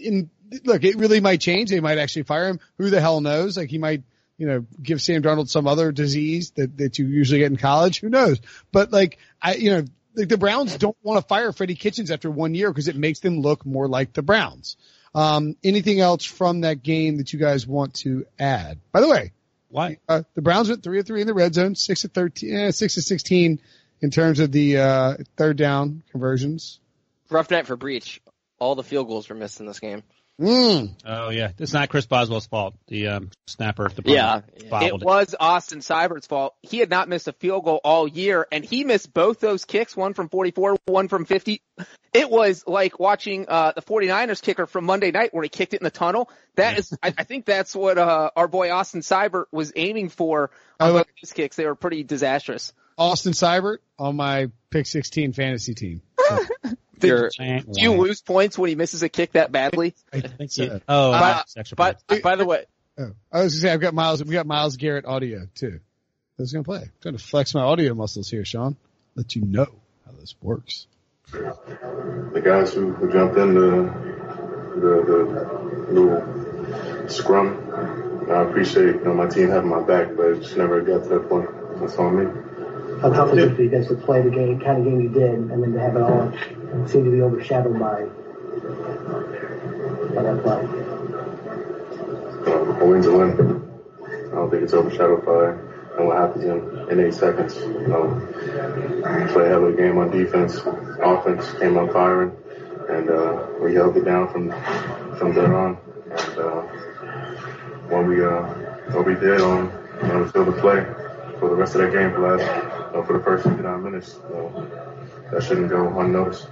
In 0.00 0.30
look, 0.64 0.84
it 0.84 0.94
really 0.96 1.18
might 1.20 1.40
change. 1.40 1.70
They 1.70 1.80
might 1.80 1.98
actually 1.98 2.22
fire 2.22 2.46
him. 2.48 2.60
Who 2.78 2.88
the 2.88 3.00
hell 3.00 3.20
knows? 3.20 3.56
Like 3.56 3.68
he 3.68 3.78
might, 3.78 4.04
you 4.38 4.46
know, 4.46 4.64
give 4.80 5.02
Sam 5.02 5.20
Darnold 5.20 5.48
some 5.48 5.66
other 5.66 5.90
disease 5.90 6.52
that 6.52 6.76
that 6.76 7.00
you 7.00 7.08
usually 7.08 7.40
get 7.40 7.50
in 7.50 7.56
college. 7.56 7.98
Who 7.98 8.10
knows? 8.10 8.38
But 8.70 8.92
like 8.92 9.18
I, 9.40 9.54
you 9.54 9.70
know, 9.70 9.84
like 10.14 10.28
the 10.28 10.38
Browns 10.38 10.76
don't 10.76 10.96
want 11.02 11.20
to 11.20 11.26
fire 11.26 11.50
Freddie 11.50 11.74
Kitchens 11.74 12.12
after 12.12 12.30
one 12.30 12.54
year 12.54 12.70
because 12.70 12.86
it 12.86 12.94
makes 12.94 13.18
them 13.18 13.40
look 13.40 13.66
more 13.66 13.88
like 13.88 14.12
the 14.12 14.22
Browns. 14.22 14.76
Um, 15.16 15.56
anything 15.64 15.98
else 15.98 16.24
from 16.24 16.60
that 16.60 16.84
game 16.84 17.16
that 17.16 17.32
you 17.32 17.40
guys 17.40 17.66
want 17.66 17.94
to 17.96 18.24
add? 18.38 18.78
By 18.92 19.00
the 19.00 19.08
way, 19.08 19.32
Why? 19.68 19.98
uh, 20.08 20.22
the 20.34 20.42
Browns 20.42 20.68
went 20.68 20.82
three 20.84 20.98
or 20.98 21.02
three 21.02 21.22
in 21.22 21.26
the 21.26 21.34
red 21.34 21.54
zone, 21.54 21.74
six 21.74 22.02
to 22.02 22.08
thirteen, 22.08 22.54
eh, 22.54 22.70
six 22.70 22.94
to 22.94 23.02
sixteen 23.02 23.58
in 24.02 24.10
terms 24.10 24.40
of 24.40 24.52
the 24.52 24.78
uh, 24.78 25.14
third 25.36 25.56
down 25.56 26.02
conversions. 26.10 26.80
rough 27.30 27.50
night 27.50 27.66
for 27.66 27.76
Breech. 27.76 28.20
All 28.58 28.74
the 28.74 28.82
field 28.84 29.08
goals 29.08 29.28
were 29.28 29.34
missed 29.34 29.60
in 29.60 29.66
this 29.66 29.80
game. 29.80 30.02
Mm. 30.40 30.94
Oh 31.04 31.28
yeah, 31.28 31.50
it's 31.58 31.72
not 31.74 31.88
Chris 31.88 32.06
Boswell's 32.06 32.46
fault. 32.46 32.74
The 32.88 33.08
um, 33.08 33.30
snapper. 33.46 33.88
The 33.88 34.02
Yeah. 34.06 34.40
bobbled 34.70 35.02
It 35.02 35.04
was 35.04 35.34
Austin 35.38 35.80
Seibert's 35.80 36.26
fault. 36.26 36.54
He 36.62 36.78
had 36.78 36.88
not 36.90 37.08
missed 37.08 37.28
a 37.28 37.32
field 37.32 37.64
goal 37.64 37.80
all 37.84 38.08
year, 38.08 38.46
and 38.50 38.64
he 38.64 38.82
missed 38.84 39.12
both 39.12 39.40
those 39.40 39.64
kicks, 39.66 39.96
one 39.96 40.14
from 40.14 40.28
44, 40.30 40.78
one 40.86 41.08
from 41.08 41.26
50. 41.26 41.62
It 42.12 42.30
was 42.30 42.64
like 42.66 42.98
watching 42.98 43.44
uh, 43.46 43.72
the 43.76 43.82
49ers 43.82 44.40
kicker 44.42 44.66
from 44.66 44.84
Monday 44.86 45.10
night 45.10 45.32
where 45.34 45.42
he 45.42 45.48
kicked 45.48 45.74
it 45.74 45.80
in 45.80 45.84
the 45.84 45.90
tunnel. 45.90 46.30
That 46.56 46.78
is, 46.78 46.96
I, 47.02 47.12
I 47.16 47.24
think 47.24 47.44
that's 47.44 47.74
what 47.76 47.98
uh, 47.98 48.30
our 48.34 48.48
boy 48.48 48.72
Austin 48.72 49.02
Seibert 49.02 49.44
was 49.52 49.72
aiming 49.76 50.08
for 50.08 50.50
I 50.80 50.88
on 50.88 50.94
like- 50.94 51.06
both 51.06 51.14
these 51.22 51.32
kicks. 51.32 51.56
They 51.56 51.66
were 51.66 51.74
pretty 51.76 52.04
disastrous. 52.04 52.72
Austin 52.98 53.32
Seibert 53.32 53.78
on 53.98 54.16
my 54.16 54.50
pick 54.70 54.86
16 54.86 55.32
fantasy 55.32 55.74
team. 55.74 56.02
Did, 56.98 57.08
You're- 57.08 57.60
do 57.72 57.80
you 57.80 57.92
lose 57.94 58.20
points 58.22 58.56
when 58.56 58.68
he 58.68 58.76
misses 58.76 59.02
a 59.02 59.08
kick 59.08 59.32
that 59.32 59.50
badly? 59.50 59.94
I 60.12 60.20
think 60.20 60.52
so. 60.52 60.80
Oh, 60.88 61.10
Uh, 61.12 61.20
that's 61.20 61.56
extra 61.56 61.74
But, 61.76 62.06
points. 62.06 62.22
by 62.22 62.36
the 62.36 62.44
way, 62.46 62.66
Oh, 62.98 63.12
I 63.32 63.42
was 63.42 63.54
gonna 63.54 63.60
say 63.62 63.72
I've 63.72 63.80
got 63.80 63.94
Myles. 63.94 64.22
We 64.22 64.34
got 64.34 64.46
Myles 64.46 64.76
Garrett 64.76 65.04
audio 65.06 65.48
too. 65.54 65.80
I 66.38 66.42
was 66.42 66.52
gonna 66.52 66.62
play. 66.62 66.82
I'm 66.82 66.90
trying 67.00 67.16
to 67.16 67.22
flex 67.24 67.54
my 67.54 67.62
audio 67.62 67.94
muscles 67.94 68.28
here, 68.30 68.44
Sean. 68.44 68.76
Let 69.16 69.34
you 69.34 69.42
know 69.42 69.66
how 70.06 70.12
this 70.20 70.34
works. 70.42 70.86
the 71.32 72.42
guys 72.44 72.72
who, 72.74 72.92
who 72.92 73.10
jumped 73.10 73.36
in 73.38 73.54
the 73.54 73.82
the, 74.76 75.04
the 75.88 75.92
little 75.92 77.08
scrum. 77.08 78.28
I 78.30 78.42
appreciate 78.42 78.96
you 78.96 79.04
know 79.04 79.14
my 79.14 79.26
team 79.28 79.48
having 79.48 79.70
my 79.70 79.80
back, 79.82 80.08
but 80.16 80.26
it 80.26 80.42
just 80.42 80.56
never 80.56 80.80
got 80.82 81.02
to 81.04 81.08
that 81.08 81.28
point. 81.28 81.48
That's 81.80 81.96
on 81.96 82.16
me. 82.16 82.42
How 83.02 83.10
tough 83.10 83.32
is 83.32 83.38
it 83.38 83.56
for 83.56 83.62
you 83.62 83.68
guys 83.68 83.88
to 83.88 83.96
play 83.96 84.22
the 84.22 84.30
game, 84.30 84.60
kind 84.60 84.78
of 84.78 84.84
game 84.84 85.00
you 85.00 85.08
did, 85.08 85.34
and 85.34 85.50
then 85.50 85.72
to 85.72 85.80
have 85.80 85.96
it 85.96 86.02
all 86.02 86.32
seem 86.86 87.04
to 87.04 87.10
be 87.10 87.20
overshadowed 87.20 87.76
by, 87.76 88.04
by 90.14 90.22
that 90.22 90.40
play? 90.44 90.62
Um, 92.46 92.80
a 92.80 92.86
win's 92.86 93.06
a 93.06 93.12
win. 93.12 93.32
I 94.30 94.34
don't 94.36 94.50
think 94.50 94.62
it's 94.62 94.72
overshadowed 94.72 95.26
by 95.26 95.72
and 95.98 96.06
what 96.06 96.16
happens 96.16 96.44
in, 96.44 96.90
in 96.90 97.00
eight 97.04 97.14
seconds. 97.14 97.56
You 97.56 97.88
know, 97.88 98.28
play 99.32 99.46
a 99.46 99.48
hell 99.48 99.64
of 99.64 99.74
a 99.74 99.76
game 99.76 99.98
on 99.98 100.10
defense. 100.10 100.58
Offense 101.02 101.52
came 101.58 101.76
up 101.76 101.92
firing, 101.92 102.30
and 102.88 103.10
uh, 103.10 103.46
we 103.60 103.74
held 103.74 103.96
it 103.96 104.04
down 104.04 104.32
from 104.32 104.50
from 105.18 105.34
there 105.34 105.56
on. 105.56 105.76
And 106.08 106.38
uh, 106.38 106.62
when 107.90 108.06
we 108.06 108.24
uh, 108.24 108.42
what 108.94 109.06
we 109.06 109.14
did 109.14 109.40
on 109.40 109.72
you 110.02 110.08
know, 110.08 110.24
the 110.24 110.32
field 110.32 110.48
of 110.48 110.58
play 110.58 110.84
for 111.40 111.48
the 111.48 111.56
rest 111.56 111.74
of 111.74 111.80
that 111.82 111.92
game 111.92 112.12
for 112.12 112.36
last 112.36 112.81
for 112.92 113.18
the 113.18 113.24
first 113.24 113.44
59 113.44 113.82
minutes. 113.82 114.12
So 114.12 114.68
that 115.30 115.42
shouldn't 115.42 115.70
go 115.70 115.98
unnoticed. 115.98 116.46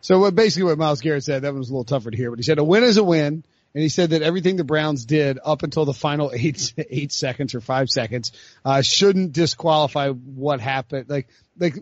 So 0.00 0.20
what 0.20 0.34
basically 0.34 0.64
what 0.64 0.78
Myles 0.78 1.00
Garrett 1.00 1.24
said, 1.24 1.42
that 1.42 1.52
one 1.52 1.58
was 1.58 1.68
a 1.68 1.72
little 1.72 1.84
tougher 1.84 2.10
to 2.10 2.16
hear, 2.16 2.30
but 2.30 2.38
he 2.38 2.44
said 2.44 2.58
a 2.58 2.64
win 2.64 2.84
is 2.84 2.96
a 2.96 3.04
win. 3.04 3.44
And 3.74 3.82
he 3.82 3.90
said 3.90 4.10
that 4.10 4.22
everything 4.22 4.56
the 4.56 4.64
Browns 4.64 5.04
did 5.04 5.38
up 5.44 5.62
until 5.62 5.84
the 5.84 5.92
final 5.92 6.32
eight, 6.34 6.72
eight 6.78 7.12
seconds 7.12 7.54
or 7.54 7.60
five 7.60 7.90
seconds, 7.90 8.32
uh, 8.64 8.80
shouldn't 8.80 9.32
disqualify 9.32 10.10
what 10.10 10.60
happened. 10.60 11.10
Like, 11.10 11.28
like 11.58 11.74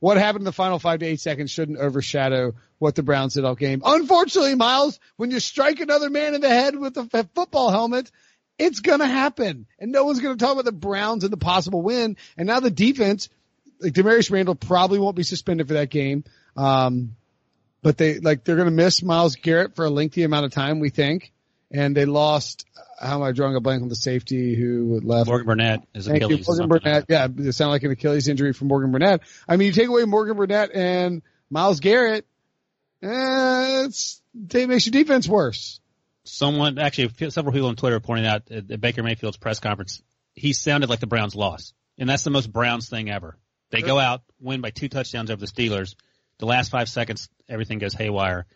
what 0.00 0.16
happened 0.16 0.40
in 0.40 0.46
the 0.46 0.52
final 0.52 0.78
five 0.78 1.00
to 1.00 1.06
eight 1.06 1.20
seconds 1.20 1.50
shouldn't 1.50 1.78
overshadow 1.78 2.54
what 2.78 2.94
the 2.94 3.02
Browns 3.02 3.34
did 3.34 3.44
all 3.44 3.54
game. 3.54 3.80
Unfortunately, 3.84 4.54
Myles, 4.54 4.98
when 5.16 5.30
you 5.30 5.38
strike 5.38 5.80
another 5.80 6.10
man 6.10 6.34
in 6.34 6.40
the 6.40 6.48
head 6.48 6.76
with 6.76 6.96
a 6.96 7.28
football 7.34 7.70
helmet, 7.70 8.10
it's 8.58 8.80
gonna 8.80 9.06
happen. 9.06 9.66
And 9.78 9.92
no 9.92 10.04
one's 10.04 10.20
gonna 10.20 10.36
talk 10.36 10.52
about 10.52 10.64
the 10.64 10.72
Browns 10.72 11.24
and 11.24 11.32
the 11.32 11.36
possible 11.36 11.82
win. 11.82 12.16
And 12.36 12.46
now 12.46 12.60
the 12.60 12.70
defense, 12.70 13.28
like 13.80 13.92
Damarious 13.92 14.30
Randall 14.30 14.54
probably 14.54 14.98
won't 14.98 15.16
be 15.16 15.22
suspended 15.22 15.68
for 15.68 15.74
that 15.74 15.90
game. 15.90 16.24
Um, 16.56 17.16
but 17.82 17.98
they, 17.98 18.18
like, 18.18 18.44
they're 18.44 18.56
gonna 18.56 18.70
miss 18.70 19.02
Myles 19.02 19.36
Garrett 19.36 19.76
for 19.76 19.84
a 19.84 19.90
lengthy 19.90 20.22
amount 20.22 20.46
of 20.46 20.52
time, 20.52 20.80
we 20.80 20.90
think 20.90 21.32
and 21.70 21.96
they 21.96 22.04
lost. 22.04 22.66
How 22.98 23.16
am 23.16 23.22
I 23.22 23.32
drawing 23.32 23.56
a 23.56 23.60
blank 23.60 23.82
on 23.82 23.88
the 23.88 23.96
safety 23.96 24.54
who 24.54 25.00
left? 25.02 25.28
Morgan 25.28 25.46
Burnett 25.46 25.82
is 25.94 26.06
Thank 26.06 26.22
Achilles. 26.22 26.40
You, 26.40 26.44
Morgan 26.46 26.68
Burnett, 26.68 27.04
yeah, 27.08 27.26
it 27.26 27.52
sounded 27.52 27.72
like 27.72 27.82
an 27.82 27.90
Achilles 27.90 28.28
injury 28.28 28.52
for 28.52 28.64
Morgan 28.64 28.90
Burnett. 28.90 29.20
I 29.46 29.56
mean, 29.56 29.66
you 29.66 29.72
take 29.72 29.88
away 29.88 30.04
Morgan 30.04 30.36
Burnett 30.36 30.74
and 30.74 31.22
Myles 31.50 31.80
Garrett, 31.80 32.26
eh, 33.02 33.84
it's, 33.84 34.22
it 34.54 34.68
makes 34.68 34.86
your 34.86 34.92
defense 34.92 35.28
worse. 35.28 35.80
Someone, 36.28 36.78
actually, 36.78 37.30
several 37.30 37.52
people 37.52 37.68
on 37.68 37.76
Twitter 37.76 37.96
are 37.96 38.00
pointing 38.00 38.26
out 38.26 38.50
at 38.50 38.80
Baker 38.80 39.02
Mayfield's 39.02 39.36
press 39.36 39.60
conference, 39.60 40.02
he 40.34 40.52
sounded 40.52 40.90
like 40.90 41.00
the 41.00 41.06
Browns 41.06 41.34
lost, 41.34 41.74
and 41.98 42.08
that's 42.08 42.24
the 42.24 42.30
most 42.30 42.52
Browns 42.52 42.88
thing 42.88 43.10
ever. 43.10 43.38
They 43.70 43.82
go 43.82 43.98
out, 43.98 44.22
win 44.40 44.60
by 44.60 44.70
two 44.70 44.88
touchdowns 44.88 45.30
over 45.30 45.40
the 45.40 45.46
Steelers. 45.46 45.94
The 46.38 46.46
last 46.46 46.70
five 46.70 46.88
seconds, 46.88 47.28
everything 47.48 47.78
goes 47.78 47.94
haywire, 47.94 48.46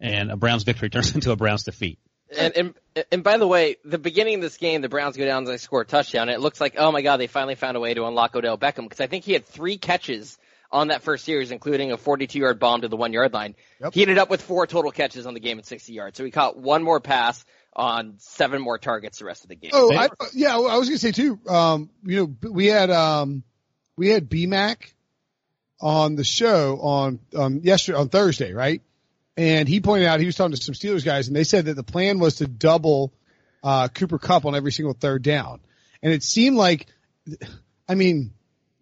and 0.00 0.30
a 0.30 0.36
Browns 0.36 0.62
victory 0.62 0.90
turns 0.90 1.14
into 1.14 1.32
a 1.32 1.36
Browns 1.36 1.64
defeat. 1.64 1.98
And, 2.36 2.56
and 2.56 2.74
and 3.12 3.22
by 3.22 3.36
the 3.36 3.46
way, 3.46 3.76
the 3.84 3.98
beginning 3.98 4.36
of 4.36 4.40
this 4.40 4.56
game, 4.56 4.80
the 4.80 4.88
Browns 4.88 5.16
go 5.16 5.24
down 5.24 5.38
and 5.38 5.46
they 5.46 5.56
score 5.58 5.82
a 5.82 5.84
touchdown. 5.84 6.28
And 6.28 6.34
it 6.34 6.40
looks 6.40 6.60
like, 6.60 6.74
oh 6.78 6.90
my 6.90 7.02
god, 7.02 7.18
they 7.18 7.26
finally 7.26 7.54
found 7.54 7.76
a 7.76 7.80
way 7.80 7.94
to 7.94 8.04
unlock 8.06 8.34
Odell 8.34 8.58
Beckham 8.58 8.84
because 8.84 9.00
I 9.00 9.06
think 9.06 9.24
he 9.24 9.34
had 9.34 9.44
three 9.44 9.76
catches 9.76 10.38
on 10.74 10.88
that 10.88 11.02
first 11.02 11.24
series, 11.24 11.52
including 11.52 11.92
a 11.92 11.96
42-yard 11.96 12.58
bomb 12.58 12.80
to 12.80 12.88
the 12.88 12.96
one-yard 12.96 13.32
line. 13.32 13.54
Yep. 13.80 13.94
He 13.94 14.02
ended 14.02 14.18
up 14.18 14.28
with 14.28 14.42
four 14.42 14.66
total 14.66 14.90
catches 14.90 15.24
on 15.24 15.32
the 15.32 15.40
game 15.40 15.58
at 15.60 15.66
60 15.66 15.92
yards. 15.92 16.18
So 16.18 16.24
he 16.24 16.32
caught 16.32 16.58
one 16.58 16.82
more 16.82 16.98
pass 16.98 17.44
on 17.76 18.16
seven 18.18 18.60
more 18.60 18.76
targets 18.76 19.20
the 19.20 19.24
rest 19.24 19.44
of 19.44 19.48
the 19.48 19.54
game. 19.54 19.70
Oh, 19.72 19.94
I, 19.94 20.08
yeah, 20.34 20.56
I 20.56 20.76
was 20.76 20.88
gonna 20.88 20.98
say 20.98 21.12
too. 21.12 21.38
Um, 21.48 21.90
you 22.04 22.34
know, 22.42 22.50
we 22.50 22.66
had 22.66 22.90
um, 22.90 23.42
we 23.96 24.08
had 24.08 24.28
BMAC 24.28 24.92
on 25.80 26.14
the 26.14 26.22
show 26.22 26.78
on 26.80 27.18
um 27.36 27.60
yesterday 27.64 27.98
on 27.98 28.08
Thursday, 28.08 28.52
right? 28.52 28.80
And 29.36 29.68
he 29.68 29.80
pointed 29.80 30.06
out 30.06 30.20
he 30.20 30.26
was 30.26 30.36
talking 30.36 30.54
to 30.54 30.62
some 30.62 30.74
Steelers 30.74 31.04
guys, 31.04 31.26
and 31.26 31.36
they 31.36 31.42
said 31.42 31.64
that 31.64 31.74
the 31.74 31.82
plan 31.82 32.20
was 32.20 32.36
to 32.36 32.46
double 32.46 33.12
uh, 33.64 33.88
Cooper 33.88 34.18
Kupp 34.18 34.44
on 34.44 34.54
every 34.54 34.70
single 34.70 34.94
third 34.94 35.22
down. 35.22 35.60
And 36.00 36.12
it 36.12 36.22
seemed 36.22 36.56
like, 36.56 36.86
I 37.88 37.96
mean, 37.96 38.32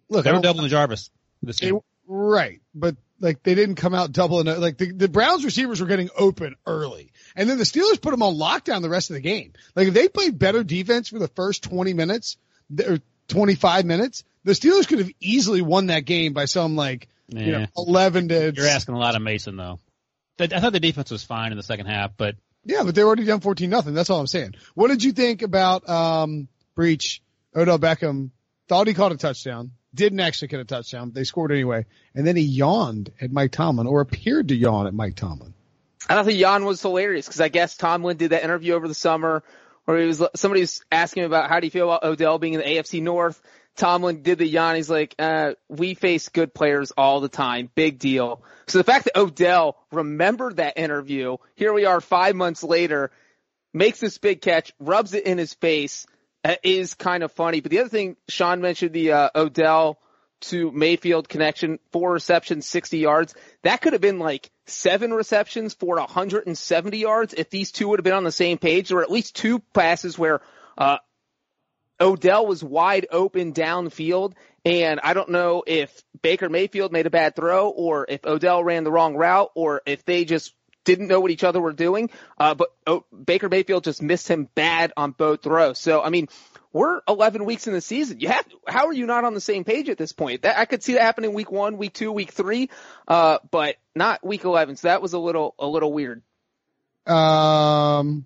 look, 0.09 0.25
they 0.25 0.31
were 0.31 0.41
doubling 0.41 0.69
Jarvis 0.69 1.09
this 1.43 1.59
they, 1.59 1.71
right? 2.07 2.61
But 2.73 2.95
like 3.19 3.43
they 3.43 3.55
didn't 3.55 3.75
come 3.75 3.93
out 3.93 4.11
doubling. 4.11 4.47
Like 4.59 4.77
the, 4.77 4.91
the 4.91 5.07
Browns 5.07 5.45
receivers 5.45 5.81
were 5.81 5.87
getting 5.87 6.09
open 6.17 6.55
early, 6.65 7.11
and 7.35 7.49
then 7.49 7.57
the 7.57 7.63
Steelers 7.63 8.01
put 8.01 8.11
them 8.11 8.23
on 8.23 8.35
lockdown 8.35 8.81
the 8.81 8.89
rest 8.89 9.09
of 9.09 9.15
the 9.15 9.21
game. 9.21 9.53
Like 9.75 9.87
if 9.87 9.93
they 9.93 10.07
played 10.07 10.39
better 10.39 10.63
defense 10.63 11.09
for 11.09 11.19
the 11.19 11.27
first 11.27 11.63
twenty 11.63 11.93
minutes 11.93 12.37
or 12.79 12.99
twenty 13.27 13.55
five 13.55 13.85
minutes, 13.85 14.23
the 14.43 14.53
Steelers 14.53 14.87
could 14.87 14.99
have 14.99 15.11
easily 15.19 15.61
won 15.61 15.87
that 15.87 16.05
game 16.05 16.33
by 16.33 16.45
some 16.45 16.75
like 16.75 17.07
yeah. 17.27 17.41
you 17.41 17.51
know 17.51 17.65
eleven 17.77 18.29
to. 18.29 18.53
You're 18.55 18.67
asking 18.67 18.95
a 18.95 18.99
lot 18.99 19.15
of 19.15 19.21
Mason 19.21 19.55
though. 19.55 19.79
I 20.39 20.47
thought 20.47 20.73
the 20.73 20.79
defense 20.79 21.11
was 21.11 21.23
fine 21.23 21.51
in 21.51 21.57
the 21.57 21.63
second 21.63 21.85
half, 21.85 22.11
but 22.17 22.35
yeah, 22.65 22.83
but 22.83 22.95
they 22.95 23.03
were 23.03 23.07
already 23.07 23.25
down 23.25 23.39
fourteen 23.39 23.69
nothing. 23.69 23.93
That's 23.93 24.09
all 24.09 24.19
I'm 24.19 24.27
saying. 24.27 24.55
What 24.73 24.87
did 24.87 25.03
you 25.03 25.11
think 25.11 25.41
about 25.41 25.87
um 25.87 26.47
Breech? 26.75 27.21
Odell 27.55 27.79
Beckham 27.79 28.31
thought 28.67 28.87
he 28.87 28.93
caught 28.93 29.11
a 29.11 29.17
touchdown, 29.17 29.71
didn't 29.93 30.19
actually 30.19 30.47
get 30.49 30.59
a 30.59 30.65
touchdown. 30.65 31.11
They 31.13 31.23
scored 31.23 31.51
anyway, 31.51 31.85
and 32.15 32.25
then 32.25 32.35
he 32.35 32.43
yawned 32.43 33.11
at 33.21 33.31
Mike 33.31 33.51
Tomlin 33.51 33.87
or 33.87 34.01
appeared 34.01 34.49
to 34.49 34.55
yawn 34.55 34.87
at 34.87 34.93
Mike 34.93 35.15
Tomlin. 35.15 35.53
I 36.09 36.15
thought 36.15 36.25
the 36.25 36.33
yawn 36.33 36.65
was 36.65 36.81
hilarious 36.81 37.25
because 37.27 37.41
I 37.41 37.49
guess 37.49 37.77
Tomlin 37.77 38.17
did 38.17 38.31
that 38.31 38.43
interview 38.43 38.73
over 38.73 38.87
the 38.87 38.93
summer 38.93 39.43
where 39.85 39.99
he 39.99 40.07
was 40.07 40.21
somebody 40.35 40.61
was 40.61 40.81
asking 40.91 41.23
him 41.23 41.27
about 41.27 41.49
how 41.49 41.59
do 41.59 41.67
you 41.67 41.71
feel 41.71 41.89
about 41.89 42.03
Odell 42.03 42.39
being 42.39 42.53
in 42.53 42.59
the 42.59 42.65
AFC 42.65 43.01
North. 43.01 43.41
Tomlin 43.75 44.21
did 44.21 44.37
the 44.37 44.45
yawn. 44.45 44.75
He's 44.75 44.89
like, 44.89 45.15
uh, 45.17 45.53
we 45.67 45.95
face 45.95 46.29
good 46.29 46.53
players 46.53 46.91
all 46.91 47.21
the 47.21 47.29
time. 47.29 47.69
Big 47.73 47.97
deal. 47.97 48.43
So 48.67 48.77
the 48.77 48.83
fact 48.83 49.05
that 49.05 49.17
Odell 49.17 49.77
remembered 49.91 50.57
that 50.57 50.77
interview, 50.77 51.37
here 51.55 51.73
we 51.73 51.85
are 51.85 51.99
five 51.99 52.35
months 52.35 52.63
later, 52.63 53.11
makes 53.73 53.99
this 53.99 54.17
big 54.19 54.41
catch, 54.41 54.73
rubs 54.79 55.13
it 55.13 55.25
in 55.25 55.39
his 55.39 55.55
face, 55.55 56.05
is 56.63 56.93
kind 56.93 57.23
of 57.23 57.31
funny. 57.31 57.61
But 57.61 57.71
the 57.71 57.79
other 57.79 57.89
thing, 57.89 58.17
Sean 58.27 58.61
mentioned 58.61 58.93
the 58.93 59.11
uh, 59.11 59.29
Odell 59.35 59.99
to 60.41 60.71
Mayfield 60.71 61.29
connection, 61.29 61.79
four 61.91 62.11
receptions, 62.11 62.67
60 62.67 62.97
yards. 62.97 63.33
That 63.63 63.81
could 63.81 63.93
have 63.93 64.01
been 64.01 64.19
like 64.19 64.51
seven 64.65 65.13
receptions 65.13 65.73
for 65.73 65.95
170 65.95 66.97
yards 66.97 67.33
if 67.33 67.49
these 67.49 67.71
two 67.71 67.87
would 67.89 67.99
have 67.99 68.03
been 68.03 68.13
on 68.13 68.25
the 68.25 68.31
same 68.31 68.57
page, 68.57 68.91
or 68.91 69.01
at 69.01 69.11
least 69.11 69.35
two 69.35 69.59
passes 69.73 70.19
where 70.19 70.41
uh, 70.77 70.97
Odell 71.99 72.45
was 72.45 72.63
wide 72.63 73.07
open 73.11 73.53
downfield, 73.53 74.33
and 74.65 74.99
I 75.01 75.13
don't 75.13 75.29
know 75.29 75.63
if 75.65 76.03
Baker 76.21 76.49
Mayfield 76.49 76.91
made 76.91 77.05
a 77.05 77.11
bad 77.11 77.35
throw, 77.35 77.69
or 77.69 78.05
if 78.09 78.25
Odell 78.25 78.63
ran 78.63 78.83
the 78.83 78.91
wrong 78.91 79.15
route, 79.15 79.51
or 79.55 79.81
if 79.85 80.03
they 80.03 80.25
just 80.25 80.53
didn't 80.83 81.07
know 81.07 81.19
what 81.19 81.31
each 81.31 81.43
other 81.43 81.61
were 81.61 81.73
doing. 81.73 82.09
Uh, 82.37 82.55
but 82.55 82.69
oh, 82.87 83.05
Baker 83.11 83.49
Mayfield 83.49 83.83
just 83.83 84.01
missed 84.01 84.27
him 84.27 84.49
bad 84.55 84.93
on 84.97 85.11
both 85.11 85.43
throws. 85.43 85.79
So 85.79 86.01
I 86.01 86.09
mean, 86.09 86.27
we're 86.73 87.01
11 87.07 87.45
weeks 87.45 87.67
in 87.67 87.73
the 87.73 87.81
season. 87.81 88.19
You 88.19 88.29
have, 88.29 88.45
how 88.67 88.87
are 88.87 88.93
you 88.93 89.05
not 89.05 89.23
on 89.23 89.35
the 89.35 89.41
same 89.41 89.63
page 89.63 89.89
at 89.89 89.97
this 89.97 90.11
point? 90.11 90.41
That, 90.41 90.57
I 90.57 90.65
could 90.65 90.83
see 90.83 90.93
that 90.93 91.03
happening 91.03 91.33
week 91.33 91.51
one, 91.51 91.77
week 91.77 91.93
two, 91.93 92.11
week 92.11 92.31
three, 92.31 92.69
uh, 93.07 93.37
but 93.51 93.75
not 93.95 94.25
week 94.25 94.43
11. 94.43 94.77
So 94.77 94.87
that 94.87 95.01
was 95.01 95.13
a 95.13 95.19
little, 95.19 95.53
a 95.59 95.67
little 95.67 95.93
weird. 95.93 96.23
Um, 97.05 98.25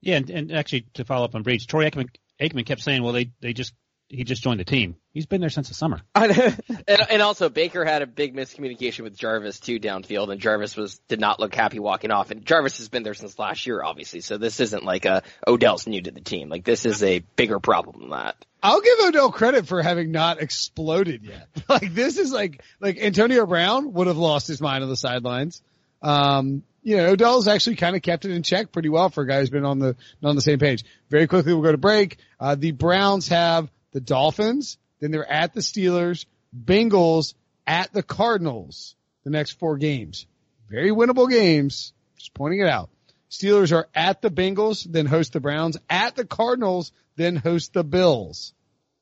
yeah, 0.00 0.16
and, 0.16 0.30
and 0.30 0.52
actually 0.52 0.86
to 0.94 1.04
follow 1.04 1.26
up 1.26 1.34
on 1.34 1.42
Breech, 1.42 1.66
Troy 1.66 1.88
Aikman, 1.88 2.08
Aikman 2.40 2.64
kept 2.64 2.80
saying, 2.80 3.02
well, 3.02 3.12
they, 3.12 3.30
they 3.40 3.52
just, 3.52 3.74
he 4.12 4.24
just 4.24 4.42
joined 4.42 4.60
the 4.60 4.64
team. 4.64 4.96
He's 5.12 5.24
been 5.24 5.40
there 5.40 5.50
since 5.50 5.68
the 5.68 5.74
summer. 5.74 6.02
and, 6.14 6.60
and 6.86 7.22
also 7.22 7.48
Baker 7.48 7.84
had 7.84 8.02
a 8.02 8.06
big 8.06 8.36
miscommunication 8.36 9.00
with 9.00 9.16
Jarvis 9.16 9.58
too 9.58 9.80
downfield, 9.80 10.30
and 10.30 10.40
Jarvis 10.40 10.76
was 10.76 10.98
did 11.08 11.18
not 11.18 11.40
look 11.40 11.54
happy 11.54 11.78
walking 11.78 12.10
off. 12.10 12.30
And 12.30 12.44
Jarvis 12.44 12.78
has 12.78 12.90
been 12.90 13.02
there 13.02 13.14
since 13.14 13.38
last 13.38 13.66
year, 13.66 13.82
obviously. 13.82 14.20
So 14.20 14.36
this 14.36 14.60
isn't 14.60 14.84
like 14.84 15.06
a 15.06 15.22
Odell's 15.46 15.86
new 15.86 16.02
to 16.02 16.10
the 16.10 16.20
team. 16.20 16.50
Like 16.50 16.64
this 16.64 16.84
is 16.84 17.02
a 17.02 17.20
bigger 17.36 17.58
problem 17.58 18.00
than 18.00 18.10
that. 18.10 18.36
I'll 18.62 18.82
give 18.82 18.98
Odell 19.00 19.32
credit 19.32 19.66
for 19.66 19.82
having 19.82 20.12
not 20.12 20.40
exploded 20.40 21.24
yet. 21.24 21.48
Like 21.68 21.94
this 21.94 22.18
is 22.18 22.32
like 22.32 22.62
like 22.80 22.98
Antonio 22.98 23.46
Brown 23.46 23.94
would 23.94 24.08
have 24.08 24.18
lost 24.18 24.46
his 24.46 24.60
mind 24.60 24.84
on 24.84 24.90
the 24.90 24.96
sidelines. 24.96 25.62
Um, 26.02 26.64
you 26.82 26.96
know, 26.96 27.06
Odell's 27.10 27.48
actually 27.48 27.76
kind 27.76 27.96
of 27.96 28.02
kept 28.02 28.24
it 28.24 28.32
in 28.32 28.42
check 28.42 28.72
pretty 28.72 28.88
well 28.88 29.08
for 29.08 29.22
a 29.22 29.26
guy 29.26 29.40
who's 29.40 29.50
been 29.50 29.64
on 29.64 29.78
the 29.78 29.96
on 30.22 30.36
the 30.36 30.42
same 30.42 30.58
page. 30.58 30.84
Very 31.08 31.26
quickly, 31.26 31.54
we'll 31.54 31.62
go 31.62 31.72
to 31.72 31.78
break. 31.78 32.18
Uh, 32.38 32.56
the 32.56 32.72
Browns 32.72 33.28
have 33.28 33.70
the 33.92 34.00
Dolphins, 34.00 34.78
then 35.00 35.10
they're 35.10 35.30
at 35.30 35.54
the 35.54 35.60
Steelers, 35.60 36.26
Bengals, 36.56 37.34
at 37.66 37.92
the 37.92 38.02
Cardinals. 38.02 38.94
The 39.24 39.30
next 39.30 39.52
four 39.52 39.76
games, 39.76 40.26
very 40.68 40.90
winnable 40.90 41.30
games. 41.30 41.92
Just 42.16 42.34
pointing 42.34 42.60
it 42.60 42.68
out. 42.68 42.90
Steelers 43.30 43.72
are 43.72 43.88
at 43.94 44.20
the 44.20 44.30
Bengals, 44.30 44.84
then 44.84 45.06
host 45.06 45.32
the 45.32 45.40
Browns, 45.40 45.76
at 45.88 46.16
the 46.16 46.24
Cardinals, 46.24 46.92
then 47.16 47.36
host 47.36 47.72
the 47.72 47.84
Bills. 47.84 48.52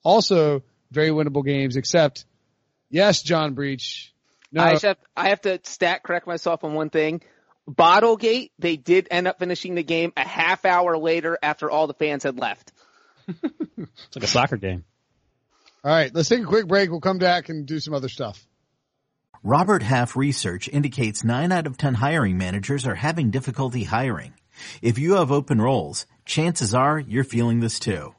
Also, 0.02 0.62
very 0.90 1.10
winnable 1.10 1.44
games, 1.44 1.76
except, 1.76 2.26
yes, 2.90 3.22
John 3.22 3.54
Breech. 3.54 4.14
No. 4.52 4.62
I 4.62 4.78
have, 4.78 4.98
I 5.16 5.28
have 5.30 5.40
to 5.42 5.60
stat 5.64 6.02
correct 6.02 6.26
myself 6.26 6.64
on 6.64 6.74
one 6.74 6.90
thing. 6.90 7.22
Bottlegate, 7.68 8.50
they 8.58 8.76
did 8.76 9.08
end 9.10 9.28
up 9.28 9.38
finishing 9.38 9.74
the 9.74 9.82
game 9.82 10.12
a 10.16 10.26
half 10.26 10.64
hour 10.64 10.98
later 10.98 11.38
after 11.42 11.70
all 11.70 11.86
the 11.86 11.94
fans 11.94 12.24
had 12.24 12.38
left. 12.38 12.72
It's 13.42 14.16
like 14.16 14.24
a 14.24 14.28
soccer 14.28 14.56
game. 14.56 14.84
All 15.82 15.90
right, 15.90 16.14
let's 16.14 16.28
take 16.28 16.40
a 16.40 16.44
quick 16.44 16.66
break. 16.66 16.90
We'll 16.90 17.00
come 17.00 17.18
back 17.18 17.48
and 17.48 17.66
do 17.66 17.80
some 17.80 17.94
other 17.94 18.08
stuff. 18.08 18.44
Robert 19.42 19.82
Half 19.82 20.16
research 20.16 20.68
indicates 20.68 21.24
9 21.24 21.50
out 21.50 21.66
of 21.66 21.78
10 21.78 21.94
hiring 21.94 22.36
managers 22.36 22.86
are 22.86 22.94
having 22.94 23.30
difficulty 23.30 23.84
hiring. 23.84 24.34
If 24.82 24.98
you 24.98 25.14
have 25.14 25.32
open 25.32 25.60
roles, 25.60 26.04
chances 26.26 26.74
are 26.74 26.98
you're 26.98 27.24
feeling 27.24 27.60
this 27.60 27.78
too. 27.78 28.14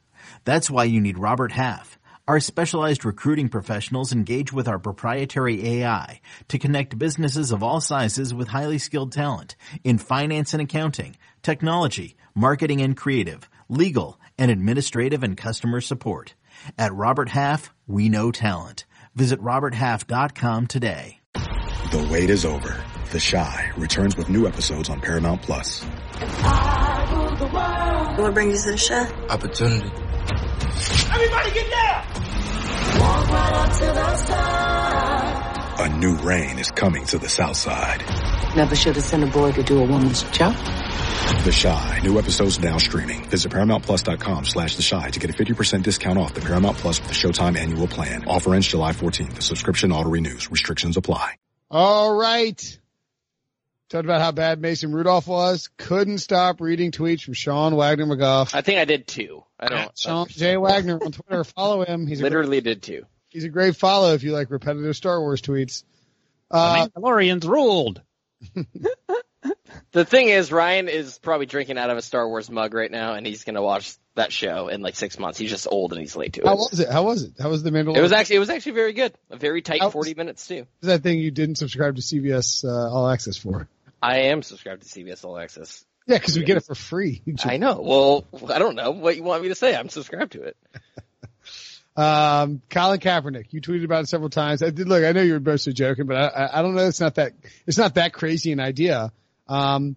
That's 0.45 0.71
why 0.71 0.85
you 0.85 0.99
need 0.99 1.19
Robert 1.19 1.51
Half. 1.51 1.99
Our 2.27 2.39
specialized 2.39 3.03
recruiting 3.03 3.49
professionals 3.49 4.13
engage 4.13 4.53
with 4.53 4.67
our 4.67 4.79
proprietary 4.79 5.81
AI 5.81 6.21
to 6.47 6.59
connect 6.59 6.97
businesses 6.97 7.51
of 7.51 7.61
all 7.61 7.81
sizes 7.81 8.33
with 8.33 8.47
highly 8.47 8.77
skilled 8.77 9.11
talent 9.11 9.55
in 9.83 9.97
finance 9.97 10.53
and 10.53 10.61
accounting, 10.61 11.17
technology, 11.43 12.15
marketing 12.33 12.81
and 12.81 12.95
creative, 12.95 13.49
legal, 13.69 14.19
and 14.41 14.49
administrative 14.49 15.21
and 15.21 15.37
customer 15.37 15.79
support. 15.81 16.33
At 16.75 16.93
Robert 16.95 17.29
Half, 17.29 17.71
we 17.85 18.09
know 18.09 18.31
talent. 18.31 18.85
Visit 19.13 19.39
RobertHalf.com 19.39 20.65
today. 20.65 21.19
The 21.33 22.09
wait 22.11 22.31
is 22.31 22.43
over. 22.43 22.83
The 23.11 23.19
Chi 23.19 23.71
returns 23.77 24.17
with 24.17 24.29
new 24.29 24.47
episodes 24.47 24.89
on 24.89 24.99
Paramount 24.99 25.43
Plus. 25.43 25.83
What 28.17 28.33
brings 28.33 28.65
you 28.65 28.71
to 28.71 28.71
the 28.71 28.77
show? 28.77 29.07
Opportunity. 29.29 29.91
Everybody 31.13 31.51
get 31.51 31.69
down! 31.69 32.05
Walk 32.99 33.29
right 33.29 33.53
up 33.53 33.71
to 33.73 33.85
the 33.85 34.17
side. 34.17 35.81
A 35.81 35.97
new 35.97 36.15
reign 36.15 36.57
is 36.57 36.71
coming 36.71 37.05
to 37.05 37.19
the 37.19 37.29
South 37.29 37.57
Side. 37.57 38.03
Never 38.55 38.75
should 38.75 38.95
have 38.95 39.05
sent 39.05 39.23
a 39.23 39.27
boy 39.27 39.51
to 39.51 39.61
do 39.61 39.79
a 39.79 39.85
woman's 39.85 40.23
job. 40.31 40.55
The 41.43 41.57
Chi. 41.59 41.99
New 42.03 42.19
episodes 42.19 42.59
now 42.59 42.77
streaming. 42.77 43.27
Visit 43.29 43.51
ParamountPlus.com 43.51 44.45
slash 44.45 44.75
The 44.75 44.83
Chi 44.87 45.09
to 45.09 45.19
get 45.19 45.29
a 45.29 45.33
50% 45.33 45.81
discount 45.83 46.19
off 46.19 46.33
the 46.33 46.41
Paramount 46.41 46.77
Plus 46.77 46.99
with 46.99 47.07
the 47.07 47.15
Showtime 47.15 47.57
annual 47.57 47.87
plan. 47.87 48.25
Offer 48.27 48.53
ends 48.53 48.67
July 48.67 48.91
14th. 48.91 49.33
The 49.35 49.41
subscription 49.41 49.91
auto 49.91 50.09
renews. 50.09 50.51
Restrictions 50.51 50.97
apply. 50.97 51.35
All 51.69 52.13
right. 52.15 52.79
Talked 53.89 54.05
about 54.05 54.21
how 54.21 54.31
bad 54.31 54.61
Mason 54.61 54.93
Rudolph 54.93 55.27
was. 55.27 55.69
Couldn't 55.77 56.19
stop 56.19 56.61
reading 56.61 56.91
tweets 56.91 57.23
from 57.23 57.33
Sean 57.33 57.75
Wagner 57.75 58.05
McGough. 58.05 58.53
I 58.53 58.61
think 58.61 58.79
I 58.79 58.85
did 58.85 59.07
two. 59.07 59.43
I 59.59 59.67
don't. 59.67 59.97
Sean 59.97 60.27
J. 60.29 60.57
Wagner 60.57 60.99
on 61.03 61.11
Twitter. 61.11 61.43
Follow 61.43 61.83
him. 61.83 62.07
He's 62.07 62.21
literally 62.21 62.61
great, 62.61 62.75
did 62.75 62.83
two. 62.83 63.05
He's 63.29 63.43
a 63.43 63.49
great 63.49 63.75
follow 63.75 64.13
if 64.13 64.23
you 64.23 64.31
like 64.31 64.49
repetitive 64.51 64.95
Star 64.95 65.19
Wars 65.19 65.41
tweets. 65.41 65.83
Uh, 66.49 66.85
the 66.85 67.01
Mandalorians 67.01 67.45
ruled. 67.45 68.01
The 69.93 70.05
thing 70.05 70.29
is, 70.29 70.51
Ryan 70.53 70.87
is 70.87 71.19
probably 71.19 71.45
drinking 71.45 71.77
out 71.77 71.89
of 71.89 71.97
a 71.97 72.01
Star 72.01 72.27
Wars 72.27 72.49
mug 72.49 72.73
right 72.73 72.89
now, 72.91 73.13
and 73.13 73.25
he's 73.27 73.43
gonna 73.43 73.61
watch 73.61 73.93
that 74.15 74.31
show 74.31 74.69
in 74.69 74.81
like 74.81 74.95
six 74.95 75.19
months. 75.19 75.37
He's 75.37 75.49
just 75.49 75.67
old 75.69 75.91
and 75.91 75.99
he's 75.99 76.15
late 76.15 76.33
to 76.33 76.41
it. 76.41 76.47
how 76.47 76.55
was 76.55 76.79
it? 76.79 76.89
How 76.89 77.03
was 77.03 77.23
it? 77.23 77.33
How 77.39 77.49
was 77.49 77.61
the 77.63 77.71
Mandalorian? 77.71 77.97
It 77.97 78.01
was 78.01 78.13
actually 78.13 78.37
it 78.37 78.39
was 78.39 78.49
actually 78.49 78.73
very 78.73 78.93
good. 78.93 79.13
A 79.29 79.37
very 79.37 79.61
tight 79.61 79.81
was- 79.81 79.91
forty 79.91 80.13
minutes 80.13 80.47
too. 80.47 80.65
That 80.81 81.03
thing 81.03 81.19
you 81.19 81.31
didn't 81.31 81.55
subscribe 81.55 81.95
to 81.97 82.01
CBS 82.01 82.63
uh, 82.63 82.89
All 82.89 83.09
Access 83.09 83.37
for? 83.37 83.67
I 84.01 84.19
am 84.23 84.43
subscribed 84.43 84.83
to 84.83 84.87
CBS 84.87 85.25
All 85.25 85.37
Access. 85.37 85.85
Yeah, 86.07 86.17
because 86.17 86.37
we 86.37 86.43
get 86.45 86.57
it 86.57 86.65
for 86.65 86.75
free. 86.75 87.21
I 87.43 87.57
know. 87.57 87.81
Well, 87.81 88.25
I 88.49 88.59
don't 88.59 88.75
know 88.75 88.91
what 88.91 89.15
you 89.17 89.23
want 89.23 89.43
me 89.43 89.49
to 89.49 89.55
say. 89.55 89.75
I'm 89.75 89.89
subscribed 89.89 90.33
to 90.33 90.43
it. 90.43 90.57
Um, 91.93 92.61
Colin 92.69 93.01
Kaepernick, 93.01 93.47
you 93.51 93.59
tweeted 93.59 93.83
about 93.83 94.05
it 94.05 94.07
several 94.07 94.29
times. 94.29 94.63
I 94.63 94.69
did 94.69 94.87
look. 94.87 95.03
I 95.03 95.11
know 95.11 95.21
you 95.21 95.33
were 95.33 95.41
mostly 95.41 95.73
joking, 95.73 96.05
but 96.05 96.15
I, 96.15 96.27
I, 96.27 96.59
I 96.59 96.61
don't 96.61 96.73
know. 96.73 96.87
It's 96.87 97.01
not 97.01 97.15
that. 97.15 97.33
It's 97.67 97.77
not 97.77 97.95
that 97.95 98.13
crazy 98.13 98.53
an 98.53 98.61
idea. 98.61 99.11
Um, 99.51 99.95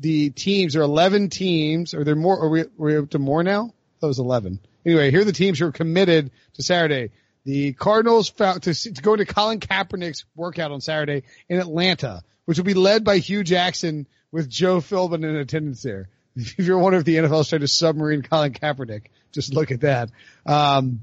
the 0.00 0.30
teams 0.30 0.76
are 0.76 0.82
11 0.82 1.28
teams, 1.28 1.92
or 1.94 2.04
they're 2.04 2.16
more. 2.16 2.40
Are 2.44 2.48
we, 2.48 2.60
are 2.62 2.70
we 2.78 2.96
up 2.96 3.10
to 3.10 3.18
more 3.18 3.42
now? 3.42 3.74
That 4.00 4.06
was 4.06 4.18
11. 4.18 4.60
Anyway, 4.86 5.10
here 5.10 5.20
are 5.20 5.24
the 5.24 5.32
teams 5.32 5.58
who 5.58 5.66
are 5.66 5.72
committed 5.72 6.30
to 6.54 6.62
Saturday. 6.62 7.10
The 7.44 7.72
Cardinals 7.72 8.28
found 8.30 8.62
to, 8.64 8.74
to 8.74 9.02
go 9.02 9.14
to 9.16 9.24
Colin 9.24 9.60
Kaepernick's 9.60 10.24
workout 10.34 10.70
on 10.70 10.80
Saturday 10.80 11.24
in 11.48 11.58
Atlanta, 11.58 12.22
which 12.44 12.58
will 12.58 12.64
be 12.64 12.74
led 12.74 13.04
by 13.04 13.18
Hue 13.18 13.42
Jackson 13.44 14.06
with 14.30 14.48
Joe 14.48 14.78
Philbin 14.78 15.24
in 15.24 15.36
attendance 15.36 15.82
there. 15.82 16.08
If 16.40 16.58
you're 16.58 16.78
wondering 16.78 17.00
if 17.00 17.04
the 17.04 17.16
NFL 17.16 17.40
is 17.40 17.48
trying 17.48 17.62
to 17.62 17.68
submarine 17.68 18.22
Colin 18.22 18.52
Kaepernick, 18.52 19.06
just 19.32 19.52
look 19.52 19.72
at 19.72 19.80
that. 19.80 20.10
Um, 20.46 21.00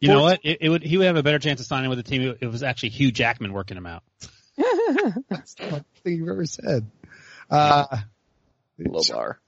You 0.00 0.08
know 0.08 0.22
what? 0.22 0.40
It, 0.42 0.58
it 0.62 0.68
would 0.68 0.82
he 0.82 0.96
would 0.98 1.06
have 1.06 1.16
a 1.16 1.22
better 1.22 1.38
chance 1.38 1.60
of 1.60 1.66
signing 1.66 1.90
with 1.90 1.98
the 1.98 2.02
team 2.02 2.22
if 2.22 2.42
it 2.42 2.48
was 2.48 2.64
actually 2.64 2.88
Hugh 2.88 3.12
Jackman 3.12 3.52
working 3.52 3.76
him 3.76 3.86
out. 3.86 4.02
That's 5.28 5.54
the 5.54 5.62
funniest 5.62 5.86
thing 6.02 6.16
you've 6.16 6.28
ever 6.28 6.44
said. 6.44 6.90
Uh, 7.50 7.98
Low 8.78 9.02
bar. 9.08 9.40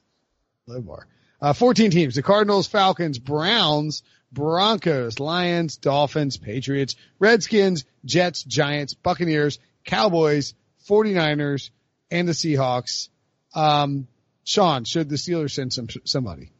Low 0.66 0.80
bar. 0.80 1.06
Uh, 1.40 1.52
14 1.52 1.90
teams. 1.90 2.14
The 2.14 2.22
Cardinals, 2.22 2.66
Falcons, 2.66 3.18
Browns, 3.18 4.02
Broncos, 4.32 5.20
Lions, 5.20 5.76
Dolphins, 5.76 6.36
Patriots, 6.36 6.96
Redskins, 7.18 7.84
Jets, 8.04 8.42
Giants, 8.42 8.94
Buccaneers, 8.94 9.58
Cowboys, 9.84 10.54
49ers, 10.88 11.70
and 12.10 12.28
the 12.28 12.32
Seahawks. 12.32 13.08
Um, 13.54 14.08
Sean, 14.44 14.84
should 14.84 15.08
the 15.08 15.16
Steelers 15.16 15.52
send 15.52 15.72
some, 15.72 15.88
somebody? 16.04 16.50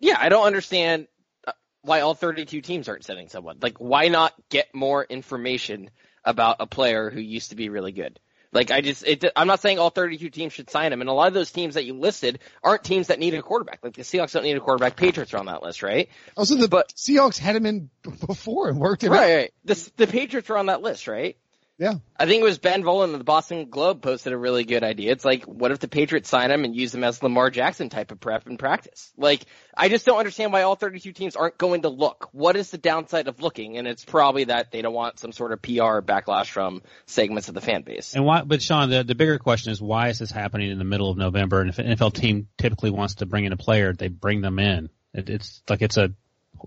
Yeah, 0.00 0.16
I 0.18 0.28
don't 0.28 0.46
understand 0.46 1.06
uh, 1.46 1.52
why 1.82 2.00
all 2.00 2.14
32 2.14 2.60
teams 2.60 2.88
aren't 2.88 3.04
sending 3.04 3.28
someone. 3.28 3.58
Like, 3.60 3.78
why 3.78 4.08
not 4.08 4.34
get 4.50 4.74
more 4.74 5.04
information 5.04 5.90
about 6.24 6.56
a 6.60 6.66
player 6.66 7.10
who 7.10 7.20
used 7.20 7.50
to 7.50 7.56
be 7.56 7.68
really 7.68 7.92
good? 7.92 8.18
Like, 8.52 8.70
I 8.70 8.80
just, 8.80 9.06
it, 9.06 9.24
I'm 9.36 9.46
not 9.46 9.60
saying 9.60 9.78
all 9.78 9.90
32 9.90 10.30
teams 10.30 10.52
should 10.52 10.70
sign 10.70 10.92
him, 10.92 11.00
and 11.00 11.10
a 11.10 11.12
lot 11.12 11.28
of 11.28 11.34
those 11.34 11.50
teams 11.50 11.74
that 11.74 11.84
you 11.84 11.94
listed 11.94 12.38
aren't 12.62 12.84
teams 12.84 13.08
that 13.08 13.18
need 13.18 13.34
a 13.34 13.42
quarterback. 13.42 13.80
Like, 13.82 13.94
the 13.94 14.02
Seahawks 14.02 14.32
don't 14.32 14.44
need 14.44 14.56
a 14.56 14.60
quarterback. 14.60 14.96
Patriots 14.96 15.34
are 15.34 15.38
on 15.38 15.46
that 15.46 15.62
list, 15.62 15.82
right? 15.82 16.08
Oh, 16.36 16.40
also, 16.42 16.54
the 16.56 16.68
Seahawks 16.68 17.38
had 17.38 17.56
him 17.56 17.66
in 17.66 17.90
before 18.26 18.68
and 18.68 18.78
worked 18.78 19.04
him 19.04 19.12
Right, 19.12 19.32
out. 19.32 19.36
right. 19.36 19.50
The, 19.64 19.90
the 19.96 20.06
Patriots 20.06 20.48
are 20.50 20.56
on 20.56 20.66
that 20.66 20.80
list, 20.82 21.08
right? 21.08 21.36
Yeah. 21.78 21.96
I 22.16 22.24
think 22.24 22.40
it 22.40 22.44
was 22.44 22.58
Ben 22.58 22.82
Volin 22.82 23.12
of 23.12 23.18
the 23.18 23.24
Boston 23.24 23.68
Globe 23.68 24.00
posted 24.00 24.32
a 24.32 24.38
really 24.38 24.64
good 24.64 24.82
idea. 24.82 25.12
It's 25.12 25.26
like, 25.26 25.44
what 25.44 25.72
if 25.72 25.78
the 25.78 25.88
Patriots 25.88 26.30
sign 26.30 26.50
him 26.50 26.64
and 26.64 26.74
use 26.74 26.94
him 26.94 27.04
as 27.04 27.22
Lamar 27.22 27.50
Jackson 27.50 27.90
type 27.90 28.10
of 28.12 28.18
prep 28.18 28.46
in 28.46 28.56
practice? 28.56 29.12
Like, 29.18 29.44
I 29.76 29.90
just 29.90 30.06
don't 30.06 30.18
understand 30.18 30.54
why 30.54 30.62
all 30.62 30.76
32 30.76 31.12
teams 31.12 31.36
aren't 31.36 31.58
going 31.58 31.82
to 31.82 31.90
look. 31.90 32.30
What 32.32 32.56
is 32.56 32.70
the 32.70 32.78
downside 32.78 33.28
of 33.28 33.42
looking? 33.42 33.76
And 33.76 33.86
it's 33.86 34.06
probably 34.06 34.44
that 34.44 34.70
they 34.70 34.80
don't 34.80 34.94
want 34.94 35.18
some 35.18 35.32
sort 35.32 35.52
of 35.52 35.60
PR 35.60 36.00
backlash 36.00 36.46
from 36.46 36.82
segments 37.04 37.48
of 37.48 37.54
the 37.54 37.60
fan 37.60 37.82
base. 37.82 38.14
And 38.14 38.24
why? 38.24 38.42
But 38.42 38.62
Sean, 38.62 38.88
the 38.88 39.04
the 39.04 39.14
bigger 39.14 39.38
question 39.38 39.70
is 39.70 39.80
why 39.80 40.08
is 40.08 40.18
this 40.18 40.30
happening 40.30 40.70
in 40.70 40.78
the 40.78 40.84
middle 40.84 41.10
of 41.10 41.18
November? 41.18 41.60
And 41.60 41.68
if 41.68 41.78
an 41.78 41.86
NFL 41.86 42.14
team 42.14 42.48
typically 42.56 42.90
wants 42.90 43.16
to 43.16 43.26
bring 43.26 43.44
in 43.44 43.52
a 43.52 43.56
player, 43.58 43.92
they 43.92 44.08
bring 44.08 44.40
them 44.40 44.58
in. 44.58 44.88
It, 45.12 45.28
it's 45.28 45.62
like 45.68 45.82
it's 45.82 45.98
a 45.98 46.12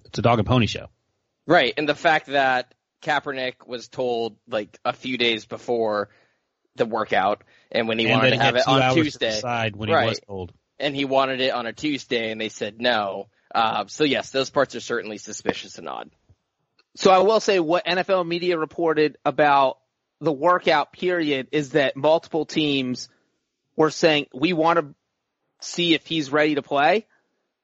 it's 0.06 0.20
a 0.20 0.22
dog 0.22 0.38
and 0.38 0.48
pony 0.48 0.68
show. 0.68 0.88
Right. 1.48 1.74
And 1.78 1.90
the 1.90 1.96
fact 1.96 2.28
that 2.28 2.76
Kaepernick 3.02 3.68
was 3.68 3.88
told 3.88 4.38
like 4.48 4.78
a 4.86 4.94
few 4.94 5.18
days 5.18 5.46
before 5.46 6.10
the 6.76 6.86
workout 6.86 7.44
and 7.72 7.88
when 7.88 8.00
he 8.00 8.06
And 8.06 8.16
wanted 8.16 8.30
to 8.32 8.36
he 8.38 8.42
have 8.42 8.56
it 8.56 8.68
on 8.68 8.94
Tuesday. 8.96 9.32
decide 9.32 9.76
when 9.76 9.90
he 9.90 9.96
was 9.96 10.20
told. 10.20 10.54
And 10.80 10.96
he 10.96 11.06
wanted 11.06 11.42
it 11.42 11.52
on 11.54 11.66
a 11.66 11.74
Tuesday 11.74 12.32
and 12.32 12.40
they 12.40 12.50
said 12.50 12.80
no. 12.80 13.28
Uh, 13.54 13.86
so 13.88 14.04
yes, 14.04 14.30
those 14.32 14.50
parts 14.50 14.76
are 14.76 14.80
certainly 14.80 15.18
suspicious 15.18 15.78
and 15.78 15.90
odd. 15.90 16.10
So 16.96 17.12
I 17.12 17.20
will 17.20 17.40
say 17.40 17.60
what 17.60 17.86
NFL 17.86 18.26
media 18.28 18.58
reported 18.58 19.18
about 19.26 19.78
the 20.22 20.32
workout 20.32 20.92
period 20.92 21.48
is 21.52 21.72
that 21.72 21.96
multiple 21.96 22.46
teams 22.46 23.10
were 23.76 23.92
saying 23.92 24.28
we 24.34 24.54
want 24.54 24.80
to 24.80 24.94
see 25.62 25.94
if 25.94 26.06
he's 26.06 26.32
ready 26.32 26.56
to 26.56 26.62
play, 26.62 27.06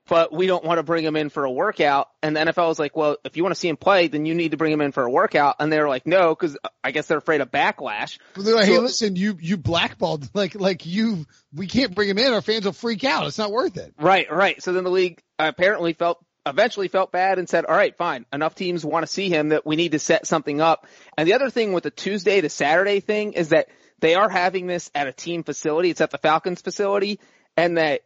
but 0.07 0.31
we 0.31 0.45
don't 0.45 0.63
want 0.63 0.77
to 0.77 0.83
bring 0.83 1.03
him 1.03 1.15
in 1.15 1.29
for 1.29 1.45
a 1.45 1.51
workout. 1.51 2.09
And 2.21 2.35
the 2.35 2.41
NFL 2.41 2.67
was 2.67 2.79
like, 2.79 2.95
well, 2.95 3.17
if 3.23 3.37
you 3.37 3.43
want 3.43 3.55
to 3.55 3.59
see 3.59 3.69
him 3.69 3.77
play, 3.77 4.07
then 4.07 4.25
you 4.25 4.35
need 4.35 4.51
to 4.51 4.57
bring 4.57 4.71
him 4.71 4.81
in 4.81 4.91
for 4.91 5.03
a 5.03 5.09
workout. 5.09 5.55
And 5.59 5.71
they're 5.71 5.89
like, 5.89 6.05
no, 6.05 6.35
because 6.35 6.57
I 6.83 6.91
guess 6.91 7.07
they're 7.07 7.17
afraid 7.17 7.41
of 7.41 7.49
backlash. 7.49 8.19
But 8.35 8.45
they're 8.45 8.55
like, 8.55 8.65
hey, 8.65 8.77
listen, 8.77 9.15
you, 9.15 9.37
you 9.39 9.57
blackballed, 9.57 10.29
like, 10.35 10.55
like 10.55 10.85
you, 10.85 11.25
we 11.53 11.67
can't 11.67 11.95
bring 11.95 12.09
him 12.09 12.19
in. 12.19 12.33
Our 12.33 12.41
fans 12.41 12.65
will 12.65 12.73
freak 12.73 13.03
out. 13.03 13.25
It's 13.25 13.37
not 13.37 13.51
worth 13.51 13.77
it. 13.77 13.93
Right, 13.99 14.31
right. 14.31 14.61
So 14.61 14.73
then 14.73 14.83
the 14.83 14.91
league 14.91 15.21
apparently 15.39 15.93
felt 15.93 16.23
eventually 16.47 16.87
felt 16.87 17.11
bad 17.11 17.39
and 17.39 17.49
said, 17.49 17.65
"All 17.65 17.75
right, 17.75 17.97
fine. 17.97 18.27
Enough 18.31 18.53
teams 18.53 18.85
want 18.85 19.03
to 19.03 19.11
see 19.11 19.29
him 19.29 19.49
that 19.49 19.65
we 19.65 19.75
need 19.75 19.93
to 19.93 19.99
set 19.99 20.27
something 20.27 20.61
up." 20.61 20.85
And 21.17 21.27
the 21.27 21.33
other 21.33 21.49
thing 21.49 21.73
with 21.73 21.83
the 21.83 21.89
Tuesday 21.89 22.39
to 22.39 22.49
Saturday 22.49 22.99
thing 22.99 23.33
is 23.33 23.49
that 23.49 23.67
they 23.99 24.13
are 24.13 24.29
having 24.29 24.67
this 24.67 24.91
at 24.93 25.07
a 25.07 25.11
team 25.11 25.43
facility. 25.43 25.89
It's 25.89 26.01
at 26.01 26.11
the 26.11 26.19
Falcons 26.19 26.61
facility, 26.61 27.19
and 27.57 27.77
that 27.77 28.01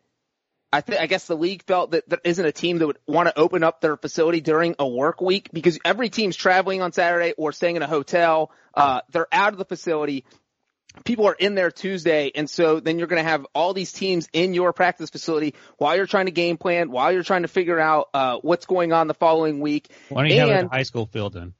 I 0.71 0.81
think 0.81 1.01
I 1.01 1.07
guess 1.07 1.25
the 1.25 1.35
league 1.35 1.63
felt 1.63 1.91
that 1.91 2.07
there 2.07 2.21
isn't 2.23 2.45
a 2.45 2.51
team 2.51 2.77
that 2.77 2.87
would 2.87 2.99
want 3.07 3.27
to 3.27 3.37
open 3.37 3.63
up 3.63 3.81
their 3.81 3.97
facility 3.97 4.39
during 4.39 4.75
a 4.77 4.87
work 4.87 5.19
week 5.19 5.49
because 5.51 5.79
every 5.83 6.09
team's 6.09 6.35
traveling 6.35 6.81
on 6.81 6.91
Saturday 6.91 7.33
or 7.37 7.51
staying 7.51 7.75
in 7.75 7.81
a 7.81 7.87
hotel. 7.87 8.51
Uh, 8.73 9.01
they're 9.11 9.27
out 9.31 9.53
of 9.53 9.57
the 9.57 9.65
facility 9.65 10.25
people 11.05 11.27
are 11.27 11.33
in 11.33 11.55
there 11.55 11.71
Tuesday, 11.71 12.31
and 12.33 12.49
so 12.49 12.79
then 12.79 12.97
you're 12.97 13.07
going 13.07 13.23
to 13.23 13.29
have 13.29 13.45
all 13.53 13.73
these 13.73 13.91
teams 13.91 14.27
in 14.33 14.53
your 14.53 14.73
practice 14.73 15.09
facility 15.09 15.53
while 15.77 15.95
you're 15.95 16.07
trying 16.07 16.25
to 16.25 16.31
game 16.31 16.57
plan, 16.57 16.91
while 16.91 17.11
you're 17.11 17.23
trying 17.23 17.43
to 17.43 17.47
figure 17.47 17.79
out 17.79 18.09
uh, 18.13 18.39
what's 18.41 18.65
going 18.65 18.91
on 18.91 19.07
the 19.07 19.13
following 19.13 19.59
week. 19.59 19.89
Why 20.09 20.23
don't 20.23 20.31
you 20.31 20.39
have 20.39 20.49
and 20.49 20.67
a 20.67 20.69
high 20.69 20.83
school 20.83 21.05
field 21.05 21.33
then? 21.33 21.53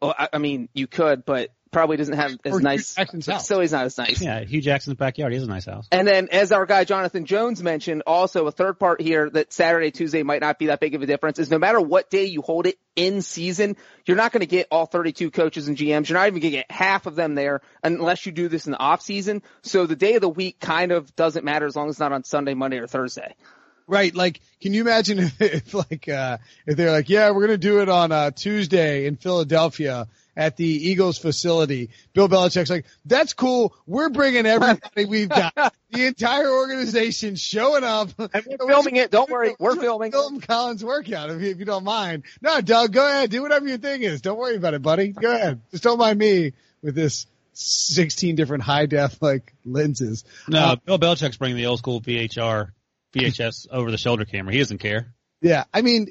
well, 0.00 0.14
I, 0.18 0.28
I 0.32 0.38
mean, 0.38 0.68
you 0.72 0.86
could, 0.86 1.24
but 1.24 1.50
probably 1.70 1.96
doesn't 1.96 2.14
have 2.16 2.36
as 2.44 2.52
Or 2.54 2.60
nice. 2.60 2.94
Jackson's 2.94 3.26
The 3.26 3.32
house. 3.32 3.42
facility's 3.42 3.72
not 3.72 3.84
as 3.86 3.96
nice. 3.98 4.20
Yeah, 4.20 4.44
Hue 4.44 4.60
Jackson's 4.60 4.96
backyard. 4.96 5.32
He 5.32 5.38
has 5.38 5.46
a 5.46 5.50
nice 5.50 5.66
house. 5.66 5.86
And 5.92 6.06
then, 6.06 6.28
as 6.32 6.52
our 6.52 6.66
guy 6.66 6.84
Jonathan 6.84 7.24
Jones 7.26 7.62
mentioned, 7.62 8.02
also 8.06 8.46
a 8.46 8.52
third 8.52 8.78
part 8.78 9.00
here 9.00 9.30
that 9.30 9.52
Saturday, 9.52 9.90
Tuesday 9.90 10.22
might 10.22 10.40
not 10.40 10.58
be 10.58 10.66
that 10.66 10.80
big 10.80 10.94
of 10.94 11.02
a 11.02 11.06
difference 11.06 11.38
is 11.38 11.50
no 11.50 11.58
matter 11.58 11.80
what 11.80 12.10
day 12.10 12.24
you 12.24 12.42
hold 12.42 12.66
it 12.66 12.78
in 12.96 13.22
season, 13.22 13.76
you're 14.06 14.16
not 14.16 14.32
going 14.32 14.40
to 14.40 14.46
get 14.46 14.66
all 14.70 14.86
32 14.86 15.30
coaches 15.30 15.68
and 15.68 15.76
GMs. 15.76 16.08
You're 16.08 16.18
not 16.18 16.26
even 16.26 16.40
going 16.40 16.52
to 16.52 16.58
get 16.58 16.70
half 16.70 17.06
of 17.06 17.14
them 17.14 17.34
there 17.34 17.60
unless 17.82 18.26
you 18.26 18.32
do 18.32 18.48
this 18.48 18.66
in 18.66 18.72
the 18.72 18.78
off 18.78 19.00
season. 19.02 19.42
So 19.62 19.86
the 19.86 19.96
day 19.96 20.14
of 20.14 20.20
the 20.20 20.28
week 20.28 20.58
kind 20.60 20.92
of 20.92 21.14
doesn't 21.16 21.44
matter 21.44 21.66
as 21.66 21.76
long 21.76 21.88
as 21.88 21.94
it's 21.94 22.00
not 22.00 22.12
on 22.12 22.24
Sunday, 22.24 22.54
Monday, 22.54 22.78
or 22.78 22.86
Thursday. 22.86 23.34
Right. 23.86 24.14
Like, 24.14 24.40
can 24.60 24.72
you 24.72 24.82
imagine 24.82 25.18
if, 25.18 25.40
if 25.40 25.74
like, 25.74 26.08
uh, 26.08 26.38
if 26.66 26.76
they're 26.76 26.92
like, 26.92 27.08
yeah, 27.08 27.30
we're 27.30 27.46
going 27.46 27.58
to 27.60 27.68
do 27.68 27.80
it 27.80 27.88
on, 27.88 28.12
uh, 28.12 28.30
Tuesday 28.30 29.06
in 29.06 29.16
Philadelphia. 29.16 30.06
At 30.40 30.56
the 30.56 30.64
Eagles 30.66 31.18
facility. 31.18 31.90
Bill 32.14 32.26
Belichick's 32.26 32.70
like, 32.70 32.86
that's 33.04 33.34
cool. 33.34 33.74
We're 33.86 34.08
bringing 34.08 34.46
everybody 34.46 35.04
we've 35.04 35.28
got. 35.28 35.52
The 35.92 36.06
entire 36.06 36.48
organization 36.48 37.34
showing 37.34 37.82
up. 37.82 38.10
And 38.16 38.46
we're 38.48 38.68
filming 38.68 38.94
it. 38.94 39.10
Don't 39.10 39.28
worry. 39.28 39.56
We're 39.58 39.74
filming. 39.74 40.12
Film 40.12 40.40
Collins 40.40 40.84
workout 40.84 41.30
if 41.30 41.42
you, 41.42 41.50
if 41.50 41.58
you 41.58 41.64
don't 41.64 41.82
mind. 41.82 42.22
No, 42.40 42.60
Doug, 42.60 42.92
go 42.92 43.04
ahead. 43.04 43.30
Do 43.30 43.42
whatever 43.42 43.66
your 43.66 43.78
thing 43.78 44.04
is. 44.04 44.20
Don't 44.20 44.38
worry 44.38 44.54
about 44.54 44.74
it, 44.74 44.82
buddy. 44.82 45.08
Go 45.08 45.34
ahead. 45.34 45.62
Just 45.72 45.82
don't 45.82 45.98
mind 45.98 46.16
me 46.16 46.52
with 46.80 46.94
this 46.94 47.26
16 47.54 48.36
different 48.36 48.62
high 48.62 48.86
def 48.86 49.20
like 49.20 49.52
lenses. 49.64 50.22
No, 50.46 50.60
Uh, 50.60 50.76
Bill 50.76 50.98
Belichick's 51.00 51.38
bringing 51.38 51.56
the 51.56 51.66
old 51.66 51.80
school 51.80 52.00
VHR, 52.00 52.70
VHS 53.12 53.66
over 53.72 53.90
the 53.90 53.98
shoulder 53.98 54.24
camera. 54.24 54.52
He 54.52 54.60
doesn't 54.60 54.78
care. 54.78 55.12
Yeah, 55.42 55.64
I 55.74 55.82
mean, 55.82 56.06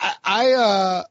I, 0.00 0.14
I, 0.22 0.52
uh, 0.52 1.02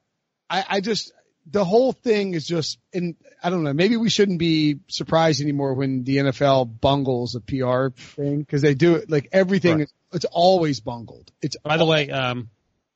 I, 0.49 0.66
I 0.70 0.80
just 0.80 1.12
the 1.52 1.66
whole 1.66 1.91
thing 1.91 2.34
is 2.34 2.45
just, 2.45 2.78
and 2.93 3.16
I 3.43 3.50
don't 3.50 3.64
know, 3.64 3.74
maybe 3.74 3.97
we 3.97 4.10
shouldn't 4.10 4.39
be 4.39 4.80
surprised 4.88 5.41
anymore 5.41 5.74
when 5.74 6.04
the 6.04 6.18
NFL 6.18 6.80
bungles 6.80 7.36
a 7.36 7.41
PR 7.41 7.89
thing 7.95 8.39
because 8.39 8.62
they 8.62 8.76
do 8.76 8.95
it 8.95 9.10
like 9.10 9.30
everything. 9.32 9.80
Right. 9.80 9.89
It's 10.14 10.26
always 10.26 10.80
bungled. 10.80 11.32
It's 11.41 11.56
By 11.64 11.78
the 11.78 11.86
way, 11.86 12.10
um, 12.10 12.50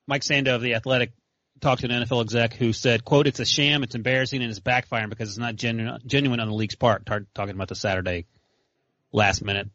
Mike 0.07 0.21
Sando 0.21 0.55
of 0.55 0.61
the 0.61 0.75
Athletic 0.75 1.13
talked 1.61 1.81
to 1.81 1.87
an 1.87 2.03
NFL 2.03 2.21
exec 2.21 2.53
who 2.53 2.73
said, 2.73 3.05
"quote 3.05 3.27
It's 3.27 3.39
a 3.39 3.45
sham. 3.45 3.83
It's 3.83 3.95
embarrassing, 3.95 4.41
and 4.41 4.49
it's 4.49 4.59
backfiring 4.59 5.09
because 5.09 5.29
it's 5.29 5.37
not 5.37 5.55
genuine, 5.55 5.99
genuine 6.05 6.39
on 6.39 6.49
the 6.49 6.55
league's 6.55 6.75
part." 6.75 7.05
Tar- 7.05 7.25
talking 7.33 7.55
about 7.55 7.69
the 7.69 7.75
Saturday 7.75 8.25
last 9.11 9.43
minute. 9.43 9.69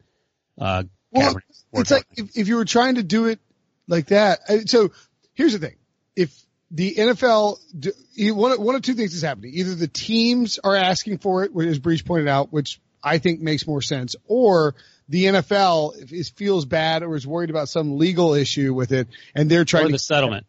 Uh, 0.58 0.84
Well, 1.10 1.34
Kaepernick 1.34 1.80
it's 1.80 1.90
like 1.90 2.06
if, 2.16 2.36
if 2.36 2.48
you 2.48 2.56
were 2.56 2.64
trying 2.64 2.96
to 2.96 3.02
do 3.02 3.26
it 3.26 3.40
like 3.86 4.06
that. 4.08 4.40
uh, 4.48 4.58
So 4.66 4.90
here's 5.32 5.52
the 5.52 5.58
thing: 5.60 5.76
if 6.14 6.36
the 6.70 6.94
NFL, 6.96 7.58
one 8.34 8.52
of- 8.52 8.58
one 8.58 8.74
of 8.74 8.82
two 8.82 8.94
things 8.94 9.14
is 9.14 9.22
happening. 9.22 9.52
Either 9.54 9.74
the 9.74 9.88
teams 9.88 10.58
are 10.58 10.76
asking 10.76 11.18
for 11.18 11.44
it, 11.44 11.52
as 11.56 11.78
Breech 11.78 12.04
pointed 12.04 12.28
out, 12.28 12.52
which 12.52 12.80
I 13.02 13.18
think 13.18 13.40
makes 13.40 13.66
more 13.66 13.80
sense, 13.80 14.16
or 14.26 14.74
the 15.08 15.24
NFL 15.26 15.94
if 16.02 16.12
it 16.12 16.32
feels 16.36 16.66
bad 16.66 17.02
or 17.02 17.16
is 17.16 17.26
worried 17.26 17.48
about 17.50 17.68
some 17.70 17.96
legal 17.96 18.34
issue 18.34 18.74
with 18.74 18.92
it, 18.92 19.08
and 19.34 19.50
they're 19.50 19.64
trying 19.64 19.84
or 19.84 19.88
to 19.88 19.92
the 19.92 19.98
settlement. 19.98 20.46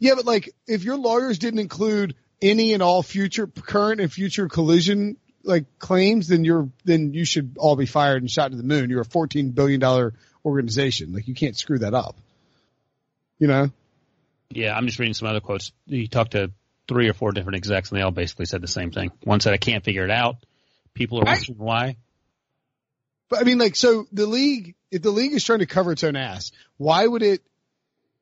yeah, 0.00 0.14
but 0.16 0.24
like 0.24 0.50
if 0.66 0.82
your 0.82 0.96
lawyers 0.96 1.38
didn't 1.38 1.60
include 1.60 2.16
any 2.42 2.72
and 2.72 2.82
all 2.82 3.02
future, 3.02 3.46
current 3.46 4.00
and 4.00 4.12
future 4.12 4.48
collusion 4.48 5.16
like 5.44 5.78
claims, 5.78 6.26
then 6.26 6.44
you're 6.44 6.68
then 6.84 7.12
you 7.14 7.24
should 7.24 7.56
all 7.58 7.76
be 7.76 7.86
fired 7.86 8.22
and 8.22 8.30
shot 8.30 8.50
to 8.50 8.56
the 8.56 8.64
moon. 8.64 8.90
You're 8.90 9.02
a 9.02 9.04
fourteen 9.04 9.50
billion 9.50 9.78
dollar 9.78 10.14
organization. 10.44 11.12
Like 11.12 11.28
you 11.28 11.34
can't 11.34 11.56
screw 11.56 11.78
that 11.78 11.94
up. 11.94 12.16
You 13.38 13.46
know? 13.46 13.70
Yeah, 14.54 14.76
I'm 14.76 14.86
just 14.86 14.98
reading 14.98 15.14
some 15.14 15.28
other 15.28 15.40
quotes. 15.40 15.72
He 15.86 16.08
talked 16.08 16.32
to 16.32 16.52
three 16.88 17.08
or 17.08 17.12
four 17.12 17.32
different 17.32 17.56
execs, 17.56 17.90
and 17.90 17.98
they 17.98 18.02
all 18.02 18.10
basically 18.10 18.46
said 18.46 18.60
the 18.60 18.68
same 18.68 18.90
thing. 18.90 19.10
One 19.22 19.40
said, 19.40 19.52
"I 19.52 19.58
can't 19.58 19.84
figure 19.84 20.04
it 20.04 20.10
out." 20.10 20.36
People 20.94 21.18
are 21.20 21.24
wondering 21.24 21.58
why. 21.58 21.96
But 23.28 23.40
I 23.40 23.42
mean, 23.44 23.58
like, 23.58 23.74
so 23.74 24.06
the 24.12 24.26
league, 24.26 24.74
if 24.90 25.02
the 25.02 25.10
league 25.10 25.32
is 25.32 25.44
trying 25.44 25.58
to 25.58 25.66
cover 25.66 25.92
its 25.92 26.04
own 26.04 26.14
ass, 26.16 26.52
why 26.76 27.06
would 27.06 27.22
it? 27.22 27.42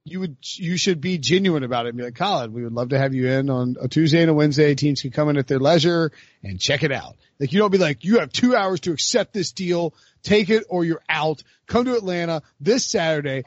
You 0.05 0.18
would, 0.18 0.37
you 0.57 0.76
should 0.76 1.01
be 1.01 1.18
genuine 1.18 1.62
about 1.62 1.87
it 1.87 1.91
and 1.91 1.99
be 1.99 2.03
like, 2.03 2.16
Colin, 2.16 2.53
we 2.53 2.64
would 2.64 2.72
love 2.72 2.89
to 2.89 2.99
have 2.99 3.14
you 3.14 3.28
in 3.28 3.49
on 3.49 3.76
a 3.80 3.87
Tuesday 3.87 4.20
and 4.20 4.30
a 4.30 4.35
Wednesday. 4.35 4.74
Teams 4.74 5.01
can 5.01 5.12
come 5.12 5.28
in 5.28 5.37
at 5.37 5.47
their 5.47 5.61
leisure 5.61 6.11
and 6.43 6.59
check 6.59 6.83
it 6.83 6.91
out. 6.91 7.14
Like, 7.39 7.53
you 7.53 7.61
don't 7.61 7.70
be 7.70 7.78
like, 7.78 8.05
you 8.05 8.18
have 8.18 8.33
two 8.33 8.57
hours 8.57 8.80
to 8.80 8.93
accept 8.93 9.33
this 9.33 9.53
deal, 9.53 9.95
take 10.24 10.51
it 10.51 10.64
or 10.68 10.85
you're 10.85 11.03
out. 11.09 11.45
Come 11.68 11.85
to 11.85 11.95
Atlanta 11.95 12.43
this 12.59 12.85
Saturday. 12.85 13.45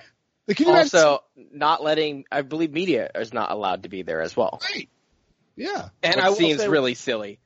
Like, 0.48 0.58
can 0.58 0.68
you 0.68 0.74
imagine- 0.74 1.00
Also, 1.00 1.24
not 1.36 1.84
letting, 1.84 2.26
I 2.32 2.42
believe 2.42 2.72
media 2.72 3.10
is 3.16 3.34
not 3.34 3.52
allowed 3.52 3.84
to 3.84 3.90
be 3.90 4.04
there 4.04 4.22
as 4.22 4.36
well. 4.38 4.62
Right. 4.64 4.90
Yeah. 5.56 5.90
And 6.04 6.20
it 6.20 6.38
seems 6.38 6.62
say- 6.62 6.68
really 6.68 6.94
silly. 6.94 7.40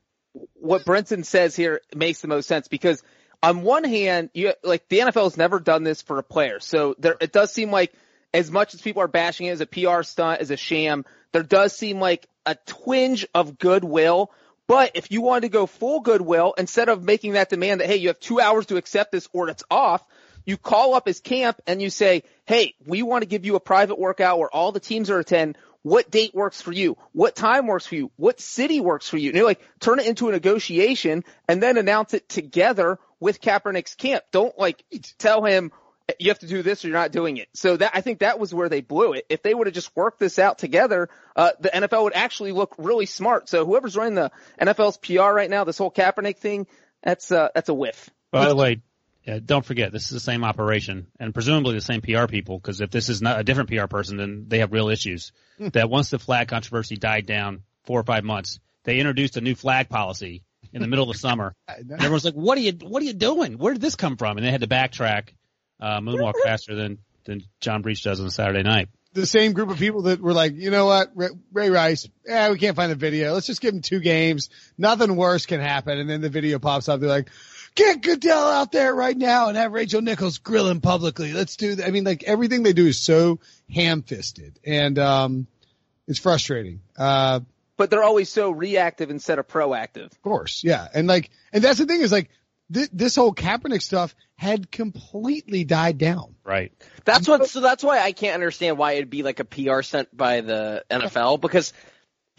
what 0.53 0.85
Brenton 0.85 1.23
says 1.23 1.55
here 1.55 1.81
makes 1.95 2.21
the 2.21 2.27
most 2.27 2.47
sense 2.47 2.67
because 2.67 3.01
on 3.41 3.63
one 3.63 3.83
hand, 3.83 4.29
you 4.33 4.53
like 4.63 4.87
the 4.89 4.99
NFL 4.99 5.23
has 5.23 5.37
never 5.37 5.59
done 5.59 5.83
this 5.83 6.01
for 6.01 6.19
a 6.19 6.23
player, 6.23 6.59
so 6.59 6.95
there 6.99 7.15
it 7.19 7.31
does 7.31 7.51
seem 7.51 7.71
like 7.71 7.93
as 8.33 8.51
much 8.51 8.73
as 8.73 8.81
people 8.81 9.01
are 9.01 9.07
bashing 9.07 9.47
it 9.47 9.51
as 9.51 9.61
a 9.61 9.65
PR 9.65 10.03
stunt, 10.03 10.41
as 10.41 10.51
a 10.51 10.57
sham, 10.57 11.03
there 11.31 11.41
does 11.43 11.75
seem 11.75 11.99
like 11.99 12.27
a 12.45 12.55
twinge 12.67 13.25
of 13.33 13.57
goodwill. 13.57 14.31
But 14.67 14.91
if 14.93 15.09
you 15.09 15.21
wanted 15.21 15.41
to 15.41 15.49
go 15.49 15.65
full 15.65 16.01
goodwill, 16.01 16.53
instead 16.57 16.89
of 16.89 17.03
making 17.03 17.33
that 17.33 17.49
demand 17.49 17.81
that 17.81 17.87
hey, 17.87 17.95
you 17.95 18.09
have 18.09 18.19
two 18.19 18.39
hours 18.39 18.67
to 18.67 18.77
accept 18.77 19.11
this 19.11 19.27
or 19.33 19.49
it's 19.49 19.63
off, 19.71 20.05
you 20.49 20.57
call 20.57 20.95
up 20.95 21.05
his 21.05 21.19
camp 21.19 21.61
and 21.67 21.81
you 21.81 21.89
say, 21.89 22.23
hey, 22.45 22.73
we 22.85 23.03
want 23.03 23.21
to 23.21 23.27
give 23.27 23.45
you 23.45 23.55
a 23.55 23.59
private 23.59 23.99
workout 23.99 24.39
where 24.39 24.49
all 24.49 24.71
the 24.71 24.79
teams 24.79 25.09
are 25.09 25.19
attend. 25.19 25.57
What 25.81 26.11
date 26.11 26.35
works 26.35 26.61
for 26.61 26.73
you? 26.73 26.97
What 27.13 27.35
time 27.35 27.67
works 27.67 27.85
for 27.85 27.95
you? 27.95 28.11
What 28.17 28.41
city 28.41 28.81
works 28.81 29.07
for 29.07 29.17
you? 29.17 29.29
And 29.29 29.37
you're 29.37 29.45
like, 29.45 29.61
turn 29.79 29.99
it 29.99 30.07
into 30.07 30.27
a 30.27 30.31
negotiation 30.31 31.23
and 31.47 31.63
then 31.63 31.77
announce 31.77 32.13
it 32.13 32.27
together 32.27 32.99
with 33.19 33.41
Kaepernick's 33.41 33.95
camp. 33.95 34.23
Don't 34.31 34.57
like 34.57 34.83
tell 35.17 35.43
him 35.45 35.71
you 36.17 36.29
have 36.29 36.39
to 36.39 36.47
do 36.47 36.63
this 36.63 36.83
or 36.83 36.87
you're 36.87 36.97
not 36.97 37.11
doing 37.11 37.37
it. 37.37 37.47
So 37.53 37.77
that, 37.77 37.91
I 37.93 38.01
think 38.01 38.19
that 38.19 38.39
was 38.39 38.53
where 38.53 38.67
they 38.69 38.81
blew 38.81 39.13
it. 39.13 39.25
If 39.29 39.43
they 39.43 39.53
would 39.53 39.67
have 39.67 39.73
just 39.73 39.95
worked 39.95 40.19
this 40.19 40.39
out 40.39 40.57
together, 40.57 41.09
uh, 41.35 41.51
the 41.59 41.69
NFL 41.69 42.03
would 42.03 42.15
actually 42.15 42.51
look 42.51 42.73
really 42.77 43.05
smart. 43.05 43.47
So 43.47 43.65
whoever's 43.65 43.95
running 43.95 44.15
the 44.15 44.31
NFL's 44.59 44.97
PR 44.97 45.31
right 45.31 45.49
now, 45.49 45.63
this 45.63 45.77
whole 45.77 45.91
Kaepernick 45.91 46.37
thing, 46.37 46.67
that's, 47.03 47.31
uh, 47.31 47.49
that's 47.53 47.69
a 47.69 47.73
whiff. 47.73 48.09
By 48.31 48.47
the 48.47 48.55
way, 48.55 48.81
uh, 49.29 49.39
don't 49.43 49.65
forget 49.65 49.91
this 49.91 50.03
is 50.05 50.09
the 50.09 50.19
same 50.19 50.43
operation 50.43 51.07
and 51.19 51.33
presumably 51.33 51.75
the 51.75 51.81
same 51.81 52.01
PR 52.01 52.25
people. 52.27 52.57
Because 52.57 52.81
if 52.81 52.89
this 52.89 53.09
is 53.09 53.21
not 53.21 53.39
a 53.39 53.43
different 53.43 53.69
PR 53.69 53.85
person, 53.87 54.17
then 54.17 54.45
they 54.47 54.59
have 54.59 54.71
real 54.73 54.89
issues. 54.89 55.31
that 55.59 55.89
once 55.89 56.09
the 56.09 56.19
flag 56.19 56.47
controversy 56.47 56.95
died 56.95 57.25
down 57.25 57.63
four 57.83 57.99
or 57.99 58.03
five 58.03 58.23
months, 58.23 58.59
they 58.83 58.97
introduced 58.97 59.37
a 59.37 59.41
new 59.41 59.55
flag 59.55 59.89
policy 59.89 60.43
in 60.73 60.81
the 60.81 60.87
middle 60.87 61.09
of 61.09 61.13
the 61.13 61.19
summer. 61.19 61.53
And 61.67 61.91
everyone's 61.91 62.25
like, 62.25 62.33
"What 62.33 62.57
are 62.57 62.61
you? 62.61 62.73
What 62.81 63.01
are 63.01 63.05
you 63.05 63.13
doing? 63.13 63.57
Where 63.57 63.73
did 63.73 63.81
this 63.81 63.95
come 63.95 64.17
from?" 64.17 64.37
And 64.37 64.45
they 64.45 64.51
had 64.51 64.61
to 64.61 64.67
backtrack, 64.67 65.29
uh, 65.79 65.99
moonwalk 65.99 66.33
faster 66.43 66.75
than 66.75 66.99
than 67.25 67.43
John 67.61 67.81
Breech 67.81 68.03
does 68.03 68.19
on 68.19 68.25
a 68.25 68.31
Saturday 68.31 68.63
night. 68.63 68.89
the 69.13 69.25
same 69.25 69.53
group 69.53 69.69
of 69.69 69.77
people 69.77 70.03
that 70.03 70.19
were 70.19 70.33
like, 70.33 70.55
you 70.55 70.71
know 70.71 70.85
what, 70.85 71.11
Ray, 71.15 71.29
Ray 71.51 71.69
Rice, 71.69 72.07
yeah, 72.25 72.51
we 72.51 72.57
can't 72.57 72.75
find 72.75 72.91
the 72.91 72.95
video. 72.95 73.33
Let's 73.33 73.47
just 73.47 73.61
give 73.61 73.73
him 73.73 73.81
two 73.81 73.99
games. 73.99 74.49
Nothing 74.77 75.15
worse 75.15 75.45
can 75.45 75.59
happen. 75.59 75.97
And 75.99 76.09
then 76.09 76.21
the 76.21 76.29
video 76.29 76.59
pops 76.59 76.89
up. 76.89 76.99
They're 76.99 77.09
like, 77.09 77.29
get 77.75 78.01
Goodell 78.01 78.47
out 78.51 78.71
there 78.71 78.93
right 78.93 79.17
now 79.17 79.47
and 79.47 79.57
have 79.57 79.71
Rachel 79.71 80.01
Nichols 80.01 80.37
grill 80.37 80.67
him 80.67 80.81
publicly. 80.81 81.33
Let's 81.33 81.55
do 81.55 81.75
that. 81.75 81.87
I 81.87 81.91
mean, 81.91 82.03
like 82.03 82.23
everything 82.23 82.63
they 82.63 82.73
do 82.73 82.87
is 82.87 82.99
so 82.99 83.39
ham 83.73 84.01
fisted 84.03 84.59
and, 84.65 84.97
um, 84.99 85.47
it's 86.07 86.19
frustrating. 86.19 86.81
Uh, 86.97 87.41
But 87.77 87.89
they're 87.91 88.03
always 88.03 88.29
so 88.29 88.49
reactive 88.51 89.09
instead 89.11 89.39
of 89.39 89.47
proactive. 89.47 90.11
of 90.11 90.21
course. 90.21 90.63
Yeah. 90.63 90.87
And 90.93 91.07
like, 91.07 91.29
and 91.53 91.63
that's 91.63 91.77
the 91.77 91.85
thing 91.85 92.01
is 92.01 92.11
like, 92.11 92.29
th- 92.73 92.89
this 92.91 93.15
whole 93.15 93.33
Kaepernick 93.33 93.81
stuff 93.81 94.15
had 94.35 94.71
completely 94.71 95.63
died 95.65 95.97
down. 95.97 96.35
Right. 96.43 96.71
That's 97.05 97.27
what. 97.27 97.47
So 97.47 97.59
that's 97.61 97.83
why 97.83 97.99
I 97.99 98.11
can't 98.11 98.33
understand 98.33 98.77
why 98.77 98.93
it'd 98.93 99.09
be 99.09 99.21
like 99.23 99.39
a 99.39 99.45
PR 99.45 99.81
sent 99.81 100.15
by 100.15 100.41
the 100.41 100.83
NFL 100.89 101.39
because 101.41 101.73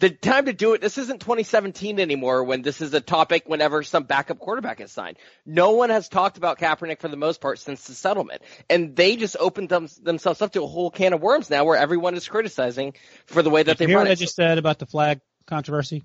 the 0.01 0.09
time 0.09 0.45
to 0.47 0.53
do 0.53 0.73
it. 0.73 0.81
This 0.81 0.97
isn't 0.97 1.21
2017 1.21 1.99
anymore 1.99 2.43
when 2.43 2.63
this 2.63 2.81
is 2.81 2.93
a 2.93 2.99
topic 2.99 3.43
whenever 3.45 3.83
some 3.83 4.03
backup 4.03 4.39
quarterback 4.39 4.81
is 4.81 4.91
signed. 4.91 5.17
No 5.45 5.71
one 5.71 5.91
has 5.91 6.09
talked 6.09 6.37
about 6.37 6.59
Kaepernick 6.59 6.99
for 6.99 7.07
the 7.07 7.15
most 7.15 7.39
part 7.39 7.59
since 7.59 7.85
the 7.85 7.93
settlement, 7.93 8.41
and 8.69 8.95
they 8.95 9.15
just 9.15 9.37
opened 9.39 9.69
them, 9.69 9.87
themselves 10.01 10.41
up 10.41 10.53
to 10.53 10.63
a 10.63 10.67
whole 10.67 10.89
can 10.89 11.13
of 11.13 11.21
worms 11.21 11.49
now 11.49 11.63
where 11.63 11.77
everyone 11.77 12.15
is 12.15 12.27
criticizing 12.27 12.95
for 13.27 13.43
the 13.43 13.51
way 13.51 13.63
that 13.63 13.79
You 13.79 13.85
they 13.85 13.91
hear 13.91 13.99
what 13.99 14.07
I 14.07 14.15
just 14.15 14.35
said 14.35 14.57
about 14.57 14.79
the 14.79 14.87
flag 14.87 15.21
controversy? 15.45 16.03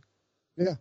Yeah. 0.59 0.75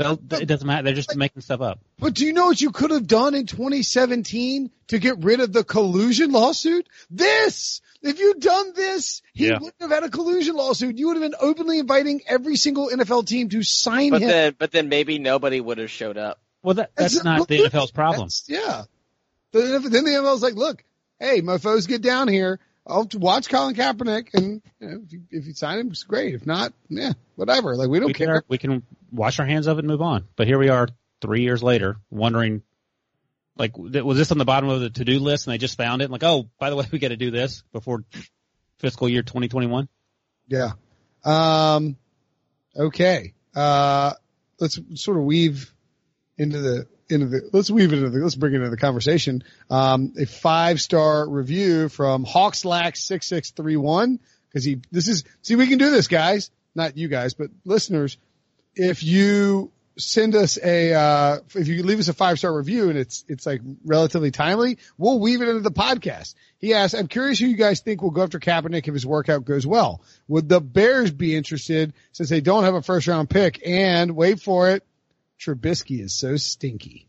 They'll- 0.00 0.40
It 0.40 0.46
doesn't 0.46 0.66
matter. 0.66 0.82
They're 0.84 0.94
just 0.94 1.14
making 1.14 1.42
stuff 1.42 1.60
up. 1.60 1.78
But 1.98 2.14
do 2.14 2.24
you 2.24 2.32
know 2.32 2.46
what 2.46 2.60
you 2.60 2.70
could 2.70 2.90
have 2.90 3.06
done 3.06 3.34
in 3.34 3.46
2017 3.46 4.70
to 4.88 4.98
get 4.98 5.18
rid 5.22 5.40
of 5.40 5.52
the 5.52 5.62
collusion 5.64 6.32
lawsuit? 6.32 6.88
This! 7.10 7.80
If 8.02 8.18
you'd 8.18 8.40
done 8.40 8.72
this, 8.74 9.20
he 9.34 9.46
Yeah. 9.48 9.54
wouldn't 9.60 9.74
have 9.80 9.90
had 9.90 10.04
a 10.04 10.08
collusion 10.08 10.56
lawsuit. 10.56 10.96
You 10.96 11.08
would 11.08 11.16
have 11.18 11.30
been 11.30 11.38
openly 11.38 11.78
inviting 11.78 12.22
every 12.26 12.56
single 12.56 12.88
NFL 12.88 13.24
team 13.26 13.50
to 13.50 13.62
sign 13.62 14.10
But 14.10 14.22
him. 14.22 14.28
then, 14.28 14.56
but 14.58 14.72
then 14.72 14.88
maybe 14.88 15.18
nobody 15.18 15.60
would 15.60 15.76
have 15.78 15.90
showed 15.90 16.16
up. 16.16 16.40
Well, 16.62 16.74
that, 16.76 16.92
that's 16.96 17.14
That's 17.14 17.24
not 17.24 17.46
the 17.48 17.58
NFL's 17.64 17.90
problem. 17.90 18.28
Yeah. 18.48 18.84
Then 19.52 19.82
then 19.90 20.04
the 20.04 20.10
NFL's 20.10 20.42
like, 20.42 20.54
look, 20.54 20.82
hey, 21.18 21.42
mofos, 21.42 21.86
get 21.88 22.00
down 22.02 22.28
here. 22.28 22.58
I'll 22.86 23.08
watch 23.14 23.48
Colin 23.48 23.74
Kaepernick, 23.74 24.34
and 24.34 24.62
you 24.80 24.88
know, 24.88 25.00
if, 25.04 25.12
you, 25.12 25.22
if 25.30 25.46
you 25.46 25.52
sign 25.52 25.78
him, 25.78 25.88
it's 25.88 26.02
great. 26.02 26.34
If 26.34 26.46
not, 26.46 26.72
yeah, 26.88 27.12
whatever. 27.36 27.76
Like 27.76 27.88
we 27.88 27.98
don't 27.98 28.08
we 28.08 28.14
care. 28.14 28.40
Can, 28.40 28.44
we 28.48 28.58
can 28.58 28.82
wash 29.12 29.38
our 29.38 29.46
hands 29.46 29.66
of 29.66 29.78
it 29.78 29.80
and 29.80 29.88
move 29.88 30.02
on. 30.02 30.26
But 30.36 30.46
here 30.46 30.58
we 30.58 30.70
are, 30.70 30.88
three 31.20 31.42
years 31.42 31.62
later, 31.62 31.96
wondering, 32.10 32.62
like, 33.56 33.76
was 33.76 34.16
this 34.16 34.32
on 34.32 34.38
the 34.38 34.44
bottom 34.44 34.70
of 34.70 34.80
the 34.80 34.90
to-do 34.90 35.18
list 35.18 35.46
and 35.46 35.52
they 35.52 35.58
just 35.58 35.76
found 35.76 36.02
it? 36.02 36.06
And 36.06 36.12
like, 36.12 36.24
oh, 36.24 36.48
by 36.58 36.70
the 36.70 36.76
way, 36.76 36.86
we 36.90 36.98
got 36.98 37.08
to 37.08 37.16
do 37.16 37.30
this 37.30 37.62
before 37.72 38.04
fiscal 38.78 39.08
year 39.08 39.22
2021. 39.22 39.88
Yeah. 40.48 40.72
Um, 41.24 41.96
okay. 42.74 43.34
Uh, 43.54 44.14
let's 44.58 44.80
sort 44.94 45.18
of 45.18 45.24
weave 45.24 45.72
into 46.38 46.58
the, 46.58 46.86
into 47.10 47.26
the, 47.26 47.50
let's 47.52 47.70
weave 47.70 47.92
it 47.92 47.96
into 47.96 48.10
the, 48.10 48.18
let's 48.18 48.34
bring 48.34 48.54
it 48.54 48.56
into 48.56 48.70
the 48.70 48.76
conversation. 48.76 49.44
Um, 49.68 50.14
a 50.18 50.26
five 50.26 50.80
star 50.80 51.28
review 51.28 51.88
from 51.88 52.24
Hawkslack6631. 52.24 54.18
Cause 54.52 54.64
he, 54.64 54.80
this 54.90 55.08
is, 55.08 55.24
see, 55.42 55.54
we 55.56 55.68
can 55.68 55.78
do 55.78 55.90
this 55.90 56.08
guys, 56.08 56.50
not 56.74 56.96
you 56.96 57.08
guys, 57.08 57.34
but 57.34 57.50
listeners. 57.64 58.18
if 58.74 59.02
you 59.02 59.70
send 60.00 60.34
us 60.34 60.58
a 60.62 60.94
uh, 60.94 61.38
if 61.54 61.68
you 61.68 61.82
leave 61.82 61.98
us 61.98 62.08
a 62.08 62.14
five 62.14 62.38
star 62.38 62.54
review 62.54 62.88
and 62.88 62.98
it's 62.98 63.24
it's 63.28 63.46
like 63.46 63.60
relatively 63.84 64.30
timely, 64.30 64.78
we'll 64.98 65.20
weave 65.20 65.42
it 65.42 65.48
into 65.48 65.60
the 65.60 65.70
podcast. 65.70 66.34
He 66.58 66.74
asks, 66.74 66.94
"I'm 66.94 67.06
curious 67.08 67.38
who 67.38 67.46
you 67.46 67.56
guys 67.56 67.80
think 67.80 68.02
will 68.02 68.10
go 68.10 68.22
after 68.22 68.38
Kaepernick 68.38 68.88
if 68.88 68.94
his 68.94 69.06
workout 69.06 69.44
goes 69.44 69.66
well. 69.66 70.02
Would 70.28 70.48
the 70.48 70.60
Bears 70.60 71.10
be 71.10 71.36
interested 71.36 71.92
since 72.12 72.28
they 72.28 72.40
don't 72.40 72.64
have 72.64 72.74
a 72.74 72.82
first 72.82 73.06
round 73.06 73.30
pick? 73.30 73.60
And 73.66 74.16
wait 74.16 74.40
for 74.40 74.70
it, 74.70 74.84
Trubisky 75.40 76.00
is 76.00 76.18
so 76.18 76.36
stinky." 76.36 77.08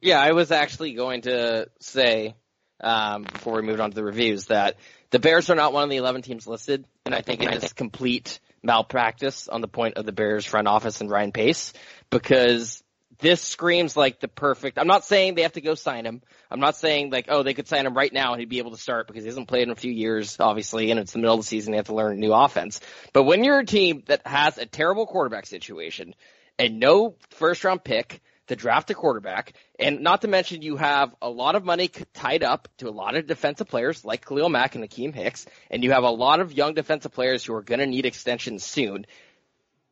Yeah, 0.00 0.20
I 0.20 0.32
was 0.32 0.50
actually 0.50 0.94
going 0.94 1.22
to 1.22 1.68
say 1.80 2.34
um, 2.80 3.22
before 3.22 3.54
we 3.54 3.62
moved 3.62 3.80
on 3.80 3.90
to 3.90 3.94
the 3.94 4.04
reviews 4.04 4.46
that 4.46 4.76
the 5.10 5.18
Bears 5.18 5.48
are 5.48 5.54
not 5.54 5.72
one 5.72 5.84
of 5.84 5.90
the 5.90 5.96
11 5.96 6.22
teams 6.22 6.46
listed, 6.46 6.84
and 7.06 7.14
I 7.14 7.22
think 7.22 7.42
it 7.42 7.52
is 7.54 7.72
complete 7.72 8.40
malpractice 8.62 9.48
on 9.48 9.60
the 9.60 9.68
point 9.68 9.96
of 9.96 10.06
the 10.06 10.12
Bears 10.12 10.44
front 10.44 10.68
office 10.68 11.00
and 11.00 11.10
Ryan 11.10 11.32
Pace 11.32 11.72
because 12.10 12.82
this 13.20 13.40
screams 13.40 13.96
like 13.96 14.20
the 14.20 14.28
perfect. 14.28 14.78
I'm 14.78 14.86
not 14.86 15.04
saying 15.04 15.34
they 15.34 15.42
have 15.42 15.52
to 15.52 15.60
go 15.60 15.74
sign 15.74 16.04
him. 16.04 16.22
I'm 16.50 16.60
not 16.60 16.76
saying 16.76 17.10
like, 17.10 17.26
oh, 17.28 17.42
they 17.42 17.54
could 17.54 17.68
sign 17.68 17.86
him 17.86 17.94
right 17.94 18.12
now 18.12 18.32
and 18.32 18.40
he'd 18.40 18.48
be 18.48 18.58
able 18.58 18.72
to 18.72 18.76
start 18.76 19.06
because 19.06 19.22
he 19.22 19.28
hasn't 19.28 19.48
played 19.48 19.62
in 19.62 19.70
a 19.70 19.76
few 19.76 19.92
years, 19.92 20.36
obviously, 20.40 20.90
and 20.90 20.98
it's 20.98 21.12
the 21.12 21.18
middle 21.18 21.34
of 21.34 21.40
the 21.40 21.46
season. 21.46 21.72
They 21.72 21.76
have 21.76 21.86
to 21.86 21.94
learn 21.94 22.12
a 22.12 22.20
new 22.20 22.32
offense. 22.32 22.80
But 23.12 23.24
when 23.24 23.44
you're 23.44 23.60
a 23.60 23.66
team 23.66 24.02
that 24.06 24.26
has 24.26 24.58
a 24.58 24.66
terrible 24.66 25.06
quarterback 25.06 25.46
situation 25.46 26.14
and 26.58 26.80
no 26.80 27.16
first 27.30 27.64
round 27.64 27.84
pick, 27.84 28.20
to 28.48 28.56
draft 28.56 28.90
a 28.90 28.94
quarterback. 28.94 29.54
And 29.78 30.00
not 30.00 30.22
to 30.22 30.28
mention 30.28 30.62
you 30.62 30.76
have 30.76 31.14
a 31.22 31.30
lot 31.30 31.54
of 31.54 31.64
money 31.64 31.90
tied 32.12 32.42
up 32.42 32.68
to 32.78 32.88
a 32.88 32.90
lot 32.90 33.16
of 33.16 33.26
defensive 33.26 33.68
players 33.68 34.04
like 34.04 34.26
Khalil 34.26 34.48
Mack 34.48 34.74
and 34.74 34.84
Akiem 34.84 35.14
Hicks, 35.14 35.46
and 35.70 35.82
you 35.82 35.92
have 35.92 36.04
a 36.04 36.10
lot 36.10 36.40
of 36.40 36.52
young 36.52 36.74
defensive 36.74 37.12
players 37.12 37.44
who 37.44 37.54
are 37.54 37.62
going 37.62 37.80
to 37.80 37.86
need 37.86 38.06
extensions 38.06 38.64
soon. 38.64 39.06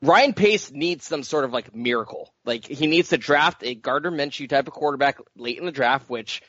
Ryan 0.03 0.35
Pace 0.35 0.73
needs 0.73 1.07
some 1.07 1.23
sort 1.23 1.45
of 1.45 1.53
like 1.53 1.75
miracle. 1.75 2.33
Like 2.45 2.67
he 2.67 2.87
needs 2.87 3.11
to 3.11 3.19
draft 3.19 3.63
a 3.63 3.75
Gardner 3.75 4.11
Minshew 4.11 4.49
type 4.49 4.67
of 4.67 4.73
quarterback 4.73 5.19
late 5.37 5.59
in 5.59 5.65
the 5.65 5.73
draft, 5.73 6.11
which 6.11 6.43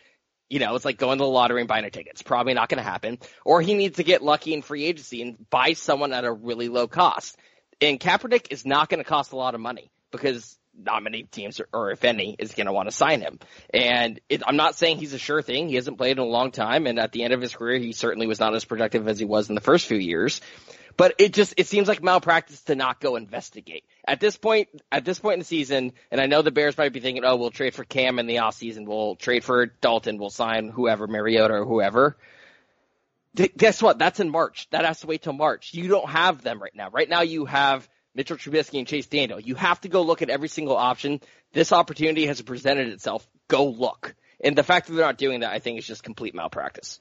you 0.50 0.60
know, 0.60 0.76
it's 0.76 0.86
like 0.86 0.98
going 0.98 1.18
to 1.18 1.24
the 1.24 1.30
lottery 1.30 1.62
and 1.62 1.68
buying 1.68 1.86
a 1.86 1.90
ticket. 1.90 2.12
It's 2.12 2.22
probably 2.22 2.54
not 2.54 2.70
going 2.70 2.78
to 2.78 2.88
happen. 2.88 3.18
Or 3.44 3.62
he 3.62 3.74
needs 3.74 3.98
to 3.98 4.04
get 4.04 4.22
lucky 4.22 4.54
in 4.54 4.62
free 4.62 4.84
agency 4.84 5.24
and 5.24 5.50
buy 5.50 5.74
someone 5.74 6.14
at 6.14 6.26
a 6.26 6.32
really 6.32 6.68
low 6.68 6.88
cost. 6.88 7.38
And 7.82 8.00
Kaepernick 8.00 8.52
is 8.52 8.64
not 8.64 8.88
going 8.88 9.00
to 9.00 9.10
cost 9.10 9.32
a 9.32 9.36
lot 9.36 9.56
of 9.56 9.62
money 9.62 9.90
because 10.14 10.58
not 10.78 11.04
many 11.04 11.24
teams, 11.24 11.60
or, 11.60 11.68
or 11.74 11.92
if 11.92 12.04
any, 12.04 12.36
is 12.40 12.54
going 12.54 12.68
to 12.68 12.74
want 12.74 12.90
to 12.90 12.96
sign 12.96 13.22
him. 13.22 13.40
And 13.74 14.20
it, 14.30 14.42
I'm 14.46 14.56
not 14.56 14.76
saying 14.76 14.98
he's 14.98 15.14
a 15.14 15.20
sure 15.20 15.42
thing. 15.42 15.68
He 15.68 15.76
hasn't 15.76 15.98
played 15.98 16.14
in 16.14 16.20
a 16.20 16.26
long 16.26 16.52
time, 16.52 16.88
and 16.88 17.00
at 17.00 17.12
the 17.12 17.24
end 17.24 17.34
of 17.34 17.42
his 17.42 17.54
career, 17.56 17.78
he 17.78 17.92
certainly 17.92 18.28
was 18.28 18.40
not 18.40 18.56
as 18.56 18.66
productive 18.66 19.08
as 19.08 19.20
he 19.20 19.26
was 19.26 19.50
in 19.50 19.56
the 19.56 19.62
first 19.62 19.86
few 19.86 19.98
years. 19.98 20.42
But 20.96 21.16
it 21.18 21.34
just 21.34 21.56
it 21.58 21.68
seems 21.68 21.88
like 21.88 22.04
malpractice 22.04 22.62
to 22.64 22.76
not 22.76 23.00
go 23.00 23.16
investigate 23.16 23.84
at 24.08 24.20
this 24.20 24.38
point. 24.38 24.70
At 24.92 25.04
this 25.04 25.18
point 25.18 25.34
in 25.34 25.40
the 25.40 25.46
season, 25.46 25.94
and 26.12 26.22
I 26.22 26.28
know 26.28 26.44
the 26.44 26.52
Bears 26.52 26.78
might 26.78 26.94
be 26.94 27.00
thinking, 27.00 27.26
"Oh, 27.26 27.36
we'll 27.36 27.50
trade 27.50 27.74
for 27.74 27.84
Cam 27.84 28.20
in 28.20 28.28
the 28.28 28.40
off 28.40 28.54
season. 28.54 28.86
We'll 28.86 29.16
trade 29.16 29.44
for 29.44 29.66
Dalton. 29.66 30.20
We'll 30.20 30.30
sign 30.30 30.70
whoever, 30.70 31.08
Mariota 31.08 31.56
or 31.56 31.66
whoever." 31.66 32.16
guess 33.58 33.82
what? 33.82 33.98
That's 33.98 34.20
in 34.20 34.30
March. 34.30 34.68
That 34.70 34.86
has 34.86 35.00
to 35.00 35.08
wait 35.08 35.24
till 35.24 35.34
March. 35.34 35.74
You 35.74 35.88
don't 35.88 36.10
have 36.10 36.44
them 36.44 36.62
right 36.62 36.76
now. 36.76 36.90
Right 36.92 37.10
now, 37.10 37.22
you 37.22 37.46
have 37.46 37.88
Mitchell 38.16 38.38
Trubisky 38.38 38.80
and 38.80 38.88
Chase 38.88 39.08
Daniel. 39.08 39.40
You 39.40 39.56
have 39.56 39.82
to 39.82 39.90
go 39.90 40.02
look 40.04 40.22
at 40.22 40.30
every 40.30 40.48
single 40.48 40.78
option. 40.78 41.20
This 41.52 41.72
opportunity 41.72 42.28
has 42.28 42.42
presented 42.42 42.90
itself. 42.90 43.28
Go 43.48 43.66
look. 43.70 44.16
And 44.44 44.56
the 44.56 44.64
fact 44.64 44.88
that 44.88 44.94
they're 44.94 45.06
not 45.06 45.18
doing 45.18 45.40
that, 45.42 45.52
I 45.52 45.60
think, 45.60 45.80
is 45.80 45.88
just 45.88 46.04
complete 46.04 46.36
malpractice. 46.36 47.00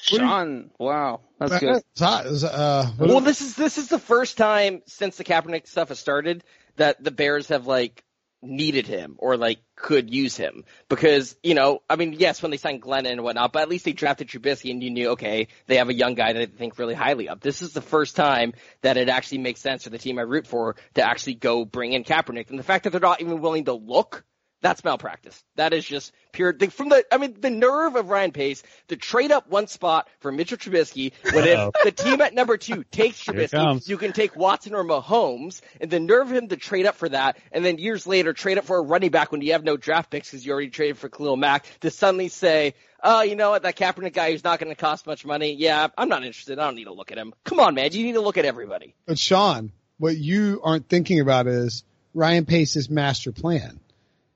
Sean, 0.00 0.70
wow, 0.78 1.20
that's 1.40 1.58
good. 1.58 1.82
Uh, 2.00 2.92
well, 2.98 3.20
this 3.20 3.40
is 3.40 3.56
this 3.56 3.78
is 3.78 3.88
the 3.88 3.98
first 3.98 4.36
time 4.36 4.82
since 4.86 5.16
the 5.16 5.24
Kaepernick 5.24 5.66
stuff 5.66 5.88
has 5.88 5.98
started 5.98 6.44
that 6.76 7.02
the 7.02 7.10
Bears 7.10 7.48
have 7.48 7.66
like 7.66 8.04
needed 8.42 8.86
him 8.86 9.16
or 9.18 9.36
like 9.36 9.58
could 9.74 10.12
use 10.12 10.36
him. 10.36 10.64
Because 10.88 11.36
you 11.42 11.54
know 11.54 11.82
I 11.88 11.96
mean 11.96 12.12
yes 12.12 12.42
when 12.42 12.50
they 12.50 12.56
signed 12.56 12.82
Glennon 12.82 13.12
and 13.12 13.22
whatnot 13.22 13.52
but 13.52 13.62
at 13.62 13.68
least 13.68 13.84
they 13.84 13.92
drafted 13.92 14.28
Trubisky 14.28 14.70
and 14.70 14.82
you 14.82 14.90
knew 14.90 15.10
okay 15.10 15.48
they 15.66 15.76
have 15.76 15.88
a 15.88 15.94
young 15.94 16.14
guy 16.14 16.32
that 16.32 16.38
they 16.38 16.56
think 16.56 16.78
really 16.78 16.94
highly 16.94 17.28
of. 17.28 17.40
This 17.40 17.62
is 17.62 17.72
the 17.72 17.82
first 17.82 18.16
time 18.16 18.54
that 18.82 18.96
it 18.96 19.08
actually 19.08 19.38
makes 19.38 19.60
sense 19.60 19.84
for 19.84 19.90
the 19.90 19.98
team 19.98 20.18
I 20.18 20.22
root 20.22 20.46
for 20.46 20.76
to 20.94 21.02
actually 21.02 21.34
go 21.34 21.64
bring 21.64 21.92
in 21.92 22.04
Kaepernick. 22.04 22.50
And 22.50 22.58
the 22.58 22.64
fact 22.64 22.84
that 22.84 22.90
they're 22.90 23.00
not 23.00 23.20
even 23.20 23.40
willing 23.40 23.64
to 23.66 23.74
look 23.74 24.24
that's 24.60 24.82
malpractice. 24.82 25.42
That 25.56 25.72
is 25.72 25.84
just 25.84 26.12
pure 26.32 26.52
the, 26.52 26.68
from 26.68 26.88
the. 26.88 27.04
I 27.12 27.18
mean, 27.18 27.36
the 27.40 27.50
nerve 27.50 27.94
of 27.96 28.10
Ryan 28.10 28.32
Pace 28.32 28.62
to 28.88 28.96
trade 28.96 29.30
up 29.30 29.48
one 29.48 29.68
spot 29.68 30.08
for 30.20 30.32
Mitchell 30.32 30.58
Trubisky 30.58 31.12
when 31.32 31.46
if 31.46 31.72
the 31.84 31.92
team 31.92 32.20
at 32.20 32.34
number 32.34 32.56
two 32.56 32.84
takes 32.84 33.22
Trubisky, 33.22 33.88
you 33.88 33.96
can 33.96 34.12
take 34.12 34.34
Watson 34.34 34.74
or 34.74 34.84
Mahomes, 34.84 35.60
and 35.80 35.90
the 35.90 36.00
nerve 36.00 36.30
of 36.30 36.36
him 36.36 36.48
to 36.48 36.56
trade 36.56 36.86
up 36.86 36.96
for 36.96 37.08
that, 37.08 37.38
and 37.52 37.64
then 37.64 37.78
years 37.78 38.06
later 38.06 38.32
trade 38.32 38.58
up 38.58 38.64
for 38.64 38.78
a 38.78 38.82
running 38.82 39.10
back 39.10 39.30
when 39.30 39.40
you 39.42 39.52
have 39.52 39.64
no 39.64 39.76
draft 39.76 40.10
picks 40.10 40.30
because 40.30 40.44
you 40.44 40.52
already 40.52 40.70
traded 40.70 40.98
for 40.98 41.08
Khalil 41.08 41.36
Mack 41.36 41.66
to 41.80 41.90
suddenly 41.90 42.28
say, 42.28 42.74
oh, 43.02 43.22
you 43.22 43.36
know 43.36 43.50
what, 43.50 43.62
that 43.62 43.76
Kaepernick 43.76 44.12
guy 44.12 44.32
who's 44.32 44.44
not 44.44 44.58
going 44.58 44.74
to 44.74 44.80
cost 44.80 45.06
much 45.06 45.24
money. 45.24 45.54
Yeah, 45.54 45.86
I'm 45.96 46.08
not 46.08 46.24
interested. 46.24 46.58
I 46.58 46.64
don't 46.64 46.74
need 46.74 46.84
to 46.84 46.92
look 46.92 47.12
at 47.12 47.18
him. 47.18 47.32
Come 47.44 47.60
on, 47.60 47.74
man, 47.74 47.92
you 47.92 48.04
need 48.04 48.14
to 48.14 48.20
look 48.20 48.38
at 48.38 48.44
everybody. 48.44 48.96
But 49.06 49.18
Sean, 49.18 49.70
what 49.98 50.16
you 50.16 50.60
aren't 50.64 50.88
thinking 50.88 51.20
about 51.20 51.46
is 51.46 51.84
Ryan 52.12 52.44
Pace's 52.44 52.90
master 52.90 53.30
plan 53.30 53.78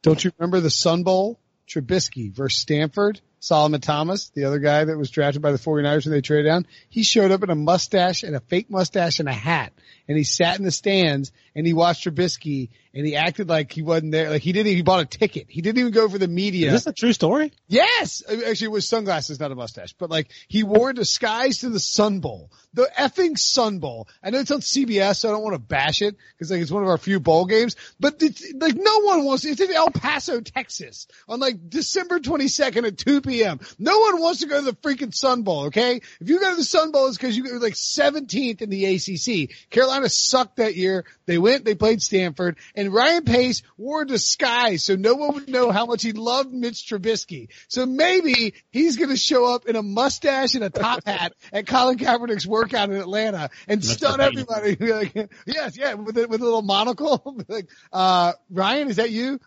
don't 0.02 0.22
you 0.24 0.32
remember 0.38 0.60
the 0.60 0.70
Sun 0.70 1.04
Bowl? 1.04 1.38
Trubisky 1.68 2.32
versus 2.32 2.60
Stanford. 2.60 3.20
Solomon 3.42 3.80
Thomas, 3.80 4.28
the 4.28 4.44
other 4.44 4.60
guy 4.60 4.84
that 4.84 4.96
was 4.96 5.10
drafted 5.10 5.42
by 5.42 5.50
the 5.50 5.58
49ers 5.58 6.04
when 6.04 6.12
they 6.12 6.20
traded 6.20 6.46
down, 6.46 6.64
he 6.88 7.02
showed 7.02 7.32
up 7.32 7.42
in 7.42 7.50
a 7.50 7.56
mustache 7.56 8.22
and 8.22 8.36
a 8.36 8.40
fake 8.40 8.70
mustache 8.70 9.18
and 9.18 9.28
a 9.28 9.32
hat. 9.32 9.72
And 10.06 10.16
he 10.16 10.22
sat 10.22 10.60
in 10.60 10.64
the 10.64 10.70
stands 10.70 11.32
and 11.54 11.66
he 11.66 11.72
watched 11.72 12.06
Trubisky 12.06 12.68
and 12.94 13.04
he 13.04 13.16
acted 13.16 13.48
like 13.48 13.72
he 13.72 13.82
wasn't 13.82 14.12
there. 14.12 14.30
Like 14.30 14.42
he 14.42 14.52
didn't, 14.52 14.72
he 14.72 14.82
bought 14.82 15.00
a 15.00 15.06
ticket. 15.06 15.46
He 15.48 15.60
didn't 15.60 15.78
even 15.78 15.92
go 15.92 16.08
for 16.08 16.18
the 16.18 16.28
media. 16.28 16.68
Is 16.68 16.84
this 16.84 16.86
a 16.86 16.92
true 16.92 17.12
story? 17.12 17.52
Yes. 17.66 18.22
Actually, 18.28 18.66
it 18.66 18.70
was 18.70 18.88
sunglasses, 18.88 19.40
not 19.40 19.50
a 19.50 19.56
mustache, 19.56 19.92
but 19.94 20.08
like 20.08 20.30
he 20.46 20.62
wore 20.62 20.90
a 20.90 20.94
disguise 20.94 21.58
to 21.58 21.70
the 21.70 21.80
Sun 21.80 22.20
Bowl, 22.20 22.52
the 22.74 22.88
effing 22.96 23.36
Sun 23.36 23.80
Bowl. 23.80 24.06
I 24.22 24.30
know 24.30 24.38
it's 24.38 24.52
on 24.52 24.60
CBS, 24.60 25.16
so 25.16 25.30
I 25.30 25.32
don't 25.32 25.42
want 25.42 25.54
to 25.54 25.60
bash 25.60 26.00
it 26.00 26.16
because 26.36 26.52
like 26.52 26.60
it's 26.60 26.70
one 26.70 26.84
of 26.84 26.88
our 26.88 26.98
few 26.98 27.18
bowl 27.18 27.46
games, 27.46 27.74
but 27.98 28.22
it's 28.22 28.52
like 28.54 28.76
no 28.76 29.00
one 29.00 29.24
wants, 29.24 29.44
it's 29.44 29.60
in 29.60 29.72
El 29.72 29.90
Paso, 29.90 30.40
Texas 30.40 31.08
on 31.28 31.40
like 31.40 31.70
December 31.70 32.20
22nd 32.20 32.86
at 32.86 32.98
2 32.98 33.20
p.m. 33.22 33.31
No 33.78 33.98
one 33.98 34.20
wants 34.20 34.40
to 34.40 34.46
go 34.46 34.58
to 34.58 34.64
the 34.64 34.76
freaking 34.76 35.14
Sun 35.14 35.42
Bowl, 35.42 35.64
okay? 35.66 35.96
If 36.20 36.28
you 36.28 36.40
go 36.40 36.50
to 36.50 36.56
the 36.56 36.64
Sun 36.64 36.92
Bowl, 36.92 37.06
it's 37.06 37.16
because 37.16 37.36
you 37.36 37.44
were 37.44 37.58
like 37.58 37.74
17th 37.74 38.62
in 38.62 38.70
the 38.70 38.84
ACC. 38.86 39.70
Carolina 39.70 40.08
sucked 40.08 40.56
that 40.56 40.74
year. 40.76 41.04
They 41.26 41.38
went, 41.38 41.64
they 41.64 41.74
played 41.74 42.02
Stanford, 42.02 42.58
and 42.74 42.92
Ryan 42.92 43.24
Pace 43.24 43.62
wore 43.76 44.02
a 44.02 44.06
disguise 44.06 44.84
so 44.84 44.96
no 44.96 45.14
one 45.14 45.34
would 45.34 45.48
know 45.48 45.70
how 45.70 45.86
much 45.86 46.02
he 46.02 46.12
loved 46.12 46.52
Mitch 46.52 46.86
Trubisky. 46.88 47.48
So 47.68 47.86
maybe 47.86 48.54
he's 48.70 48.96
going 48.96 49.10
to 49.10 49.16
show 49.16 49.52
up 49.54 49.66
in 49.66 49.76
a 49.76 49.82
mustache 49.82 50.54
and 50.54 50.64
a 50.64 50.70
top 50.70 51.00
hat 51.06 51.34
at 51.52 51.66
Colin 51.66 51.98
Kaepernick's 51.98 52.46
workout 52.46 52.90
in 52.90 52.96
Atlanta 52.96 53.50
and 53.68 53.84
stun 53.84 54.20
everybody. 54.20 54.76
like, 54.80 55.30
yes, 55.46 55.76
yeah, 55.76 55.94
with 55.94 56.16
a, 56.18 56.26
with 56.26 56.40
a 56.40 56.44
little 56.44 56.62
monocle. 56.62 57.42
like, 57.48 57.68
uh, 57.92 58.32
Ryan, 58.50 58.88
is 58.88 58.96
that 58.96 59.10
you? 59.10 59.40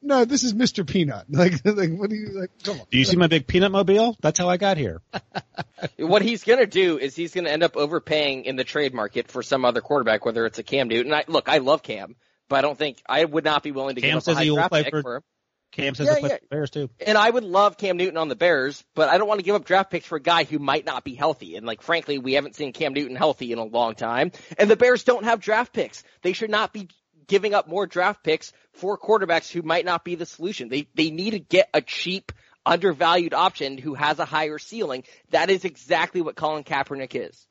No, 0.00 0.24
this 0.24 0.44
is 0.44 0.54
Mr. 0.54 0.86
Peanut. 0.86 1.26
Like, 1.42 1.64
like, 1.64 1.90
what 1.90 2.08
do 2.10 2.16
you 2.16 2.28
like? 2.28 2.50
Come 2.62 2.80
on. 2.80 2.86
Do 2.90 2.98
you 2.98 3.04
see 3.04 3.16
my 3.16 3.26
big 3.26 3.46
peanut 3.46 3.72
mobile? 3.72 4.16
That's 4.20 4.38
how 4.38 4.48
I 4.48 4.58
got 4.58 4.76
here. 4.76 5.02
what 5.96 6.22
he's 6.22 6.44
gonna 6.44 6.66
do 6.66 6.98
is 6.98 7.16
he's 7.16 7.34
gonna 7.34 7.50
end 7.50 7.62
up 7.62 7.76
overpaying 7.76 8.44
in 8.44 8.56
the 8.56 8.64
trade 8.64 8.94
market 8.94 9.28
for 9.28 9.42
some 9.42 9.64
other 9.64 9.80
quarterback, 9.80 10.24
whether 10.24 10.46
it's 10.46 10.58
a 10.58 10.62
Cam 10.62 10.88
Newton. 10.88 11.12
I, 11.12 11.24
look, 11.26 11.48
I 11.48 11.58
love 11.58 11.82
Cam, 11.82 12.14
but 12.48 12.56
I 12.56 12.62
don't 12.62 12.78
think 12.78 13.02
I 13.08 13.24
would 13.24 13.44
not 13.44 13.62
be 13.62 13.72
willing 13.72 13.96
to 13.96 14.00
Cam 14.00 14.10
give 14.10 14.16
up 14.18 14.22
says 14.22 14.36
a 14.36 14.38
high 14.38 14.54
draft 14.54 14.72
pick 14.72 14.90
for, 14.90 15.02
for 15.02 15.16
him. 15.16 15.22
Cam 15.72 15.94
says 15.94 16.06
Yeah, 16.06 16.12
he'll 16.12 16.20
play 16.20 16.28
yeah. 16.28 16.36
for 16.36 16.42
the 16.42 16.48
Bears 16.48 16.70
too. 16.70 16.90
And 17.04 17.18
I 17.18 17.28
would 17.28 17.44
love 17.44 17.78
Cam 17.78 17.96
Newton 17.96 18.18
on 18.18 18.28
the 18.28 18.36
Bears, 18.36 18.84
but 18.94 19.08
I 19.08 19.18
don't 19.18 19.26
want 19.26 19.40
to 19.40 19.44
give 19.44 19.54
up 19.54 19.64
draft 19.64 19.90
picks 19.90 20.06
for 20.06 20.16
a 20.16 20.20
guy 20.20 20.44
who 20.44 20.58
might 20.58 20.84
not 20.84 21.02
be 21.02 21.14
healthy. 21.14 21.56
And 21.56 21.66
like, 21.66 21.82
frankly, 21.82 22.18
we 22.18 22.34
haven't 22.34 22.54
seen 22.54 22.72
Cam 22.72 22.92
Newton 22.92 23.16
healthy 23.16 23.52
in 23.52 23.58
a 23.58 23.64
long 23.64 23.94
time. 23.94 24.32
And 24.58 24.70
the 24.70 24.76
Bears 24.76 25.02
don't 25.02 25.24
have 25.24 25.40
draft 25.40 25.72
picks. 25.72 26.04
They 26.20 26.34
should 26.34 26.50
not 26.50 26.72
be 26.72 26.88
giving 27.26 27.54
up 27.54 27.68
more 27.68 27.86
draft 27.86 28.22
picks 28.22 28.52
for 28.72 28.98
quarterbacks 28.98 29.50
who 29.50 29.62
might 29.62 29.84
not 29.84 30.04
be 30.04 30.14
the 30.14 30.26
solution. 30.26 30.68
They, 30.68 30.88
they 30.94 31.10
need 31.10 31.32
to 31.32 31.38
get 31.38 31.68
a 31.74 31.80
cheap, 31.80 32.32
undervalued 32.64 33.34
option 33.34 33.78
who 33.78 33.94
has 33.94 34.18
a 34.18 34.24
higher 34.24 34.58
ceiling. 34.58 35.04
That 35.30 35.50
is 35.50 35.64
exactly 35.64 36.20
what 36.20 36.36
Colin 36.36 36.64
Kaepernick 36.64 37.14
is. 37.14 37.46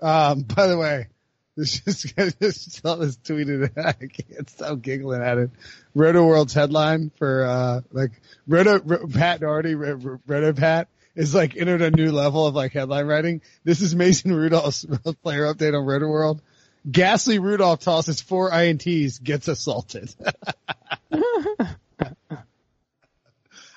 Um, 0.00 0.42
by 0.42 0.66
the 0.66 0.76
way, 0.76 1.08
this 1.56 1.80
just, 1.80 2.14
I 2.18 2.30
just 2.40 2.82
saw 2.82 2.96
this 2.96 3.16
tweeted. 3.16 3.76
I 3.78 3.92
can't 3.92 4.50
stop 4.50 4.80
giggling 4.80 5.22
at 5.22 5.38
it. 5.38 5.50
Roto 5.94 6.24
World's 6.24 6.54
headline 6.54 7.10
for, 7.16 7.44
uh, 7.44 7.80
like, 7.92 8.12
Roto, 8.48 8.80
Ro- 8.80 9.06
Pat 9.06 9.40
Daugherty, 9.40 9.74
Ro- 9.74 9.94
Ro- 9.94 10.20
Roto 10.26 10.52
Pat 10.52 10.88
is 11.14 11.34
like 11.34 11.56
entered 11.56 11.82
a 11.82 11.90
new 11.90 12.10
level 12.10 12.46
of 12.46 12.54
like 12.54 12.72
headline 12.72 13.06
writing. 13.06 13.42
This 13.64 13.82
is 13.82 13.94
Mason 13.94 14.32
Rudolph's 14.32 14.84
player 15.22 15.52
update 15.52 15.78
on 15.78 15.84
Roto 15.84 16.08
World. 16.08 16.42
Ghastly 16.90 17.38
Rudolph 17.38 17.80
tosses 17.80 18.20
four 18.20 18.50
INTs, 18.50 19.22
gets 19.22 19.48
assaulted. 19.48 20.12
he 21.12 21.16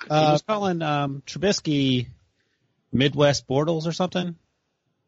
was 0.08 0.42
calling 0.42 0.82
um, 0.82 1.22
Trubisky 1.26 2.08
Midwest 2.92 3.46
Bortles 3.46 3.86
or 3.86 3.92
something. 3.92 4.36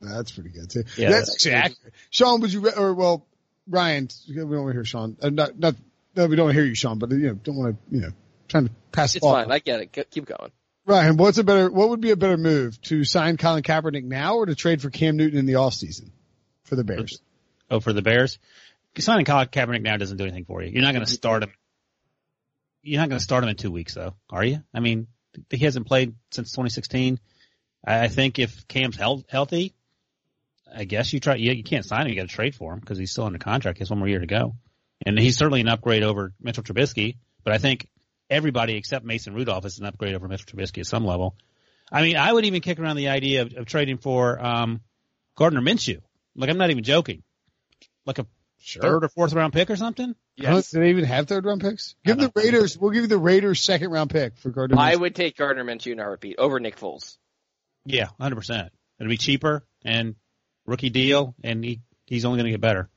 That's 0.00 0.30
pretty 0.30 0.50
good 0.50 0.70
too. 0.70 0.84
Yeah, 0.96 1.10
that's 1.10 1.30
that's 1.30 1.46
actually 1.46 1.54
accurate. 1.54 1.94
Sean, 2.10 2.40
would 2.40 2.52
you, 2.52 2.60
re- 2.60 2.72
or 2.76 2.94
well, 2.94 3.26
Ryan, 3.68 4.08
we 4.28 4.34
don't 4.36 4.48
want 4.48 4.68
to 4.68 4.72
hear 4.74 4.84
Sean. 4.84 5.16
Uh, 5.20 5.30
not, 5.30 5.58
not, 5.58 5.74
no, 6.14 6.26
we 6.26 6.36
don't 6.36 6.46
want 6.46 6.54
to 6.54 6.60
hear 6.60 6.68
you, 6.68 6.76
Sean, 6.76 6.98
but 6.98 7.10
you 7.10 7.18
know, 7.18 7.34
don't 7.34 7.56
want 7.56 7.76
to, 7.76 7.94
you 7.96 8.02
know, 8.02 8.10
trying 8.46 8.68
to 8.68 8.72
pass 8.92 9.14
It's 9.14 9.14
the 9.14 9.20
ball. 9.20 9.34
fine. 9.34 9.50
I 9.50 9.58
get 9.58 9.80
it. 9.80 10.10
Keep 10.10 10.26
going. 10.26 10.52
Ryan, 10.86 11.16
what's 11.16 11.36
a 11.36 11.44
better, 11.44 11.70
what 11.70 11.90
would 11.90 12.00
be 12.00 12.12
a 12.12 12.16
better 12.16 12.38
move 12.38 12.80
to 12.82 13.04
sign 13.04 13.36
Colin 13.36 13.62
Kaepernick 13.62 14.04
now 14.04 14.36
or 14.36 14.46
to 14.46 14.54
trade 14.54 14.80
for 14.80 14.88
Cam 14.88 15.16
Newton 15.16 15.38
in 15.38 15.44
the 15.46 15.54
offseason 15.54 16.12
for 16.62 16.76
the 16.76 16.84
Bears? 16.84 17.20
Oh, 17.70 17.80
for 17.80 17.92
the 17.92 18.02
Bears, 18.02 18.38
signing 18.98 19.24
Colin 19.24 19.48
Kaepernick 19.48 19.82
now 19.82 19.96
doesn't 19.96 20.16
do 20.16 20.24
anything 20.24 20.44
for 20.44 20.62
you. 20.62 20.70
You're 20.70 20.82
not 20.82 20.94
going 20.94 21.04
to 21.04 21.10
start 21.10 21.42
him. 21.42 21.52
You're 22.82 23.00
not 23.00 23.08
going 23.08 23.18
to 23.18 23.24
start 23.24 23.44
him 23.44 23.50
in 23.50 23.56
two 23.56 23.70
weeks, 23.70 23.94
though, 23.94 24.14
are 24.30 24.44
you? 24.44 24.62
I 24.72 24.80
mean, 24.80 25.08
he 25.50 25.58
hasn't 25.58 25.86
played 25.86 26.14
since 26.30 26.52
2016. 26.52 27.20
I 27.86 28.04
I 28.04 28.08
think 28.08 28.38
if 28.38 28.66
Cam's 28.68 28.96
health, 28.96 29.24
healthy, 29.28 29.74
I 30.74 30.84
guess 30.84 31.12
you 31.12 31.20
try. 31.20 31.36
You, 31.36 31.52
you 31.52 31.64
can't 31.64 31.84
sign 31.84 32.02
him. 32.02 32.08
You 32.08 32.16
got 32.16 32.28
to 32.28 32.34
trade 32.34 32.54
for 32.54 32.72
him 32.72 32.80
because 32.80 32.98
he's 32.98 33.10
still 33.10 33.24
under 33.24 33.38
contract. 33.38 33.78
He 33.78 33.82
has 33.82 33.90
one 33.90 33.98
more 33.98 34.08
year 34.08 34.20
to 34.20 34.26
go, 34.26 34.54
and 35.04 35.18
he's 35.18 35.36
certainly 35.36 35.60
an 35.60 35.68
upgrade 35.68 36.02
over 36.02 36.32
Mitchell 36.40 36.62
Trubisky. 36.62 37.16
But 37.44 37.52
I 37.52 37.58
think 37.58 37.88
everybody 38.30 38.74
except 38.74 39.04
Mason 39.04 39.34
Rudolph 39.34 39.64
is 39.64 39.78
an 39.78 39.86
upgrade 39.86 40.14
over 40.14 40.28
Mitchell 40.28 40.46
Trubisky 40.46 40.78
at 40.78 40.86
some 40.86 41.04
level. 41.04 41.36
I 41.90 42.02
mean, 42.02 42.16
I 42.16 42.32
would 42.32 42.44
even 42.44 42.60
kick 42.60 42.78
around 42.78 42.96
the 42.96 43.08
idea 43.08 43.42
of, 43.42 43.54
of 43.54 43.66
trading 43.66 43.98
for 43.98 44.44
um, 44.44 44.82
Gardner 45.36 45.62
Minshew. 45.62 46.00
Like, 46.36 46.50
I'm 46.50 46.58
not 46.58 46.70
even 46.70 46.84
joking. 46.84 47.22
Like 48.08 48.18
a 48.20 48.26
third 48.80 49.04
or 49.04 49.08
fourth 49.10 49.34
round 49.34 49.52
pick 49.52 49.68
or 49.68 49.76
something. 49.76 50.14
Yes. 50.34 50.70
Do 50.70 50.80
they 50.80 50.88
even 50.88 51.04
have 51.04 51.28
third 51.28 51.44
round 51.44 51.60
picks? 51.60 51.94
Give 52.06 52.16
the 52.16 52.32
Raiders, 52.34 52.78
we'll 52.78 52.90
give 52.90 53.02
you 53.02 53.06
the 53.06 53.18
Raiders 53.18 53.60
second 53.60 53.90
round 53.90 54.08
pick 54.08 54.38
for 54.38 54.48
Gardner. 54.48 54.78
I 54.78 54.94
Minshew. 54.94 55.00
would 55.00 55.14
take 55.14 55.36
Gardner 55.36 55.62
Minshew 55.62 55.92
in 55.92 56.00
a 56.00 56.04
heartbeat 56.04 56.38
over 56.38 56.58
Nick 56.58 56.78
Foles. 56.78 57.18
Yeah, 57.84 58.08
hundred 58.18 58.36
percent. 58.36 58.72
It'll 58.98 59.10
be 59.10 59.18
cheaper 59.18 59.62
and 59.84 60.14
rookie 60.64 60.88
deal, 60.88 61.34
and 61.44 61.62
he 61.62 61.82
he's 62.06 62.24
only 62.24 62.38
going 62.38 62.46
to 62.46 62.50
get 62.52 62.62
better. 62.62 62.88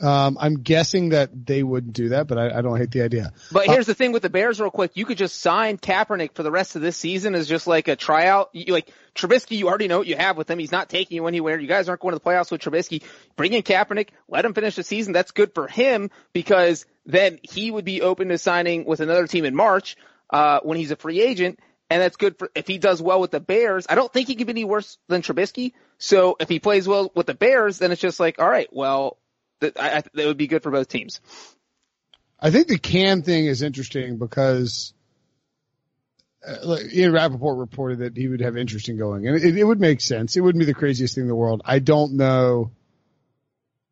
Um, 0.00 0.38
I'm 0.40 0.62
guessing 0.62 1.08
that 1.08 1.46
they 1.46 1.62
wouldn't 1.62 1.92
do 1.92 2.10
that, 2.10 2.28
but 2.28 2.38
I, 2.38 2.58
I 2.58 2.62
don't 2.62 2.78
hate 2.78 2.92
the 2.92 3.02
idea. 3.02 3.32
But 3.50 3.66
here's 3.66 3.86
the 3.86 3.94
thing 3.94 4.12
with 4.12 4.22
the 4.22 4.30
Bears, 4.30 4.60
real 4.60 4.70
quick. 4.70 4.92
You 4.94 5.04
could 5.04 5.18
just 5.18 5.40
sign 5.40 5.76
Kaepernick 5.76 6.34
for 6.34 6.44
the 6.44 6.52
rest 6.52 6.76
of 6.76 6.82
this 6.82 6.96
season 6.96 7.34
as 7.34 7.48
just 7.48 7.66
like 7.66 7.88
a 7.88 7.96
tryout. 7.96 8.50
You, 8.52 8.72
like 8.72 8.92
Trubisky, 9.16 9.56
you 9.56 9.68
already 9.68 9.88
know 9.88 9.98
what 9.98 10.06
you 10.06 10.16
have 10.16 10.36
with 10.36 10.48
him. 10.48 10.60
He's 10.60 10.70
not 10.70 10.88
taking 10.88 11.16
you 11.16 11.26
anywhere. 11.26 11.58
You 11.58 11.66
guys 11.66 11.88
aren't 11.88 12.00
going 12.00 12.12
to 12.12 12.20
the 12.20 12.24
playoffs 12.24 12.52
with 12.52 12.60
Trubisky. 12.60 13.02
Bring 13.34 13.52
in 13.54 13.62
Kaepernick, 13.62 14.10
let 14.28 14.44
him 14.44 14.54
finish 14.54 14.76
the 14.76 14.84
season. 14.84 15.12
That's 15.12 15.32
good 15.32 15.52
for 15.52 15.66
him 15.66 16.10
because 16.32 16.86
then 17.04 17.40
he 17.42 17.70
would 17.70 17.84
be 17.84 18.00
open 18.02 18.28
to 18.28 18.38
signing 18.38 18.84
with 18.84 19.00
another 19.00 19.26
team 19.26 19.44
in 19.44 19.56
March 19.56 19.96
uh, 20.30 20.60
when 20.62 20.78
he's 20.78 20.92
a 20.92 20.96
free 20.96 21.20
agent. 21.20 21.58
And 21.90 22.02
that's 22.02 22.16
good 22.16 22.38
for 22.38 22.50
if 22.54 22.66
he 22.66 22.78
does 22.78 23.00
well 23.00 23.20
with 23.20 23.30
the 23.30 23.40
Bears. 23.40 23.86
I 23.88 23.94
don't 23.94 24.12
think 24.12 24.28
he 24.28 24.36
can 24.36 24.46
be 24.46 24.52
any 24.52 24.64
worse 24.64 24.98
than 25.08 25.22
Trubisky. 25.22 25.72
So 25.96 26.36
if 26.38 26.48
he 26.48 26.60
plays 26.60 26.86
well 26.86 27.10
with 27.16 27.26
the 27.26 27.34
Bears, 27.34 27.78
then 27.78 27.90
it's 27.90 28.00
just 28.00 28.20
like, 28.20 28.38
all 28.38 28.48
right, 28.48 28.68
well, 28.70 29.16
that, 29.60 29.78
I, 29.78 29.98
I, 29.98 30.02
that 30.14 30.26
would 30.26 30.36
be 30.36 30.46
good 30.46 30.62
for 30.62 30.70
both 30.70 30.88
teams. 30.88 31.20
I 32.40 32.50
think 32.50 32.68
the 32.68 32.78
Cam 32.78 33.22
thing 33.22 33.46
is 33.46 33.62
interesting 33.62 34.18
because 34.18 34.92
uh, 36.46 36.76
Ian 36.92 37.12
Rapoport 37.12 37.58
reported 37.58 37.98
that 38.00 38.16
he 38.16 38.28
would 38.28 38.40
have 38.40 38.56
interest 38.56 38.88
in 38.88 38.96
going, 38.96 39.26
and 39.26 39.36
it, 39.36 39.56
it 39.56 39.64
would 39.64 39.80
make 39.80 40.00
sense. 40.00 40.36
It 40.36 40.40
wouldn't 40.40 40.60
be 40.60 40.66
the 40.66 40.74
craziest 40.74 41.14
thing 41.14 41.22
in 41.22 41.28
the 41.28 41.34
world. 41.34 41.62
I 41.64 41.80
don't 41.80 42.14
know 42.14 42.70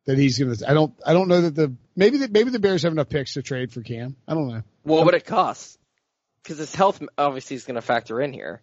that 0.05 0.17
he's 0.17 0.39
going 0.39 0.55
to. 0.55 0.69
I 0.69 0.73
don't. 0.73 0.93
I 1.05 1.13
don't 1.13 1.27
know 1.27 1.41
that 1.41 1.55
the 1.55 1.73
maybe 1.95 2.17
the, 2.17 2.29
maybe 2.29 2.49
the 2.49 2.59
Bears 2.59 2.83
have 2.83 2.93
enough 2.93 3.09
picks 3.09 3.33
to 3.33 3.41
trade 3.41 3.73
for 3.73 3.81
Cam. 3.81 4.15
I 4.27 4.33
don't 4.33 4.47
know. 4.47 4.63
What 4.83 5.05
would 5.05 5.15
it 5.15 5.25
cost? 5.25 5.77
Because 6.41 6.57
his 6.59 6.73
health 6.73 7.03
obviously 7.17 7.57
is 7.57 7.65
going 7.65 7.75
to 7.75 7.81
factor 7.81 8.21
in 8.21 8.31
here. 8.31 8.61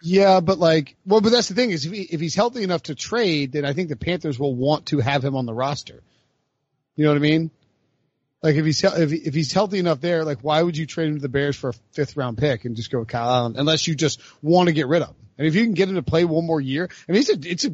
Yeah, 0.00 0.40
but 0.40 0.58
like, 0.58 0.96
well, 1.04 1.20
but 1.20 1.30
that's 1.30 1.48
the 1.48 1.54
thing 1.54 1.70
is 1.70 1.86
if 1.86 1.92
he, 1.92 2.02
if 2.02 2.20
he's 2.20 2.34
healthy 2.34 2.62
enough 2.62 2.84
to 2.84 2.94
trade, 2.94 3.52
then 3.52 3.64
I 3.64 3.72
think 3.72 3.88
the 3.88 3.96
Panthers 3.96 4.38
will 4.38 4.54
want 4.54 4.86
to 4.86 5.00
have 5.00 5.24
him 5.24 5.34
on 5.34 5.46
the 5.46 5.54
roster. 5.54 6.02
You 6.96 7.04
know 7.04 7.10
what 7.10 7.16
I 7.16 7.20
mean? 7.20 7.50
Like 8.42 8.56
if 8.56 8.64
he's 8.64 8.84
if, 8.84 9.12
if 9.12 9.34
he's 9.34 9.52
healthy 9.52 9.78
enough 9.78 10.00
there, 10.00 10.24
like 10.24 10.40
why 10.42 10.62
would 10.62 10.76
you 10.76 10.86
trade 10.86 11.08
him 11.08 11.14
to 11.16 11.20
the 11.22 11.28
Bears 11.28 11.56
for 11.56 11.70
a 11.70 11.72
fifth 11.92 12.16
round 12.16 12.36
pick 12.38 12.64
and 12.64 12.76
just 12.76 12.90
go 12.90 12.98
with 13.00 13.08
Kyle 13.08 13.30
Allen 13.30 13.54
unless 13.56 13.86
you 13.86 13.94
just 13.94 14.20
want 14.42 14.66
to 14.68 14.72
get 14.72 14.86
rid 14.86 15.02
of 15.02 15.08
him? 15.08 15.16
And 15.38 15.46
if 15.46 15.54
you 15.54 15.64
can 15.64 15.72
get 15.72 15.88
him 15.88 15.96
to 15.96 16.02
play 16.02 16.24
one 16.24 16.46
more 16.46 16.60
year, 16.60 16.88
I 17.08 17.12
mean, 17.12 17.22
it's 17.22 17.30
a 17.30 17.50
it's 17.50 17.64
a 17.64 17.70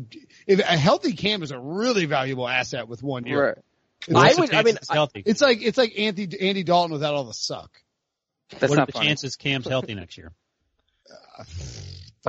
if 0.47 0.61
a 0.61 0.63
healthy 0.77 1.13
Cam 1.13 1.43
is 1.43 1.51
a 1.51 1.59
really 1.59 2.07
valuable 2.07 2.49
asset 2.49 2.89
with 2.89 3.03
one 3.03 3.27
year. 3.27 3.49
Right. 3.49 3.59
It's, 4.07 4.17
I 4.17 4.41
would. 4.41 4.55
I 4.55 4.63
mean, 4.63 4.77
It's 4.77 4.91
healthy. 4.91 5.23
it's 5.27 5.43
like 5.43 5.61
it's 5.61 5.77
like 5.77 5.99
Andy 5.99 6.29
Andy 6.41 6.63
Dalton 6.63 6.93
without 6.93 7.15
all 7.15 7.25
the 7.25 7.35
suck. 7.35 7.71
That's 8.51 8.71
what 8.71 8.77
not 8.77 8.83
are 8.83 8.87
the 8.87 8.93
funny. 8.93 9.07
chances 9.09 9.37
Cam's 9.37 9.67
healthy 9.67 9.95
next 9.95 10.17
year? 10.17 10.33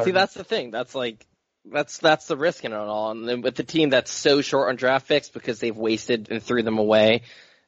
See, 0.04 0.12
that's 0.12 0.34
the 0.34 0.44
thing. 0.44 0.72
That's 0.72 0.96
like, 0.96 1.26
that's 1.66 1.98
that's 2.00 2.28
the 2.28 2.38
risk 2.38 2.66
in 2.66 2.74
it 2.74 2.76
all. 2.76 3.12
And 3.12 3.44
with 3.44 3.56
the 3.56 3.64
team 3.64 3.90
that's 3.90 4.12
so 4.12 4.42
short 4.42 4.70
on 4.70 4.76
draft 4.76 5.08
picks 5.08 5.30
because 5.30 5.60
they've 5.60 5.76
wasted 5.76 6.30
and 6.32 6.42
threw 6.42 6.64
them 6.64 6.78
away 6.78 7.24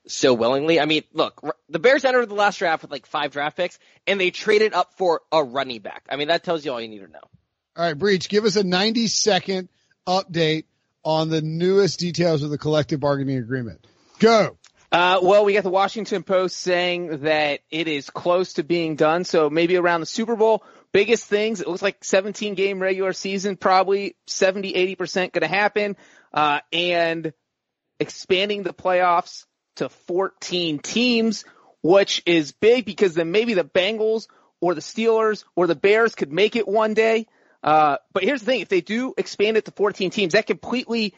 so 0.07 0.33
willingly. 0.33 0.79
I 0.79 0.85
mean, 0.85 1.03
look, 1.13 1.41
the 1.69 1.79
Bears 1.79 2.05
entered 2.05 2.29
the 2.29 2.35
last 2.35 2.59
draft 2.59 2.81
with 2.81 2.91
like 2.91 3.05
five 3.05 3.31
draft 3.31 3.57
picks, 3.57 3.79
and 4.07 4.19
they 4.19 4.31
traded 4.31 4.73
up 4.73 4.93
for 4.97 5.21
a 5.31 5.43
running 5.43 5.81
back. 5.81 6.03
I 6.09 6.15
mean, 6.15 6.27
that 6.27 6.43
tells 6.43 6.65
you 6.65 6.71
all 6.71 6.81
you 6.81 6.89
need 6.89 6.99
to 6.99 7.11
know. 7.11 7.19
All 7.75 7.85
right, 7.85 7.97
Breech, 7.97 8.29
give 8.29 8.45
us 8.45 8.55
a 8.55 8.63
90 8.63 9.07
second 9.07 9.69
update 10.05 10.65
on 11.03 11.29
the 11.29 11.41
newest 11.41 11.99
details 11.99 12.43
of 12.43 12.49
the 12.49 12.57
collective 12.57 12.99
bargaining 12.99 13.37
agreement. 13.37 13.85
Go. 14.19 14.57
Uh, 14.91 15.19
well, 15.23 15.43
we 15.43 15.53
got 15.53 15.63
the 15.63 15.71
Washington 15.71 16.21
Post 16.21 16.57
saying 16.59 17.21
that 17.21 17.61
it 17.71 17.87
is 17.87 18.11
close 18.11 18.53
to 18.53 18.63
being 18.63 18.95
done. 18.95 19.23
So 19.23 19.49
maybe 19.49 19.75
around 19.75 20.01
the 20.01 20.05
Super 20.05 20.35
Bowl, 20.35 20.63
biggest 20.93 21.25
things, 21.25 21.59
it 21.59 21.67
looks 21.67 21.81
like 21.81 22.03
17 22.03 22.53
game 22.55 22.81
regular 22.81 23.11
season, 23.11 23.57
probably 23.57 24.15
70, 24.27 24.73
80% 24.95 25.33
going 25.33 25.41
to 25.41 25.47
happen. 25.47 25.97
Uh, 26.33 26.59
and 26.71 27.33
expanding 27.99 28.63
the 28.63 28.73
playoffs 28.73 29.45
to 29.75 29.89
14 29.89 30.79
teams, 30.79 31.45
which 31.81 32.23
is 32.25 32.51
big 32.51 32.85
because 32.85 33.13
then 33.15 33.31
maybe 33.31 33.53
the 33.53 33.63
Bengals 33.63 34.27
or 34.61 34.73
the 34.73 34.81
Steelers 34.81 35.43
or 35.55 35.67
the 35.67 35.75
Bears 35.75 36.15
could 36.15 36.31
make 36.31 36.55
it 36.55 36.67
one 36.67 36.93
day. 36.93 37.27
Uh, 37.61 37.97
but 38.13 38.23
here's 38.23 38.41
the 38.41 38.45
thing. 38.45 38.61
If 38.61 38.69
they 38.69 38.81
do 38.81 39.13
expand 39.17 39.57
it 39.57 39.65
to 39.65 39.71
14 39.71 40.09
teams, 40.09 40.33
that 40.33 40.47
completely 40.47 41.15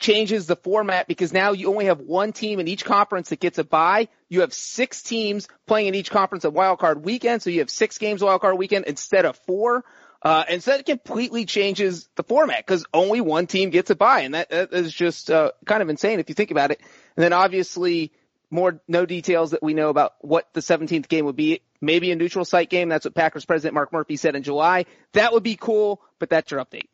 changes 0.00 0.46
the 0.46 0.56
format 0.56 1.06
because 1.06 1.32
now 1.32 1.52
you 1.52 1.68
only 1.68 1.84
have 1.84 2.00
one 2.00 2.32
team 2.32 2.58
in 2.58 2.66
each 2.66 2.84
conference 2.84 3.28
that 3.28 3.38
gets 3.38 3.58
a 3.58 3.64
bye. 3.64 4.08
You 4.28 4.40
have 4.40 4.52
six 4.52 5.02
teams 5.02 5.46
playing 5.66 5.88
in 5.88 5.94
each 5.94 6.10
conference 6.10 6.44
at 6.44 6.52
wild 6.52 6.78
card 6.78 7.04
weekend, 7.04 7.42
so 7.42 7.50
you 7.50 7.60
have 7.60 7.70
six 7.70 7.98
games 7.98 8.22
wild 8.22 8.40
card 8.40 8.58
weekend 8.58 8.86
instead 8.86 9.26
of 9.26 9.36
four. 9.46 9.84
Uh, 10.22 10.44
and 10.48 10.62
so 10.62 10.72
that 10.72 10.84
completely 10.84 11.46
changes 11.46 12.08
the 12.16 12.22
format 12.22 12.66
because 12.66 12.84
only 12.92 13.20
one 13.20 13.46
team 13.46 13.70
gets 13.70 13.90
a 13.90 13.94
bye, 13.94 14.20
and 14.20 14.34
that, 14.34 14.50
that 14.50 14.72
is 14.72 14.92
just 14.92 15.30
uh, 15.30 15.52
kind 15.64 15.82
of 15.82 15.88
insane 15.88 16.18
if 16.18 16.28
you 16.28 16.34
think 16.34 16.50
about 16.50 16.70
it. 16.70 16.80
And 17.16 17.22
then 17.22 17.32
obviously 17.32 18.12
more 18.50 18.80
no 18.88 19.06
details 19.06 19.52
that 19.52 19.62
we 19.62 19.74
know 19.74 19.90
about 19.90 20.14
what 20.20 20.52
the 20.54 20.60
17th 20.60 21.08
game 21.08 21.24
would 21.26 21.36
be. 21.36 21.60
Maybe 21.80 22.10
a 22.10 22.16
neutral 22.16 22.44
site 22.44 22.68
game. 22.68 22.88
That's 22.88 23.04
what 23.04 23.14
Packers 23.14 23.44
president 23.44 23.74
Mark 23.74 23.92
Murphy 23.92 24.16
said 24.16 24.34
in 24.34 24.42
July. 24.42 24.86
That 25.12 25.32
would 25.32 25.42
be 25.42 25.56
cool, 25.56 26.02
but 26.18 26.28
that's 26.28 26.50
your 26.50 26.62
update. 26.62 26.88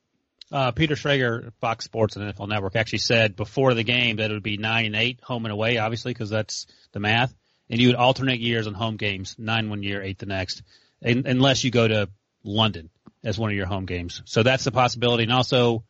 Uh, 0.53 0.70
Peter 0.70 0.94
Schrager, 0.94 1.53
Fox 1.61 1.84
Sports 1.84 2.16
and 2.16 2.32
NFL 2.32 2.49
Network, 2.49 2.76
actually 2.76 3.01
said 3.01 3.34
before 3.34 3.74
the 3.74 3.82
game 3.82 4.16
that 4.16 4.30
it 4.30 4.34
would 4.34 4.42
be 4.42 4.57
nine 4.57 4.86
and 4.86 4.97
eight, 4.97 5.20
home 5.22 5.44
and 5.44 5.53
away, 5.53 5.78
obviously, 5.78 6.12
because 6.12 6.30
that's 6.30 6.66
the 6.92 7.01
math. 7.01 7.34
And 7.68 7.80
you 7.80 7.88
would 7.88 7.97
alternate 7.97 8.38
years 8.38 8.68
on 8.68 8.74
home 8.74 8.97
games, 8.97 9.34
nine 9.38 9.68
one 9.68 9.82
year, 9.82 10.03
eight 10.03 10.18
the 10.18 10.26
next, 10.26 10.62
un 11.05 11.24
unless 11.26 11.64
you 11.64 11.72
go 11.72 11.88
to 11.88 12.09
London 12.44 12.90
as 13.24 13.38
one 13.38 13.51
of 13.51 13.57
your 13.57 13.66
home 13.66 13.86
games. 13.86 14.22
So 14.24 14.44
that's 14.44 14.62
the 14.62 14.70
possibility. 14.70 15.24
And 15.24 15.32
also 15.32 15.84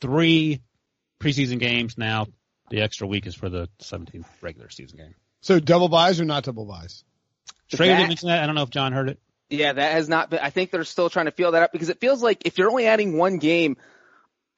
three 0.00 0.62
preseason 1.20 1.58
games 1.58 1.98
now. 1.98 2.26
The 2.70 2.80
extra 2.82 3.06
week 3.06 3.26
is 3.26 3.34
for 3.34 3.48
the 3.48 3.68
17th 3.82 4.26
regular 4.40 4.70
season 4.70 4.98
game. 4.98 5.14
So 5.40 5.60
double 5.60 5.88
byes 5.88 6.20
or 6.20 6.24
not 6.24 6.42
double 6.42 6.64
byes? 6.64 7.04
Schrager 7.70 7.96
didn't 7.96 8.08
mention 8.08 8.28
that. 8.28 8.42
I 8.42 8.46
don't 8.46 8.54
know 8.54 8.62
if 8.62 8.70
John 8.70 8.92
heard 8.92 9.08
it. 9.08 9.20
Yeah, 9.48 9.72
that 9.72 9.92
has 9.92 10.08
not 10.08 10.30
been, 10.30 10.40
I 10.40 10.50
think 10.50 10.72
they're 10.72 10.82
still 10.82 11.08
trying 11.08 11.26
to 11.26 11.30
feel 11.30 11.52
that 11.52 11.62
out 11.62 11.72
because 11.72 11.88
it 11.88 12.00
feels 12.00 12.22
like 12.22 12.42
if 12.44 12.58
you're 12.58 12.70
only 12.70 12.86
adding 12.86 13.16
one 13.16 13.38
game, 13.38 13.76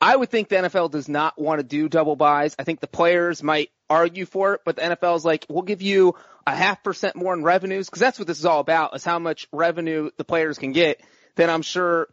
I 0.01 0.14
would 0.16 0.30
think 0.30 0.49
the 0.49 0.57
NFL 0.57 0.90
does 0.92 1.09
not 1.09 1.38
want 1.40 1.59
to 1.59 1.64
do 1.64 1.88
double 1.88 2.14
byes. 2.16 2.55
I 2.59 2.64
think 2.64 2.80
the 2.80 2.86
players 2.86 3.42
might 3.42 3.70
argue 3.90 4.26
for 4.26 4.55
it, 4.55 4.61
but 4.64 4.76
the 4.76 4.82
NFL 4.82 5.16
is 5.16 5.24
like, 5.24 5.44
we'll 5.49 5.62
give 5.62 5.82
you 5.82 6.14
a 6.46 6.55
half 6.55 6.82
percent 6.84 7.16
more 7.16 7.34
in 7.34 7.42
revenues 7.42 7.86
because 7.88 8.01
that's 8.01 8.18
what 8.18 8.28
this 8.28 8.38
is 8.38 8.46
all 8.46 8.61
about 8.61 8.94
is 8.94 9.05
how 9.05 9.18
much 9.18 9.49
revenue 9.53 10.11
the 10.16 10.24
players 10.24 10.57
can 10.59 10.72
get. 10.72 11.01
Then 11.34 11.51
I'm 11.51 11.62
sure 11.62 12.09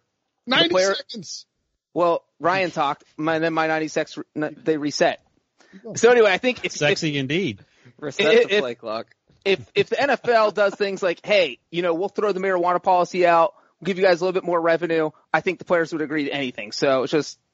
90 0.48 0.70
player, 0.70 0.96
seconds. 0.96 1.46
well, 1.94 2.24
Ryan 2.40 2.72
talked, 2.72 3.04
my, 3.18 3.40
then 3.40 3.54
my 3.54 3.68
96, 3.68 4.18
they 4.36 4.78
reset. 4.78 5.22
So 5.96 6.10
anyway, 6.10 6.32
I 6.32 6.38
think 6.38 6.60
if, 6.60 6.66
if, 6.66 6.72
Sexy 6.74 7.18
indeed. 7.18 7.64
Reset 8.00 8.26
If- 8.26 8.50
the 8.50 8.60
play 8.62 8.76
clock. 8.76 9.08
if 9.44 9.60
if 9.76 9.90
the 9.90 9.96
NFL 9.98 10.54
does 10.56 10.74
things 10.76 11.04
like, 11.04 11.24
hey, 11.26 11.60
you 11.70 11.82
know, 11.84 11.94
we'll 11.94 12.10
throw 12.10 12.32
the 12.32 12.40
marijuana 12.40 12.82
policy 12.82 13.26
out, 13.28 13.54
we'll 13.80 13.86
give 13.86 13.98
you 14.00 14.04
guys 14.04 14.22
a 14.22 14.24
little 14.26 14.34
bit 14.40 14.44
more 14.46 14.60
revenue, 14.60 15.12
I 15.34 15.42
think 15.42 15.60
the 15.60 15.66
players 15.66 15.92
would 15.94 16.02
agree 16.02 16.26
to 16.26 16.32
anything. 16.34 16.72
So 16.72 17.04
it's 17.04 17.12
just 17.12 17.38
Well, 17.38 17.45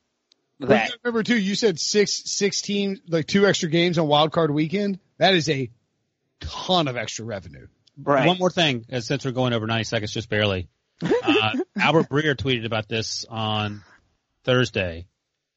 that. 0.68 0.89
you 0.89 0.95
Remember 1.03 1.24
too, 1.24 1.38
you 1.38 1.55
said 1.55 1.80
six, 1.80 2.24
six 2.26 2.62
teams, 2.62 2.99
like 3.07 3.28
two 3.28 3.45
extra 3.45 3.70
games 3.70 3.97
on 3.97 4.07
wild 4.07 4.32
card 4.32 4.51
weekend. 4.51 4.99
That 5.18 5.34
is 5.34 5.49
a 5.49 5.70
ton 6.39 6.88
of 6.88 6.97
extra 6.97 7.26
revenue. 7.26 7.68
Right. 8.01 8.28
One 8.28 8.38
more 8.38 8.49
thing, 8.49 8.86
uh, 8.91 9.01
since 9.01 9.26
we're 9.26 9.32
going 9.32 9.53
over 9.53 9.68
90 9.68 9.84
seconds, 9.84 10.12
just 10.12 10.30
barely. 10.30 10.68
Uh, 11.03 11.57
Albert 11.80 12.09
Breer 12.09 12.36
tweeted 12.36 12.66
about 12.66 12.88
this 12.88 13.26
on 13.30 13.84
Thursday. 14.43 15.07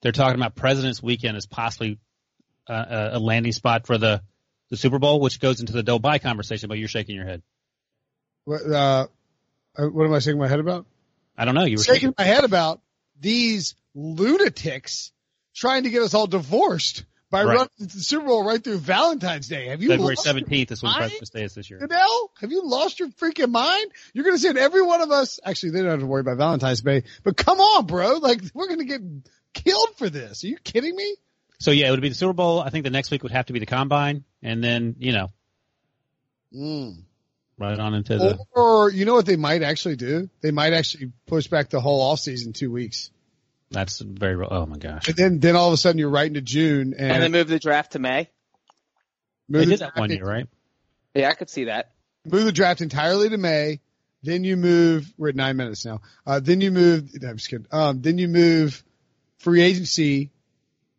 They're 0.02 0.12
talking 0.12 0.38
about 0.38 0.54
President's 0.54 1.02
Weekend 1.02 1.36
as 1.36 1.46
possibly 1.46 1.98
uh, 2.68 3.10
a 3.12 3.18
landing 3.18 3.52
spot 3.52 3.86
for 3.86 3.98
the 3.98 4.22
the 4.70 4.76
Super 4.76 4.98
Bowl, 4.98 5.20
which 5.20 5.40
goes 5.40 5.60
into 5.60 5.72
the 5.72 5.82
don't 5.82 6.02
bye 6.02 6.18
conversation. 6.18 6.68
But 6.68 6.78
you're 6.78 6.88
shaking 6.88 7.14
your 7.16 7.26
head. 7.26 7.42
What, 8.44 8.62
uh, 8.62 9.06
uh, 9.76 9.86
what 9.86 10.06
am 10.06 10.12
I 10.12 10.18
shaking 10.18 10.38
my 10.38 10.48
head 10.48 10.60
about? 10.60 10.86
I 11.36 11.44
don't 11.44 11.54
know. 11.54 11.64
You 11.64 11.76
were 11.76 11.82
shaking 11.82 12.00
shaking. 12.00 12.14
my 12.18 12.24
head 12.24 12.44
about 12.44 12.80
these 13.18 13.74
lunatics 13.94 15.12
trying 15.54 15.84
to 15.84 15.90
get 15.90 16.02
us 16.02 16.14
all 16.14 16.26
divorced 16.26 17.04
by 17.30 17.44
Right. 17.44 17.56
running 17.56 17.70
the 17.78 17.88
Super 17.88 18.26
Bowl 18.26 18.44
right 18.44 18.62
through 18.62 18.78
Valentine's 18.78 19.48
Day. 19.48 19.66
Have 19.66 19.82
you 19.82 19.88
February 19.88 20.16
17th 20.16 20.70
is 20.70 20.82
when? 20.82 20.94
President's 20.94 21.30
Day 21.30 21.42
is 21.42 21.54
this 21.54 21.68
year. 21.68 21.80
Goodell? 21.80 22.30
Have 22.40 22.52
you 22.52 22.62
lost 22.64 23.00
your 23.00 23.08
freaking 23.08 23.50
mind? 23.50 23.90
You're 24.12 24.24
going 24.24 24.36
to 24.36 24.40
send 24.40 24.56
every 24.56 24.82
one 24.82 25.00
of 25.00 25.10
us. 25.10 25.40
Actually, 25.44 25.70
they 25.70 25.80
don't 25.80 25.90
have 25.90 26.00
to 26.00 26.06
worry 26.06 26.20
about 26.20 26.36
Valentine's 26.36 26.82
Day, 26.82 27.02
but 27.24 27.36
come 27.36 27.60
on, 27.60 27.86
bro. 27.86 28.18
Like, 28.18 28.40
we're 28.54 28.68
going 28.68 28.80
to 28.80 28.84
get 28.84 29.00
killed 29.52 29.96
for 29.96 30.08
this. 30.08 30.44
Are 30.44 30.46
you 30.46 30.58
kidding 30.58 30.94
me? 30.94 31.16
So 31.58 31.70
yeah, 31.70 31.88
it 31.88 31.90
would 31.92 32.02
be 32.02 32.08
the 32.08 32.14
Super 32.14 32.32
Bowl. 32.32 32.60
I 32.60 32.70
think 32.70 32.84
the 32.84 32.90
next 32.90 33.10
week 33.10 33.22
would 33.22 33.32
have 33.32 33.46
to 33.46 33.52
be 33.52 33.58
the 33.58 33.66
Combine, 33.66 34.24
and 34.42 34.62
then 34.62 34.96
you 34.98 35.12
know, 35.12 35.30
hmm. 36.52 36.90
right 37.58 37.78
on 37.78 37.94
into 37.94 38.18
the. 38.18 38.38
Or, 38.52 38.90
you 38.90 39.04
know 39.04 39.14
what 39.14 39.26
they 39.26 39.36
might 39.36 39.62
actually 39.62 39.96
do? 39.96 40.28
They 40.40 40.50
might 40.50 40.72
actually 40.72 41.12
push 41.26 41.46
back 41.46 41.70
the 41.70 41.80
whole 41.80 42.02
off 42.02 42.20
season 42.20 42.52
two 42.52 42.70
weeks. 42.70 43.10
That's 43.74 44.00
very. 44.00 44.36
Real. 44.36 44.48
Oh 44.50 44.66
my 44.66 44.78
gosh. 44.78 45.08
And 45.08 45.16
then, 45.16 45.40
then 45.40 45.56
all 45.56 45.68
of 45.68 45.74
a 45.74 45.76
sudden 45.76 45.98
you're 45.98 46.08
right 46.10 46.26
into 46.26 46.40
June 46.40 46.94
and, 46.98 47.12
And 47.12 47.22
then 47.22 47.32
move 47.32 47.48
the 47.48 47.58
draft 47.58 47.92
to 47.92 47.98
May. 47.98 48.28
move 49.48 49.60
They 49.60 49.64
the 49.66 49.70
did 49.72 49.80
that 49.80 49.96
one 49.96 50.10
year, 50.10 50.24
right? 50.24 50.46
Yeah, 51.14 51.28
I 51.28 51.34
could 51.34 51.50
see 51.50 51.64
that. 51.64 51.92
move 52.24 52.44
the 52.44 52.52
draft 52.52 52.80
entirely 52.80 53.28
to 53.28 53.36
May. 53.38 53.80
Then 54.22 54.42
you 54.44 54.56
move. 54.56 55.12
We're 55.18 55.28
at 55.28 55.36
nine 55.36 55.56
minutes 55.58 55.84
now. 55.84 56.00
Uh, 56.26 56.40
then 56.40 56.60
you 56.62 56.70
move. 56.70 57.10
No, 57.20 57.28
I'm 57.28 57.36
just 57.36 57.50
kidding. 57.50 57.66
Um, 57.70 58.00
then 58.00 58.16
you 58.18 58.26
move 58.28 58.82
free 59.38 59.60
agency. 59.60 60.30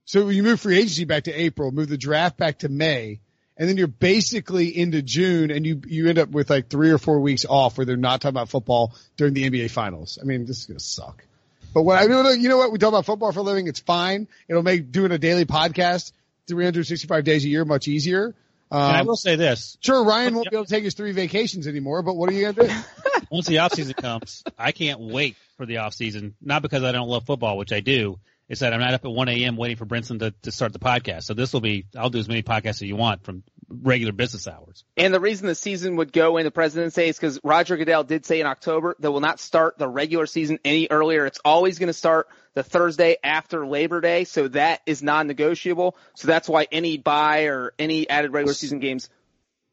So 0.06 0.30
you 0.30 0.44
move 0.44 0.60
free 0.62 0.78
agency 0.78 1.06
back 1.06 1.24
to 1.24 1.34
April. 1.34 1.72
Move 1.72 1.90
the 1.90 1.98
draft 1.98 2.38
back 2.38 2.60
to 2.60 2.70
May, 2.70 3.22
and 3.58 3.68
then 3.68 3.78
you're 3.78 3.88
basically 3.88 4.78
into 4.78 5.02
June, 5.02 5.50
and 5.50 5.66
you 5.66 5.82
you 5.88 6.08
end 6.08 6.20
up 6.20 6.30
with 6.30 6.52
like 6.52 6.70
three 6.70 6.92
or 6.92 7.00
four 7.00 7.20
weeks 7.20 7.46
off 7.50 7.78
where 7.80 7.86
they're 7.86 7.98
not 7.98 8.22
talking 8.22 8.36
about 8.36 8.50
football 8.50 8.94
during 9.18 9.34
the 9.34 9.50
NBA 9.50 9.72
finals. 9.72 10.20
I 10.22 10.26
mean, 10.26 10.46
this 10.46 10.60
is 10.60 10.66
gonna 10.68 10.80
suck. 10.80 11.26
But 11.76 11.82
what 11.82 12.02
I 12.02 12.06
know, 12.06 12.30
you 12.30 12.48
know 12.48 12.56
what? 12.56 12.72
We 12.72 12.78
talk 12.78 12.88
about 12.88 13.06
football 13.06 13.34
for 13.34 13.42
a 13.42 13.44
living. 13.44 13.68
It's 13.68 13.82
fine. 13.82 14.30
It'll 14.48 14.64
make 14.64 14.94
doing 14.94 15.12
a 15.12 15.18
daily 15.18 15.44
podcast 15.44 16.14
365 16.48 17.26
days 17.26 17.44
a 17.44 17.50
year 17.50 17.66
much 17.66 17.90
easier. 17.90 18.34
Um, 18.72 18.82
and 18.82 18.98
I 18.98 19.02
will 19.02 19.18
say 19.18 19.36
this: 19.36 19.78
Sure, 19.82 20.06
Ryan 20.06 20.36
won't 20.36 20.50
be 20.50 20.56
able 20.56 20.64
to 20.64 20.72
take 20.72 20.86
his 20.86 20.94
three 20.94 21.12
vacations 21.12 21.68
anymore, 21.68 22.02
but 22.02 22.16
what 22.16 22.30
are 22.30 22.34
you 22.34 22.50
gonna 22.50 22.70
do? 22.70 22.76
once 23.30 23.48
the 23.48 23.58
off 23.58 23.74
season 23.74 23.94
comes, 23.94 24.42
I 24.58 24.72
can't 24.72 25.02
wait 25.02 25.36
for 25.58 25.66
the 25.66 25.80
off 25.80 25.94
season. 25.94 26.36
Not 26.42 26.62
because 26.62 26.82
I 26.84 26.94
don't 26.94 27.10
love 27.10 27.26
football, 27.26 27.58
which 27.58 27.74
I 27.74 27.82
do. 27.82 28.20
It's 28.48 28.62
that 28.62 28.74
I'm 28.74 28.80
not 28.80 28.94
up 28.94 29.04
at 29.04 29.12
1 29.12 29.28
a.m. 29.28 29.58
waiting 29.58 29.76
for 29.76 29.86
Brinson 29.86 30.20
to, 30.20 30.34
to 30.44 30.52
start 30.52 30.72
the 30.72 30.80
podcast. 30.80 31.24
So 31.24 31.34
this 31.34 31.52
will 31.52 31.62
be, 31.62 31.88
I'll 31.98 32.12
do 32.12 32.20
as 32.20 32.28
many 32.28 32.44
podcasts 32.44 32.76
as 32.76 32.84
you 32.84 32.96
want 32.96 33.24
from 33.24 33.44
regular 33.70 34.14
business 34.14 34.48
hours. 34.48 34.84
And 34.98 35.14
the 35.14 35.20
reason 35.20 35.48
the 35.48 35.56
season 35.56 35.96
would 35.98 36.14
go 36.14 36.38
into 36.38 36.52
President's 36.52 36.96
Day 36.96 37.10
is 37.10 37.18
because 37.18 37.40
Roger 37.44 37.78
Goodell 37.78 38.04
did 38.04 38.26
say 38.26 38.40
in 38.40 38.48
October 38.48 38.96
they 39.00 39.08
will 39.08 39.22
not 39.22 39.40
start 39.40 39.78
the 39.78 39.88
regular 39.88 40.26
season 40.26 40.60
any 40.64 40.88
earlier. 40.90 41.26
It's 41.26 41.40
always 41.44 41.80
going 41.80 41.88
to 41.88 41.94
start 41.94 42.28
the 42.54 42.64
Thursday 42.64 43.18
after 43.24 43.66
Labor 43.66 44.02
Day, 44.02 44.24
so 44.24 44.48
that 44.50 44.82
is 44.86 45.04
non-negotiable. 45.04 45.98
So 46.16 46.28
that's 46.28 46.48
why 46.48 46.68
any 46.72 46.98
bye 46.98 47.44
or 47.44 47.74
any 47.78 48.10
added 48.10 48.34
regular 48.34 48.54
season 48.54 48.80
games. 48.80 49.10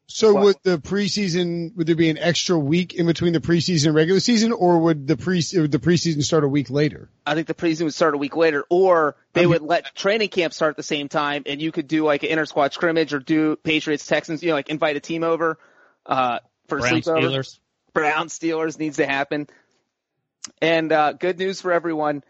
So 0.07 0.33
Well- 0.33 0.43
would 0.43 0.55
the 0.63 0.77
preseason, 0.77 1.75
would 1.75 1.87
there 1.87 1.95
be 1.95 2.09
an 2.09 2.17
extra 2.17 2.57
week 2.59 2.93
in 2.93 3.05
between 3.05 3.33
the 3.33 3.39
preseason 3.39 3.87
and 3.87 3.95
regular 3.95 4.19
season, 4.19 4.51
or 4.51 4.79
would 4.79 5.07
the 5.07 5.17
pre, 5.17 5.41
would 5.55 5.71
the 5.71 5.79
preseason 5.79 6.23
start 6.23 6.43
a 6.43 6.47
week 6.47 6.69
later? 6.69 7.09
I 7.25 7.35
think 7.35 7.47
the 7.47 7.53
preseason 7.53 7.85
would 7.85 7.93
start 7.93 8.13
a 8.13 8.17
week 8.17 8.35
later, 8.35 8.65
or 8.69 9.15
they 9.31 9.47
would 9.47 9.61
let 9.61 9.95
training 9.95 10.29
camp 10.29 10.53
start 10.53 10.71
at 10.71 10.77
the 10.77 10.83
same 10.83 11.07
time, 11.07 11.43
and 11.45 11.61
you 11.61 11.71
could 11.71 11.87
do 11.87 12.03
like 12.03 12.23
an 12.23 12.29
inter 12.29 12.45
squad 12.45 12.73
scrimmage 12.73 13.13
or 13.13 13.19
do 13.19 13.55
Patriots 13.55 14.05
Texans, 14.05 14.43
you 14.43 14.49
know, 14.49 14.55
like 14.55 14.69
invite 14.69 14.97
a 14.97 14.99
team 14.99 15.23
over 15.23 15.57
uh, 16.05 16.39
for 16.67 16.77
a 16.77 16.81
Brown 16.81 16.93
sleepover. 16.93 17.21
Steelers. 17.21 17.59
Brown 17.93 18.27
Steelers 18.27 18.77
needs 18.77 18.97
to 18.97 19.05
happen. 19.05 19.47
And 20.61 20.91
uh, 20.91 21.13
good 21.13 21.39
news 21.39 21.61
for 21.61 21.71
everyone: 21.71 22.23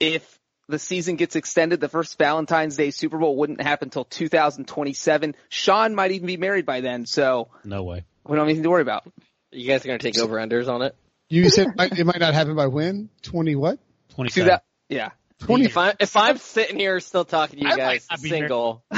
if 0.00 0.39
the 0.70 0.78
season 0.78 1.16
gets 1.16 1.36
extended, 1.36 1.80
the 1.80 1.88
first 1.88 2.16
Valentine's 2.18 2.76
Day 2.76 2.90
Super 2.90 3.18
Bowl 3.18 3.36
wouldn't 3.36 3.60
happen 3.60 3.86
until 3.86 4.04
2027. 4.04 5.34
Sean 5.48 5.94
might 5.94 6.12
even 6.12 6.26
be 6.26 6.36
married 6.36 6.66
by 6.66 6.80
then, 6.80 7.06
so 7.06 7.48
No 7.64 7.82
way. 7.84 8.04
we 8.24 8.30
don't 8.36 8.38
have 8.38 8.46
anything 8.48 8.62
to 8.64 8.70
worry 8.70 8.82
about. 8.82 9.04
You 9.52 9.66
guys 9.66 9.84
are 9.84 9.88
going 9.88 9.98
to 9.98 10.02
take 10.12 10.18
over 10.18 10.36
unders 10.36 10.68
on 10.68 10.82
it? 10.82 10.94
You 11.28 11.48
said 11.50 11.68
it 11.68 11.76
might, 11.76 11.98
it 11.98 12.04
might 12.04 12.20
not 12.20 12.34
happen 12.34 12.56
by 12.56 12.66
when? 12.68 13.08
Twenty 13.22 13.54
what? 13.54 13.78
27. 14.14 14.58
Yeah. 14.88 15.10
Twenty. 15.38 15.64
If 15.66 15.76
I'm 15.76 15.94
if 16.00 16.16
I'm 16.16 16.36
sitting 16.38 16.78
here 16.78 16.98
still 17.00 17.24
talking 17.24 17.60
to 17.60 17.64
you 17.66 17.72
I 17.72 17.76
guys 17.76 18.06
might 18.10 18.16
not 18.18 18.22
be 18.22 18.28
single, 18.28 18.84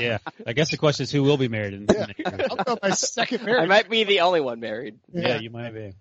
Yeah. 0.00 0.18
I 0.46 0.52
guess 0.54 0.70
the 0.70 0.76
question 0.76 1.04
is 1.04 1.12
who 1.12 1.22
will 1.22 1.36
be 1.36 1.48
married 1.48 1.74
in 1.74 1.86
Yeah. 1.92 2.06
next 2.06 2.18
year. 2.18 2.46
I'll 2.50 2.56
go 2.56 2.78
my 2.82 2.90
second 2.90 3.44
marriage. 3.44 3.62
I 3.62 3.66
might 3.66 3.88
be 3.88 4.04
the 4.04 4.20
only 4.20 4.40
one 4.40 4.58
married. 4.60 4.98
Yeah, 5.12 5.38
you 5.38 5.50
might 5.50 5.72
be. 5.72 5.92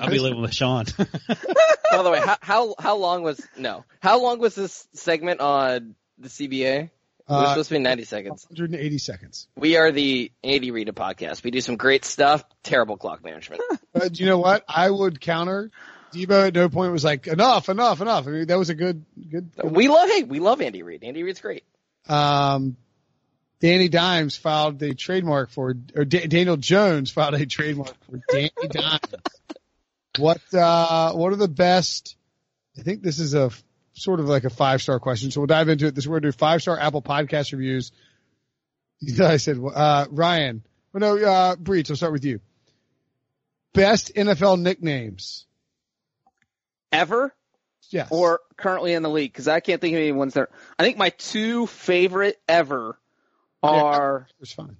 I'll 0.00 0.10
be 0.10 0.18
living 0.18 0.40
with 0.42 0.52
Sean. 0.54 0.84
By 0.98 2.02
the 2.02 2.10
way, 2.10 2.20
how, 2.20 2.36
how 2.40 2.74
how 2.78 2.96
long 2.96 3.22
was 3.22 3.40
no? 3.56 3.84
How 4.00 4.20
long 4.22 4.38
was 4.38 4.54
this 4.54 4.86
segment 4.92 5.40
on 5.40 5.94
the 6.18 6.28
CBA? 6.28 6.84
It 6.84 6.90
was 7.32 7.42
Uh, 7.46 7.48
supposed 7.50 7.68
to 7.70 7.74
be 7.76 7.78
90 7.80 8.04
seconds. 8.04 8.46
180 8.50 8.98
seconds. 8.98 9.48
We 9.56 9.76
are 9.76 9.90
the 9.90 10.30
Andy 10.44 10.70
Rita 10.70 10.92
podcast. 10.92 11.42
We 11.42 11.50
do 11.50 11.60
some 11.60 11.76
great 11.76 12.04
stuff. 12.04 12.44
Terrible 12.62 12.96
clock 12.96 13.24
management. 13.24 13.62
But 13.92 14.20
you 14.20 14.26
know 14.26 14.38
what? 14.38 14.62
I 14.68 14.90
would 14.90 15.20
counter. 15.22 15.70
Debo 16.12 16.48
at 16.48 16.54
no 16.54 16.68
point 16.68 16.92
was 16.92 17.02
like 17.02 17.26
enough, 17.26 17.68
enough, 17.70 18.00
enough. 18.02 18.26
I 18.26 18.30
mean, 18.30 18.46
that 18.48 18.58
was 18.58 18.68
a 18.68 18.74
good, 18.74 19.04
good. 19.30 19.50
good 19.56 19.70
we 19.72 19.88
love 19.88 20.08
hey, 20.10 20.22
we 20.22 20.38
love 20.38 20.60
Andy 20.60 20.82
Reid. 20.82 21.02
Andy 21.02 21.22
Reid's 21.22 21.40
great. 21.40 21.64
um, 22.08 22.76
Danny 23.60 23.88
Dimes 23.88 24.36
filed 24.36 24.82
a 24.82 24.94
trademark 24.94 25.50
for, 25.50 25.74
or 25.94 26.04
Da- 26.04 26.26
Daniel 26.26 26.58
Jones 26.58 27.10
filed 27.10 27.34
a 27.34 27.46
trademark 27.46 27.94
for 28.04 28.20
Danny 28.30 28.50
Dimes. 28.68 29.00
What, 30.18 30.40
uh, 30.54 31.12
what 31.12 31.32
are 31.32 31.36
the 31.36 31.48
best? 31.48 32.16
I 32.78 32.82
think 32.82 33.02
this 33.02 33.18
is 33.18 33.34
a 33.34 33.50
sort 33.94 34.20
of 34.20 34.26
like 34.26 34.44
a 34.44 34.50
five 34.50 34.82
star 34.82 35.00
question. 35.00 35.30
So 35.30 35.40
we'll 35.40 35.46
dive 35.46 35.68
into 35.68 35.86
it. 35.86 35.94
This 35.94 36.06
we're 36.06 36.20
to 36.20 36.28
do 36.28 36.32
five 36.32 36.62
star 36.62 36.78
Apple 36.78 37.02
podcast 37.02 37.52
reviews. 37.52 37.92
I 39.20 39.36
said, 39.38 39.58
uh, 39.58 40.06
Ryan, 40.10 40.62
oh 40.94 40.98
no, 40.98 41.16
uh, 41.18 41.56
Breech, 41.56 41.90
I'll 41.90 41.96
start 41.96 42.12
with 42.12 42.24
you. 42.24 42.40
Best 43.74 44.14
NFL 44.14 44.60
nicknames. 44.60 45.46
Ever? 46.92 47.34
Yes. 47.90 48.08
or 48.10 48.40
currently 48.56 48.94
in 48.94 49.04
the 49.04 49.08
league 49.10 49.32
because 49.32 49.46
I 49.46 49.60
can't 49.60 49.80
think 49.80 49.94
of 49.94 50.00
any 50.00 50.10
ones 50.10 50.34
there. 50.34 50.48
I 50.76 50.82
think 50.82 50.96
my 50.96 51.10
two 51.10 51.68
favorite 51.68 52.36
ever 52.48 52.98
are 53.62 54.26
It's 54.40 54.52
fine. 54.52 54.76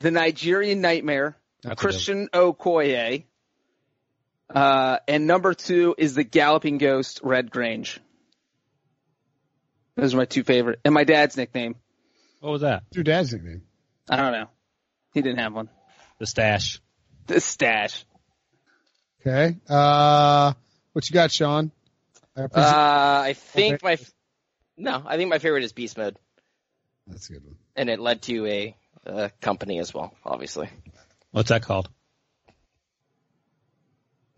the 0.00 0.10
Nigerian 0.10 0.82
Nightmare, 0.82 1.38
That's 1.62 1.80
Christian 1.80 2.28
Okoye, 2.34 3.24
uh, 4.54 4.98
and 5.06 5.26
number 5.26 5.54
two 5.54 5.94
is 5.98 6.14
the 6.14 6.24
Galloping 6.24 6.78
Ghost, 6.78 7.20
Red 7.22 7.50
Grange. 7.50 8.00
Those 9.96 10.14
are 10.14 10.18
my 10.18 10.24
two 10.26 10.44
favorite, 10.44 10.80
and 10.84 10.94
my 10.94 11.04
dad's 11.04 11.36
nickname. 11.36 11.74
what 12.40 12.50
was 12.52 12.60
that? 12.62 12.84
Your 12.92 13.04
dad's 13.04 13.32
nickname. 13.32 13.62
I 14.08 14.16
don't 14.16 14.32
know. 14.32 14.46
He 15.12 15.22
didn't 15.22 15.38
have 15.40 15.52
one. 15.52 15.68
The 16.18 16.26
stash. 16.26 16.80
The 17.26 17.40
stash. 17.40 18.04
Okay. 19.20 19.56
Uh, 19.68 20.52
what 20.92 21.08
you 21.10 21.14
got, 21.14 21.32
Sean? 21.32 21.72
I 22.36 22.42
Uh, 22.42 22.48
I 22.54 23.32
think 23.34 23.82
my 23.82 23.92
f- 23.94 24.12
no, 24.76 25.02
I 25.04 25.16
think 25.16 25.28
my 25.28 25.38
favorite 25.40 25.64
is 25.64 25.72
Beast 25.72 25.98
Mode, 25.98 26.16
that's 27.08 27.28
a 27.28 27.32
good 27.32 27.44
one. 27.44 27.56
and 27.74 27.90
it 27.90 27.98
led 27.98 28.22
to 28.22 28.46
a, 28.46 28.76
uh 29.04 29.28
company 29.40 29.80
as 29.80 29.92
well. 29.92 30.14
Obviously, 30.24 30.68
What's 31.32 31.48
that 31.48 31.62
called? 31.62 31.88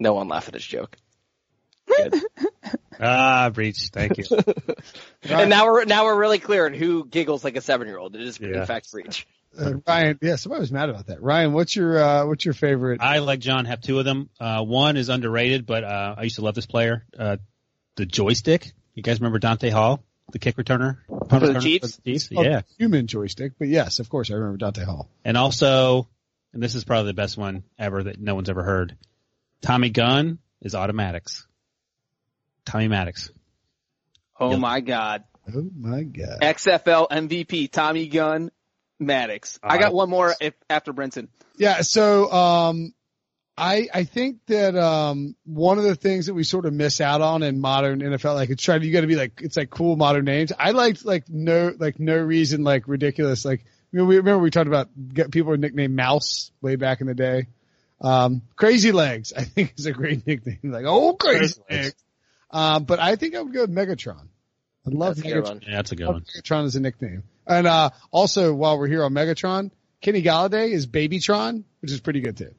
No 0.00 0.14
one 0.14 0.26
laugh 0.26 0.48
at 0.48 0.54
his 0.54 0.64
joke. 0.64 0.96
Ah, 3.02 3.48
Breech. 3.50 3.88
Thank 3.92 4.18
you. 4.18 4.24
and 5.22 5.48
now 5.48 5.64
we're 5.64 5.84
now 5.86 6.04
we're 6.04 6.18
really 6.18 6.38
clear 6.38 6.66
on 6.66 6.74
who 6.74 7.06
giggles 7.06 7.42
like 7.42 7.56
a 7.56 7.62
seven 7.62 7.86
year 7.88 7.96
old. 7.96 8.14
It 8.14 8.20
is 8.20 8.38
Yeah. 8.38 8.60
in 8.60 8.66
fact 8.66 8.92
Breech. 8.92 9.26
Uh, 9.58 9.74
Ryan, 9.86 10.18
yeah, 10.20 10.36
somebody 10.36 10.60
was 10.60 10.70
mad 10.70 10.90
about 10.90 11.06
that. 11.06 11.22
Ryan, 11.22 11.54
what's 11.54 11.74
your 11.74 11.98
uh, 11.98 12.26
what's 12.26 12.44
your 12.44 12.52
favorite? 12.52 13.00
I 13.00 13.20
like 13.20 13.40
John 13.40 13.64
have 13.64 13.80
two 13.80 13.98
of 13.98 14.04
them. 14.04 14.28
Uh, 14.38 14.62
one 14.64 14.98
is 14.98 15.08
underrated, 15.08 15.64
but 15.64 15.82
uh, 15.82 16.14
I 16.18 16.24
used 16.24 16.36
to 16.36 16.42
love 16.42 16.54
this 16.54 16.66
player. 16.66 17.06
Uh, 17.18 17.38
the 17.96 18.04
joystick. 18.04 18.70
You 18.94 19.02
guys 19.02 19.18
remember 19.18 19.38
Dante 19.38 19.70
Hall, 19.70 20.04
the 20.32 20.38
kick 20.38 20.56
returner 20.56 20.98
For 21.08 21.40
the 21.40 21.46
returner 21.46 21.62
Chiefs? 21.62 21.96
the 21.96 22.02
Chiefs? 22.12 22.28
Oh, 22.36 22.42
Yeah, 22.42 22.62
human 22.78 23.06
joystick, 23.06 23.52
but 23.58 23.68
yes, 23.68 23.98
of 23.98 24.10
course, 24.10 24.30
I 24.30 24.34
remember 24.34 24.58
Dante 24.58 24.84
Hall. 24.84 25.08
and 25.24 25.38
also, 25.38 26.06
and 26.52 26.62
this 26.62 26.74
is 26.74 26.84
probably 26.84 27.10
the 27.12 27.14
best 27.14 27.38
one 27.38 27.62
ever 27.78 28.02
that 28.02 28.20
no 28.20 28.34
one's 28.34 28.50
ever 28.50 28.62
heard. 28.62 28.96
Tommy 29.62 29.90
Gunn 29.90 30.38
is 30.62 30.74
automatics. 30.74 31.46
Tommy 32.64 32.88
Maddox. 32.88 33.30
Oh 34.38 34.52
Yep. 34.52 34.60
my 34.60 34.80
God. 34.80 35.24
Oh 35.52 35.68
my 35.76 36.02
god! 36.04 36.38
XFL 36.42 37.08
MVP, 37.10 37.70
Tommy 37.70 38.06
Gunn, 38.06 38.50
Maddox. 38.98 39.58
I 39.62 39.78
got 39.78 39.92
one 39.92 40.08
more 40.08 40.34
if, 40.40 40.54
after 40.68 40.92
Brinson. 40.92 41.28
Yeah, 41.56 41.80
so 41.80 42.30
um, 42.30 42.94
I, 43.56 43.88
I 43.92 44.04
think 44.04 44.38
that 44.46 44.76
um 44.76 45.34
one 45.44 45.78
of 45.78 45.84
the 45.84 45.94
things 45.96 46.26
that 46.26 46.34
we 46.34 46.44
sort 46.44 46.66
of 46.66 46.72
miss 46.72 47.00
out 47.00 47.20
on 47.20 47.42
in 47.42 47.60
modern 47.60 48.00
NFL, 48.00 48.34
like 48.34 48.50
it's 48.50 48.62
trying 48.62 48.82
you 48.82 48.92
got 48.92 49.00
to 49.00 49.06
be 49.06 49.16
like 49.16 49.40
it's 49.42 49.56
like 49.56 49.70
cool 49.70 49.96
modern 49.96 50.24
names. 50.24 50.52
I 50.58 50.70
liked 50.70 51.04
like 51.04 51.28
no 51.28 51.74
like 51.76 51.98
no 51.98 52.16
reason 52.16 52.62
like 52.62 52.86
ridiculous 52.86 53.44
like 53.44 53.64
you 53.92 53.98
know, 53.98 54.04
we 54.04 54.18
remember 54.18 54.38
we 54.38 54.50
talked 54.50 54.68
about 54.68 54.88
get, 55.12 55.30
people 55.32 55.50
were 55.50 55.56
nicknamed 55.56 55.96
Mouse 55.96 56.52
way 56.62 56.76
back 56.76 57.00
in 57.00 57.06
the 57.08 57.14
day. 57.14 57.48
Um, 58.00 58.42
Crazy 58.56 58.92
Legs 58.92 59.32
I 59.36 59.44
think 59.44 59.74
is 59.76 59.86
a 59.86 59.92
great 59.92 60.26
nickname. 60.26 60.58
Like 60.64 60.84
oh 60.86 61.14
Crazy 61.14 61.60
Legs. 61.70 61.94
Um, 62.50 62.84
but 62.84 62.98
I 62.98 63.16
think 63.16 63.34
I 63.34 63.42
would 63.42 63.52
go 63.52 63.62
with 63.62 63.74
Megatron. 63.74 64.26
I 64.86 64.90
love 64.90 65.16
That's 65.16 65.28
Megatron. 65.28 65.62
Yeah, 65.66 65.76
that's 65.76 65.92
a 65.92 65.96
good 65.96 66.06
Love 66.06 66.14
one. 66.14 66.24
Megatron 66.24 66.64
is 66.64 66.76
a 66.76 66.80
nickname. 66.80 67.22
And 67.46 67.66
uh 67.66 67.90
also 68.10 68.54
while 68.54 68.78
we're 68.78 68.88
here 68.88 69.04
on 69.04 69.12
Megatron, 69.12 69.70
Kenny 70.00 70.22
Golladay 70.22 70.70
is 70.70 70.86
Babytron, 70.86 71.64
which 71.80 71.92
is 71.92 72.00
pretty 72.00 72.20
good 72.20 72.36
too. 72.36 72.54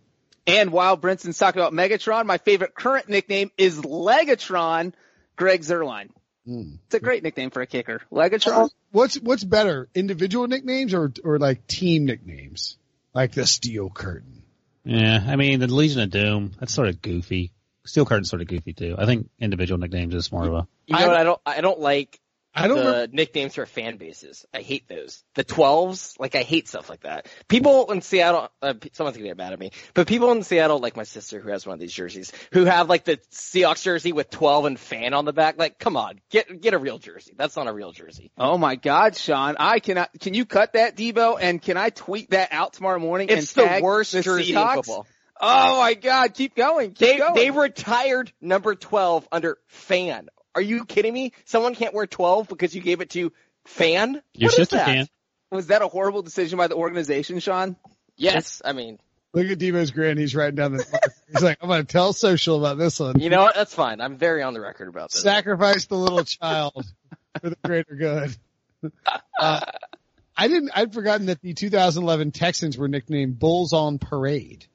And 0.47 0.71
while 0.71 0.97
Brinson's 0.97 1.37
talking 1.37 1.61
about 1.61 1.73
Megatron, 1.73 2.25
my 2.25 2.37
favorite 2.39 2.73
current 2.73 3.07
nickname 3.09 3.51
is 3.57 3.79
Legatron, 3.79 4.93
Greg 5.35 5.61
Zuerlein. 5.61 6.09
It's 6.45 6.95
a 6.95 6.99
great 6.99 7.23
nickname 7.23 7.51
for 7.51 7.61
a 7.61 7.67
kicker. 7.67 8.01
Legatron. 8.11 8.69
What's 8.91 9.15
what's 9.15 9.43
better, 9.43 9.87
individual 9.93 10.47
nicknames 10.47 10.93
or 10.93 11.13
or 11.23 11.37
like 11.37 11.67
team 11.67 12.05
nicknames, 12.05 12.77
like 13.13 13.33
the 13.33 13.45
Steel 13.45 13.89
Curtain? 13.89 14.40
Yeah, 14.83 15.23
I 15.25 15.35
mean 15.35 15.59
the 15.59 15.67
Legion 15.67 16.01
of 16.01 16.09
Doom. 16.09 16.53
That's 16.59 16.73
sort 16.73 16.87
of 16.87 17.01
goofy. 17.01 17.51
Steel 17.85 18.05
Curtain's 18.05 18.29
sort 18.29 18.41
of 18.41 18.47
goofy 18.47 18.73
too. 18.73 18.95
I 18.97 19.05
think 19.05 19.29
individual 19.39 19.79
nicknames 19.79 20.13
is 20.13 20.31
more 20.31 20.45
of 20.45 20.53
a. 20.53 20.67
You 20.87 20.97
know 20.97 21.07
what? 21.07 21.17
I 21.17 21.23
don't. 21.23 21.41
I 21.45 21.61
don't 21.61 21.79
like. 21.79 22.19
I 22.53 22.67
don't 22.67 22.83
the 22.83 23.09
nicknames 23.11 23.55
for 23.55 23.65
fan 23.65 23.97
bases. 23.97 24.45
I 24.53 24.61
hate 24.61 24.87
those. 24.87 25.23
The 25.35 25.43
twelves, 25.43 26.15
like 26.19 26.35
I 26.35 26.41
hate 26.41 26.67
stuff 26.67 26.89
like 26.89 27.01
that. 27.01 27.27
People 27.47 27.91
in 27.91 28.01
Seattle, 28.01 28.49
uh, 28.61 28.73
someone's 28.91 29.15
gonna 29.15 29.29
get 29.29 29.37
mad 29.37 29.53
at 29.53 29.59
me, 29.59 29.71
but 29.93 30.07
people 30.07 30.31
in 30.31 30.43
Seattle, 30.43 30.79
like 30.79 30.97
my 30.97 31.03
sister 31.03 31.39
who 31.39 31.49
has 31.49 31.65
one 31.65 31.75
of 31.75 31.79
these 31.79 31.93
jerseys, 31.93 32.33
who 32.51 32.65
have 32.65 32.89
like 32.89 33.05
the 33.05 33.17
Seahawks 33.31 33.83
jersey 33.83 34.11
with 34.11 34.29
twelve 34.29 34.65
and 34.65 34.77
fan 34.77 35.13
on 35.13 35.23
the 35.23 35.33
back. 35.33 35.57
Like, 35.57 35.79
come 35.79 35.95
on, 35.95 36.19
get 36.29 36.61
get 36.61 36.73
a 36.73 36.77
real 36.77 36.97
jersey. 36.97 37.33
That's 37.37 37.55
not 37.55 37.67
a 37.67 37.73
real 37.73 37.93
jersey. 37.93 38.31
Oh 38.37 38.57
my 38.57 38.75
God, 38.75 39.15
Sean! 39.15 39.55
I 39.57 39.79
cannot. 39.79 40.09
Can 40.19 40.33
you 40.33 40.45
cut 40.45 40.73
that, 40.73 40.97
Debo? 40.97 41.37
And 41.39 41.61
can 41.61 41.77
I 41.77 41.89
tweet 41.89 42.31
that 42.31 42.49
out 42.51 42.73
tomorrow 42.73 42.99
morning? 42.99 43.29
It's 43.29 43.55
and 43.55 43.65
the 43.65 43.69
tag 43.69 43.83
worst 43.83 44.11
the 44.11 44.23
jersey 44.23 44.53
in 44.53 44.67
football. 44.67 45.07
Oh 45.39 45.79
my 45.79 45.93
God! 45.95 46.33
Keep 46.33 46.55
going. 46.55 46.89
Keep 46.89 46.97
They 46.97 47.17
going. 47.17 47.33
they 47.33 47.49
retired 47.49 48.31
number 48.41 48.75
twelve 48.75 49.27
under 49.31 49.57
fan. 49.67 50.27
Are 50.55 50.61
you 50.61 50.85
kidding 50.85 51.13
me? 51.13 51.33
Someone 51.45 51.75
can't 51.75 51.93
wear 51.93 52.07
twelve 52.07 52.47
because 52.47 52.75
you 52.75 52.81
gave 52.81 53.01
it 53.01 53.09
to 53.11 53.31
fan. 53.65 54.21
Your 54.33 54.47
What 54.47 54.51
is 54.51 54.55
sister 54.55 54.75
that? 54.77 54.85
can. 54.85 55.07
Was 55.51 55.67
that 55.67 55.81
a 55.81 55.87
horrible 55.87 56.21
decision 56.21 56.57
by 56.57 56.67
the 56.67 56.75
organization, 56.75 57.39
Sean? 57.39 57.75
Yes, 58.17 58.61
I 58.63 58.73
mean, 58.73 58.99
Look 59.33 59.47
at 59.47 59.57
Devo's 59.59 59.91
grin. 59.91 60.17
He's 60.17 60.35
writing 60.35 60.55
down 60.55 60.73
the. 60.73 60.85
He's 61.31 61.41
like, 61.41 61.57
I'm 61.61 61.69
going 61.69 61.85
to 61.85 61.91
tell 61.91 62.11
social 62.13 62.57
about 62.59 62.77
this 62.77 62.99
one. 62.99 63.19
you 63.19 63.29
know 63.29 63.43
what? 63.43 63.55
That's 63.55 63.73
fine. 63.73 64.01
I'm 64.01 64.17
very 64.17 64.43
on 64.43 64.53
the 64.53 64.59
record 64.59 64.89
about 64.89 65.11
this. 65.11 65.21
Sacrifice 65.21 65.85
the 65.85 65.95
little 65.95 66.23
child 66.25 66.85
for 67.41 67.49
the 67.49 67.57
greater 67.63 67.95
good. 67.95 68.35
Uh, 69.39 69.61
I 70.35 70.47
didn't. 70.49 70.71
I'd 70.75 70.93
forgotten 70.93 71.27
that 71.27 71.41
the 71.41 71.53
2011 71.53 72.31
Texans 72.31 72.77
were 72.77 72.87
nicknamed 72.89 73.39
Bulls 73.39 73.71
on 73.73 73.99
Parade. 73.99 74.65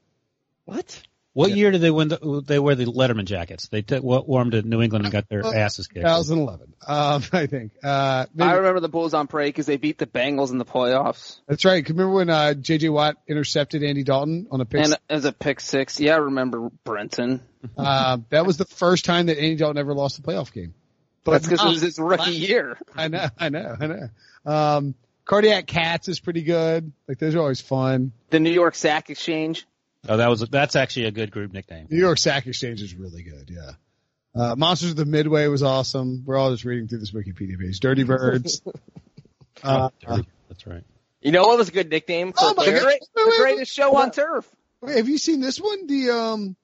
What? 0.65 1.03
What 1.37 1.51
year 1.51 1.71
did 1.71 1.83
they 1.83 1.91
win? 1.91 2.09
The, 2.09 2.43
they 2.47 2.59
wear 2.59 2.75
the 2.75 2.87
Letterman 2.87 3.27
jackets. 3.27 3.69
They 3.69 3.83
took 3.83 4.03
what 4.03 4.27
warmed 4.27 4.53
to 4.53 4.63
New 4.63 4.81
England 4.81 5.05
and 5.05 5.13
got 5.13 5.29
their 5.29 5.45
asses 5.45 5.87
kicked. 5.87 6.07
2011. 6.07 6.73
Um, 6.87 7.23
I 7.33 7.47
think. 7.47 7.73
Uh, 7.85 8.25
maybe- 8.35 8.49
I 8.49 8.55
remember 8.55 8.81
the 8.81 8.89
Bulls 8.89 9.13
on 9.13 9.27
parade 9.27 9.51
because 9.51 9.67
they 9.67 9.77
beat 9.77 9.99
the 9.99 10.07
Bengals 10.07 10.51
in 10.51 10.57
the 10.57 10.65
playoffs. 10.65 11.39
that's 11.47 11.67
right. 11.67 11.87
Remember 11.87 12.15
when 12.15 12.31
uh, 12.31 12.55
J.J. 12.55 12.89
Watt 12.89 13.17
intercepted 13.29 13.83
Andy 13.83 14.03
Dalton 14.03 14.47
on 14.51 14.63
a 14.63 14.65
pick? 14.65 14.83
And 14.85 14.97
as 15.11 15.27
a 15.27 15.33
pick 15.33 15.61
six, 15.61 16.01
yeah, 16.01 16.15
I 16.15 16.19
remember 16.19 16.71
Brinson. 16.87 17.41
Uh, 17.77 18.19
that 18.31 18.47
was 18.47 18.59
the 18.59 18.65
first 18.65 19.05
time 19.05 19.27
that 19.27 19.39
Andy 19.39 19.57
Dalton 19.57 19.77
ever 19.79 19.93
lost 19.93 20.21
a 20.21 20.23
playoff 20.23 20.53
game. 20.53 20.73
That's 21.25 21.45
because 21.49 21.65
it 21.65 21.69
was 21.69 21.81
his 21.83 21.99
rookie 21.99 22.31
year. 22.31 22.79
I 22.95 23.09
know, 23.09 23.27
I 23.37 23.49
know, 23.49 23.77
I 23.81 23.87
know. 23.89 24.09
Um, 24.45 24.95
Cardiac 25.25 25.67
Cats 25.67 26.09
is 26.09 26.21
pretty 26.21 26.43
good. 26.43 26.93
Like 27.09 27.19
those 27.19 27.35
are 27.35 27.41
always 27.41 27.61
fun. 27.61 28.13
The 28.31 28.39
New 28.39 28.53
York 28.53 28.77
Sack 28.77 29.11
Exchange. 29.11 29.67
Oh, 30.09 30.17
that 30.17 30.29
was 30.29 30.41
that's 30.51 30.77
actually 30.77 31.07
a 31.07 31.11
good 31.11 31.31
group 31.31 31.53
nickname. 31.53 31.87
New 31.91 31.99
York 31.99 32.19
Sack 32.19 32.47
Exchange 32.47 32.83
is 32.83 32.95
really 32.95 33.23
good. 33.23 33.51
Yeah. 33.51 33.73
Uh, 34.35 34.55
Monsters 34.55 34.91
of 34.91 34.97
the 34.97 35.05
Midway 35.07 35.47
was 35.47 35.63
awesome. 35.63 36.23
We're 36.27 36.37
all 36.37 36.51
just 36.53 36.65
reading 36.65 36.89
through 36.89 36.99
this 36.99 37.13
Wikipedia 37.13 37.59
page. 37.59 37.81
Dirty 37.81 38.03
Birds. 38.05 38.61
uh, 39.65 39.89
uh, 40.07 40.23
That's 40.49 40.67
right. 40.67 40.85
You 41.23 41.33
know 41.33 41.47
what 41.47 41.59
was 41.59 41.69
a 41.71 41.73
good 41.73 41.91
nickname 41.91 42.33
for 42.33 42.39
Oh 42.43 42.51
a 42.51 42.55
my 42.55 42.65
player? 42.65 42.77
God. 42.77 42.85
Great, 42.85 43.01
the 43.15 43.35
greatest 43.39 43.73
show 43.73 43.97
on 43.97 44.11
turf. 44.11 44.49
have 44.87 45.09
you 45.09 45.19
seen 45.19 45.41
this 45.41 45.59
one? 45.59 45.87
The 45.87 46.11
um, 46.11 46.57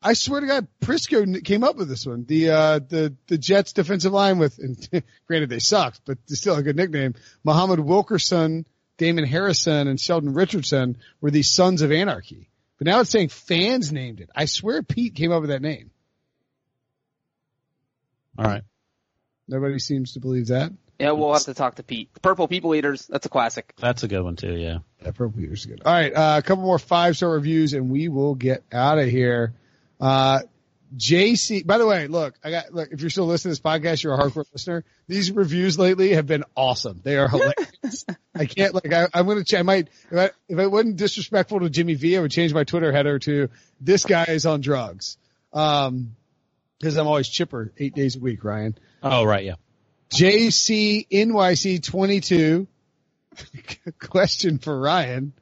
I 0.00 0.14
swear 0.14 0.40
to 0.40 0.46
God, 0.46 0.68
Prisco 0.80 1.44
came 1.44 1.62
up 1.64 1.76
with 1.76 1.88
this 1.88 2.06
one. 2.06 2.24
The 2.24 2.50
uh, 2.50 2.78
the 2.78 3.14
the 3.26 3.36
Jets 3.38 3.72
defensive 3.72 4.12
line 4.12 4.38
with, 4.38 4.58
and 4.58 5.04
granted 5.26 5.50
they 5.50 5.58
sucked, 5.58 6.02
but 6.06 6.18
it's 6.28 6.38
still 6.40 6.54
a 6.56 6.62
good 6.62 6.76
nickname. 6.76 7.14
Muhammad 7.44 7.80
Wilkerson, 7.80 8.64
Damon 8.96 9.24
Harrison, 9.24 9.88
and 9.88 10.00
Sheldon 10.00 10.32
Richardson 10.34 10.96
were 11.20 11.30
the 11.32 11.42
Sons 11.42 11.82
of 11.82 11.90
Anarchy. 11.92 12.48
But 12.82 12.90
now 12.90 12.98
it's 12.98 13.10
saying 13.10 13.28
fans 13.28 13.92
named 13.92 14.18
it. 14.18 14.28
I 14.34 14.46
swear 14.46 14.82
Pete 14.82 15.14
came 15.14 15.30
up 15.30 15.40
with 15.40 15.50
that 15.50 15.62
name. 15.62 15.92
All 18.36 18.44
right. 18.44 18.64
Nobody 19.46 19.78
seems 19.78 20.14
to 20.14 20.20
believe 20.20 20.48
that. 20.48 20.72
Yeah, 20.98 21.12
we'll 21.12 21.32
have 21.32 21.44
to 21.44 21.54
talk 21.54 21.76
to 21.76 21.84
Pete. 21.84 22.10
Purple 22.22 22.48
People 22.48 22.74
Eaters. 22.74 23.06
That's 23.06 23.24
a 23.24 23.28
classic. 23.28 23.72
That's 23.78 24.02
a 24.02 24.08
good 24.08 24.22
one 24.22 24.34
too. 24.34 24.56
Yeah. 24.56 24.78
Yeah, 25.00 25.12
Pro 25.12 25.30
Peters 25.30 25.60
is 25.60 25.66
good. 25.66 25.82
All 25.84 25.92
right, 25.92 26.12
uh, 26.12 26.34
a 26.38 26.42
couple 26.42 26.64
more 26.64 26.80
five 26.80 27.16
star 27.16 27.30
reviews 27.30 27.72
and 27.72 27.88
we 27.88 28.08
will 28.08 28.34
get 28.34 28.64
out 28.72 28.98
of 28.98 29.08
here. 29.08 29.54
Uh, 30.00 30.40
JC, 30.96 31.66
by 31.66 31.78
the 31.78 31.86
way, 31.86 32.06
look, 32.06 32.34
I 32.44 32.50
got, 32.50 32.74
look, 32.74 32.90
if 32.92 33.00
you're 33.00 33.10
still 33.10 33.26
listening 33.26 33.54
to 33.54 33.60
this 33.60 33.66
podcast, 33.66 34.02
you're 34.02 34.14
a 34.14 34.18
hardcore 34.18 34.44
listener. 34.52 34.84
These 35.08 35.32
reviews 35.32 35.78
lately 35.78 36.14
have 36.14 36.26
been 36.26 36.44
awesome. 36.54 37.00
They 37.02 37.16
are 37.16 37.28
hilarious. 37.28 38.04
I 38.34 38.44
can't, 38.44 38.74
like, 38.74 38.92
I, 38.92 39.08
I'm 39.14 39.24
going 39.24 39.38
to, 39.38 39.44
ch- 39.44 39.54
I 39.54 39.62
might, 39.62 39.88
if 40.10 40.18
I, 40.18 40.30
if 40.48 40.58
I 40.58 40.66
wasn't 40.66 40.96
disrespectful 40.96 41.60
to 41.60 41.70
Jimmy 41.70 41.94
V, 41.94 42.16
I 42.16 42.20
would 42.20 42.30
change 42.30 42.52
my 42.52 42.64
Twitter 42.64 42.92
header 42.92 43.18
to 43.20 43.48
this 43.80 44.04
guy 44.04 44.24
is 44.24 44.44
on 44.44 44.60
drugs. 44.60 45.16
Um, 45.52 46.16
cause 46.82 46.96
I'm 46.96 47.06
always 47.06 47.28
chipper 47.28 47.72
eight 47.78 47.94
days 47.94 48.16
a 48.16 48.20
week, 48.20 48.44
Ryan. 48.44 48.76
Oh, 49.02 49.24
right. 49.24 49.44
Yeah. 49.44 49.54
JC 50.10 51.08
NYC 51.08 51.82
22. 51.82 52.66
Question 53.98 54.58
for 54.58 54.78
Ryan. 54.78 55.32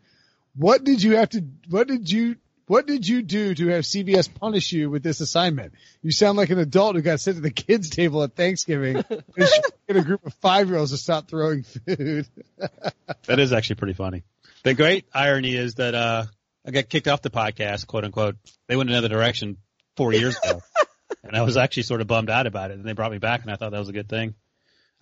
What 0.55 0.85
did 0.85 1.03
you 1.03 1.17
have 1.17 1.31
to, 1.31 1.45
what 1.69 1.89
did 1.89 2.11
you, 2.11 2.37
what 2.71 2.87
did 2.87 3.09
you 3.09 3.23
do 3.23 3.53
to 3.53 3.67
have 3.67 3.83
CBS 3.83 4.33
punish 4.33 4.71
you 4.71 4.91
with 4.91 5.03
this 5.03 5.21
assignment? 5.21 5.75
You 6.03 6.13
sound 6.13 6.39
like 6.39 6.51
an 6.51 6.61
adult 6.61 6.95
who 6.95 7.03
got 7.03 7.19
sent 7.19 7.37
to 7.37 7.41
the 7.41 7.51
kids 7.51 7.91
table 7.91 8.23
at 8.23 8.37
Thanksgiving 8.37 8.95
and 9.11 9.49
get 9.89 9.97
a 9.97 10.03
group 10.03 10.25
of 10.25 10.33
five 10.35 10.69
year 10.69 10.79
olds 10.79 10.93
to 10.93 10.97
stop 10.97 11.29
throwing 11.29 11.65
food. 11.65 12.29
That 13.27 13.41
is 13.41 13.53
actually 13.53 13.75
pretty 13.77 13.95
funny. 13.95 14.23
The 14.63 14.75
great 14.75 15.05
irony 15.13 15.57
is 15.57 15.75
that 15.75 15.97
uh 15.97 16.27
I 16.65 16.71
got 16.71 16.89
kicked 16.89 17.09
off 17.09 17.23
the 17.23 17.31
podcast, 17.31 17.89
quote 17.89 18.05
unquote. 18.05 18.37
They 18.69 18.77
went 18.77 18.89
another 18.89 19.09
direction 19.09 19.57
four 19.97 20.13
years 20.13 20.39
ago. 20.39 20.63
and 21.25 21.37
I 21.37 21.43
was 21.43 21.57
actually 21.57 21.83
sort 21.83 22.03
of 22.03 22.07
bummed 22.07 22.31
out 22.31 22.47
about 22.47 22.71
it. 22.71 22.75
And 22.75 22.85
they 22.85 22.93
brought 22.93 23.11
me 23.11 23.19
back 23.19 23.43
and 23.43 23.51
I 23.51 23.57
thought 23.57 23.73
that 23.73 23.81
was 23.81 23.89
a 23.89 23.93
good 23.93 24.09
thing. 24.09 24.37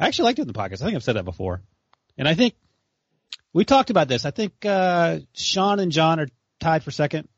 I 0.01 0.07
actually 0.07 0.25
liked 0.25 0.37
doing 0.37 0.49
the 0.49 0.55
podcast. 0.55 0.81
I 0.81 0.87
think 0.87 0.95
I've 0.95 1.05
said 1.05 1.17
that 1.17 1.27
before. 1.27 1.61
And 2.17 2.27
I 2.27 2.33
think 2.33 2.55
we 3.53 3.67
talked 3.67 3.91
about 3.91 4.09
this. 4.09 4.25
I 4.25 4.31
think 4.31 4.65
uh 4.65 5.19
Sean 5.35 5.81
and 5.81 5.93
John 5.93 6.19
are 6.19 6.29
tied 6.61 6.83
for 6.83 6.93
second 6.93 7.29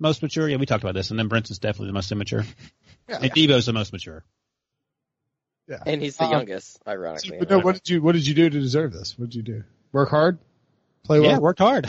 most 0.00 0.22
mature. 0.22 0.48
Yeah, 0.48 0.56
we 0.56 0.66
talked 0.66 0.82
about 0.84 0.94
this. 0.94 1.10
And 1.10 1.18
then 1.18 1.28
Brinson's 1.28 1.58
definitely 1.58 1.88
the 1.88 1.92
most 1.94 2.10
immature. 2.12 2.44
Yeah. 3.06 3.18
And 3.20 3.30
Devo's 3.32 3.66
the 3.66 3.74
most 3.74 3.92
mature. 3.92 4.24
Yeah. 5.68 5.82
And 5.84 6.00
he's 6.00 6.16
the 6.16 6.24
Um, 6.24 6.30
youngest, 6.32 6.78
ironically. 6.88 7.36
But 7.38 7.50
no, 7.50 7.58
what 7.58 7.74
did 7.74 7.90
you, 7.90 8.00
what 8.00 8.12
did 8.12 8.26
you 8.26 8.32
do 8.32 8.48
to 8.48 8.58
deserve 8.60 8.94
this? 8.94 9.18
What 9.18 9.28
did 9.28 9.34
you 9.36 9.42
do? 9.42 9.64
Work 9.92 10.08
hard? 10.08 10.38
Play 11.04 11.20
well? 11.20 11.32
Yeah, 11.32 11.38
worked 11.38 11.58
hard. 11.58 11.86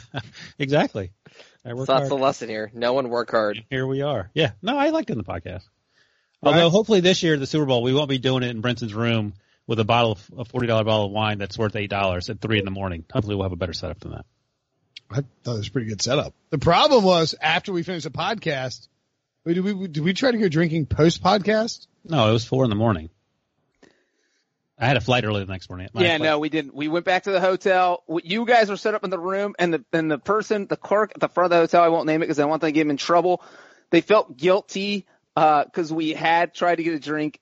exactly. 0.58 1.12
I 1.64 1.70
So 1.70 1.76
that's 1.86 1.88
hard. 1.88 2.08
the 2.10 2.14
lesson 2.16 2.48
here. 2.50 2.70
No 2.74 2.92
one 2.92 3.08
work 3.08 3.30
hard. 3.30 3.64
Here 3.70 3.86
we 3.86 4.02
are. 4.02 4.30
Yeah. 4.34 4.50
No, 4.60 4.76
I 4.76 4.90
liked 4.90 5.08
doing 5.08 5.16
the 5.16 5.24
podcast. 5.24 5.62
Although 6.42 6.68
hopefully 6.70 7.00
this 7.00 7.22
year, 7.22 7.38
the 7.38 7.46
Super 7.46 7.64
Bowl, 7.66 7.82
we 7.82 7.94
won't 7.94 8.10
be 8.10 8.18
doing 8.18 8.42
it 8.42 8.50
in 8.50 8.60
Brinson's 8.60 8.92
room 8.92 9.32
with 9.66 9.78
a 9.80 9.84
bottle 9.84 10.12
of 10.12 10.30
a 10.36 10.44
forty 10.44 10.66
dollar 10.66 10.84
bottle 10.84 11.06
of 11.06 11.12
wine 11.12 11.38
that's 11.38 11.56
worth 11.56 11.76
eight 11.76 11.88
dollars 11.88 12.28
at 12.30 12.40
three 12.40 12.58
in 12.58 12.64
the 12.64 12.70
morning. 12.72 13.04
Hopefully 13.12 13.36
we'll 13.36 13.44
have 13.44 13.52
a 13.52 13.56
better 13.56 13.72
setup 13.72 14.00
than 14.00 14.10
that. 14.12 14.26
I 15.10 15.16
thought 15.44 15.54
it 15.54 15.58
was 15.58 15.68
a 15.68 15.70
pretty 15.70 15.88
good 15.88 16.02
setup. 16.02 16.34
The 16.50 16.58
problem 16.58 17.04
was 17.04 17.34
after 17.40 17.72
we 17.72 17.82
finished 17.82 18.04
the 18.04 18.10
podcast, 18.10 18.88
wait, 19.44 19.54
did 19.54 19.64
we 19.64 19.88
did 19.88 20.02
we 20.02 20.12
try 20.14 20.30
to 20.30 20.38
go 20.38 20.48
drinking 20.48 20.86
post 20.86 21.22
podcast? 21.22 21.86
No, 22.04 22.28
it 22.28 22.32
was 22.32 22.44
four 22.44 22.64
in 22.64 22.70
the 22.70 22.76
morning. 22.76 23.10
I 24.78 24.86
had 24.86 24.96
a 24.96 25.00
flight 25.00 25.24
early 25.24 25.44
the 25.44 25.52
next 25.52 25.70
morning. 25.70 25.88
My 25.92 26.02
yeah, 26.02 26.16
flight- 26.16 26.22
no, 26.22 26.38
we 26.38 26.48
didn't. 26.48 26.74
We 26.74 26.88
went 26.88 27.04
back 27.04 27.24
to 27.24 27.30
the 27.30 27.40
hotel. 27.40 28.02
You 28.24 28.44
guys 28.44 28.68
were 28.68 28.76
set 28.76 28.94
up 28.94 29.04
in 29.04 29.10
the 29.10 29.18
room, 29.18 29.54
and 29.58 29.74
the 29.74 29.84
and 29.92 30.10
the 30.10 30.18
person, 30.18 30.66
the 30.66 30.76
clerk 30.76 31.12
at 31.14 31.20
the 31.20 31.28
front 31.28 31.46
of 31.46 31.50
the 31.50 31.62
hotel, 31.62 31.82
I 31.84 31.88
won't 31.88 32.06
name 32.06 32.22
it 32.22 32.26
because 32.26 32.38
I 32.38 32.42
don't 32.42 32.50
want 32.50 32.62
them 32.62 32.68
to 32.68 32.72
get 32.72 32.82
him 32.82 32.90
in 32.90 32.96
trouble. 32.96 33.42
They 33.90 34.00
felt 34.00 34.36
guilty 34.36 35.06
uh, 35.36 35.64
because 35.64 35.92
we 35.92 36.10
had 36.14 36.54
tried 36.54 36.76
to 36.76 36.82
get 36.82 36.94
a 36.94 36.98
drink, 36.98 37.38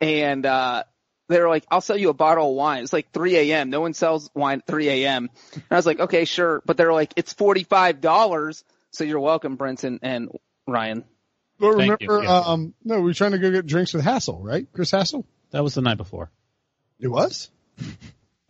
and 0.00 0.46
uh, 0.46 0.84
they 1.28 1.40
were 1.40 1.48
like, 1.48 1.64
"I'll 1.70 1.80
sell 1.80 1.96
you 1.96 2.10
a 2.10 2.14
bottle 2.14 2.50
of 2.50 2.56
wine." 2.56 2.82
It's 2.82 2.92
like 2.92 3.10
3 3.12 3.36
a.m. 3.36 3.70
No 3.70 3.80
one 3.80 3.94
sells 3.94 4.30
wine 4.34 4.58
at 4.58 4.66
3 4.66 4.88
a.m. 4.88 5.30
And 5.54 5.64
I 5.70 5.76
was 5.76 5.86
like, 5.86 6.00
"Okay, 6.00 6.24
sure," 6.24 6.62
but 6.66 6.76
they're 6.76 6.92
like, 6.92 7.12
"It's 7.16 7.32
forty 7.32 7.64
five 7.64 8.00
dollars." 8.00 8.64
So 8.90 9.04
you're 9.04 9.20
welcome, 9.20 9.56
Brinson 9.56 9.98
and 10.02 10.30
Ryan. 10.66 11.04
But 11.58 11.76
Thank 11.76 12.00
you, 12.02 12.08
remember, 12.08 12.24
yeah. 12.24 12.40
um, 12.46 12.74
no, 12.84 12.96
we 12.96 13.04
were 13.04 13.14
trying 13.14 13.32
to 13.32 13.38
go 13.38 13.50
get 13.50 13.66
drinks 13.66 13.94
with 13.94 14.04
Hassel, 14.04 14.40
right? 14.42 14.66
Chris 14.72 14.90
Hassel? 14.90 15.24
That 15.50 15.62
was 15.62 15.74
the 15.74 15.82
night 15.82 15.96
before. 15.96 16.30
It 16.98 17.08
was? 17.08 17.50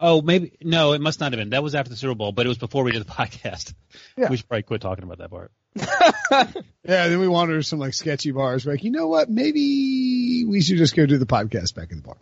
Oh, 0.01 0.20
maybe 0.20 0.53
no, 0.61 0.93
it 0.93 1.01
must 1.01 1.20
not 1.20 1.33
have 1.33 1.39
been. 1.39 1.51
That 1.51 1.62
was 1.62 1.75
after 1.75 1.89
the 1.89 1.97
Super 1.97 2.14
Bowl, 2.14 2.33
but 2.33 2.45
it 2.45 2.49
was 2.49 2.59
before 2.59 2.83
we 2.85 2.93
did 2.93 3.01
the 3.01 3.11
podcast. 3.11 3.72
Yeah. 4.18 4.29
We 4.29 4.37
should 4.37 4.49
probably 4.49 4.64
quit 4.64 4.81
talking 4.81 5.05
about 5.05 5.18
that 5.18 5.31
part. 5.31 5.51
Yeah, 6.87 7.09
then 7.09 7.18
we 7.18 7.29
wandered 7.29 7.62
to 7.62 7.62
some 7.62 7.79
like 7.79 7.95
sketchy 7.95 8.31
bars. 8.31 8.66
We're 8.66 8.72
like, 8.72 8.85
you 8.85 8.91
know 8.91 9.09
what? 9.09 9.31
Maybe 9.31 10.45
we 10.47 10.61
should 10.61 10.77
just 10.77 10.95
go 10.95 11.07
do 11.07 11.16
the 11.16 11.25
podcast 11.25 11.75
back 11.75 11.91
in 11.91 12.03
the 12.03 12.03
bar. 12.03 12.16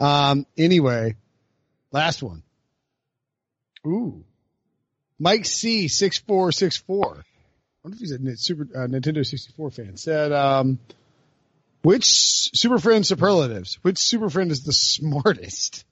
Um, 0.00 0.44
anyway, 0.56 1.14
last 1.92 2.20
one. 2.20 2.42
Ooh. 3.86 4.24
Mike 5.20 5.46
C, 5.46 5.86
6464. 5.86 7.06
I 7.06 7.22
wonder 7.84 7.94
if 7.94 8.00
he's 8.00 8.10
a 8.10 8.36
Super, 8.36 8.66
uh, 8.74 8.88
Nintendo 8.88 9.24
64 9.24 9.70
fan. 9.70 9.96
Said, 9.96 10.32
um, 10.32 10.80
which 11.82 12.06
Super 12.06 12.78
Friend 12.78 13.06
superlatives? 13.06 13.78
Which 13.82 13.98
Super 13.98 14.30
Friend 14.30 14.50
is 14.50 14.64
the 14.64 14.72
smartest? 14.74 15.84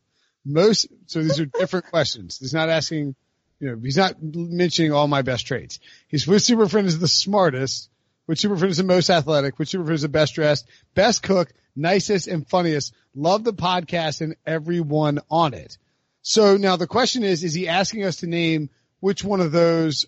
Most, 0.45 0.89
so 1.07 1.23
these 1.23 1.39
are 1.39 1.47
different 1.47 1.87
questions. 1.91 2.39
He's 2.39 2.55
not 2.55 2.71
asking, 2.71 3.15
you 3.61 3.71
know, 3.71 3.79
he's 3.83 3.97
not 3.97 4.17
mentioning 4.23 4.93
all 4.93 5.09
my 5.09 5.23
best 5.23 5.47
traits. 5.47 5.79
He's 6.09 6.27
which 6.27 6.43
Super 6.43 6.69
Friend 6.69 6.87
is 6.87 6.99
the 6.99 7.09
smartest? 7.09 7.89
Which 8.27 8.41
Super 8.41 8.57
Friend 8.57 8.71
is 8.71 8.77
the 8.77 8.85
most 8.85 9.09
athletic? 9.09 9.59
Which 9.59 9.71
Super 9.71 9.85
Friend 9.85 9.95
is 9.95 10.03
the 10.03 10.09
best 10.09 10.35
dressed? 10.35 10.67
Best 10.95 11.23
cook? 11.23 11.53
Nicest 11.75 12.27
and 12.29 12.47
funniest? 12.47 12.95
Love 13.15 13.45
the 13.45 13.53
podcast 13.53 14.21
and 14.21 14.37
everyone 14.47 15.21
on 15.31 15.55
it. 15.55 15.79
So 16.23 16.57
now 16.57 16.77
the 16.77 16.87
question 16.87 17.23
is, 17.23 17.45
is 17.45 17.55
he 17.55 17.69
asking 17.69 18.05
us 18.05 18.17
to 18.17 18.27
name 18.27 18.71
which 19.01 19.23
one 19.23 19.41
of 19.41 19.53
those 19.53 20.07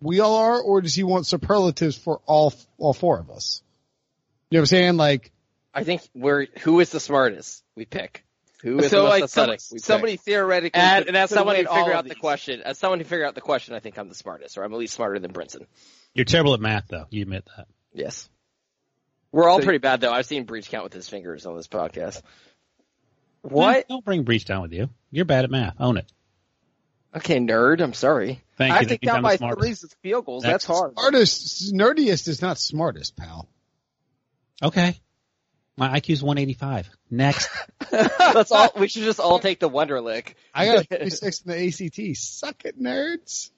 we 0.00 0.20
all 0.20 0.36
are, 0.36 0.60
or 0.60 0.80
does 0.80 0.94
he 0.94 1.02
want 1.02 1.26
superlatives 1.26 1.96
for 1.96 2.20
all, 2.26 2.52
all 2.78 2.92
four 2.92 3.18
of 3.18 3.30
us? 3.30 3.62
You 4.50 4.56
know 4.56 4.60
what 4.60 4.62
I'm 4.62 4.66
saying? 4.66 4.96
Like, 4.96 5.32
I 5.74 5.84
think 5.84 6.02
we're 6.14 6.46
who 6.60 6.80
is 6.80 6.90
the 6.90 7.00
smartest? 7.00 7.62
We 7.74 7.84
pick. 7.84 8.24
Who 8.64 8.78
is 8.80 8.90
so 8.90 8.96
the 8.96 9.02
most 9.04 9.10
like 9.20 9.28
some- 9.30 9.42
athletic? 9.44 9.60
we 9.70 9.76
pick. 9.76 9.84
somebody 9.84 10.16
theoretically, 10.16 10.80
And, 10.80 11.04
could- 11.04 11.08
and 11.08 11.16
as 11.16 11.30
someone 11.30 11.54
who 11.54 11.60
win 11.60 11.66
all 11.68 11.76
figure 11.76 11.92
of 11.92 11.98
out 11.98 12.08
the 12.08 12.14
question, 12.16 12.62
as 12.62 12.78
someone 12.78 12.98
who 12.98 13.04
figure 13.04 13.24
out 13.26 13.34
the 13.36 13.40
question, 13.40 13.74
I 13.74 13.78
think 13.80 13.98
I'm 13.98 14.08
the 14.08 14.14
smartest, 14.14 14.58
or 14.58 14.64
I'm 14.64 14.72
at 14.72 14.78
least 14.78 14.94
smarter 14.94 15.18
than 15.20 15.32
Brinson. 15.32 15.66
You're 16.14 16.24
terrible 16.24 16.54
at 16.54 16.60
math, 16.60 16.88
though. 16.88 17.04
You 17.10 17.22
admit 17.22 17.48
that. 17.56 17.66
Yes. 17.92 18.28
We're 19.32 19.48
all 19.48 19.58
So- 19.58 19.64
pretty 19.64 19.78
bad 19.78 20.00
though. 20.00 20.12
I've 20.12 20.26
seen 20.26 20.44
Breech 20.44 20.68
count 20.68 20.84
with 20.84 20.92
his 20.92 21.08
fingers 21.08 21.46
on 21.46 21.56
this 21.56 21.68
podcast. 21.68 22.22
What? 23.42 23.86
Don't 23.88 24.04
bring 24.04 24.22
Breech 24.22 24.44
down 24.44 24.62
with 24.62 24.72
you. 24.72 24.88
You're 25.10 25.24
bad 25.26 25.44
at 25.44 25.50
math. 25.50 25.74
Own 25.78 25.98
it. 25.98 26.10
Okay, 27.16 27.38
nerd. 27.38 27.80
I'm 27.80 27.92
sorry. 27.92 28.42
Thank 28.56 28.74
I 28.74 28.80
you. 28.80 28.86
think 28.88 29.02
That 29.02 29.06
means 29.06 29.22
down 29.22 29.24
I'm 29.26 29.38
the 29.38 29.54
by 29.56 29.60
threes 29.60 29.84
is 29.84 29.94
field 30.02 30.24
goals. 30.24 30.42
Next. 30.44 30.66
That's 30.66 30.78
hard. 30.78 30.92
smartest, 30.94 31.74
nerdiest 31.74 32.26
is 32.28 32.40
not 32.42 32.58
smartest, 32.58 33.16
pal. 33.16 33.48
Okay. 34.62 34.98
My 35.76 35.98
IQ's 35.98 36.22
185. 36.22 36.88
Next. 37.10 37.50
Let's 37.92 38.52
all. 38.52 38.70
We 38.76 38.88
should 38.88 39.02
just 39.02 39.20
all 39.20 39.40
take 39.40 39.58
the 39.58 39.68
Wonderlic. 39.68 40.34
I 40.54 40.66
got 40.66 40.78
a 40.78 40.84
36 40.98 41.40
in 41.42 41.50
the 41.50 41.66
ACT. 41.66 42.16
Suck 42.16 42.64
it, 42.64 42.80
nerds. 42.80 43.50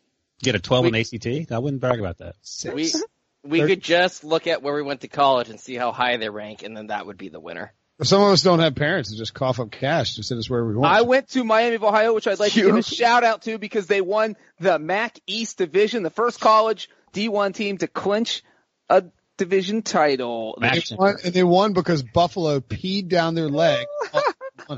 Get 0.43 0.55
a 0.55 0.59
12 0.59 0.87
in 0.87 0.95
ACT? 0.95 1.53
I 1.53 1.59
wouldn't 1.59 1.81
brag 1.81 2.01
about 2.01 2.19
that. 2.19 2.37
we 2.75 2.93
we 3.43 3.61
could 3.61 3.83
just 3.83 4.25
look 4.25 4.47
at 4.47 4.63
where 4.63 4.75
we 4.75 4.83
went 4.83 5.03
to 5.03 5.09
college 5.09 5.49
and 5.49 5.61
see 5.61 5.75
how 5.75 5.93
high 5.93 6.17
they 6.17 6.29
rank, 6.29 6.63
and 6.63 6.77
then 6.77 6.89
that 6.89 7.07
would 7.07 7.17
be 7.17 7.29
the 7.29 7.41
winner. 7.41 7.73
Some 8.03 8.21
of 8.21 8.31
us 8.31 8.43
don't 8.43 8.59
have 8.59 8.75
parents 8.75 9.09
and 9.09 9.17
just 9.17 9.33
cough 9.33 9.59
up 9.59 9.71
cash 9.71 10.17
to 10.17 10.23
send 10.23 10.39
us 10.39 10.51
where 10.51 10.65
we 10.67 10.75
want. 10.75 10.95
I 10.95 11.01
went 11.01 11.31
to 11.31 11.45
Miami 11.45 11.77
of 11.77 11.85
Ohio, 11.85 12.15
which 12.15 12.27
I'd 12.27 12.39
like 12.39 12.53
to 12.53 12.61
give 12.61 12.77
a 12.77 12.83
shout 12.83 13.25
out 13.25 13.43
to 13.43 13.57
because 13.57 13.87
they 13.87 14.03
won 14.03 14.37
the 14.61 14.79
MAC 14.79 15.19
East 15.27 15.57
Division, 15.57 16.03
the 16.03 16.11
first 16.11 16.39
college 16.39 16.91
D1 17.15 17.55
team 17.55 17.79
to 17.79 17.87
clinch 17.87 18.43
a 18.91 19.05
division 19.37 19.83
title. 19.83 20.59
They 20.61 20.83
won, 20.93 21.17
and 21.25 21.33
they 21.35 21.45
won 21.45 21.73
because 21.73 22.03
Buffalo 22.03 22.61
peed 22.61 23.09
down 23.09 23.35
their 23.35 23.49
leg. 23.49 23.87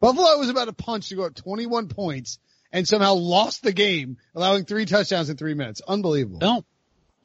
Buffalo 0.00 0.38
was 0.38 0.48
about 0.48 0.66
to 0.66 0.72
punch 0.72 1.08
to 1.10 1.14
go 1.16 1.24
up 1.24 1.34
21 1.34 1.88
points 1.88 2.38
and 2.72 2.88
somehow 2.88 3.14
lost 3.14 3.62
the 3.62 3.72
game, 3.72 4.16
allowing 4.34 4.64
three 4.64 4.86
touchdowns 4.86 5.28
in 5.28 5.36
three 5.36 5.54
minutes. 5.54 5.82
Unbelievable. 5.86 6.38
Don't 6.38 6.64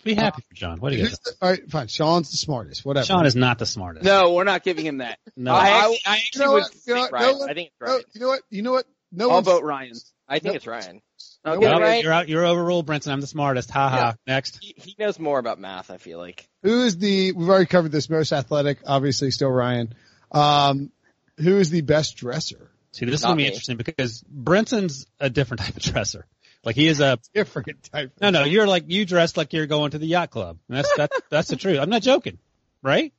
be 0.04 0.18
uh, 0.18 0.22
happy 0.22 0.44
for 0.50 0.56
John. 0.56 0.80
What 0.80 0.90
do 0.92 0.98
you 0.98 1.06
Who's 1.06 1.20
the- 1.20 1.34
all 1.42 1.50
right, 1.52 1.72
fine. 1.72 1.88
Sean's 1.88 2.32
the 2.32 2.38
smartest. 2.38 2.84
Whatever. 2.86 3.06
Sean 3.06 3.26
is 3.26 3.36
not 3.36 3.60
the 3.60 3.66
smartest. 3.66 4.04
No, 4.06 4.34
we're 4.34 4.44
not 4.44 4.64
giving 4.64 4.86
him 4.86 4.98
that. 4.98 5.20
No. 5.38 5.54
I, 5.54 5.58
I 5.70 5.98
I, 6.06 6.16
actually, 6.18 6.40
You 6.42 6.46
know 6.48 6.54
would 6.54 6.64
what? 6.64 6.74
You 6.86 6.94
know 6.96 7.02
think 7.02 7.12
what? 7.14 7.22
No 7.22 7.38
one- 7.38 7.50
I 7.50 7.54
think 7.54 7.70
it's 7.70 7.80
No, 7.82 7.88
Ryan. 7.88 8.04
you 8.14 8.20
know 8.22 8.28
what? 8.28 8.42
You 8.50 8.62
know 8.62 8.72
what? 8.72 8.86
No 9.12 9.26
I'll 9.30 9.36
one's- 9.36 9.46
vote 9.46 9.64
Ryan. 9.64 9.94
I 10.28 10.40
think 10.40 10.56
it's 10.56 10.68
Ryan. 10.68 11.02
Okay, 11.46 11.58
Well, 11.60 11.80
Ryan. 11.80 12.02
you're 12.04 12.12
out. 12.14 12.28
You're 12.30 12.46
overruled, 12.46 12.88
Brinson. 12.88 13.12
I'm 13.12 13.22
the 13.22 13.28
smartest. 13.28 13.70
Ha 13.72 13.90
ha. 13.90 13.96
Yeah. 13.98 14.14
Next. 14.34 14.58
He, 14.62 14.74
he 14.78 14.96
knows 14.98 15.20
more 15.20 15.38
about 15.40 15.60
math. 15.60 15.92
I 15.92 15.98
feel 15.98 16.18
like. 16.18 16.48
Who 16.64 16.84
is 16.84 16.98
the? 16.98 17.34
We've 17.34 17.48
already 17.48 17.68
covered 17.68 17.92
this. 17.92 18.10
Most 18.10 18.32
athletic, 18.34 18.80
obviously, 18.86 19.30
still 19.32 19.50
Ryan. 19.52 19.94
Um, 20.32 20.92
who 21.38 21.58
is 21.58 21.70
the 21.70 21.82
best 21.82 22.18
dresser? 22.18 22.72
See, 22.94 23.06
this 23.06 23.16
is 23.16 23.22
gonna 23.24 23.36
be 23.36 23.44
me. 23.44 23.48
interesting 23.48 23.78
because 23.78 24.24
Brinson's 24.24 25.06
a 25.20 25.30
different 25.30 25.62
type 25.66 25.76
of 25.76 25.84
dresser. 25.84 26.26
Like 26.64 26.76
he 26.76 26.88
is 26.88 27.00
a 27.00 27.20
Different 27.34 27.84
type. 27.92 28.14
no, 28.20 28.32
no. 28.32 28.44
You're 28.44 28.66
like 28.68 28.86
you 28.88 29.06
dress 29.06 29.38
like 29.38 29.54
you're 29.54 29.68
going 29.68 29.92
to 29.92 30.00
the 30.00 30.08
yacht 30.08 30.32
club. 30.32 30.58
And 30.68 30.78
that's 30.78 30.92
that's 30.98 31.22
that's 31.30 31.48
the 31.50 31.58
truth. 31.58 31.78
I'm 31.80 31.90
not 31.92 32.02
joking, 32.02 32.40
right? 32.82 33.14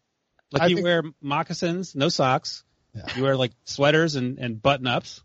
Like 0.50 0.62
I 0.62 0.66
you 0.66 0.76
think- 0.76 0.84
wear 0.84 1.02
moccasins, 1.20 1.94
no 1.94 2.08
socks. 2.08 2.64
Yeah. 2.94 3.02
You 3.14 3.22
wear 3.24 3.36
like 3.36 3.52
sweaters 3.64 4.16
and 4.16 4.38
and 4.38 4.60
button 4.60 4.86
ups. 4.86 5.22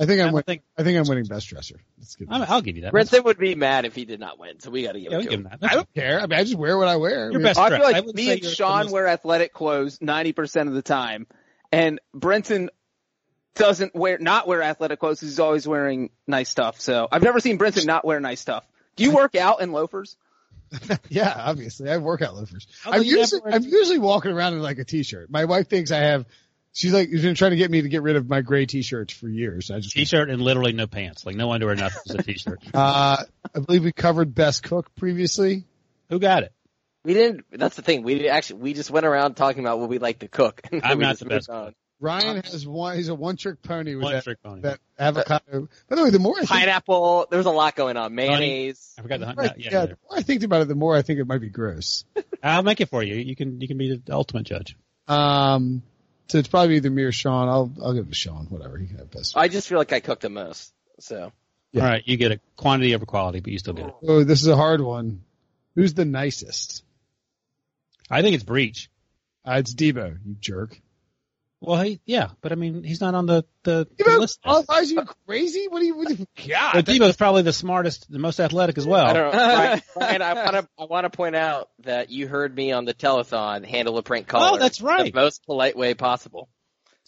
I 0.00 0.06
think 0.06 0.20
I 0.20 0.24
I'm. 0.24 0.26
don't 0.28 0.34
Win- 0.34 0.42
think 0.44 0.62
I 0.76 0.82
think 0.84 0.98
I'm 0.98 1.08
winning 1.08 1.24
best 1.24 1.48
dresser. 1.48 1.80
Let's 1.98 2.14
give. 2.16 2.28
I'm, 2.30 2.42
I'll 2.48 2.62
give 2.62 2.76
you 2.76 2.82
that. 2.82 2.92
Brinson 2.92 3.24
would 3.24 3.38
be 3.38 3.54
mad 3.54 3.84
if 3.84 3.94
he 3.94 4.04
did 4.04 4.20
not 4.20 4.38
win, 4.38 4.60
so 4.60 4.70
we 4.70 4.84
got 4.84 4.92
to 4.92 5.00
give 5.00 5.10
Yeah, 5.10 5.18
it 5.18 5.20
we 5.20 5.24
to 5.24 5.30
give 5.30 5.40
him. 5.40 5.46
him 5.46 5.58
that. 5.60 5.70
I 5.72 5.74
don't 5.74 5.94
care. 5.94 6.20
I 6.20 6.26
mean, 6.26 6.38
I 6.38 6.44
just 6.44 6.54
wear 6.56 6.78
what 6.78 6.86
I 6.88 6.96
wear. 6.96 7.26
I 7.26 7.30
Your 7.30 7.32
mean, 7.34 7.42
best 7.42 7.58
I 7.58 7.68
dress. 7.68 7.80
feel 7.80 7.88
I 7.88 7.92
like 7.92 8.06
would 8.06 8.14
me 8.14 8.26
say 8.26 8.32
and 8.34 8.40
you're 8.42 8.50
the 8.50 8.54
Sean 8.56 8.84
most- 8.84 8.92
wear 8.92 9.08
athletic 9.08 9.52
clothes 9.52 9.98
90% 9.98 10.68
of 10.68 10.74
the 10.74 10.82
time. 10.82 11.26
And 11.72 12.00
Brinson 12.16 12.68
doesn't 13.54 13.94
wear, 13.94 14.18
not 14.18 14.46
wear 14.46 14.62
athletic 14.62 15.00
clothes. 15.00 15.20
He's 15.20 15.40
always 15.40 15.66
wearing 15.66 16.10
nice 16.26 16.48
stuff. 16.48 16.80
So 16.80 17.08
I've 17.10 17.22
never 17.22 17.40
seen 17.40 17.58
Brinson 17.58 17.84
not 17.86 18.04
wear 18.04 18.20
nice 18.20 18.40
stuff. 18.40 18.64
Do 18.96 19.04
you 19.04 19.12
work 19.14 19.34
out 19.34 19.60
in 19.62 19.72
loafers? 19.72 20.16
Yeah, 21.08 21.32
obviously. 21.34 21.88
I 21.88 21.92
have 21.94 22.02
workout 22.02 22.34
loafers. 22.36 22.66
I'm 22.84 22.92
come 22.92 23.02
you 23.02 23.18
usually, 23.18 23.40
never 23.42 23.56
I'm 23.56 23.62
usually 23.64 23.98
walking 23.98 24.32
around 24.32 24.52
in 24.52 24.60
like 24.60 24.78
a 24.78 24.84
t-shirt. 24.84 25.30
My 25.30 25.46
wife 25.46 25.68
thinks 25.68 25.90
I 25.90 26.00
have, 26.00 26.26
she's 26.78 26.92
like, 26.92 27.08
she's 27.10 27.22
been 27.22 27.34
trying 27.34 27.50
to 27.50 27.56
get 27.56 27.70
me 27.70 27.82
to 27.82 27.88
get 27.88 28.02
rid 28.02 28.16
of 28.16 28.28
my 28.28 28.40
gray 28.40 28.64
t-shirts 28.64 29.12
for 29.12 29.28
years. 29.28 29.70
I 29.70 29.80
just, 29.80 29.94
T-shirt 29.94 30.30
and 30.30 30.40
literally 30.40 30.72
no 30.72 30.86
pants, 30.86 31.26
like 31.26 31.34
no 31.34 31.52
underwear, 31.52 31.74
nothing, 31.74 32.00
just 32.06 32.20
a 32.20 32.22
T-shirt. 32.22 32.60
uh, 32.74 33.24
I 33.54 33.58
believe 33.58 33.84
we 33.84 33.92
covered 33.92 34.34
best 34.34 34.62
cook 34.62 34.94
previously. 34.94 35.64
Who 36.08 36.18
got 36.18 36.44
it? 36.44 36.52
We 37.04 37.14
didn't. 37.14 37.44
That's 37.50 37.76
the 37.76 37.82
thing. 37.82 38.02
We 38.02 38.14
didn't 38.14 38.32
actually. 38.32 38.60
We 38.60 38.74
just 38.74 38.90
went 38.90 39.06
around 39.06 39.34
talking 39.34 39.60
about 39.60 39.78
what 39.80 39.88
we 39.88 39.98
like 39.98 40.20
to 40.20 40.28
cook. 40.28 40.60
I'm 40.82 40.98
not 41.00 41.18
the 41.18 41.26
best 41.26 41.50
on. 41.50 41.74
Ryan 42.00 42.42
has 42.44 42.64
one, 42.64 42.96
he's 42.96 43.08
a 43.08 43.14
one 43.14 43.36
trick 43.36 43.60
pony 43.60 43.96
with 43.96 44.04
One 44.04 44.12
that, 44.12 44.22
trick 44.22 44.40
pony. 44.40 44.60
that 44.60 44.78
avocado. 45.00 45.68
By 45.88 45.96
the 45.96 46.04
way, 46.04 46.10
the 46.10 46.20
more 46.20 46.34
I 46.34 46.40
think, 46.40 46.50
Pineapple. 46.50 47.26
There's 47.28 47.46
a 47.46 47.50
lot 47.50 47.74
going 47.74 47.96
on. 47.96 48.14
Mayonnaise. 48.14 48.94
I 48.96 49.02
forgot 49.02 49.18
the 49.18 49.34
right, 49.36 49.52
yeah. 49.58 49.70
yeah, 49.70 49.80
yeah. 49.80 49.86
the 49.86 49.98
more 50.08 50.18
I 50.18 50.22
think 50.22 50.44
about 50.44 50.62
it, 50.62 50.68
the 50.68 50.76
more 50.76 50.94
I 50.94 51.02
think 51.02 51.18
it 51.18 51.26
might 51.26 51.40
be 51.40 51.48
gross. 51.48 52.04
I'll 52.40 52.62
make 52.62 52.80
it 52.80 52.88
for 52.88 53.02
you. 53.02 53.16
You 53.16 53.34
can 53.34 53.60
you 53.60 53.66
can 53.66 53.78
be 53.78 53.96
the 53.96 54.14
ultimate 54.14 54.44
judge. 54.44 54.76
Um, 55.08 55.82
so 56.28 56.38
it's 56.38 56.48
probably 56.48 56.76
either 56.76 56.90
me 56.90 57.02
or 57.04 57.12
Sean. 57.12 57.48
I'll, 57.48 57.72
I'll 57.82 57.94
give 57.94 58.06
it 58.06 58.10
to 58.10 58.14
Sean, 58.14 58.46
whatever. 58.46 58.78
He 58.78 58.86
can 58.86 58.98
have 58.98 59.10
best. 59.10 59.36
I 59.36 59.48
just 59.48 59.68
feel 59.68 59.78
like 59.78 59.92
I 59.92 60.00
cook 60.00 60.20
the 60.20 60.28
most. 60.28 60.72
So 61.00 61.32
Yeah. 61.72 61.82
All 61.82 61.88
right, 61.88 62.02
you 62.06 62.16
get 62.16 62.32
a 62.32 62.40
quantity 62.56 62.94
over 62.94 63.06
quality, 63.06 63.40
but 63.40 63.52
you 63.52 63.58
still 63.58 63.74
get 63.74 63.86
it. 63.86 63.94
Oh, 64.06 64.24
this 64.24 64.40
is 64.40 64.48
a 64.48 64.56
hard 64.56 64.80
one. 64.80 65.22
Who's 65.74 65.94
the 65.94 66.04
nicest? 66.04 66.82
I 68.10 68.22
think 68.22 68.34
it's 68.34 68.44
Breech. 68.44 68.90
Uh, 69.44 69.56
it's 69.58 69.74
Debo, 69.74 70.18
you 70.26 70.36
jerk. 70.40 70.80
Well, 71.60 71.80
he, 71.80 72.00
yeah, 72.06 72.28
but 72.40 72.52
I 72.52 72.54
mean, 72.54 72.84
he's 72.84 73.00
not 73.00 73.16
on 73.16 73.26
the 73.26 73.44
the, 73.64 73.88
the 73.98 74.18
list. 74.18 74.38
oh, 74.44 74.62
why 74.66 74.80
is 74.80 74.92
you 74.92 75.02
crazy? 75.26 75.66
What 75.68 75.80
do 75.80 75.86
you, 75.86 75.96
what 75.96 76.08
do 76.08 76.14
you, 76.14 76.26
God. 76.48 76.74
But 76.74 76.86
Debo's 76.86 77.16
probably 77.16 77.42
the 77.42 77.52
smartest, 77.52 78.10
the 78.10 78.20
most 78.20 78.38
athletic 78.38 78.78
as 78.78 78.86
well. 78.86 79.06
I 79.06 79.12
don't 79.12 79.32
know. 79.32 79.38
Ryan, 79.56 79.82
Ryan, 79.96 80.22
I 80.22 80.34
want 80.34 80.50
to. 80.52 80.68
I 80.78 80.84
want 80.84 81.04
to 81.04 81.10
point 81.10 81.34
out 81.34 81.68
that 81.80 82.10
you 82.10 82.28
heard 82.28 82.54
me 82.54 82.70
on 82.70 82.84
the 82.84 82.94
telethon 82.94 83.66
handle 83.66 83.98
a 83.98 84.02
prank 84.02 84.26
oh, 84.28 84.38
caller. 84.38 84.50
Oh, 84.52 84.58
that's 84.58 84.80
right. 84.80 85.12
The 85.12 85.20
most 85.20 85.44
polite 85.46 85.76
way 85.76 85.94
possible. 85.94 86.48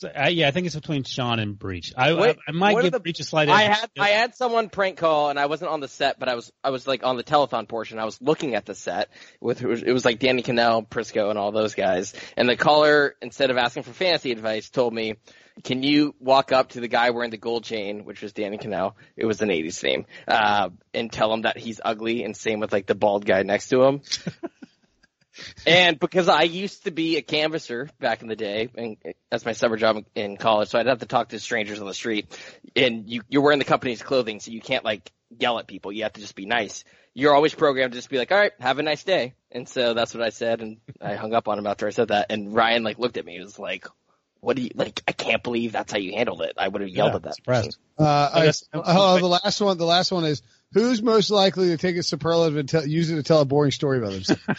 So, 0.01 0.09
uh, 0.09 0.29
yeah, 0.31 0.49
I 0.49 0.51
think 0.51 0.65
it's 0.65 0.75
between 0.75 1.05
Sean 1.05 1.39
and 1.41 1.59
Breech. 1.59 1.93
I, 1.95 2.15
What- 2.15 2.39
I, 2.39 2.43
I 2.49 2.53
might 2.53 2.81
give 2.81 2.93
the- 2.93 3.01
Breech 3.01 3.21
a 3.21 3.25
slight 3.25 3.51
I 3.51 3.65
edge. 3.65 3.77
had 3.77 3.91
I 3.99 4.09
had 4.09 4.35
someone 4.35 4.71
prank 4.71 4.97
call 4.97 5.29
and 5.29 5.39
I 5.39 5.45
wasn't 5.45 5.71
on 5.71 5.81
the 5.81 5.89
set, 5.89 6.19
but 6.19 6.29
I 6.31 6.35
was 6.37 6.51
I 6.65 6.71
was 6.71 6.87
like 6.87 7.05
on 7.05 7.19
the 7.19 7.23
telethon 7.23 7.69
portion. 7.69 7.99
I 7.99 8.07
was 8.07 8.19
looking 8.23 8.55
at 8.55 8.65
the 8.65 8.75
set 8.75 9.11
with 9.43 9.61
it 9.61 9.67
was, 9.67 9.83
it 9.83 9.93
was 9.93 10.07
like 10.07 10.19
Danny 10.19 10.43
Kanell, 10.43 10.89
Prisco, 10.89 11.29
and 11.29 11.39
all 11.39 11.53
those 11.53 11.75
guys. 11.75 12.15
And 12.37 12.49
the 12.49 12.57
caller, 12.57 13.15
instead 13.21 13.51
of 13.51 13.59
asking 13.59 13.83
for 13.83 13.93
fantasy 13.93 14.33
advice, 14.33 14.71
told 14.71 14.95
me, 14.95 15.17
"Can 15.65 15.83
you 15.83 16.15
walk 16.19 16.51
up 16.51 16.71
to 16.71 16.81
the 16.81 16.89
guy 16.89 17.11
wearing 17.11 17.31
the 17.31 17.37
gold 17.37 17.65
chain, 17.65 18.07
which 18.07 18.23
was 18.23 18.33
Danny 18.33 18.57
Kanell? 18.57 18.95
It 19.17 19.27
was 19.27 19.43
an 19.43 19.51
'80s 19.51 19.79
theme, 19.79 20.07
uh, 20.27 20.71
and 20.95 21.13
tell 21.13 21.31
him 21.35 21.43
that 21.43 21.59
he's 21.59 21.79
ugly, 21.85 22.25
and 22.25 22.35
same 22.35 22.59
with 22.61 22.73
like 22.73 22.87
the 22.87 22.95
bald 22.95 23.27
guy 23.27 23.43
next 23.43 23.69
to 23.69 23.83
him." 23.83 24.01
and 25.67 25.99
because 25.99 26.29
I 26.29 26.43
used 26.43 26.85
to 26.85 26.91
be 26.91 27.17
a 27.17 27.23
canvasser 27.23 27.89
back 27.99 28.23
in 28.23 28.29
the 28.29 28.37
day, 28.37 28.69
and 28.75 28.97
that's 29.31 29.45
my 29.45 29.53
summer 29.53 29.77
job 29.77 30.05
in 30.15 30.37
college, 30.37 30.69
so 30.69 30.79
I'd 30.79 30.87
have 30.87 31.01
to 31.01 31.07
talk 31.07 31.31
to 31.31 31.39
strangers 31.39 31.81
on 31.81 31.87
the 31.87 31.95
street, 31.95 32.27
and 32.77 33.09
you, 33.09 33.23
you're 33.29 33.43
wearing 33.43 33.59
the 33.59 33.65
company's 33.65 34.03
clothing, 34.03 34.41
so 34.41 34.51
you 34.51 34.61
can't 34.61 34.85
like 34.85 35.11
yell 35.39 35.59
at 35.59 35.67
people. 35.67 35.93
You 35.93 36.03
have 36.05 36.13
to 36.15 36.21
just 36.21 36.35
be 36.35 36.47
nice. 36.47 36.85
You're 37.15 37.35
always 37.35 37.55
programmed 37.55 37.93
to 37.93 37.99
just 37.99 38.09
be 38.11 38.19
like, 38.19 38.31
all 38.31 38.39
right, 38.39 38.53
have 38.61 38.79
a 38.79 38.83
nice 38.83 39.03
day. 39.03 39.35
And 39.51 39.69
so 39.69 39.95
that's 39.95 40.15
what 40.15 40.23
I 40.23 40.31
said, 40.31 40.61
and 40.61 40.79
I 41.01 41.15
hung 41.17 41.35
up 41.35 41.49
on 41.49 41.59
him 41.59 41.67
after 41.67 41.87
I 41.87 41.91
said 41.91 42.09
that. 42.09 42.27
And 42.31 42.55
Ryan 42.55 42.85
like 42.85 42.99
looked 42.99 43.17
at 43.17 43.25
me, 43.25 43.35
he 43.35 43.41
was 43.41 43.59
like, 43.59 43.87
what 44.41 44.57
do 44.57 44.63
you 44.63 44.71
like? 44.75 45.03
I 45.07 45.13
can't 45.13 45.43
believe 45.43 45.73
that's 45.73 45.93
how 45.93 45.99
you 45.99 46.13
handled 46.15 46.41
it. 46.43 46.55
I 46.57 46.67
would 46.67 46.81
have 46.81 46.91
yelled 46.91 47.11
Yeah, 47.13 47.17
at 47.17 47.23
that. 47.25 47.35
surprised. 47.37 47.79
Uh, 47.99 48.31
I, 48.33 48.45
guess- 48.47 48.65
oh, 48.73 49.19
the 49.19 49.27
last 49.27 49.61
one. 49.61 49.77
The 49.77 49.85
last 49.85 50.13
one 50.13 50.25
is 50.25 50.41
who's 50.73 51.03
most 51.03 51.31
likely 51.31 51.69
to 51.69 51.77
take 51.77 51.97
a 51.97 52.03
superlative 52.03 52.57
and 52.57 52.69
tell, 52.69 52.87
use 52.87 53.11
it 53.11 53.17
to 53.17 53.23
tell 53.23 53.41
a 53.41 53.45
boring 53.45 53.71
story 53.73 53.99
about 53.99 54.13
themselves. 54.13 54.43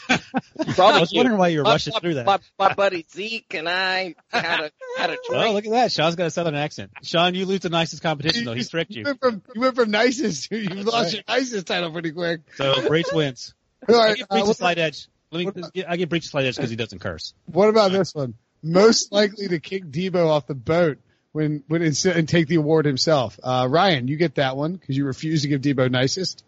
Probably 0.76 0.84
I 0.84 1.00
was 1.00 1.14
wondering 1.14 1.38
why 1.38 1.50
you 1.50 1.60
were 1.60 1.64
my, 1.64 1.72
rushing 1.72 1.94
my- 1.94 2.00
through 2.00 2.14
that. 2.16 2.26
My, 2.26 2.40
my 2.60 2.74
buddy 2.74 3.06
Zeke 3.12 3.54
and 3.54 3.68
I 3.68 4.16
had 4.30 4.60
a 4.60 4.72
had 4.98 5.10
a 5.10 5.18
drink. 5.28 5.46
Oh, 5.46 5.54
look 5.54 5.66
at 5.66 5.72
that. 5.72 5.92
Sean's 5.92 6.16
got 6.16 6.28
a 6.28 6.32
southern 6.32 6.56
accent. 6.56 6.92
Sean, 7.04 7.34
you 7.36 7.46
lose 7.46 7.62
the 7.62 7.70
nicest 7.70 8.02
competition 8.04 8.46
though. 8.46 8.54
He 8.54 8.64
tricked 8.64 8.92
you 8.92 9.00
you. 9.00 9.06
went 9.06 9.20
from 9.20 9.42
you 9.56 9.62
went 9.62 9.76
from 9.76 9.92
nicest 9.92 10.50
to 10.50 10.58
you 10.58 10.84
lost 10.84 11.14
your 11.14 11.24
nicest 11.28 11.68
title 11.68 11.92
pretty 11.92 12.12
quick. 12.12 12.42
So 12.56 12.88
Breech 12.88 13.08
wins. 13.14 13.54
All 13.90 13.96
I 14.00 14.08
right, 14.10 14.18
give 14.18 14.28
uh, 14.30 14.50
a 14.50 14.54
slight 14.54 14.78
edge. 14.78 15.08
Let 15.32 15.56
me, 15.56 15.84
I 15.88 15.96
give 15.96 16.10
Breech 16.10 16.26
a 16.26 16.28
slight 16.30 16.46
edge 16.46 16.58
because 16.58 16.70
he 16.70 16.76
doesn't 16.76 17.00
curse. 17.00 17.34
what 17.46 17.70
about 17.70 17.92
this 17.92 18.14
one? 18.14 18.36
Most 18.62 19.12
likely 19.12 19.48
to 19.48 19.60
kick 19.60 19.86
Debo 19.86 20.28
off 20.28 20.46
the 20.46 20.54
boat 20.54 21.00
when 21.32 21.64
when 21.68 21.82
instead 21.82 22.18
and 22.18 22.28
take 22.28 22.48
the 22.48 22.56
award 22.56 22.86
himself. 22.86 23.40
Uh, 23.42 23.68
Ryan, 23.70 24.08
you 24.08 24.18
get 24.18 24.36
that 24.36 24.58
one 24.58 24.74
because 24.74 24.98
you 24.98 25.06
refuse 25.06 25.44
to 25.44 25.48
give 25.48 25.62
Debo 25.62 25.90
nicest. 25.90 26.44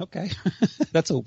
Okay. 0.00 0.30
that's 0.92 1.10
a, 1.10 1.22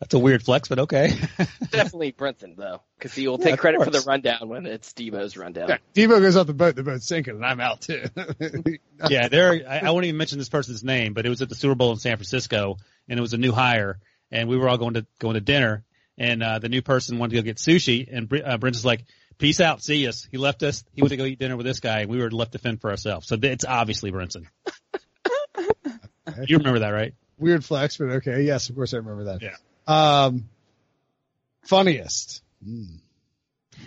that's 0.00 0.14
a 0.14 0.18
weird 0.18 0.42
flex, 0.42 0.68
but 0.68 0.80
okay. 0.80 1.18
Definitely 1.70 2.12
Brinson 2.12 2.56
though, 2.56 2.82
because 2.98 3.14
he 3.14 3.26
will 3.26 3.38
take 3.38 3.54
of 3.54 3.58
credit 3.58 3.82
for 3.82 3.90
the 3.90 4.04
rundown 4.06 4.48
when 4.48 4.66
it's 4.66 4.92
Debo's 4.92 5.36
rundown. 5.36 5.68
Yeah, 5.68 5.78
Debo 5.94 6.20
goes 6.20 6.36
off 6.36 6.46
the 6.46 6.54
boat, 6.54 6.76
the 6.76 6.82
boat's 6.82 7.06
sinking, 7.06 7.36
and 7.36 7.44
I'm 7.44 7.60
out 7.60 7.80
too. 7.80 8.04
yeah, 9.08 9.28
there. 9.28 9.64
I, 9.68 9.80
I 9.80 9.90
won't 9.90 10.04
even 10.04 10.16
mention 10.16 10.38
this 10.38 10.48
person's 10.48 10.84
name, 10.84 11.14
but 11.14 11.26
it 11.26 11.28
was 11.28 11.42
at 11.42 11.48
the 11.48 11.54
Super 11.54 11.74
Bowl 11.74 11.92
in 11.92 11.98
San 11.98 12.16
Francisco, 12.16 12.76
and 13.08 13.18
it 13.18 13.22
was 13.22 13.34
a 13.34 13.38
new 13.38 13.52
hire, 13.52 13.98
and 14.30 14.48
we 14.48 14.56
were 14.56 14.68
all 14.68 14.78
going 14.78 14.94
to 14.94 15.06
going 15.18 15.34
to 15.34 15.40
dinner, 15.40 15.84
and 16.16 16.42
uh, 16.42 16.58
the 16.58 16.68
new 16.68 16.82
person 16.82 17.18
wanted 17.18 17.36
to 17.36 17.42
go 17.42 17.44
get 17.44 17.56
sushi, 17.56 18.08
and 18.10 18.28
Br- 18.28 18.44
uh, 18.44 18.58
Brent 18.58 18.84
like, 18.84 19.04
"Peace 19.38 19.60
out, 19.60 19.82
see 19.82 20.06
us." 20.08 20.26
He 20.30 20.38
left 20.38 20.62
us. 20.62 20.84
He 20.92 21.02
went 21.02 21.10
to 21.10 21.16
go 21.16 21.24
eat 21.24 21.38
dinner 21.38 21.56
with 21.56 21.66
this 21.66 21.80
guy, 21.80 22.00
and 22.00 22.10
we 22.10 22.18
were 22.18 22.30
left 22.30 22.52
to 22.52 22.58
fend 22.58 22.80
for 22.80 22.90
ourselves. 22.90 23.26
So 23.26 23.36
it's 23.40 23.64
obviously 23.64 24.12
Brinson. 24.12 24.46
You 26.48 26.58
remember 26.58 26.80
that, 26.80 26.90
right? 26.90 27.14
Weird 27.38 27.64
flex, 27.64 27.96
but 27.96 28.08
okay. 28.10 28.42
Yes, 28.42 28.68
of 28.68 28.76
course 28.76 28.94
I 28.94 28.98
remember 28.98 29.24
that. 29.24 29.42
Yeah. 29.42 29.56
Um, 29.86 30.48
funniest. 31.62 32.42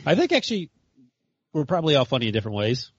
I 0.06 0.15
think 0.15 0.32
actually 0.32 0.69
we're 1.53 1.65
probably 1.65 1.95
all 1.95 2.06
funny 2.06 2.28
in 2.28 2.34
different 2.34 2.57
ways. 2.57 2.91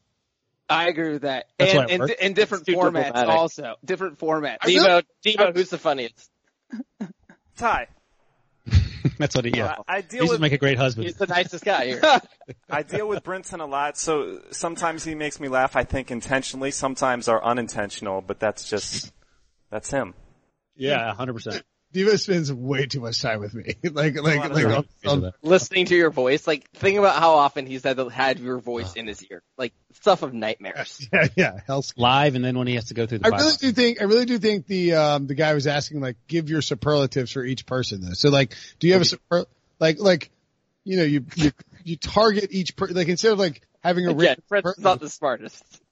I 0.68 0.88
agree 0.88 1.12
with 1.12 1.22
that. 1.22 1.46
That's 1.58 1.74
and 1.74 1.90
in, 1.90 2.10
in 2.20 2.32
different 2.34 2.66
formats 2.66 3.14
also. 3.14 3.76
Different 3.84 4.18
formats. 4.18 4.58
Devo, 4.60 5.02
Devo, 5.24 5.54
who's 5.54 5.70
the 5.70 5.78
funniest? 5.78 6.30
Ty. 7.56 7.88
That's 9.18 9.34
what 9.34 9.44
he, 9.44 9.52
yeah. 9.56 9.76
I 9.86 10.00
deal 10.00 10.22
He's 10.22 10.30
with, 10.30 10.40
make 10.40 10.52
a 10.52 10.58
great 10.58 10.78
husband. 10.78 11.06
He's 11.06 11.16
the 11.16 11.26
nicest 11.26 11.64
guy 11.64 11.86
here. 11.86 12.00
I 12.70 12.82
deal 12.82 13.08
with 13.08 13.22
Brinson 13.22 13.60
a 13.60 13.64
lot, 13.64 13.98
so 13.98 14.40
sometimes 14.50 15.04
he 15.04 15.14
makes 15.14 15.40
me 15.40 15.48
laugh, 15.48 15.76
I 15.76 15.84
think 15.84 16.10
intentionally, 16.10 16.70
sometimes 16.70 17.28
are 17.28 17.42
unintentional, 17.42 18.22
but 18.22 18.40
that's 18.40 18.68
just, 18.68 19.12
that's 19.70 19.90
him. 19.90 20.14
Yeah, 20.76 21.14
100%. 21.18 21.62
Diva 21.92 22.18
spends 22.18 22.52
way 22.52 22.86
too 22.86 23.00
much 23.00 23.20
time 23.20 23.40
with 23.40 23.54
me. 23.54 23.74
like, 23.82 24.20
like, 24.20 24.50
like 24.50 24.66
I'll, 24.66 24.84
I'll, 25.06 25.32
listening 25.42 25.86
to 25.86 25.96
your 25.96 26.10
voice. 26.10 26.46
Like, 26.46 26.70
think 26.72 26.98
about 26.98 27.16
how 27.16 27.36
often 27.36 27.66
he's 27.66 27.82
had 27.82 27.98
had 28.10 28.38
your 28.38 28.58
voice 28.58 28.94
in 28.94 29.06
his 29.06 29.24
ear. 29.24 29.42
Like, 29.56 29.72
stuff 29.94 30.22
of 30.22 30.34
nightmares. 30.34 31.06
Yeah, 31.12 31.28
yeah, 31.36 31.60
hell's 31.66 31.94
live, 31.96 32.34
and 32.34 32.44
then 32.44 32.58
when 32.58 32.66
he 32.66 32.74
has 32.74 32.86
to 32.86 32.94
go 32.94 33.06
through. 33.06 33.18
the 33.18 33.26
I 33.26 33.38
really 33.38 33.56
do 33.58 33.72
think. 33.72 34.00
I 34.00 34.04
really 34.04 34.26
do 34.26 34.38
think 34.38 34.66
the 34.66 34.94
um 34.94 35.26
the 35.26 35.34
guy 35.34 35.54
was 35.54 35.66
asking 35.66 36.00
like, 36.00 36.16
give 36.26 36.50
your 36.50 36.60
superlatives 36.60 37.32
for 37.32 37.42
each 37.42 37.64
person 37.64 38.02
though. 38.02 38.12
So 38.12 38.28
like, 38.28 38.54
do 38.78 38.86
you 38.86 38.92
have 38.92 39.02
a 39.02 39.06
super 39.06 39.46
like 39.80 39.98
like, 39.98 40.30
you 40.84 40.98
know, 40.98 41.04
you 41.04 41.24
you, 41.34 41.52
you 41.84 41.96
target 41.96 42.48
each 42.50 42.76
person 42.76 42.96
like 42.96 43.08
instead 43.08 43.32
of 43.32 43.38
like 43.38 43.62
having 43.82 44.06
a 44.06 44.14
yeah, 44.22 44.34
Fred's 44.48 44.64
person, 44.64 44.82
not 44.82 45.00
the 45.00 45.08
smartest. 45.08 45.64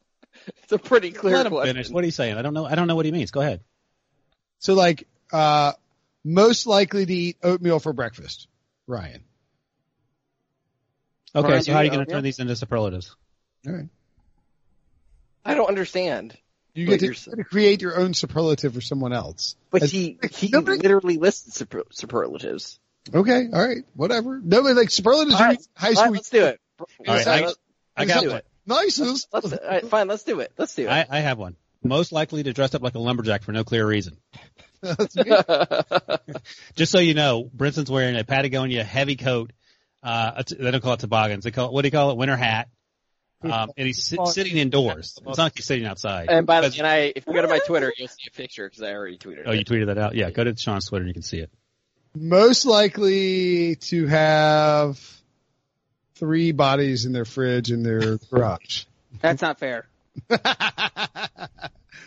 It's 0.63 0.73
a 0.73 0.79
pretty 0.79 1.13
clear 1.13 1.37
Let 1.37 1.47
him. 1.47 1.63
Finish. 1.63 1.91
What 1.91 2.05
are 2.05 2.07
you 2.07 2.13
saying? 2.13 2.37
I 2.37 2.43
don't 2.43 2.53
know. 2.53 2.67
I 2.67 2.75
don't 2.75 2.87
know 2.87 2.95
what 2.95 3.07
he 3.07 3.11
means. 3.11 3.31
Go 3.31 3.41
ahead. 3.41 3.63
So 4.59 4.75
like, 4.75 5.09
uh, 5.33 5.73
most 6.27 6.67
likely 6.67 7.07
to 7.07 7.15
eat 7.15 7.37
oatmeal 7.43 7.79
for 7.79 7.93
breakfast. 7.93 8.49
Ryan. 8.87 9.23
Okay, 11.35 11.49
Ryan, 11.49 11.63
so 11.63 11.73
how 11.73 11.79
are 11.79 11.85
you 11.85 11.91
going 11.91 12.05
to 12.05 12.11
turn 12.11 12.25
these 12.25 12.39
into 12.39 12.57
superlatives? 12.57 13.15
All 13.67 13.73
right. 13.75 13.89
I 15.45 15.55
don't 15.55 15.69
understand. 15.69 16.37
You 16.75 16.87
get 16.87 17.01
to, 17.01 17.07
you're 17.07 17.15
you 17.15 17.21
get 17.31 17.37
to 17.37 17.45
create 17.45 17.81
your 17.83 17.99
own 17.99 18.13
superlative 18.13 18.75
for 18.75 18.81
someone 18.81 19.13
else. 19.13 19.55
But 19.71 19.85
As- 19.85 19.93
he 19.93 20.19
he 20.33 20.49
nobody- 20.49 20.79
literally 20.79 21.17
listed 21.19 21.55
super, 21.55 21.85
superlatives. 21.91 22.79
Okay, 23.15 23.49
all 23.53 23.65
right, 23.65 23.85
whatever. 23.95 24.41
No, 24.43 24.63
but 24.65 24.75
like 24.75 24.91
superlatives 24.91 25.37
All 25.37 25.43
are 25.43 25.57
high 25.77 25.93
school. 25.93 26.05
right, 26.07 26.13
let's 26.13 26.29
do 26.31 26.45
it. 26.47 26.61
All 26.81 26.87
right, 27.07 27.27
I, 27.27 27.53
I 27.97 28.05
got 28.05 28.23
do 28.23 28.29
one. 28.31 28.39
it. 28.39 28.47
Nice. 28.67 28.99
Let's, 28.99 29.27
all 29.33 29.43
right, 29.65 29.87
fine, 29.87 30.09
let's 30.09 30.25
do 30.25 30.41
it. 30.41 30.53
Let's 30.59 30.75
do 30.75 30.87
it. 30.87 30.91
I, 30.91 31.07
I 31.09 31.21
have 31.21 31.39
one. 31.39 31.55
Most 31.85 32.11
likely 32.11 32.43
to 32.43 32.53
dress 32.53 32.75
up 32.75 32.83
like 32.83 32.97
a 32.97 32.99
lumberjack 32.99 33.45
for 33.45 33.53
no 33.53 33.63
clear 33.63 33.87
reason. 33.87 34.17
That's 34.81 35.17
me. 35.17 35.25
Just 36.77 36.93
so 36.93 36.99
you 36.99 37.15
know, 37.15 37.49
Brinson's 37.53 37.91
wearing 37.91 38.17
a 38.17 38.25
Patagonia 38.25 38.85
heavy 38.85 39.17
coat. 39.17 39.53
Uh, 40.03 40.33
a 40.37 40.45
t- 40.45 40.57
they 40.59 40.71
don't 40.71 40.83
call 40.83 40.93
it 40.95 41.01
toboggans. 41.01 41.45
They 41.45 41.51
call 41.51 41.69
it, 41.69 41.73
what 41.73 41.83
do 41.83 41.87
you 41.89 41.93
call 41.93 42.11
it? 42.11 42.17
Winter 42.17 42.37
hat. 42.37 42.69
Um, 43.43 43.71
and 43.77 43.87
he's 43.87 44.05
sit, 44.05 44.19
sitting 44.29 44.57
indoors. 44.57 45.19
It's 45.19 45.39
not 45.39 45.39
like 45.39 45.53
he's 45.57 45.67
sitting 45.67 45.85
outside. 45.87 46.29
and 46.31 46.47
by 46.47 46.61
the 46.61 46.69
Because- 46.69 46.79
and 46.79 46.87
I, 46.87 47.13
if 47.15 47.27
you 47.27 47.33
go 47.35 47.43
to 47.43 47.49
my 47.49 47.59
Twitter, 47.59 47.93
you'll 47.97 48.09
see 48.09 48.25
a 48.29 48.31
picture 48.37 48.67
because 48.69 48.83
I 48.83 48.93
already 48.93 49.19
tweeted 49.19 49.43
oh, 49.47 49.53
you 49.53 49.65
tweeted 49.65 49.87
that 49.87 49.99
out? 49.99 50.15
Yeah, 50.15 50.31
go 50.31 50.43
to 50.45 50.57
Sean's 50.57 50.87
Twitter 50.89 51.03
and 51.03 51.09
you 51.09 51.15
can 51.15 51.23
see 51.23 51.39
it. 51.39 51.51
most 52.15 52.65
likely 52.67 53.77
to 53.77 54.07
have 54.07 54.99
three 56.15 56.53
bodies 56.53 57.05
in 57.05 57.13
their 57.13 57.25
fridge 57.27 57.71
in 57.71 57.83
their 57.83 58.17
garage. 58.31 58.85
That's 59.21 59.43
not 59.43 59.59
fair. 59.59 59.87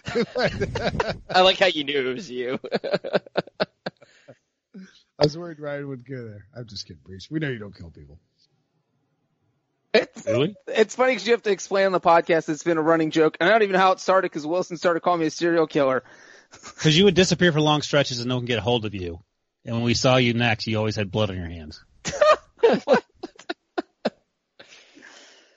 I 1.29 1.41
like 1.41 1.57
how 1.57 1.67
you 1.67 1.83
knew 1.83 2.09
it 2.09 2.13
was 2.13 2.29
you. 2.31 2.59
I 5.19 5.25
was 5.25 5.37
worried 5.37 5.59
Ryan 5.59 5.87
would 5.89 6.07
go 6.07 6.23
there. 6.23 6.45
I'm 6.55 6.65
just 6.67 6.87
kidding, 6.87 7.01
Breech. 7.03 7.27
We 7.29 7.39
know 7.39 7.49
you 7.49 7.59
don't 7.59 7.75
kill 7.75 7.89
people. 7.91 8.19
It's, 9.93 10.25
Really? 10.25 10.55
it's 10.67 10.95
funny 10.95 11.11
because 11.13 11.25
you 11.27 11.33
have 11.33 11.41
to 11.43 11.51
explain 11.51 11.87
on 11.87 11.91
the 11.91 11.99
podcast. 11.99 12.45
That 12.45 12.53
it's 12.53 12.63
been 12.63 12.77
a 12.77 12.81
running 12.81 13.11
joke. 13.11 13.35
And 13.39 13.49
I 13.49 13.51
don't 13.51 13.63
even 13.63 13.73
know 13.73 13.79
how 13.79 13.91
it 13.91 13.99
started 13.99 14.29
because 14.31 14.45
Wilson 14.47 14.77
started 14.77 15.01
calling 15.01 15.19
me 15.19 15.25
a 15.27 15.31
serial 15.31 15.67
killer. 15.67 16.03
Because 16.51 16.97
you 16.97 17.03
would 17.03 17.13
disappear 17.13 17.51
for 17.51 17.61
long 17.61 17.83
stretches 17.83 18.19
and 18.21 18.27
no 18.29 18.35
one 18.37 18.41
could 18.43 18.47
get 18.47 18.57
a 18.57 18.61
hold 18.61 18.85
of 18.85 18.95
you. 18.95 19.19
And 19.65 19.75
when 19.75 19.83
we 19.83 19.93
saw 19.93 20.15
you 20.15 20.33
next, 20.33 20.65
you 20.65 20.79
always 20.79 20.95
had 20.95 21.11
blood 21.11 21.29
on 21.29 21.35
your 21.37 21.47
hands. 21.47 21.83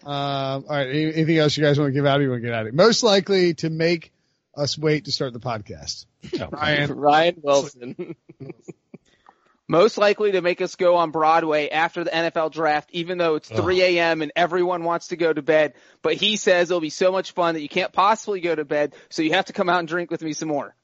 Um, 0.05 0.65
all 0.65 0.65
right. 0.69 0.89
Anything 0.89 1.39
else 1.39 1.57
you 1.57 1.63
guys 1.63 1.79
want 1.79 1.91
to 1.91 1.93
give 1.95 2.07
out? 2.07 2.21
Or 2.21 2.25
you 2.25 2.31
want 2.31 2.43
to 2.43 2.47
get 2.47 2.55
out 2.55 2.63
of 2.63 2.67
here? 2.67 2.73
Most 2.75 3.03
likely 3.03 3.55
to 3.55 3.71
make 3.71 4.13
us 4.57 4.77
wait 4.77 5.07
to 5.07 5.13
start 5.13 5.33
the 5.33 5.41
podcast. 5.41 6.07
Ryan. 6.53 6.93
Ryan 6.97 7.37
Wilson. 7.43 8.17
Most 9.69 9.97
likely 9.97 10.33
to 10.33 10.43
make 10.43 10.61
us 10.61 10.75
go 10.77 10.97
on 10.97 11.13
Broadway 11.13 11.71
after 11.71 12.05
the 12.05 12.11
NFL 12.11 12.53
draft, 12.53 12.91
even 12.93 13.17
though 13.17 13.37
it's 13.37 13.49
3 13.49 13.81
a.m. 13.81 14.21
and 14.21 14.31
everyone 14.37 14.85
wants 14.85 15.09
to 15.09 15.17
go 15.17 15.33
to 15.33 15.41
bed. 15.41 15.75
But 16.03 16.15
he 16.15 16.37
says 16.37 16.71
it'll 16.71 16.81
be 16.81 16.91
so 16.91 17.11
much 17.11 17.33
fun 17.33 17.55
that 17.55 17.63
you 17.63 17.71
can't 17.71 17.93
possibly 17.93 18.41
go 18.41 18.55
to 18.55 18.67
bed, 18.67 18.95
so 19.09 19.23
you 19.23 19.33
have 19.33 19.47
to 19.47 19.55
come 19.55 19.71
out 19.71 19.79
and 19.79 19.89
drink 19.89 20.11
with 20.11 20.21
me 20.21 20.35
some 20.35 20.49
more. 20.49 20.75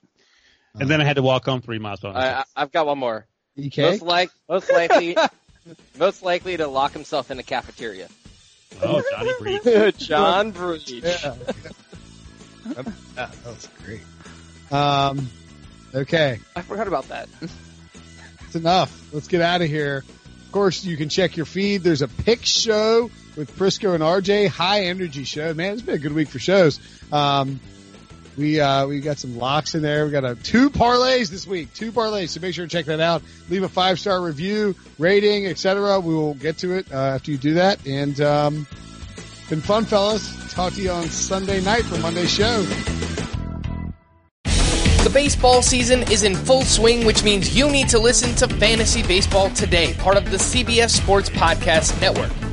And 0.80 0.88
then 0.88 1.02
I 1.02 1.04
had 1.04 1.16
to 1.16 1.22
walk 1.22 1.44
home 1.44 1.60
three 1.60 1.78
miles 1.78 2.00
by 2.00 2.10
I, 2.10 2.12
myself. 2.12 2.46
I, 2.56 2.62
I've 2.62 2.72
got 2.72 2.86
one 2.86 2.98
more. 2.98 3.26
EK? 3.56 3.82
Most 3.82 4.02
like 4.02 4.30
most 4.48 4.72
likely 4.72 5.16
most 5.98 6.22
likely 6.22 6.56
to 6.56 6.68
lock 6.68 6.92
himself 6.92 7.30
in 7.30 7.38
a 7.38 7.42
cafeteria. 7.42 8.08
Oh, 8.82 9.02
Johnny 9.10 9.60
Breech. 9.60 9.98
John 9.98 10.52
Breech. 10.52 10.90
Yeah. 10.90 11.34
That 12.74 12.86
that 13.14 13.36
was 13.44 13.68
great. 13.84 14.00
Um, 14.70 15.28
okay. 15.94 16.40
I 16.54 16.62
forgot 16.62 16.88
about 16.88 17.08
that. 17.08 17.28
It's 18.48 18.56
enough. 18.56 19.12
Let's 19.12 19.28
get 19.28 19.42
out 19.42 19.60
of 19.60 19.68
here. 19.68 19.98
Of 20.46 20.52
course, 20.52 20.82
you 20.82 20.96
can 20.96 21.10
check 21.10 21.36
your 21.36 21.44
feed. 21.44 21.82
There's 21.82 22.00
a 22.00 22.08
pick 22.08 22.46
show 22.46 23.10
with 23.36 23.54
Prisco 23.58 23.92
and 23.92 24.02
RJ. 24.02 24.48
High 24.48 24.84
energy 24.84 25.24
show. 25.24 25.52
Man, 25.52 25.74
it's 25.74 25.82
been 25.82 25.96
a 25.96 25.98
good 25.98 26.14
week 26.14 26.28
for 26.28 26.38
shows. 26.38 26.80
Um, 27.12 27.60
we, 28.38 28.58
uh, 28.58 28.86
we 28.86 29.00
got 29.00 29.18
some 29.18 29.36
locks 29.36 29.74
in 29.74 29.82
there. 29.82 30.06
We 30.06 30.12
got 30.12 30.24
a 30.24 30.34
two 30.34 30.70
parlays 30.70 31.28
this 31.28 31.46
week, 31.46 31.74
two 31.74 31.92
parlays. 31.92 32.30
So 32.30 32.40
make 32.40 32.54
sure 32.54 32.64
to 32.64 32.70
check 32.70 32.86
that 32.86 33.00
out. 33.00 33.22
Leave 33.50 33.64
a 33.64 33.68
five 33.68 34.00
star 34.00 34.18
review, 34.18 34.74
rating, 34.98 35.46
etc. 35.46 36.00
We 36.00 36.14
will 36.14 36.32
get 36.32 36.56
to 36.58 36.72
it, 36.72 36.90
uh, 36.90 36.96
after 36.96 37.32
you 37.32 37.36
do 37.36 37.54
that. 37.54 37.86
And, 37.86 38.18
um, 38.22 38.66
been 39.48 39.60
fun, 39.60 39.84
fellas. 39.84 40.52
Talk 40.52 40.74
to 40.74 40.82
you 40.82 40.90
on 40.90 41.04
Sunday 41.08 41.60
night 41.60 41.84
for 41.84 41.98
Monday's 41.98 42.30
show. 42.30 42.62
The 45.04 45.10
baseball 45.14 45.62
season 45.62 46.02
is 46.12 46.22
in 46.22 46.34
full 46.34 46.62
swing, 46.62 47.06
which 47.06 47.24
means 47.24 47.56
you 47.56 47.70
need 47.70 47.88
to 47.88 47.98
listen 47.98 48.34
to 48.36 48.54
Fantasy 48.56 49.02
Baseball 49.02 49.48
Today, 49.50 49.94
part 49.94 50.16
of 50.16 50.30
the 50.30 50.36
CBS 50.36 50.90
Sports 50.90 51.30
Podcast 51.30 51.98
Network. 52.00 52.37